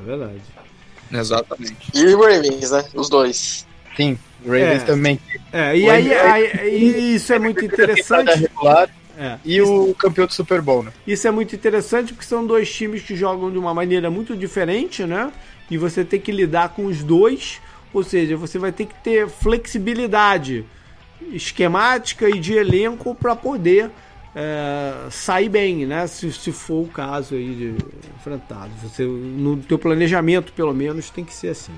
É 0.00 0.04
verdade. 0.04 0.40
Exatamente. 1.12 1.76
E 1.94 2.04
o 2.06 2.20
Ravens, 2.20 2.70
né? 2.70 2.84
Os 2.94 3.08
dois. 3.08 3.66
Sim, 3.96 4.18
Ravens 4.44 4.82
é. 4.82 4.86
também. 4.86 5.20
É, 5.52 5.76
e 5.76 5.88
aí, 5.88 6.12
aí, 6.12 6.46
aí, 6.58 7.14
isso 7.14 7.32
é 7.32 7.38
muito 7.38 7.62
interessante. 7.64 8.50
É. 9.18 9.38
E 9.44 9.58
isso, 9.58 9.90
o 9.90 9.94
campeão 9.94 10.26
do 10.26 10.32
Super 10.32 10.60
Bowl, 10.60 10.82
né? 10.82 10.92
Isso 11.06 11.26
é 11.26 11.30
muito 11.30 11.54
interessante 11.54 12.12
porque 12.12 12.26
são 12.26 12.46
dois 12.46 12.72
times 12.72 13.02
que 13.02 13.14
jogam 13.14 13.50
de 13.50 13.58
uma 13.58 13.72
maneira 13.72 14.10
muito 14.10 14.36
diferente, 14.36 15.04
né? 15.04 15.32
E 15.70 15.78
você 15.78 16.04
tem 16.04 16.20
que 16.20 16.32
lidar 16.32 16.70
com 16.70 16.86
os 16.86 17.02
dois, 17.02 17.60
ou 17.92 18.02
seja, 18.02 18.36
você 18.36 18.58
vai 18.58 18.72
ter 18.72 18.86
que 18.86 18.94
ter 19.02 19.28
flexibilidade 19.28 20.64
esquemática 21.32 22.28
e 22.28 22.38
de 22.38 22.54
elenco 22.54 23.14
para 23.14 23.34
poder 23.34 23.90
é, 24.34 24.92
sair 25.10 25.48
bem, 25.48 25.86
né? 25.86 26.06
Se, 26.06 26.32
se 26.32 26.52
for 26.52 26.82
o 26.82 26.88
caso 26.88 27.34
aí 27.34 27.54
de 27.54 27.74
enfrentado. 28.18 28.70
Você, 28.82 29.04
no 29.04 29.56
teu 29.58 29.78
planejamento, 29.78 30.52
pelo 30.52 30.74
menos, 30.74 31.08
tem 31.08 31.24
que 31.24 31.32
ser 31.32 31.48
assim. 31.48 31.72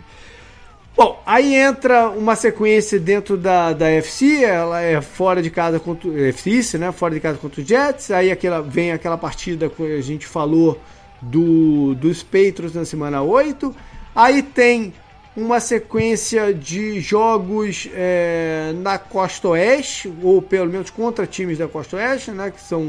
Bom, 0.96 1.22
aí 1.26 1.54
entra 1.54 2.08
uma 2.08 2.34
sequência 2.34 2.98
dentro 2.98 3.36
da, 3.36 3.74
da 3.74 3.86
FC, 3.90 4.42
ela 4.42 4.80
é 4.80 5.02
fora 5.02 5.42
de 5.42 5.50
casa 5.50 5.78
contra 5.78 6.08
o 6.08 6.18
FC, 6.18 6.78
né? 6.78 6.90
Fora 6.90 7.12
de 7.12 7.20
casa 7.20 7.36
contra 7.36 7.60
o 7.60 7.64
Jets. 7.64 8.10
Aí 8.10 8.30
aquela, 8.30 8.62
vem 8.62 8.92
aquela 8.92 9.18
partida 9.18 9.68
que 9.68 9.82
a 9.82 10.00
gente 10.00 10.26
falou 10.26 10.80
do, 11.20 11.94
dos 11.96 12.22
Patriots 12.22 12.72
na 12.72 12.86
semana 12.86 13.20
8. 13.20 13.76
Aí 14.14 14.42
tem 14.42 14.94
uma 15.36 15.60
sequência 15.60 16.54
de 16.54 16.98
jogos 16.98 17.90
é, 17.92 18.72
na 18.76 18.96
Costa 18.96 19.48
Oeste, 19.48 20.10
ou 20.22 20.40
pelo 20.40 20.70
menos 20.70 20.88
contra 20.88 21.26
times 21.26 21.58
da 21.58 21.68
Costa 21.68 21.96
Oeste, 21.98 22.30
né? 22.30 22.50
Que 22.50 22.60
são 22.62 22.80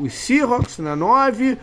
os 0.00 0.12
Seahawks 0.12 0.78
na 0.78 0.96
9, 0.96 1.56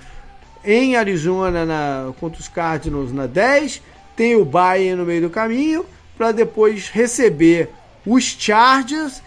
em 0.63 0.95
Arizona 0.95 1.65
na, 1.65 2.13
contra 2.17 2.39
os 2.39 2.47
Cardinals 2.47 3.11
na 3.11 3.27
10 3.27 3.96
tem 4.17 4.35
o 4.35 4.43
Bayern 4.43 4.95
no 4.95 5.05
meio 5.05 5.21
do 5.21 5.29
caminho, 5.29 5.85
para 6.17 6.31
depois 6.31 6.89
receber 6.89 7.69
os 8.03 8.23
Chargers, 8.23 9.21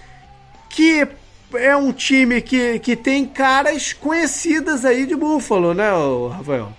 que 0.68 1.06
é 1.54 1.76
um 1.76 1.92
time 1.92 2.42
que, 2.42 2.80
que 2.80 2.96
tem 2.96 3.24
caras 3.24 3.92
conhecidas 3.92 4.84
aí 4.84 5.06
de 5.06 5.14
Buffalo, 5.14 5.72
né, 5.72 5.90
Rafael? 6.36 6.72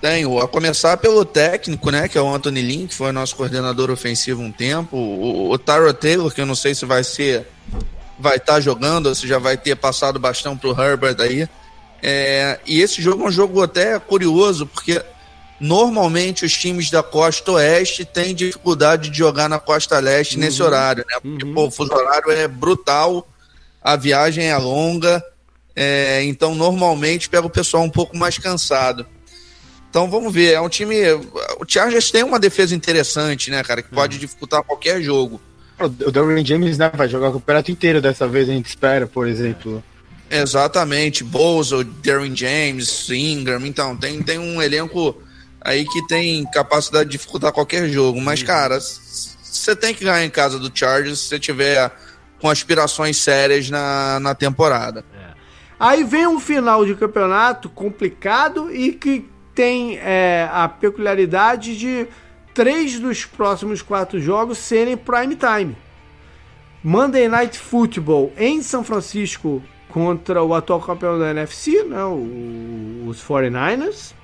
Tenho, 0.00 0.38
a 0.40 0.48
começar 0.48 0.96
pelo 0.96 1.24
técnico, 1.24 1.90
né, 1.90 2.08
que 2.08 2.18
é 2.18 2.20
o 2.20 2.28
Anthony 2.28 2.62
Lynn, 2.62 2.86
que 2.88 2.94
foi 2.94 3.12
nosso 3.12 3.36
coordenador 3.36 3.90
ofensivo 3.90 4.42
um 4.42 4.50
tempo, 4.50 4.96
o, 4.96 5.52
o 5.52 5.58
Taylor, 5.58 6.32
que 6.32 6.40
eu 6.40 6.46
não 6.46 6.54
sei 6.54 6.74
se 6.74 6.84
vai 6.84 7.04
ser, 7.04 7.46
vai 8.18 8.38
estar 8.38 8.54
tá 8.54 8.60
jogando, 8.60 9.06
ou 9.06 9.14
se 9.14 9.28
já 9.28 9.38
vai 9.38 9.56
ter 9.56 9.76
passado 9.76 10.18
bastão 10.18 10.56
pro 10.56 10.70
Herbert 10.70 11.16
aí, 11.20 11.48
é, 12.02 12.58
e 12.66 12.80
esse 12.80 13.00
jogo 13.00 13.24
é 13.24 13.28
um 13.28 13.30
jogo 13.30 13.62
até 13.62 13.98
curioso, 14.00 14.66
porque 14.66 15.00
Normalmente 15.60 16.46
os 16.46 16.54
times 16.54 16.90
da 16.90 17.02
costa 17.02 17.52
oeste 17.52 18.02
têm 18.02 18.34
dificuldade 18.34 19.10
de 19.10 19.18
jogar 19.18 19.46
na 19.46 19.58
costa 19.58 19.98
leste 19.98 20.36
uhum. 20.36 20.40
nesse 20.40 20.62
horário, 20.62 21.04
né? 21.06 21.20
Porque 21.20 21.44
uhum. 21.44 21.52
pô, 21.52 21.66
o 21.66 21.70
fuso 21.70 21.92
horário 21.92 22.30
é 22.30 22.48
brutal, 22.48 23.28
a 23.82 23.94
viagem 23.94 24.46
é 24.46 24.56
longa, 24.56 25.22
é, 25.76 26.24
então 26.24 26.54
normalmente 26.54 27.28
pega 27.28 27.46
o 27.46 27.50
pessoal 27.50 27.82
um 27.82 27.90
pouco 27.90 28.16
mais 28.16 28.38
cansado. 28.38 29.06
Então 29.90 30.10
vamos 30.10 30.32
ver, 30.32 30.54
é 30.54 30.60
um 30.60 30.68
time. 30.68 30.96
O 31.58 31.66
Chargers 31.68 32.10
tem 32.10 32.22
uma 32.22 32.38
defesa 32.38 32.74
interessante, 32.74 33.50
né, 33.50 33.62
cara, 33.62 33.82
que 33.82 33.90
pode 33.90 34.16
uhum. 34.16 34.20
dificultar 34.20 34.62
qualquer 34.62 35.02
jogo. 35.02 35.38
O 35.78 36.10
Darwin 36.10 36.44
James 36.44 36.78
né, 36.78 36.90
vai 36.94 37.08
jogar 37.08 37.28
o 37.28 37.32
campeonato 37.34 37.70
inteiro 37.70 38.00
dessa 38.00 38.26
vez, 38.26 38.48
a 38.48 38.52
gente 38.52 38.66
espera, 38.66 39.06
por 39.06 39.28
exemplo. 39.28 39.84
Exatamente, 40.30 41.22
Bozo, 41.22 41.84
Darwin 41.84 42.34
James, 42.34 43.10
Ingram, 43.10 43.66
então 43.66 43.94
tem, 43.96 44.22
tem 44.22 44.38
um 44.38 44.62
elenco 44.62 45.20
aí 45.60 45.84
que 45.84 46.06
tem 46.06 46.44
capacidade 46.46 47.10
de 47.10 47.16
dificultar 47.16 47.52
qualquer 47.52 47.88
jogo. 47.88 48.20
Mas, 48.20 48.40
uhum. 48.40 48.46
cara, 48.46 48.78
você 48.80 49.76
tem 49.76 49.94
que 49.94 50.04
ganhar 50.04 50.24
em 50.24 50.30
casa 50.30 50.58
do 50.58 50.70
Chargers 50.72 51.20
se 51.20 51.28
você 51.28 51.38
tiver 51.38 51.92
com 52.40 52.48
aspirações 52.48 53.18
sérias 53.18 53.68
na, 53.68 54.18
na 54.20 54.34
temporada. 54.34 55.04
É. 55.14 55.30
Aí 55.78 56.04
vem 56.04 56.26
um 56.26 56.40
final 56.40 56.84
de 56.84 56.94
campeonato 56.94 57.68
complicado 57.68 58.74
e 58.74 58.92
que 58.92 59.28
tem 59.54 59.98
é, 59.98 60.48
a 60.52 60.68
peculiaridade 60.68 61.76
de 61.76 62.06
três 62.54 62.98
dos 62.98 63.24
próximos 63.24 63.82
quatro 63.82 64.20
jogos 64.20 64.58
serem 64.58 64.96
prime 64.96 65.36
time. 65.36 65.76
Monday 66.82 67.28
Night 67.28 67.58
Football 67.58 68.32
em 68.38 68.62
São 68.62 68.82
Francisco 68.82 69.62
contra 69.90 70.42
o 70.42 70.54
atual 70.54 70.80
campeão 70.80 71.18
da 71.18 71.30
NFC, 71.30 71.84
né, 71.84 72.04
os 73.06 73.22
49ers. 73.22 74.14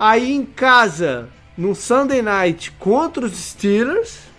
Aí 0.00 0.32
em 0.32 0.46
casa, 0.46 1.28
no 1.58 1.74
Sunday 1.74 2.22
Night 2.22 2.72
contra 2.78 3.26
os 3.26 3.36
Steelers. 3.36 4.30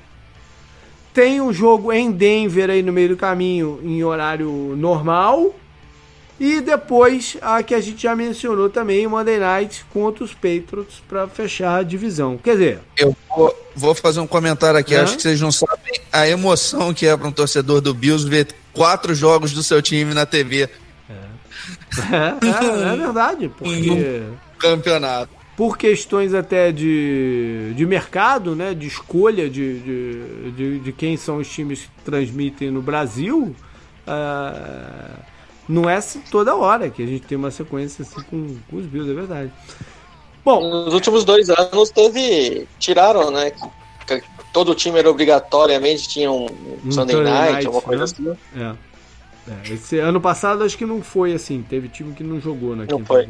Tem 1.14 1.40
um 1.40 1.54
jogo 1.54 1.94
em 1.94 2.10
Denver 2.10 2.68
aí 2.68 2.82
no 2.82 2.92
meio 2.92 3.10
do 3.10 3.18
caminho, 3.18 3.80
em 3.84 4.04
horário 4.04 4.50
normal. 4.76 5.54
E 6.40 6.62
depois 6.62 7.38
a 7.44 7.62
que 7.62 7.76
a 7.76 7.80
gente 7.80 8.02
já 8.02 8.16
mencionou 8.16 8.72
também, 8.72 9.06
Monday 9.06 9.38
Night 9.38 9.86
contra 9.94 10.24
os 10.24 10.34
Patriots 10.34 11.04
para 11.08 11.28
fechar 11.28 11.82
a 11.82 11.84
divisão. 11.84 12.40
Quer 12.44 12.54
dizer. 12.54 12.80
Eu 12.98 13.16
vou, 13.30 13.56
vou 13.76 13.94
fazer 13.94 14.20
um 14.20 14.26
comentário 14.26 14.80
aqui, 14.80 14.96
acho 14.96 15.16
que 15.16 15.22
vocês 15.22 15.40
não 15.40 15.52
sabem 15.52 15.94
a 16.12 16.28
emoção 16.28 16.92
que 16.92 17.06
é 17.06 17.16
para 17.16 17.28
um 17.28 17.32
torcedor 17.32 17.82
do 17.82 17.94
Bills 17.94 18.28
ver 18.28 18.48
quatro 18.74 19.14
jogos 19.14 19.52
do 19.52 19.62
seu 19.62 19.80
time 19.80 20.16
na 20.16 20.26
TV. 20.26 20.68
É, 21.08 21.14
é, 22.00 22.90
é, 22.90 22.94
é 22.94 22.96
verdade, 22.96 23.52
porque. 23.56 24.24
campeonato 24.58 25.41
por 25.56 25.78
questões 25.78 26.34
até 26.34 26.72
de, 26.72 27.74
de 27.76 27.86
mercado, 27.86 28.56
né, 28.56 28.74
de 28.74 28.88
escolha 28.88 29.50
de, 29.50 29.80
de, 29.80 30.52
de, 30.52 30.80
de 30.80 30.92
quem 30.92 31.18
são 31.18 31.38
os 31.38 31.50
times 31.50 31.82
que 31.82 32.04
transmitem 32.06 32.72
no 32.72 32.82
Brasil, 32.82 33.56
uh, 34.08 35.20
não 35.68 35.90
é 35.90 35.96
assim 35.96 36.22
toda 36.32 36.56
hora 36.56 36.90
que 36.90 37.04
a 37.04 37.06
gente 37.06 37.26
tem 37.26 37.38
uma 37.38 37.52
sequência 37.52 38.04
assim 38.04 38.22
com, 38.24 38.58
com 38.70 38.78
os 38.78 38.86
Bills, 38.86 39.12
é 39.12 39.14
verdade. 39.14 39.52
Bom, 40.44 40.68
nos 40.68 40.94
últimos 40.94 41.24
dois 41.24 41.50
anos 41.50 41.90
teve. 41.92 42.68
Tiraram, 42.80 43.30
né? 43.32 43.52
Todo 44.52 44.76
time 44.76 45.00
era 45.00 45.10
obrigatoriamente 45.10 46.10
tinha 46.10 46.32
um, 46.32 46.48
um 46.84 46.92
Sunday 46.92 47.16
Night, 47.18 47.52
night, 47.52 47.66
alguma 47.68 47.82
coisa 47.84 48.00
né? 48.00 48.04
assim. 48.04 48.38
É. 48.60 48.92
É, 49.48 49.74
esse 49.74 49.98
ano 50.00 50.20
passado 50.20 50.64
acho 50.64 50.78
que 50.78 50.86
não 50.86 51.02
foi 51.02 51.34
assim. 51.34 51.64
Teve 51.68 51.88
time 51.88 52.14
que 52.14 52.24
não 52.24 52.40
jogou 52.40 52.76
na 52.76 52.86
Não 52.86 53.06
foi. 53.06 53.24
É. 53.24 53.28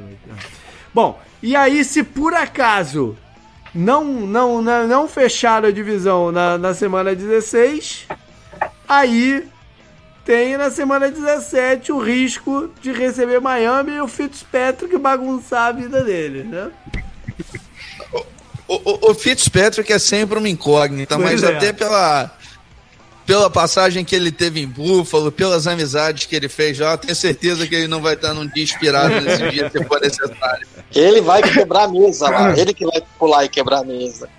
Bom, 0.93 1.19
e 1.41 1.55
aí 1.55 1.83
se 1.83 2.03
por 2.03 2.33
acaso 2.33 3.17
não 3.73 4.03
não 4.03 4.61
não, 4.61 4.87
não 4.87 5.07
fecharam 5.07 5.69
a 5.69 5.71
divisão 5.71 6.31
na, 6.31 6.57
na 6.57 6.73
semana 6.73 7.15
16, 7.15 8.07
aí 8.87 9.47
tem 10.23 10.57
na 10.57 10.69
semana 10.69 11.09
17 11.09 11.91
o 11.91 11.99
risco 11.99 12.69
de 12.81 12.91
receber 12.91 13.41
Miami 13.41 13.93
e 13.93 14.01
o 14.01 14.07
Fitzpatrick 14.07 14.97
bagunçar 14.97 15.67
a 15.67 15.71
vida 15.71 16.03
dele, 16.03 16.43
né? 16.43 16.69
O, 18.67 18.75
o, 18.75 19.11
o 19.11 19.13
Fitzpatrick 19.13 19.91
é 19.91 19.99
sempre 19.99 20.37
uma 20.37 20.47
incógnita, 20.47 21.17
pois 21.17 21.41
mas 21.41 21.43
é. 21.43 21.55
até 21.55 21.73
pela 21.73 22.31
pela 23.25 23.49
passagem 23.49 24.03
que 24.03 24.15
ele 24.15 24.31
teve 24.31 24.61
em 24.61 24.67
Buffalo, 24.67 25.31
pelas 25.31 25.67
amizades 25.67 26.25
que 26.25 26.35
ele 26.35 26.49
fez 26.49 26.79
lá, 26.79 26.97
tenho 26.97 27.15
certeza 27.15 27.67
que 27.67 27.75
ele 27.75 27.87
não 27.87 28.01
vai 28.01 28.13
estar 28.13 28.33
num 28.33 28.47
dia 28.47 28.63
inspirado 28.63 29.21
nesse 29.21 29.49
dia 29.49 29.69
se 29.69 29.83
for 29.85 30.01
necessário. 30.01 30.67
Ele 30.93 31.21
vai 31.21 31.41
quebrar 31.41 31.83
a 31.83 31.87
mesa 31.87 32.29
lá, 32.29 32.57
ele 32.57 32.73
que 32.73 32.85
vai 32.85 33.01
pular 33.17 33.45
e 33.45 33.49
quebrar 33.49 33.79
a 33.79 33.83
mesa. 33.83 34.29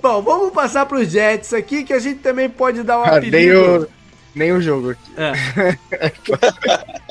Bom, 0.00 0.22
vamos 0.22 0.52
passar 0.52 0.86
para 0.86 0.98
os 0.98 1.10
Jets 1.10 1.52
aqui, 1.52 1.84
que 1.84 1.92
a 1.92 1.98
gente 1.98 2.20
também 2.20 2.48
pode 2.48 2.82
dar 2.82 2.98
um 2.98 3.02
ah, 3.02 3.16
apelido. 3.16 3.36
Nem 3.36 3.52
o, 3.52 3.88
nem 4.34 4.52
o 4.52 4.60
jogo 4.60 4.90
aqui. 4.90 5.12
É. 5.16 5.32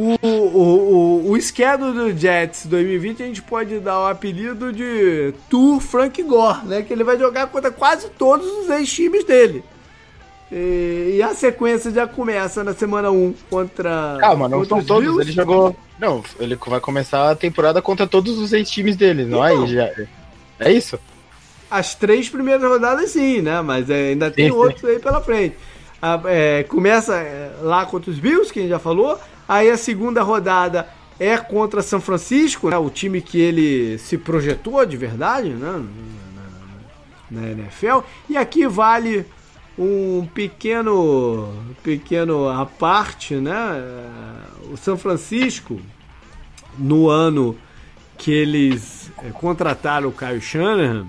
o, 0.00 0.26
o, 0.26 1.28
o, 1.28 1.32
o 1.32 1.40
schedule 1.40 1.92
do 1.92 2.18
Jets 2.18 2.64
2020 2.64 3.22
a 3.22 3.26
gente 3.26 3.42
pode 3.42 3.78
dar 3.80 4.00
o 4.00 4.06
apelido 4.06 4.72
de 4.72 5.34
Tour 5.50 5.78
Frank 5.80 6.22
Gore, 6.22 6.64
né? 6.64 6.82
Que 6.82 6.92
ele 6.92 7.04
vai 7.04 7.18
jogar 7.18 7.48
contra 7.48 7.70
quase 7.70 8.08
todos 8.10 8.46
os 8.46 8.70
ex-times 8.70 9.24
dele. 9.24 9.62
E, 10.50 11.16
e, 11.16 11.22
a 11.22 11.34
sequência 11.34 11.90
já 11.90 12.06
começa 12.06 12.64
na 12.64 12.72
semana 12.72 13.10
1 13.10 13.34
contra. 13.50 14.16
Calma, 14.18 14.48
não 14.48 14.64
são 14.64 14.82
todos. 14.82 15.04
Bills. 15.04 15.20
Ele 15.20 15.32
jogou. 15.32 15.76
Não, 15.98 16.24
ele 16.40 16.56
vai 16.56 16.80
começar 16.80 17.30
a 17.30 17.36
temporada 17.36 17.82
contra 17.82 18.06
todos 18.06 18.38
os 18.38 18.52
ex-times 18.52 18.96
dele, 18.96 19.24
não 19.24 19.44
é? 19.44 19.66
Já... 19.66 19.90
É 20.58 20.72
isso? 20.72 20.98
As 21.70 21.94
três 21.94 22.28
primeiras 22.28 22.62
rodadas 22.68 23.10
sim, 23.10 23.42
né? 23.42 23.60
Mas 23.60 23.90
ainda 23.90 24.30
tem 24.30 24.46
sim, 24.46 24.50
outros 24.50 24.80
sim. 24.80 24.88
aí 24.88 24.98
pela 24.98 25.20
frente. 25.20 25.56
A, 26.00 26.18
é, 26.24 26.62
começa 26.64 27.16
é, 27.16 27.52
lá 27.60 27.84
contra 27.84 28.10
os 28.10 28.18
Bills, 28.18 28.50
que 28.50 28.60
a 28.60 28.62
gente 28.62 28.70
já 28.70 28.78
falou. 28.78 29.20
Aí 29.50 29.68
a 29.68 29.76
segunda 29.76 30.22
rodada 30.22 30.86
é 31.18 31.36
contra 31.36 31.82
São 31.82 32.00
Francisco, 32.00 32.70
né? 32.70 32.78
O 32.78 32.88
time 32.88 33.20
que 33.20 33.40
ele 33.40 33.98
se 33.98 34.16
projetou 34.16 34.86
de 34.86 34.96
verdade, 34.96 35.48
né? 35.48 35.84
Na, 37.28 37.48
NFL. 37.48 37.98
E 38.28 38.36
aqui 38.36 38.68
vale 38.68 39.26
um 39.76 40.24
pequeno 40.32 41.52
pequeno 41.82 42.48
à 42.48 42.64
parte, 42.64 43.34
né? 43.34 43.52
O 44.72 44.76
São 44.76 44.96
Francisco 44.96 45.80
no 46.78 47.08
ano 47.08 47.58
que 48.16 48.30
eles 48.30 49.10
é, 49.18 49.30
contrataram 49.30 50.10
o 50.10 50.12
Caio 50.12 50.40
Shanahan. 50.40 51.08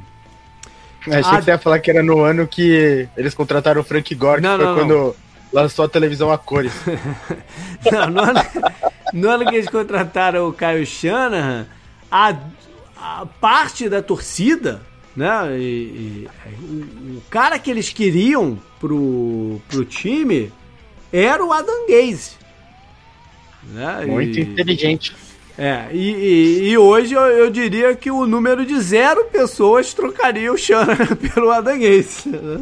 Achei 1.01 1.19
a... 1.19 1.37
que 1.37 1.43
você 1.43 1.51
ia 1.51 1.59
falar 1.59 1.77
que 1.77 1.91
era 1.91 2.01
no 2.01 2.21
ano 2.21 2.47
que 2.47 3.07
eles 3.15 3.35
contrataram 3.35 3.81
o 3.81 3.83
Frank 3.83 4.15
Gore, 4.15 4.41
não, 4.41 4.57
que 4.57 4.63
foi 4.63 4.65
não, 4.65 4.75
quando 4.75 4.95
não. 4.95 5.30
Lançou 5.51 5.85
a 5.85 5.89
televisão 5.89 6.31
a 6.31 6.37
cores. 6.37 6.73
não, 7.91 8.09
no 8.09 8.21
ano, 8.21 8.39
no 9.13 9.29
ano 9.29 9.45
que 9.45 9.55
eles 9.55 9.69
contrataram 9.69 10.47
o 10.47 10.53
Caio 10.53 10.85
Shanahan, 10.85 11.67
a, 12.11 12.35
a 12.97 13.25
parte 13.39 13.89
da 13.89 14.01
torcida 14.01 14.81
né? 15.15 15.57
E, 15.57 15.61
e, 15.61 16.29
o, 16.61 17.17
o, 17.17 17.23
cara 17.29 17.59
que 17.59 17.69
eles 17.69 17.89
queriam 17.89 18.59
pro, 18.79 19.61
pro 19.67 19.85
time 19.85 20.51
era 21.11 21.43
o 21.43 21.51
Adam 21.51 21.87
Gaze. 21.87 22.31
Né? 23.63 24.05
Muito 24.07 24.39
e, 24.39 24.41
inteligente. 24.41 25.15
É, 25.57 25.89
e, 25.91 26.69
e, 26.69 26.77
hoje 26.77 27.13
eu, 27.13 27.21
eu, 27.21 27.51
diria 27.51 27.93
que 27.93 28.09
o 28.09 28.25
número 28.25 28.65
de 28.65 28.79
zero 28.79 29.25
pessoas 29.25 29.93
trocaria 29.93 30.51
o 30.51 30.57
Shanahan 30.57 31.15
pelo 31.33 31.51
Adam 31.51 31.77
Gaze. 31.77 32.29
Né? 32.29 32.61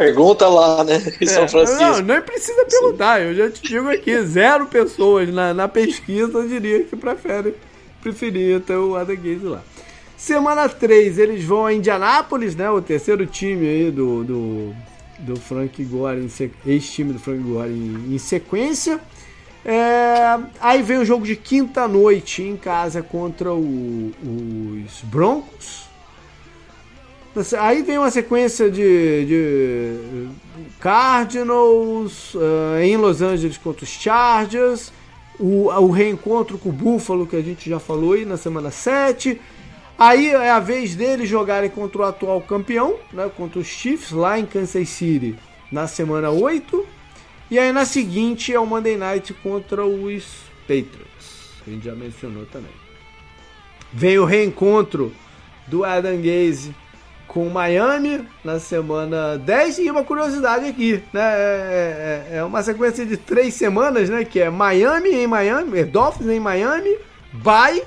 Pergunta 0.00 0.48
lá, 0.48 0.82
né? 0.82 0.94
Em 1.20 1.26
São 1.26 1.42
é, 1.42 1.48
Francisco. 1.48 1.82
Não, 1.82 2.00
nem 2.00 2.22
precisa 2.22 2.64
perguntar. 2.64 3.20
Eu 3.20 3.34
já 3.34 3.50
te 3.50 3.60
digo 3.60 3.86
aqui, 3.90 4.18
zero 4.22 4.64
pessoas 4.64 5.28
na, 5.28 5.52
na 5.52 5.68
pesquisa 5.68 6.42
diria 6.48 6.84
que 6.84 6.96
prefere, 6.96 7.54
preferia 8.00 8.58
ter 8.60 8.76
o 8.76 8.96
Adam 8.96 9.14
Gaze 9.14 9.44
lá. 9.44 9.62
Semana 10.16 10.66
3, 10.70 11.18
eles 11.18 11.44
vão 11.44 11.66
a 11.66 11.74
Indianápolis, 11.74 12.56
né? 12.56 12.70
O 12.70 12.80
terceiro 12.80 13.26
time 13.26 13.68
aí 13.68 13.90
do, 13.90 14.24
do, 14.24 14.74
do 15.18 15.36
Frank 15.38 15.84
Gore, 15.84 16.26
ex-time 16.64 17.12
do 17.12 17.18
Frank 17.18 17.42
Gore 17.42 17.68
em, 17.68 18.14
em 18.14 18.18
sequência. 18.18 18.98
É, 19.62 20.38
aí 20.62 20.82
vem 20.82 20.96
o 20.96 21.04
jogo 21.04 21.26
de 21.26 21.36
quinta 21.36 21.86
noite 21.86 22.42
em 22.42 22.56
casa 22.56 23.02
contra 23.02 23.52
o, 23.52 24.12
os 24.22 25.02
Broncos. 25.02 25.89
Aí 27.60 27.82
vem 27.82 27.96
uma 27.96 28.10
sequência 28.10 28.68
de, 28.68 29.24
de 29.24 30.28
Cardinals 30.80 32.34
uh, 32.34 32.80
em 32.82 32.96
Los 32.96 33.22
Angeles 33.22 33.56
contra 33.56 33.84
os 33.84 33.90
Chargers. 33.90 34.92
O, 35.38 35.68
o 35.68 35.90
reencontro 35.90 36.58
com 36.58 36.68
o 36.68 36.72
Buffalo, 36.72 37.26
que 37.26 37.36
a 37.36 37.40
gente 37.40 37.70
já 37.70 37.78
falou 37.78 38.14
aí 38.14 38.24
na 38.24 38.36
semana 38.36 38.70
7. 38.70 39.40
Aí 39.96 40.28
é 40.28 40.50
a 40.50 40.58
vez 40.58 40.96
deles 40.96 41.28
jogarem 41.28 41.70
contra 41.70 42.02
o 42.02 42.04
atual 42.04 42.40
campeão, 42.40 42.98
né, 43.12 43.30
contra 43.36 43.60
os 43.60 43.66
Chiefs, 43.66 44.10
lá 44.10 44.38
em 44.38 44.46
Kansas 44.46 44.88
City, 44.88 45.36
na 45.70 45.86
semana 45.86 46.30
8. 46.30 46.86
E 47.50 47.58
aí 47.58 47.70
na 47.70 47.84
seguinte 47.84 48.52
é 48.52 48.58
o 48.58 48.66
Monday 48.66 48.96
Night 48.96 49.32
contra 49.34 49.84
os 49.84 50.24
Patriots, 50.62 51.52
que 51.62 51.70
a 51.70 51.72
gente 51.74 51.84
já 51.84 51.94
mencionou 51.94 52.46
também. 52.46 52.72
Vem 53.92 54.18
o 54.18 54.24
reencontro 54.24 55.12
do 55.66 55.84
Adam 55.84 56.16
Gaze 56.16 56.74
com 57.32 57.48
Miami 57.48 58.26
na 58.42 58.58
semana 58.58 59.38
10 59.38 59.78
e 59.78 59.90
uma 59.90 60.02
curiosidade 60.02 60.66
aqui, 60.66 61.00
né? 61.12 61.22
É, 61.22 62.26
é, 62.32 62.36
é, 62.38 62.44
uma 62.44 62.60
sequência 62.60 63.06
de 63.06 63.16
três 63.16 63.54
semanas, 63.54 64.10
né? 64.10 64.24
Que 64.24 64.40
é 64.40 64.50
Miami 64.50 65.10
em 65.10 65.28
Miami, 65.28 65.78
é 65.78 65.84
Dolphins 65.84 66.28
em 66.28 66.40
Miami, 66.40 66.98
bye 67.32 67.84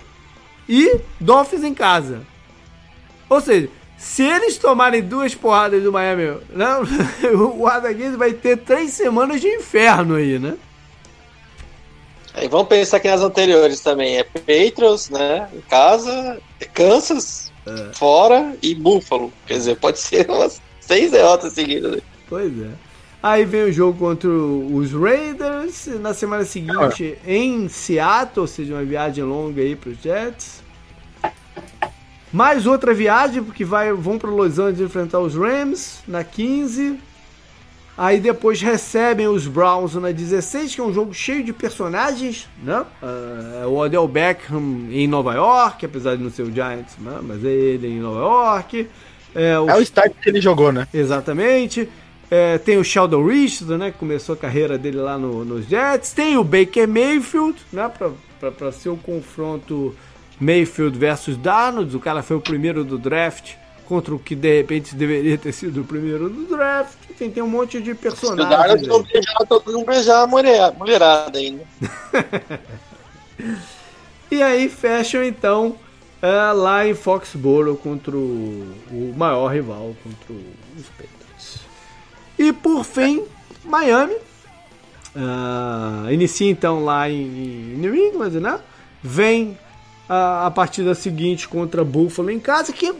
e 0.67 0.97
Dolphins 1.19 1.63
em 1.63 1.73
casa. 1.73 2.21
Ou 3.29 3.41
seja, 3.41 3.67
se 3.97 4.23
eles 4.23 4.57
tomarem 4.57 5.01
duas 5.01 5.35
porradas 5.35 5.83
do 5.83 5.91
Miami, 5.91 6.39
né, 6.49 6.67
o 7.35 7.67
Adaguese 7.67 8.15
vai 8.15 8.31
ter 8.31 8.57
três 8.59 8.91
semanas 8.93 9.41
de 9.41 9.49
inferno 9.49 10.15
aí, 10.15 10.39
né? 10.39 10.55
É, 12.33 12.47
vamos 12.47 12.69
pensar 12.69 13.01
que 13.01 13.09
nas 13.09 13.21
anteriores 13.21 13.81
também 13.81 14.17
é 14.17 14.23
Patriots, 14.23 15.09
né? 15.09 15.49
Em 15.53 15.61
casa, 15.61 16.39
Kansas, 16.73 17.51
é. 17.65 17.93
fora 17.93 18.55
e 18.61 18.75
Buffalo. 18.75 19.31
Quer 19.45 19.55
dizer, 19.55 19.75
pode 19.77 19.99
ser 19.99 20.29
umas 20.29 20.61
seis 20.79 21.11
derrotas 21.11 21.53
seguidas. 21.53 22.01
Pois 22.27 22.51
é. 22.61 22.71
Aí 23.21 23.45
vem 23.45 23.63
o 23.63 23.71
jogo 23.71 23.97
contra 23.97 24.29
os 24.29 24.91
Raiders. 24.91 25.87
Na 26.01 26.13
semana 26.13 26.43
seguinte 26.43 27.17
ah. 27.23 27.31
em 27.31 27.69
Seattle, 27.69 28.41
ou 28.41 28.47
seja, 28.47 28.73
uma 28.73 28.83
viagem 28.83 29.23
longa 29.23 29.61
aí 29.61 29.75
para 29.75 29.91
os 29.91 29.97
Jets. 30.01 30.61
Mais 32.33 32.65
outra 32.65 32.93
viagem, 32.93 33.43
porque 33.43 33.63
vai, 33.63 33.93
vão 33.93 34.17
para 34.17 34.29
Los 34.29 34.57
Angeles 34.57 34.81
enfrentar 34.81 35.19
os 35.19 35.35
Rams 35.35 35.99
na 36.07 36.23
15. 36.23 36.99
Aí 37.95 38.19
depois 38.19 38.59
recebem 38.59 39.27
os 39.27 39.45
Browns 39.47 39.93
na 39.93 40.11
16, 40.11 40.73
que 40.73 40.81
é 40.81 40.83
um 40.83 40.91
jogo 40.91 41.13
cheio 41.13 41.43
de 41.43 41.53
personagens, 41.53 42.49
né? 42.63 42.83
Uh, 43.01 43.67
o 43.67 43.77
Odell 43.77 44.07
Beckham 44.07 44.87
em 44.89 45.07
Nova 45.07 45.35
York, 45.35 45.85
apesar 45.85 46.15
de 46.15 46.23
não 46.23 46.31
ser 46.31 46.41
o 46.41 46.51
Giants, 46.51 46.95
né? 46.99 47.19
mas 47.21 47.45
é 47.45 47.49
ele 47.49 47.87
em 47.87 47.99
Nova 47.99 48.19
York. 48.19 48.87
É 49.35 49.59
o, 49.59 49.69
é 49.69 49.75
o 49.75 49.81
estádio 49.81 50.15
que 50.19 50.27
ele 50.27 50.41
jogou, 50.41 50.71
né? 50.71 50.87
Exatamente. 50.91 51.87
É, 52.31 52.57
tem 52.57 52.77
o 52.77 52.83
Sheldon 52.83 53.27
Richardson, 53.27 53.77
né? 53.77 53.91
Que 53.91 53.97
começou 53.99 54.33
a 54.33 54.37
carreira 54.37 54.75
dele 54.75 54.97
lá 54.97 55.17
no, 55.17 55.45
nos 55.45 55.67
Jets. 55.67 56.13
Tem 56.13 56.35
o 56.35 56.43
Baker 56.43 56.87
Mayfield, 56.87 57.59
né? 57.71 57.91
Para 58.39 58.71
ser 58.71 58.89
o 58.89 58.97
confronto 58.97 59.95
Mayfield 60.39 60.97
versus 60.97 61.37
Darnold. 61.37 61.95
O 61.95 61.99
cara 61.99 62.23
foi 62.23 62.37
o 62.37 62.41
primeiro 62.41 62.83
do 62.83 62.97
draft 62.97 63.53
contra 63.85 64.15
o 64.15 64.19
que 64.19 64.35
de 64.35 64.57
repente 64.57 64.95
deveria 64.95 65.37
ter 65.37 65.51
sido 65.51 65.81
o 65.81 65.83
primeiro 65.83 66.29
do 66.29 66.45
draft. 66.45 66.97
Enfim, 67.13 67.29
tem 67.29 67.43
um 67.43 67.47
monte 67.47 67.79
de 67.79 67.93
personagens. 67.93 68.49
Darnold 68.49 68.87
não 68.87 69.03
beijava, 69.03 69.45
todo 69.47 69.71
mundo 69.71 69.85
beijar 69.85 70.23
a 70.23 70.27
mulher, 70.27 70.73
mulherada 70.75 71.37
ainda. 71.37 71.63
e 74.31 74.41
aí 74.41 74.67
fecham 74.67 75.23
então 75.23 75.75
é, 76.19 76.51
lá 76.51 76.87
em 76.87 76.95
Foxborough 76.95 77.77
contra 77.77 78.17
o, 78.17 78.73
o 78.91 79.13
maior 79.15 79.47
rival, 79.53 79.95
contra 80.03 80.33
os 80.75 80.85
Patriots. 80.89 81.59
E 82.39 82.51
por 82.51 82.83
fim, 82.83 83.23
Miami. 83.63 84.15
Uh, 85.15 86.09
inicia 86.09 86.49
então 86.49 86.83
lá 86.83 87.07
em, 87.07 87.21
em 87.21 87.77
New 87.77 87.95
England, 87.95 88.39
né? 88.39 88.59
Vem 89.03 89.55
a, 90.09 90.47
a 90.47 90.51
partida 90.51 90.95
seguinte 90.95 91.47
contra 91.47 91.83
Buffalo 91.83 92.31
em 92.31 92.39
casa, 92.39 92.73
que 92.73 92.91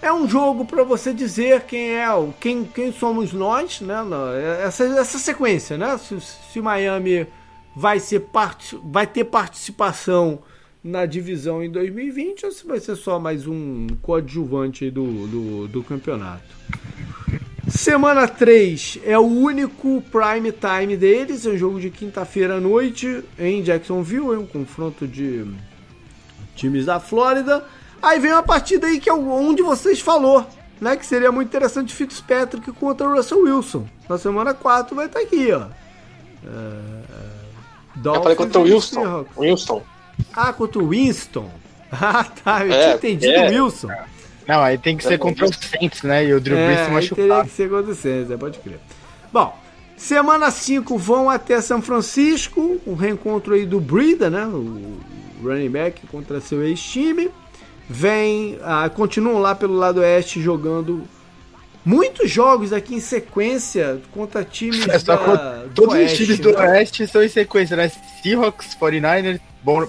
é 0.00 0.12
um 0.12 0.28
jogo 0.28 0.64
para 0.64 0.82
você 0.82 1.12
dizer 1.12 1.62
quem 1.62 1.94
é 1.94 2.12
o 2.12 2.32
quem, 2.40 2.64
quem 2.64 2.92
somos 2.92 3.32
nós, 3.32 3.80
né? 3.80 3.96
Essa, 4.62 4.84
essa 4.84 5.18
sequência, 5.18 5.76
né? 5.76 5.98
Se, 5.98 6.20
se 6.20 6.60
Miami 6.60 7.26
vai 7.74 7.98
ser 7.98 8.20
part, 8.20 8.78
vai 8.84 9.06
ter 9.06 9.24
participação 9.24 10.40
na 10.82 11.04
divisão 11.06 11.62
em 11.62 11.70
2020 11.70 12.46
ou 12.46 12.52
se 12.52 12.66
vai 12.66 12.80
ser 12.80 12.96
só 12.96 13.18
mais 13.18 13.46
um 13.46 13.86
coadjuvante 14.00 14.90
do, 14.90 15.26
do, 15.26 15.68
do 15.68 15.82
campeonato. 15.82 16.56
Semana 17.68 18.26
3 18.26 19.00
é 19.04 19.18
o 19.18 19.26
único 19.26 20.02
prime 20.10 20.52
time 20.52 20.96
deles, 20.96 21.44
é 21.44 21.50
um 21.50 21.58
jogo 21.58 21.78
de 21.78 21.90
quinta-feira 21.90 22.56
à 22.56 22.60
noite 22.60 23.22
em 23.38 23.62
Jacksonville, 23.62 24.34
é 24.34 24.38
um 24.38 24.46
confronto 24.46 25.06
de 25.06 25.44
times 26.56 26.86
da 26.86 26.98
Flórida. 26.98 27.64
Aí 28.02 28.20
vem 28.20 28.32
uma 28.32 28.42
partida 28.42 28.86
aí 28.86 29.00
que 29.00 29.10
é 29.10 29.12
onde 29.12 29.62
vocês 29.62 30.00
falou, 30.00 30.46
né, 30.80 30.96
que 30.96 31.04
seria 31.04 31.32
muito 31.32 31.48
interessante 31.48 31.94
Fitzpatrick 31.94 32.70
contra 32.72 33.08
o 33.08 33.14
Russell 33.14 33.42
Wilson. 33.42 33.86
Na 34.08 34.18
semana 34.18 34.54
4 34.54 34.94
vai 34.94 35.06
estar 35.06 35.20
aqui, 35.20 35.52
ó. 35.52 35.66
É, 36.44 38.04
Eu 38.04 38.22
falei 38.22 38.36
contra 38.36 38.60
o 38.60 38.62
Wilson. 38.62 39.26
Wilson. 39.36 39.82
Ah, 40.34 40.52
contra 40.52 40.78
o 40.82 40.88
Winston. 40.88 41.50
Ah, 41.90 42.22
tá, 42.22 42.66
eu 42.66 42.72
é, 42.74 42.82
tinha 42.82 42.94
entendido 42.96 43.32
é. 43.32 43.50
o 43.50 43.64
Wilson. 43.64 43.88
Não, 44.46 44.60
aí 44.60 44.76
tem 44.76 44.94
que 44.94 45.02
ser 45.02 45.18
contra 45.18 45.46
o 45.46 45.52
Saints, 45.54 46.02
né? 46.02 46.22
E 46.22 46.34
o 46.34 46.40
Drew 46.40 46.54
Brees 46.54 46.80
é, 46.80 46.84
se 46.84 46.90
machucou. 46.90 47.26
teria 47.26 47.44
que 47.44 47.50
ser 47.50 47.70
contra 47.70 47.92
o 47.92 47.94
Saints, 47.94 48.30
é, 48.30 48.36
pode 48.36 48.58
crer. 48.58 48.78
Bom, 49.32 49.58
Semana 49.98 50.48
5 50.52 50.96
vão 50.96 51.28
até 51.28 51.60
São 51.60 51.82
Francisco, 51.82 52.80
um 52.86 52.94
reencontro 52.94 53.54
aí 53.54 53.66
do 53.66 53.80
Brida, 53.80 54.30
né? 54.30 54.46
O 54.46 55.00
running 55.42 55.68
back 55.68 56.06
contra 56.06 56.40
seu 56.40 56.62
ex-time. 56.62 57.30
Vem, 57.88 58.58
ah, 58.62 58.88
continuam 58.90 59.38
lá 59.38 59.54
pelo 59.54 59.74
lado 59.74 60.00
oeste 60.00 60.42
jogando 60.42 61.04
muitos 61.84 62.30
jogos 62.30 62.70
aqui 62.70 62.94
em 62.94 63.00
sequência 63.00 64.00
contra 64.12 64.44
times 64.44 64.86
é, 64.86 64.98
da, 64.98 65.16
do 65.64 65.74
Todos 65.74 65.94
oeste, 65.94 66.12
os 66.12 66.18
times 66.18 66.40
do 66.40 66.52
né? 66.52 66.68
oeste 66.68 67.06
são 67.06 67.22
em 67.22 67.28
sequência, 67.28 67.76
né? 67.76 67.90
Seahawks, 68.22 68.76
49ers, 68.78 69.40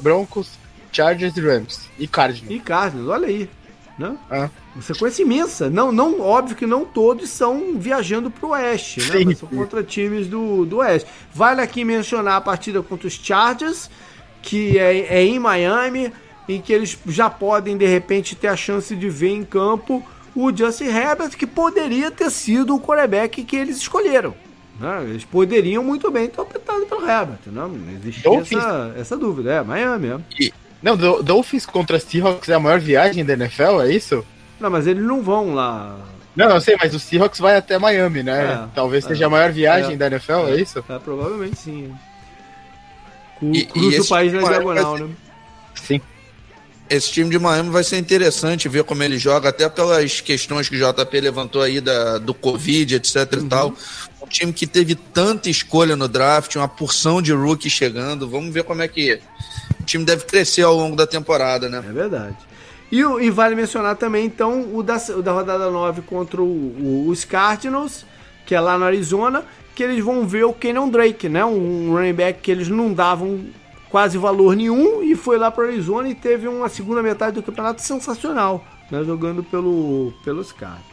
Broncos, 0.01 0.51
Chargers 0.93 1.35
e 1.35 1.41
Rams. 1.41 1.89
E 1.99 2.07
Cardinals. 2.07 2.55
E 2.55 2.59
Cardinals, 2.59 3.09
olha 3.09 3.27
aí. 3.27 3.49
Né? 3.97 4.15
Ah. 4.31 4.49
Uma 4.73 4.81
sequência 4.81 5.23
imensa. 5.23 5.69
Não, 5.69 5.91
não, 5.91 6.21
óbvio 6.21 6.55
que 6.55 6.65
não 6.65 6.85
todos 6.85 7.29
são 7.29 7.77
viajando 7.77 8.31
para 8.31 8.47
o 8.47 8.51
oeste, 8.51 9.01
né? 9.01 9.25
Mas 9.25 9.39
são 9.39 9.49
contra 9.49 9.83
times 9.83 10.27
do, 10.27 10.65
do 10.65 10.77
oeste. 10.77 11.09
Vale 11.33 11.59
aqui 11.59 11.83
mencionar 11.83 12.37
a 12.37 12.41
partida 12.41 12.81
contra 12.81 13.07
os 13.07 13.13
Chargers, 13.13 13.89
que 14.41 14.79
é, 14.79 15.17
é 15.17 15.21
em 15.21 15.37
Miami, 15.37 16.13
em 16.49 16.61
que 16.61 16.73
eles 16.73 16.97
já 17.07 17.29
podem 17.29 17.77
de 17.77 17.85
repente 17.85 18.35
ter 18.35 18.47
a 18.47 18.55
chance 18.55 18.95
de 18.95 19.09
ver 19.09 19.29
em 19.29 19.43
campo 19.43 20.03
o 20.35 20.55
Justin 20.55 20.85
Herbert, 20.85 21.31
que 21.31 21.45
poderia 21.45 22.09
ter 22.09 22.29
sido 22.29 22.75
o 22.75 22.79
quarterback 22.79 23.43
que 23.43 23.55
eles 23.55 23.77
escolheram. 23.77 24.33
Né? 24.79 25.03
Eles 25.09 25.25
poderiam 25.25 25.83
muito 25.83 26.09
bem 26.09 26.27
ter 26.27 26.39
optado 26.39 26.85
pelo 26.85 27.07
Herbert. 27.07 27.39
Não, 27.47 27.67
não 27.67 27.93
existia 27.93 28.39
essa, 28.39 28.93
essa 28.97 29.17
dúvida. 29.17 29.51
É, 29.51 29.61
Miami 29.61 30.07
mesmo. 30.07 30.25
E, 30.39 30.53
não, 30.81 30.95
Dolphins 30.95 31.65
contra 31.65 31.99
Seahawks 31.99 32.49
é 32.49 32.53
a 32.53 32.59
maior 32.59 32.79
viagem 32.79 33.25
da 33.25 33.33
NFL, 33.33 33.81
é 33.81 33.91
isso? 33.91 34.25
Não, 34.59 34.69
mas 34.69 34.87
eles 34.87 35.03
não 35.03 35.21
vão 35.21 35.53
lá. 35.53 35.97
Não, 36.35 36.49
eu 36.51 36.61
sei, 36.61 36.77
mas 36.79 36.95
o 36.95 36.99
Seahawks 36.99 37.39
vai 37.39 37.57
até 37.57 37.77
Miami, 37.77 38.23
né? 38.23 38.53
É, 38.53 38.67
Talvez 38.73 39.03
é, 39.05 39.09
seja 39.09 39.25
a 39.25 39.29
maior 39.29 39.51
viagem 39.51 39.95
é, 39.95 39.97
da 39.97 40.07
NFL, 40.07 40.47
é, 40.47 40.55
isso? 40.55 40.83
É, 40.87 40.99
provavelmente 40.99 41.57
sim. 41.57 41.93
Cruza 43.71 44.01
o 44.01 44.07
país 44.07 44.33
na 44.33 44.41
diagonal, 44.41 44.97
né? 44.97 45.09
Sim. 45.75 46.01
Esse 46.89 47.11
time 47.11 47.29
de 47.29 47.37
Miami 47.37 47.69
vai 47.69 47.83
ser 47.83 47.97
interessante 47.97 48.67
ver 48.67 48.83
como 48.83 49.03
ele 49.03 49.19
joga, 49.19 49.49
até 49.49 49.69
pelas 49.69 50.21
questões 50.21 50.67
que 50.67 50.75
o 50.75 50.79
JP 50.79 51.21
levantou 51.21 51.61
aí 51.61 51.79
da, 51.79 52.17
do 52.17 52.33
Covid, 52.33 52.95
etc 52.95 53.15
uhum. 53.33 53.45
e 53.45 53.47
tal. 53.47 53.73
Um 54.21 54.27
time 54.27 54.51
que 54.51 54.65
teve 54.65 54.95
tanta 54.95 55.49
escolha 55.49 55.95
no 55.95 56.07
draft, 56.07 56.55
uma 56.55 56.67
porção 56.67 57.21
de 57.21 57.31
rookie 57.31 57.69
chegando. 57.69 58.27
Vamos 58.27 58.51
ver 58.53 58.63
como 58.63 58.81
é 58.81 58.87
que 58.87 59.19
o 59.79 59.83
time 59.83 60.03
deve 60.03 60.25
crescer 60.25 60.63
ao 60.63 60.75
longo 60.75 60.95
da 60.95 61.05
temporada, 61.05 61.69
né? 61.69 61.77
É 61.77 61.91
verdade. 61.91 62.37
E, 62.91 63.01
e 63.01 63.29
vale 63.29 63.53
mencionar 63.53 63.95
também, 63.95 64.25
então, 64.25 64.75
o 64.75 64.81
da, 64.81 64.97
o 65.15 65.21
da 65.21 65.31
rodada 65.31 65.69
9 65.69 66.01
contra 66.01 66.41
o, 66.41 66.45
o, 66.45 67.07
os 67.07 67.23
Cardinals, 67.23 68.03
que 68.45 68.55
é 68.55 68.59
lá 68.59 68.77
no 68.77 68.85
Arizona, 68.85 69.45
que 69.75 69.83
eles 69.83 70.03
vão 70.03 70.27
ver 70.27 70.43
o 70.43 70.53
Kenyon 70.53 70.89
Drake, 70.89 71.29
né? 71.29 71.45
Um 71.45 71.93
running 71.93 72.13
back 72.13 72.41
que 72.41 72.49
eles 72.49 72.67
não 72.67 72.91
davam 72.91 73.45
quase 73.89 74.17
valor 74.17 74.55
nenhum 74.55 75.03
e 75.03 75.15
foi 75.15 75.37
lá 75.37 75.49
para 75.51 75.65
Arizona 75.65 76.09
e 76.09 76.15
teve 76.15 76.47
uma 76.47 76.69
segunda 76.69 77.01
metade 77.01 77.35
do 77.35 77.43
campeonato 77.43 77.81
sensacional, 77.81 78.63
né? 78.89 79.03
Jogando 79.03 79.43
pelo, 79.43 80.13
pelos 80.23 80.51
Cardinals. 80.51 80.89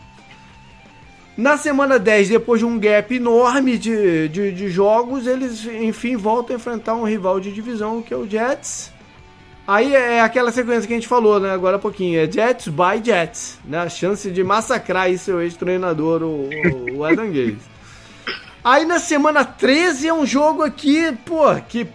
Na 1.36 1.58
semana 1.58 1.98
10, 1.98 2.30
depois 2.30 2.60
de 2.60 2.64
um 2.64 2.78
gap 2.78 3.14
enorme 3.14 3.76
de, 3.76 4.26
de, 4.28 4.52
de, 4.52 4.68
jogos, 4.70 5.26
eles 5.26 5.66
enfim 5.66 6.16
voltam 6.16 6.56
a 6.56 6.58
enfrentar 6.58 6.94
um 6.94 7.04
rival 7.04 7.38
de 7.38 7.52
divisão 7.52 8.00
que 8.00 8.14
é 8.14 8.16
o 8.16 8.26
Jets. 8.26 8.90
Aí 9.68 9.94
é 9.94 10.20
aquela 10.22 10.50
sequência 10.50 10.86
que 10.86 10.94
a 10.94 10.96
gente 10.96 11.08
falou, 11.08 11.38
né? 11.38 11.50
Agora 11.50 11.76
há 11.76 11.78
pouquinho. 11.78 12.20
É 12.20 12.30
Jets 12.30 12.68
by 12.68 13.04
Jets. 13.04 13.58
Né? 13.64 13.78
A 13.78 13.88
chance 13.88 14.30
de 14.30 14.42
massacrar 14.42 15.04
aí 15.04 15.18
seu 15.18 15.42
ex-treinador, 15.42 16.22
o, 16.22 16.48
o 16.94 17.04
Adam 17.04 17.26
Gaze. 17.26 17.58
Aí 18.64 18.86
na 18.86 18.98
semana 18.98 19.44
13 19.44 20.08
é 20.08 20.14
um 20.14 20.24
jogo 20.24 20.62
aqui, 20.62 21.12
pô, 21.24 21.54
que 21.68 21.86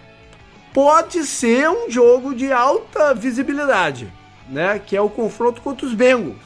pode 0.74 1.26
ser 1.26 1.70
um 1.70 1.90
jogo 1.90 2.34
de 2.34 2.52
alta 2.52 3.14
visibilidade, 3.14 4.12
né? 4.50 4.80
Que 4.80 4.96
é 4.96 5.02
o 5.02 5.10
confronto 5.10 5.62
contra 5.62 5.86
os 5.86 5.94
Bengals. 5.94 6.38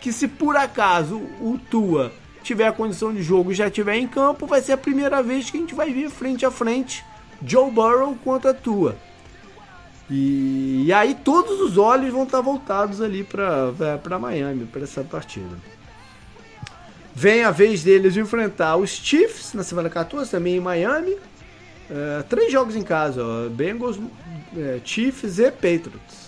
Que 0.00 0.12
se 0.12 0.28
por 0.28 0.56
acaso 0.56 1.16
o 1.40 1.58
Tua 1.70 2.12
tiver 2.42 2.68
a 2.68 2.72
condição 2.72 3.12
de 3.12 3.22
jogo 3.22 3.50
e 3.50 3.54
já 3.54 3.66
estiver 3.66 3.96
em 3.96 4.06
campo, 4.06 4.46
vai 4.46 4.60
ser 4.60 4.72
a 4.72 4.76
primeira 4.76 5.22
vez 5.22 5.50
que 5.50 5.56
a 5.56 5.60
gente 5.60 5.74
vai 5.74 5.92
ver 5.92 6.08
frente 6.10 6.46
a 6.46 6.50
frente 6.50 7.04
Joe 7.44 7.70
Burrow 7.70 8.16
contra 8.22 8.54
Tua. 8.54 8.96
E, 10.08 10.84
e 10.86 10.92
aí 10.92 11.14
todos 11.14 11.60
os 11.60 11.76
olhos 11.76 12.12
vão 12.12 12.22
estar 12.22 12.40
voltados 12.40 13.00
ali 13.00 13.24
para 13.24 14.18
Miami, 14.18 14.64
para 14.64 14.82
essa 14.82 15.02
partida. 15.02 15.56
Vem 17.12 17.44
a 17.44 17.50
vez 17.50 17.82
deles 17.82 18.16
enfrentar 18.16 18.76
os 18.76 18.90
Chiefs 18.90 19.54
na 19.54 19.62
semana 19.62 19.88
14, 19.88 20.30
também 20.30 20.56
em 20.56 20.60
Miami. 20.60 21.16
É, 21.90 22.22
três 22.22 22.50
jogos 22.50 22.74
em 22.74 22.82
casa, 22.82 23.24
ó, 23.24 23.48
Bengals, 23.48 23.98
é, 24.56 24.80
Chiefs 24.84 25.38
e 25.38 25.50
Patriots. 25.50 26.26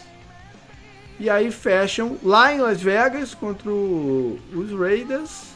E 1.18 1.28
aí 1.28 1.50
fecham 1.50 2.16
lá 2.22 2.52
em 2.52 2.60
Las 2.60 2.80
Vegas 2.80 3.34
contra 3.34 3.70
o, 3.70 4.38
os 4.54 4.70
Raiders 4.70 5.48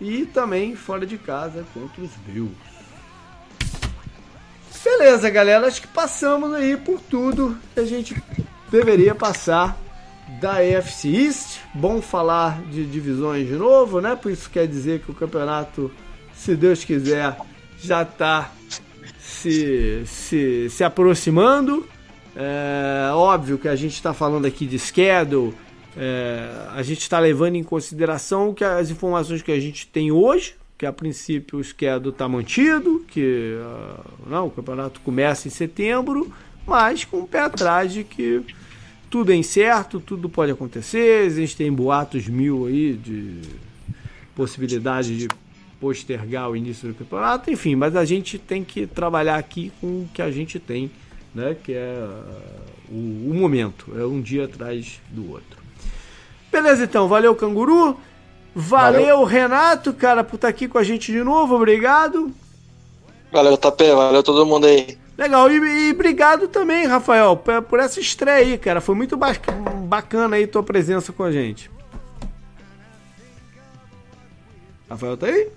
e 0.00 0.24
também 0.26 0.76
fora 0.76 1.04
de 1.04 1.18
casa 1.18 1.66
contra 1.74 2.02
os 2.02 2.10
Bills. 2.26 2.54
Beleza, 4.84 5.28
galera. 5.28 5.66
Acho 5.66 5.82
que 5.82 5.88
passamos 5.88 6.52
aí 6.54 6.76
por 6.76 7.00
tudo 7.00 7.58
que 7.74 7.80
a 7.80 7.84
gente 7.84 8.22
deveria 8.70 9.14
passar 9.14 9.76
da 10.40 10.64
EFC 10.64 11.08
East. 11.08 11.58
Bom 11.74 12.00
falar 12.00 12.62
de 12.62 12.86
divisões 12.86 13.48
de 13.48 13.54
novo, 13.54 14.00
né? 14.00 14.14
Por 14.14 14.30
isso 14.30 14.48
quer 14.48 14.68
dizer 14.68 15.00
que 15.00 15.10
o 15.10 15.14
campeonato, 15.14 15.90
se 16.32 16.54
Deus 16.54 16.84
quiser, 16.84 17.36
já 17.80 18.02
está 18.02 18.52
se, 19.38 20.02
se, 20.06 20.70
se 20.70 20.84
aproximando. 20.84 21.86
É 22.36 23.10
óbvio 23.12 23.58
que 23.58 23.68
a 23.68 23.74
gente 23.74 23.94
está 23.94 24.12
falando 24.14 24.46
aqui 24.46 24.66
de 24.66 24.78
schedule, 24.78 25.54
é, 25.96 26.48
a 26.72 26.82
gente 26.82 27.00
está 27.00 27.18
levando 27.18 27.56
em 27.56 27.64
consideração 27.64 28.54
que 28.54 28.62
as 28.62 28.90
informações 28.90 29.42
que 29.42 29.50
a 29.50 29.58
gente 29.58 29.88
tem 29.88 30.12
hoje, 30.12 30.54
que 30.76 30.86
a 30.86 30.92
princípio 30.92 31.58
o 31.58 31.64
schedule 31.64 32.10
está 32.10 32.28
mantido, 32.28 33.04
que 33.08 33.56
uh, 33.60 34.28
não, 34.30 34.46
o 34.46 34.50
campeonato 34.50 35.00
começa 35.00 35.48
em 35.48 35.50
setembro, 35.50 36.32
mas 36.64 37.04
com 37.04 37.20
o 37.20 37.26
pé 37.26 37.40
atrás 37.40 37.92
de 37.92 38.04
que 38.04 38.42
tudo 39.10 39.32
é 39.32 39.34
incerto, 39.34 39.98
tudo 39.98 40.28
pode 40.28 40.52
acontecer, 40.52 41.24
existem 41.24 41.72
boatos 41.72 42.28
mil 42.28 42.66
aí 42.66 42.92
de 42.92 43.40
possibilidade 44.36 45.18
de 45.18 45.28
postergar 45.80 46.50
o 46.50 46.56
início 46.56 46.88
do 46.88 46.94
campeonato, 46.94 47.50
enfim, 47.50 47.74
mas 47.74 47.94
a 47.94 48.04
gente 48.04 48.38
tem 48.38 48.64
que 48.64 48.86
trabalhar 48.86 49.36
aqui 49.36 49.72
com 49.80 49.86
o 49.86 50.10
que 50.12 50.20
a 50.20 50.30
gente 50.30 50.58
tem, 50.58 50.90
né, 51.34 51.56
que 51.62 51.72
é 51.72 51.94
uh, 52.02 52.92
o, 52.92 53.30
o 53.30 53.34
momento, 53.34 53.92
é 53.96 54.04
um 54.04 54.20
dia 54.20 54.44
atrás 54.44 55.00
do 55.10 55.30
outro. 55.30 55.58
Beleza 56.50 56.84
então, 56.84 57.06
valeu 57.08 57.34
canguru. 57.34 57.96
Valeu, 58.54 59.00
valeu, 59.00 59.24
Renato, 59.24 59.92
cara, 59.92 60.24
por 60.24 60.36
estar 60.36 60.48
aqui 60.48 60.66
com 60.66 60.78
a 60.78 60.82
gente 60.82 61.12
de 61.12 61.22
novo. 61.22 61.54
Obrigado. 61.54 62.32
Valeu, 63.30 63.56
Tapé. 63.56 63.94
Valeu 63.94 64.22
todo 64.22 64.46
mundo 64.46 64.66
aí. 64.66 64.98
Legal. 65.16 65.50
E, 65.50 65.88
e 65.88 65.92
obrigado 65.92 66.48
também, 66.48 66.86
Rafael, 66.86 67.36
por, 67.36 67.62
por, 67.62 67.78
essa 67.78 68.00
estreia 68.00 68.38
aí, 68.38 68.58
cara. 68.58 68.80
Foi 68.80 68.94
muito 68.94 69.16
bacana 69.16 70.36
aí 70.36 70.46
tua 70.46 70.62
presença 70.62 71.12
com 71.12 71.22
a 71.22 71.30
gente. 71.30 71.70
Rafael 74.88 75.16
tá 75.16 75.26
aí? 75.26 75.48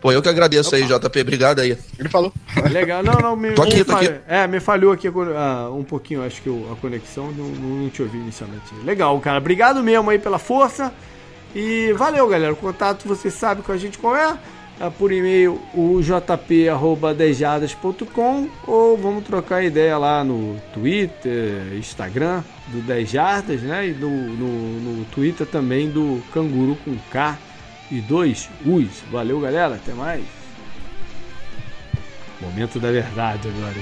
Pô, 0.00 0.12
eu 0.12 0.22
que 0.22 0.28
agradeço 0.28 0.68
Opa. 0.68 0.76
aí, 0.76 0.84
JP. 0.84 1.20
Obrigado 1.20 1.58
aí. 1.60 1.76
Ele 1.98 2.08
falou. 2.08 2.32
Legal. 2.70 3.02
Não, 3.02 3.14
não, 3.14 3.34
me, 3.36 3.50
tô 3.52 3.62
aqui, 3.62 3.78
me 3.78 3.84
tô 3.84 3.96
aqui. 3.96 4.14
É, 4.28 4.46
me 4.46 4.60
falhou 4.60 4.92
aqui 4.92 5.08
uh, 5.08 5.74
um 5.74 5.82
pouquinho, 5.82 6.22
acho 6.24 6.40
que 6.42 6.50
a 6.70 6.76
conexão, 6.76 7.32
não, 7.32 7.46
não 7.46 7.88
te 7.88 8.02
ouvi 8.02 8.18
inicialmente. 8.18 8.74
Legal, 8.84 9.18
cara. 9.20 9.38
Obrigado 9.38 9.82
mesmo 9.82 10.10
aí 10.10 10.18
pela 10.18 10.38
força. 10.38 10.92
E 11.54 11.94
valeu, 11.94 12.28
galera. 12.28 12.52
O 12.52 12.56
contato 12.56 13.08
você 13.08 13.30
sabe 13.30 13.62
com 13.62 13.72
a 13.72 13.78
gente 13.78 13.96
qual 13.98 14.14
é. 14.14 14.36
é 14.78 14.90
por 14.90 15.10
e-mail 15.10 15.58
o 15.72 16.02
jp.dejadas.com 16.02 18.48
ou 18.66 18.98
vamos 18.98 19.24
trocar 19.24 19.64
ideia 19.64 19.96
lá 19.96 20.22
no 20.22 20.60
Twitter, 20.74 21.72
Instagram 21.78 22.44
do 22.68 22.82
10 22.82 23.10
Jardas, 23.10 23.62
né? 23.62 23.88
E 23.88 23.92
no, 23.92 24.10
no, 24.10 24.80
no 24.80 25.02
Twitter 25.06 25.46
também 25.46 25.88
do 25.88 26.22
Canguru 26.34 26.76
com 26.84 26.94
K 27.10 27.38
e 27.90 28.00
dois 28.00 28.48
U's. 28.64 29.02
Valeu, 29.10 29.40
galera. 29.40 29.74
Até 29.76 29.92
mais. 29.92 30.24
Momento 32.40 32.78
da 32.78 32.90
verdade 32.90 33.48
agora. 33.48 33.74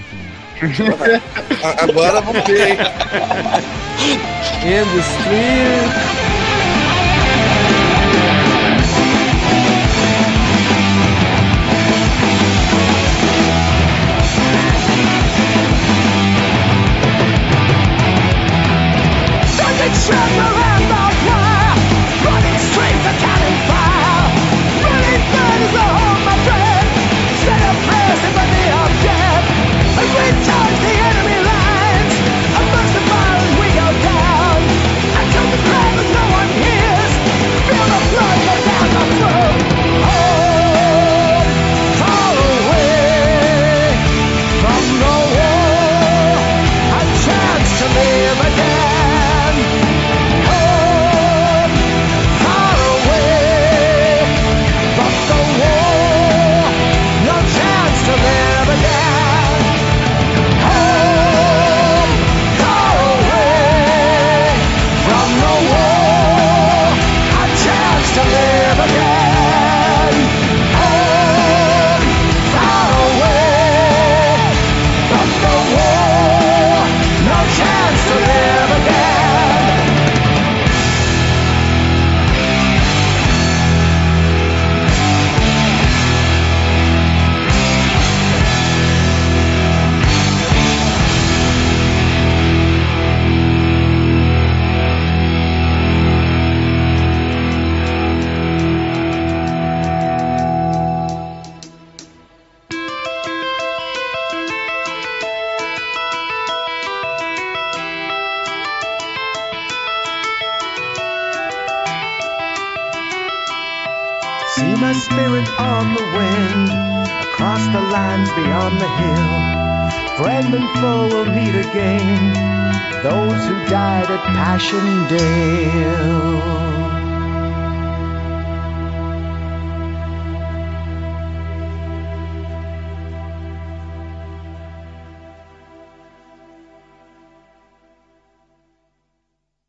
agora 1.83 2.21
vamos 2.21 2.45
ver, 2.45 2.69
hein? 2.69 2.79
End 4.65 4.91
the 4.91 5.01
stream. 5.01 6.34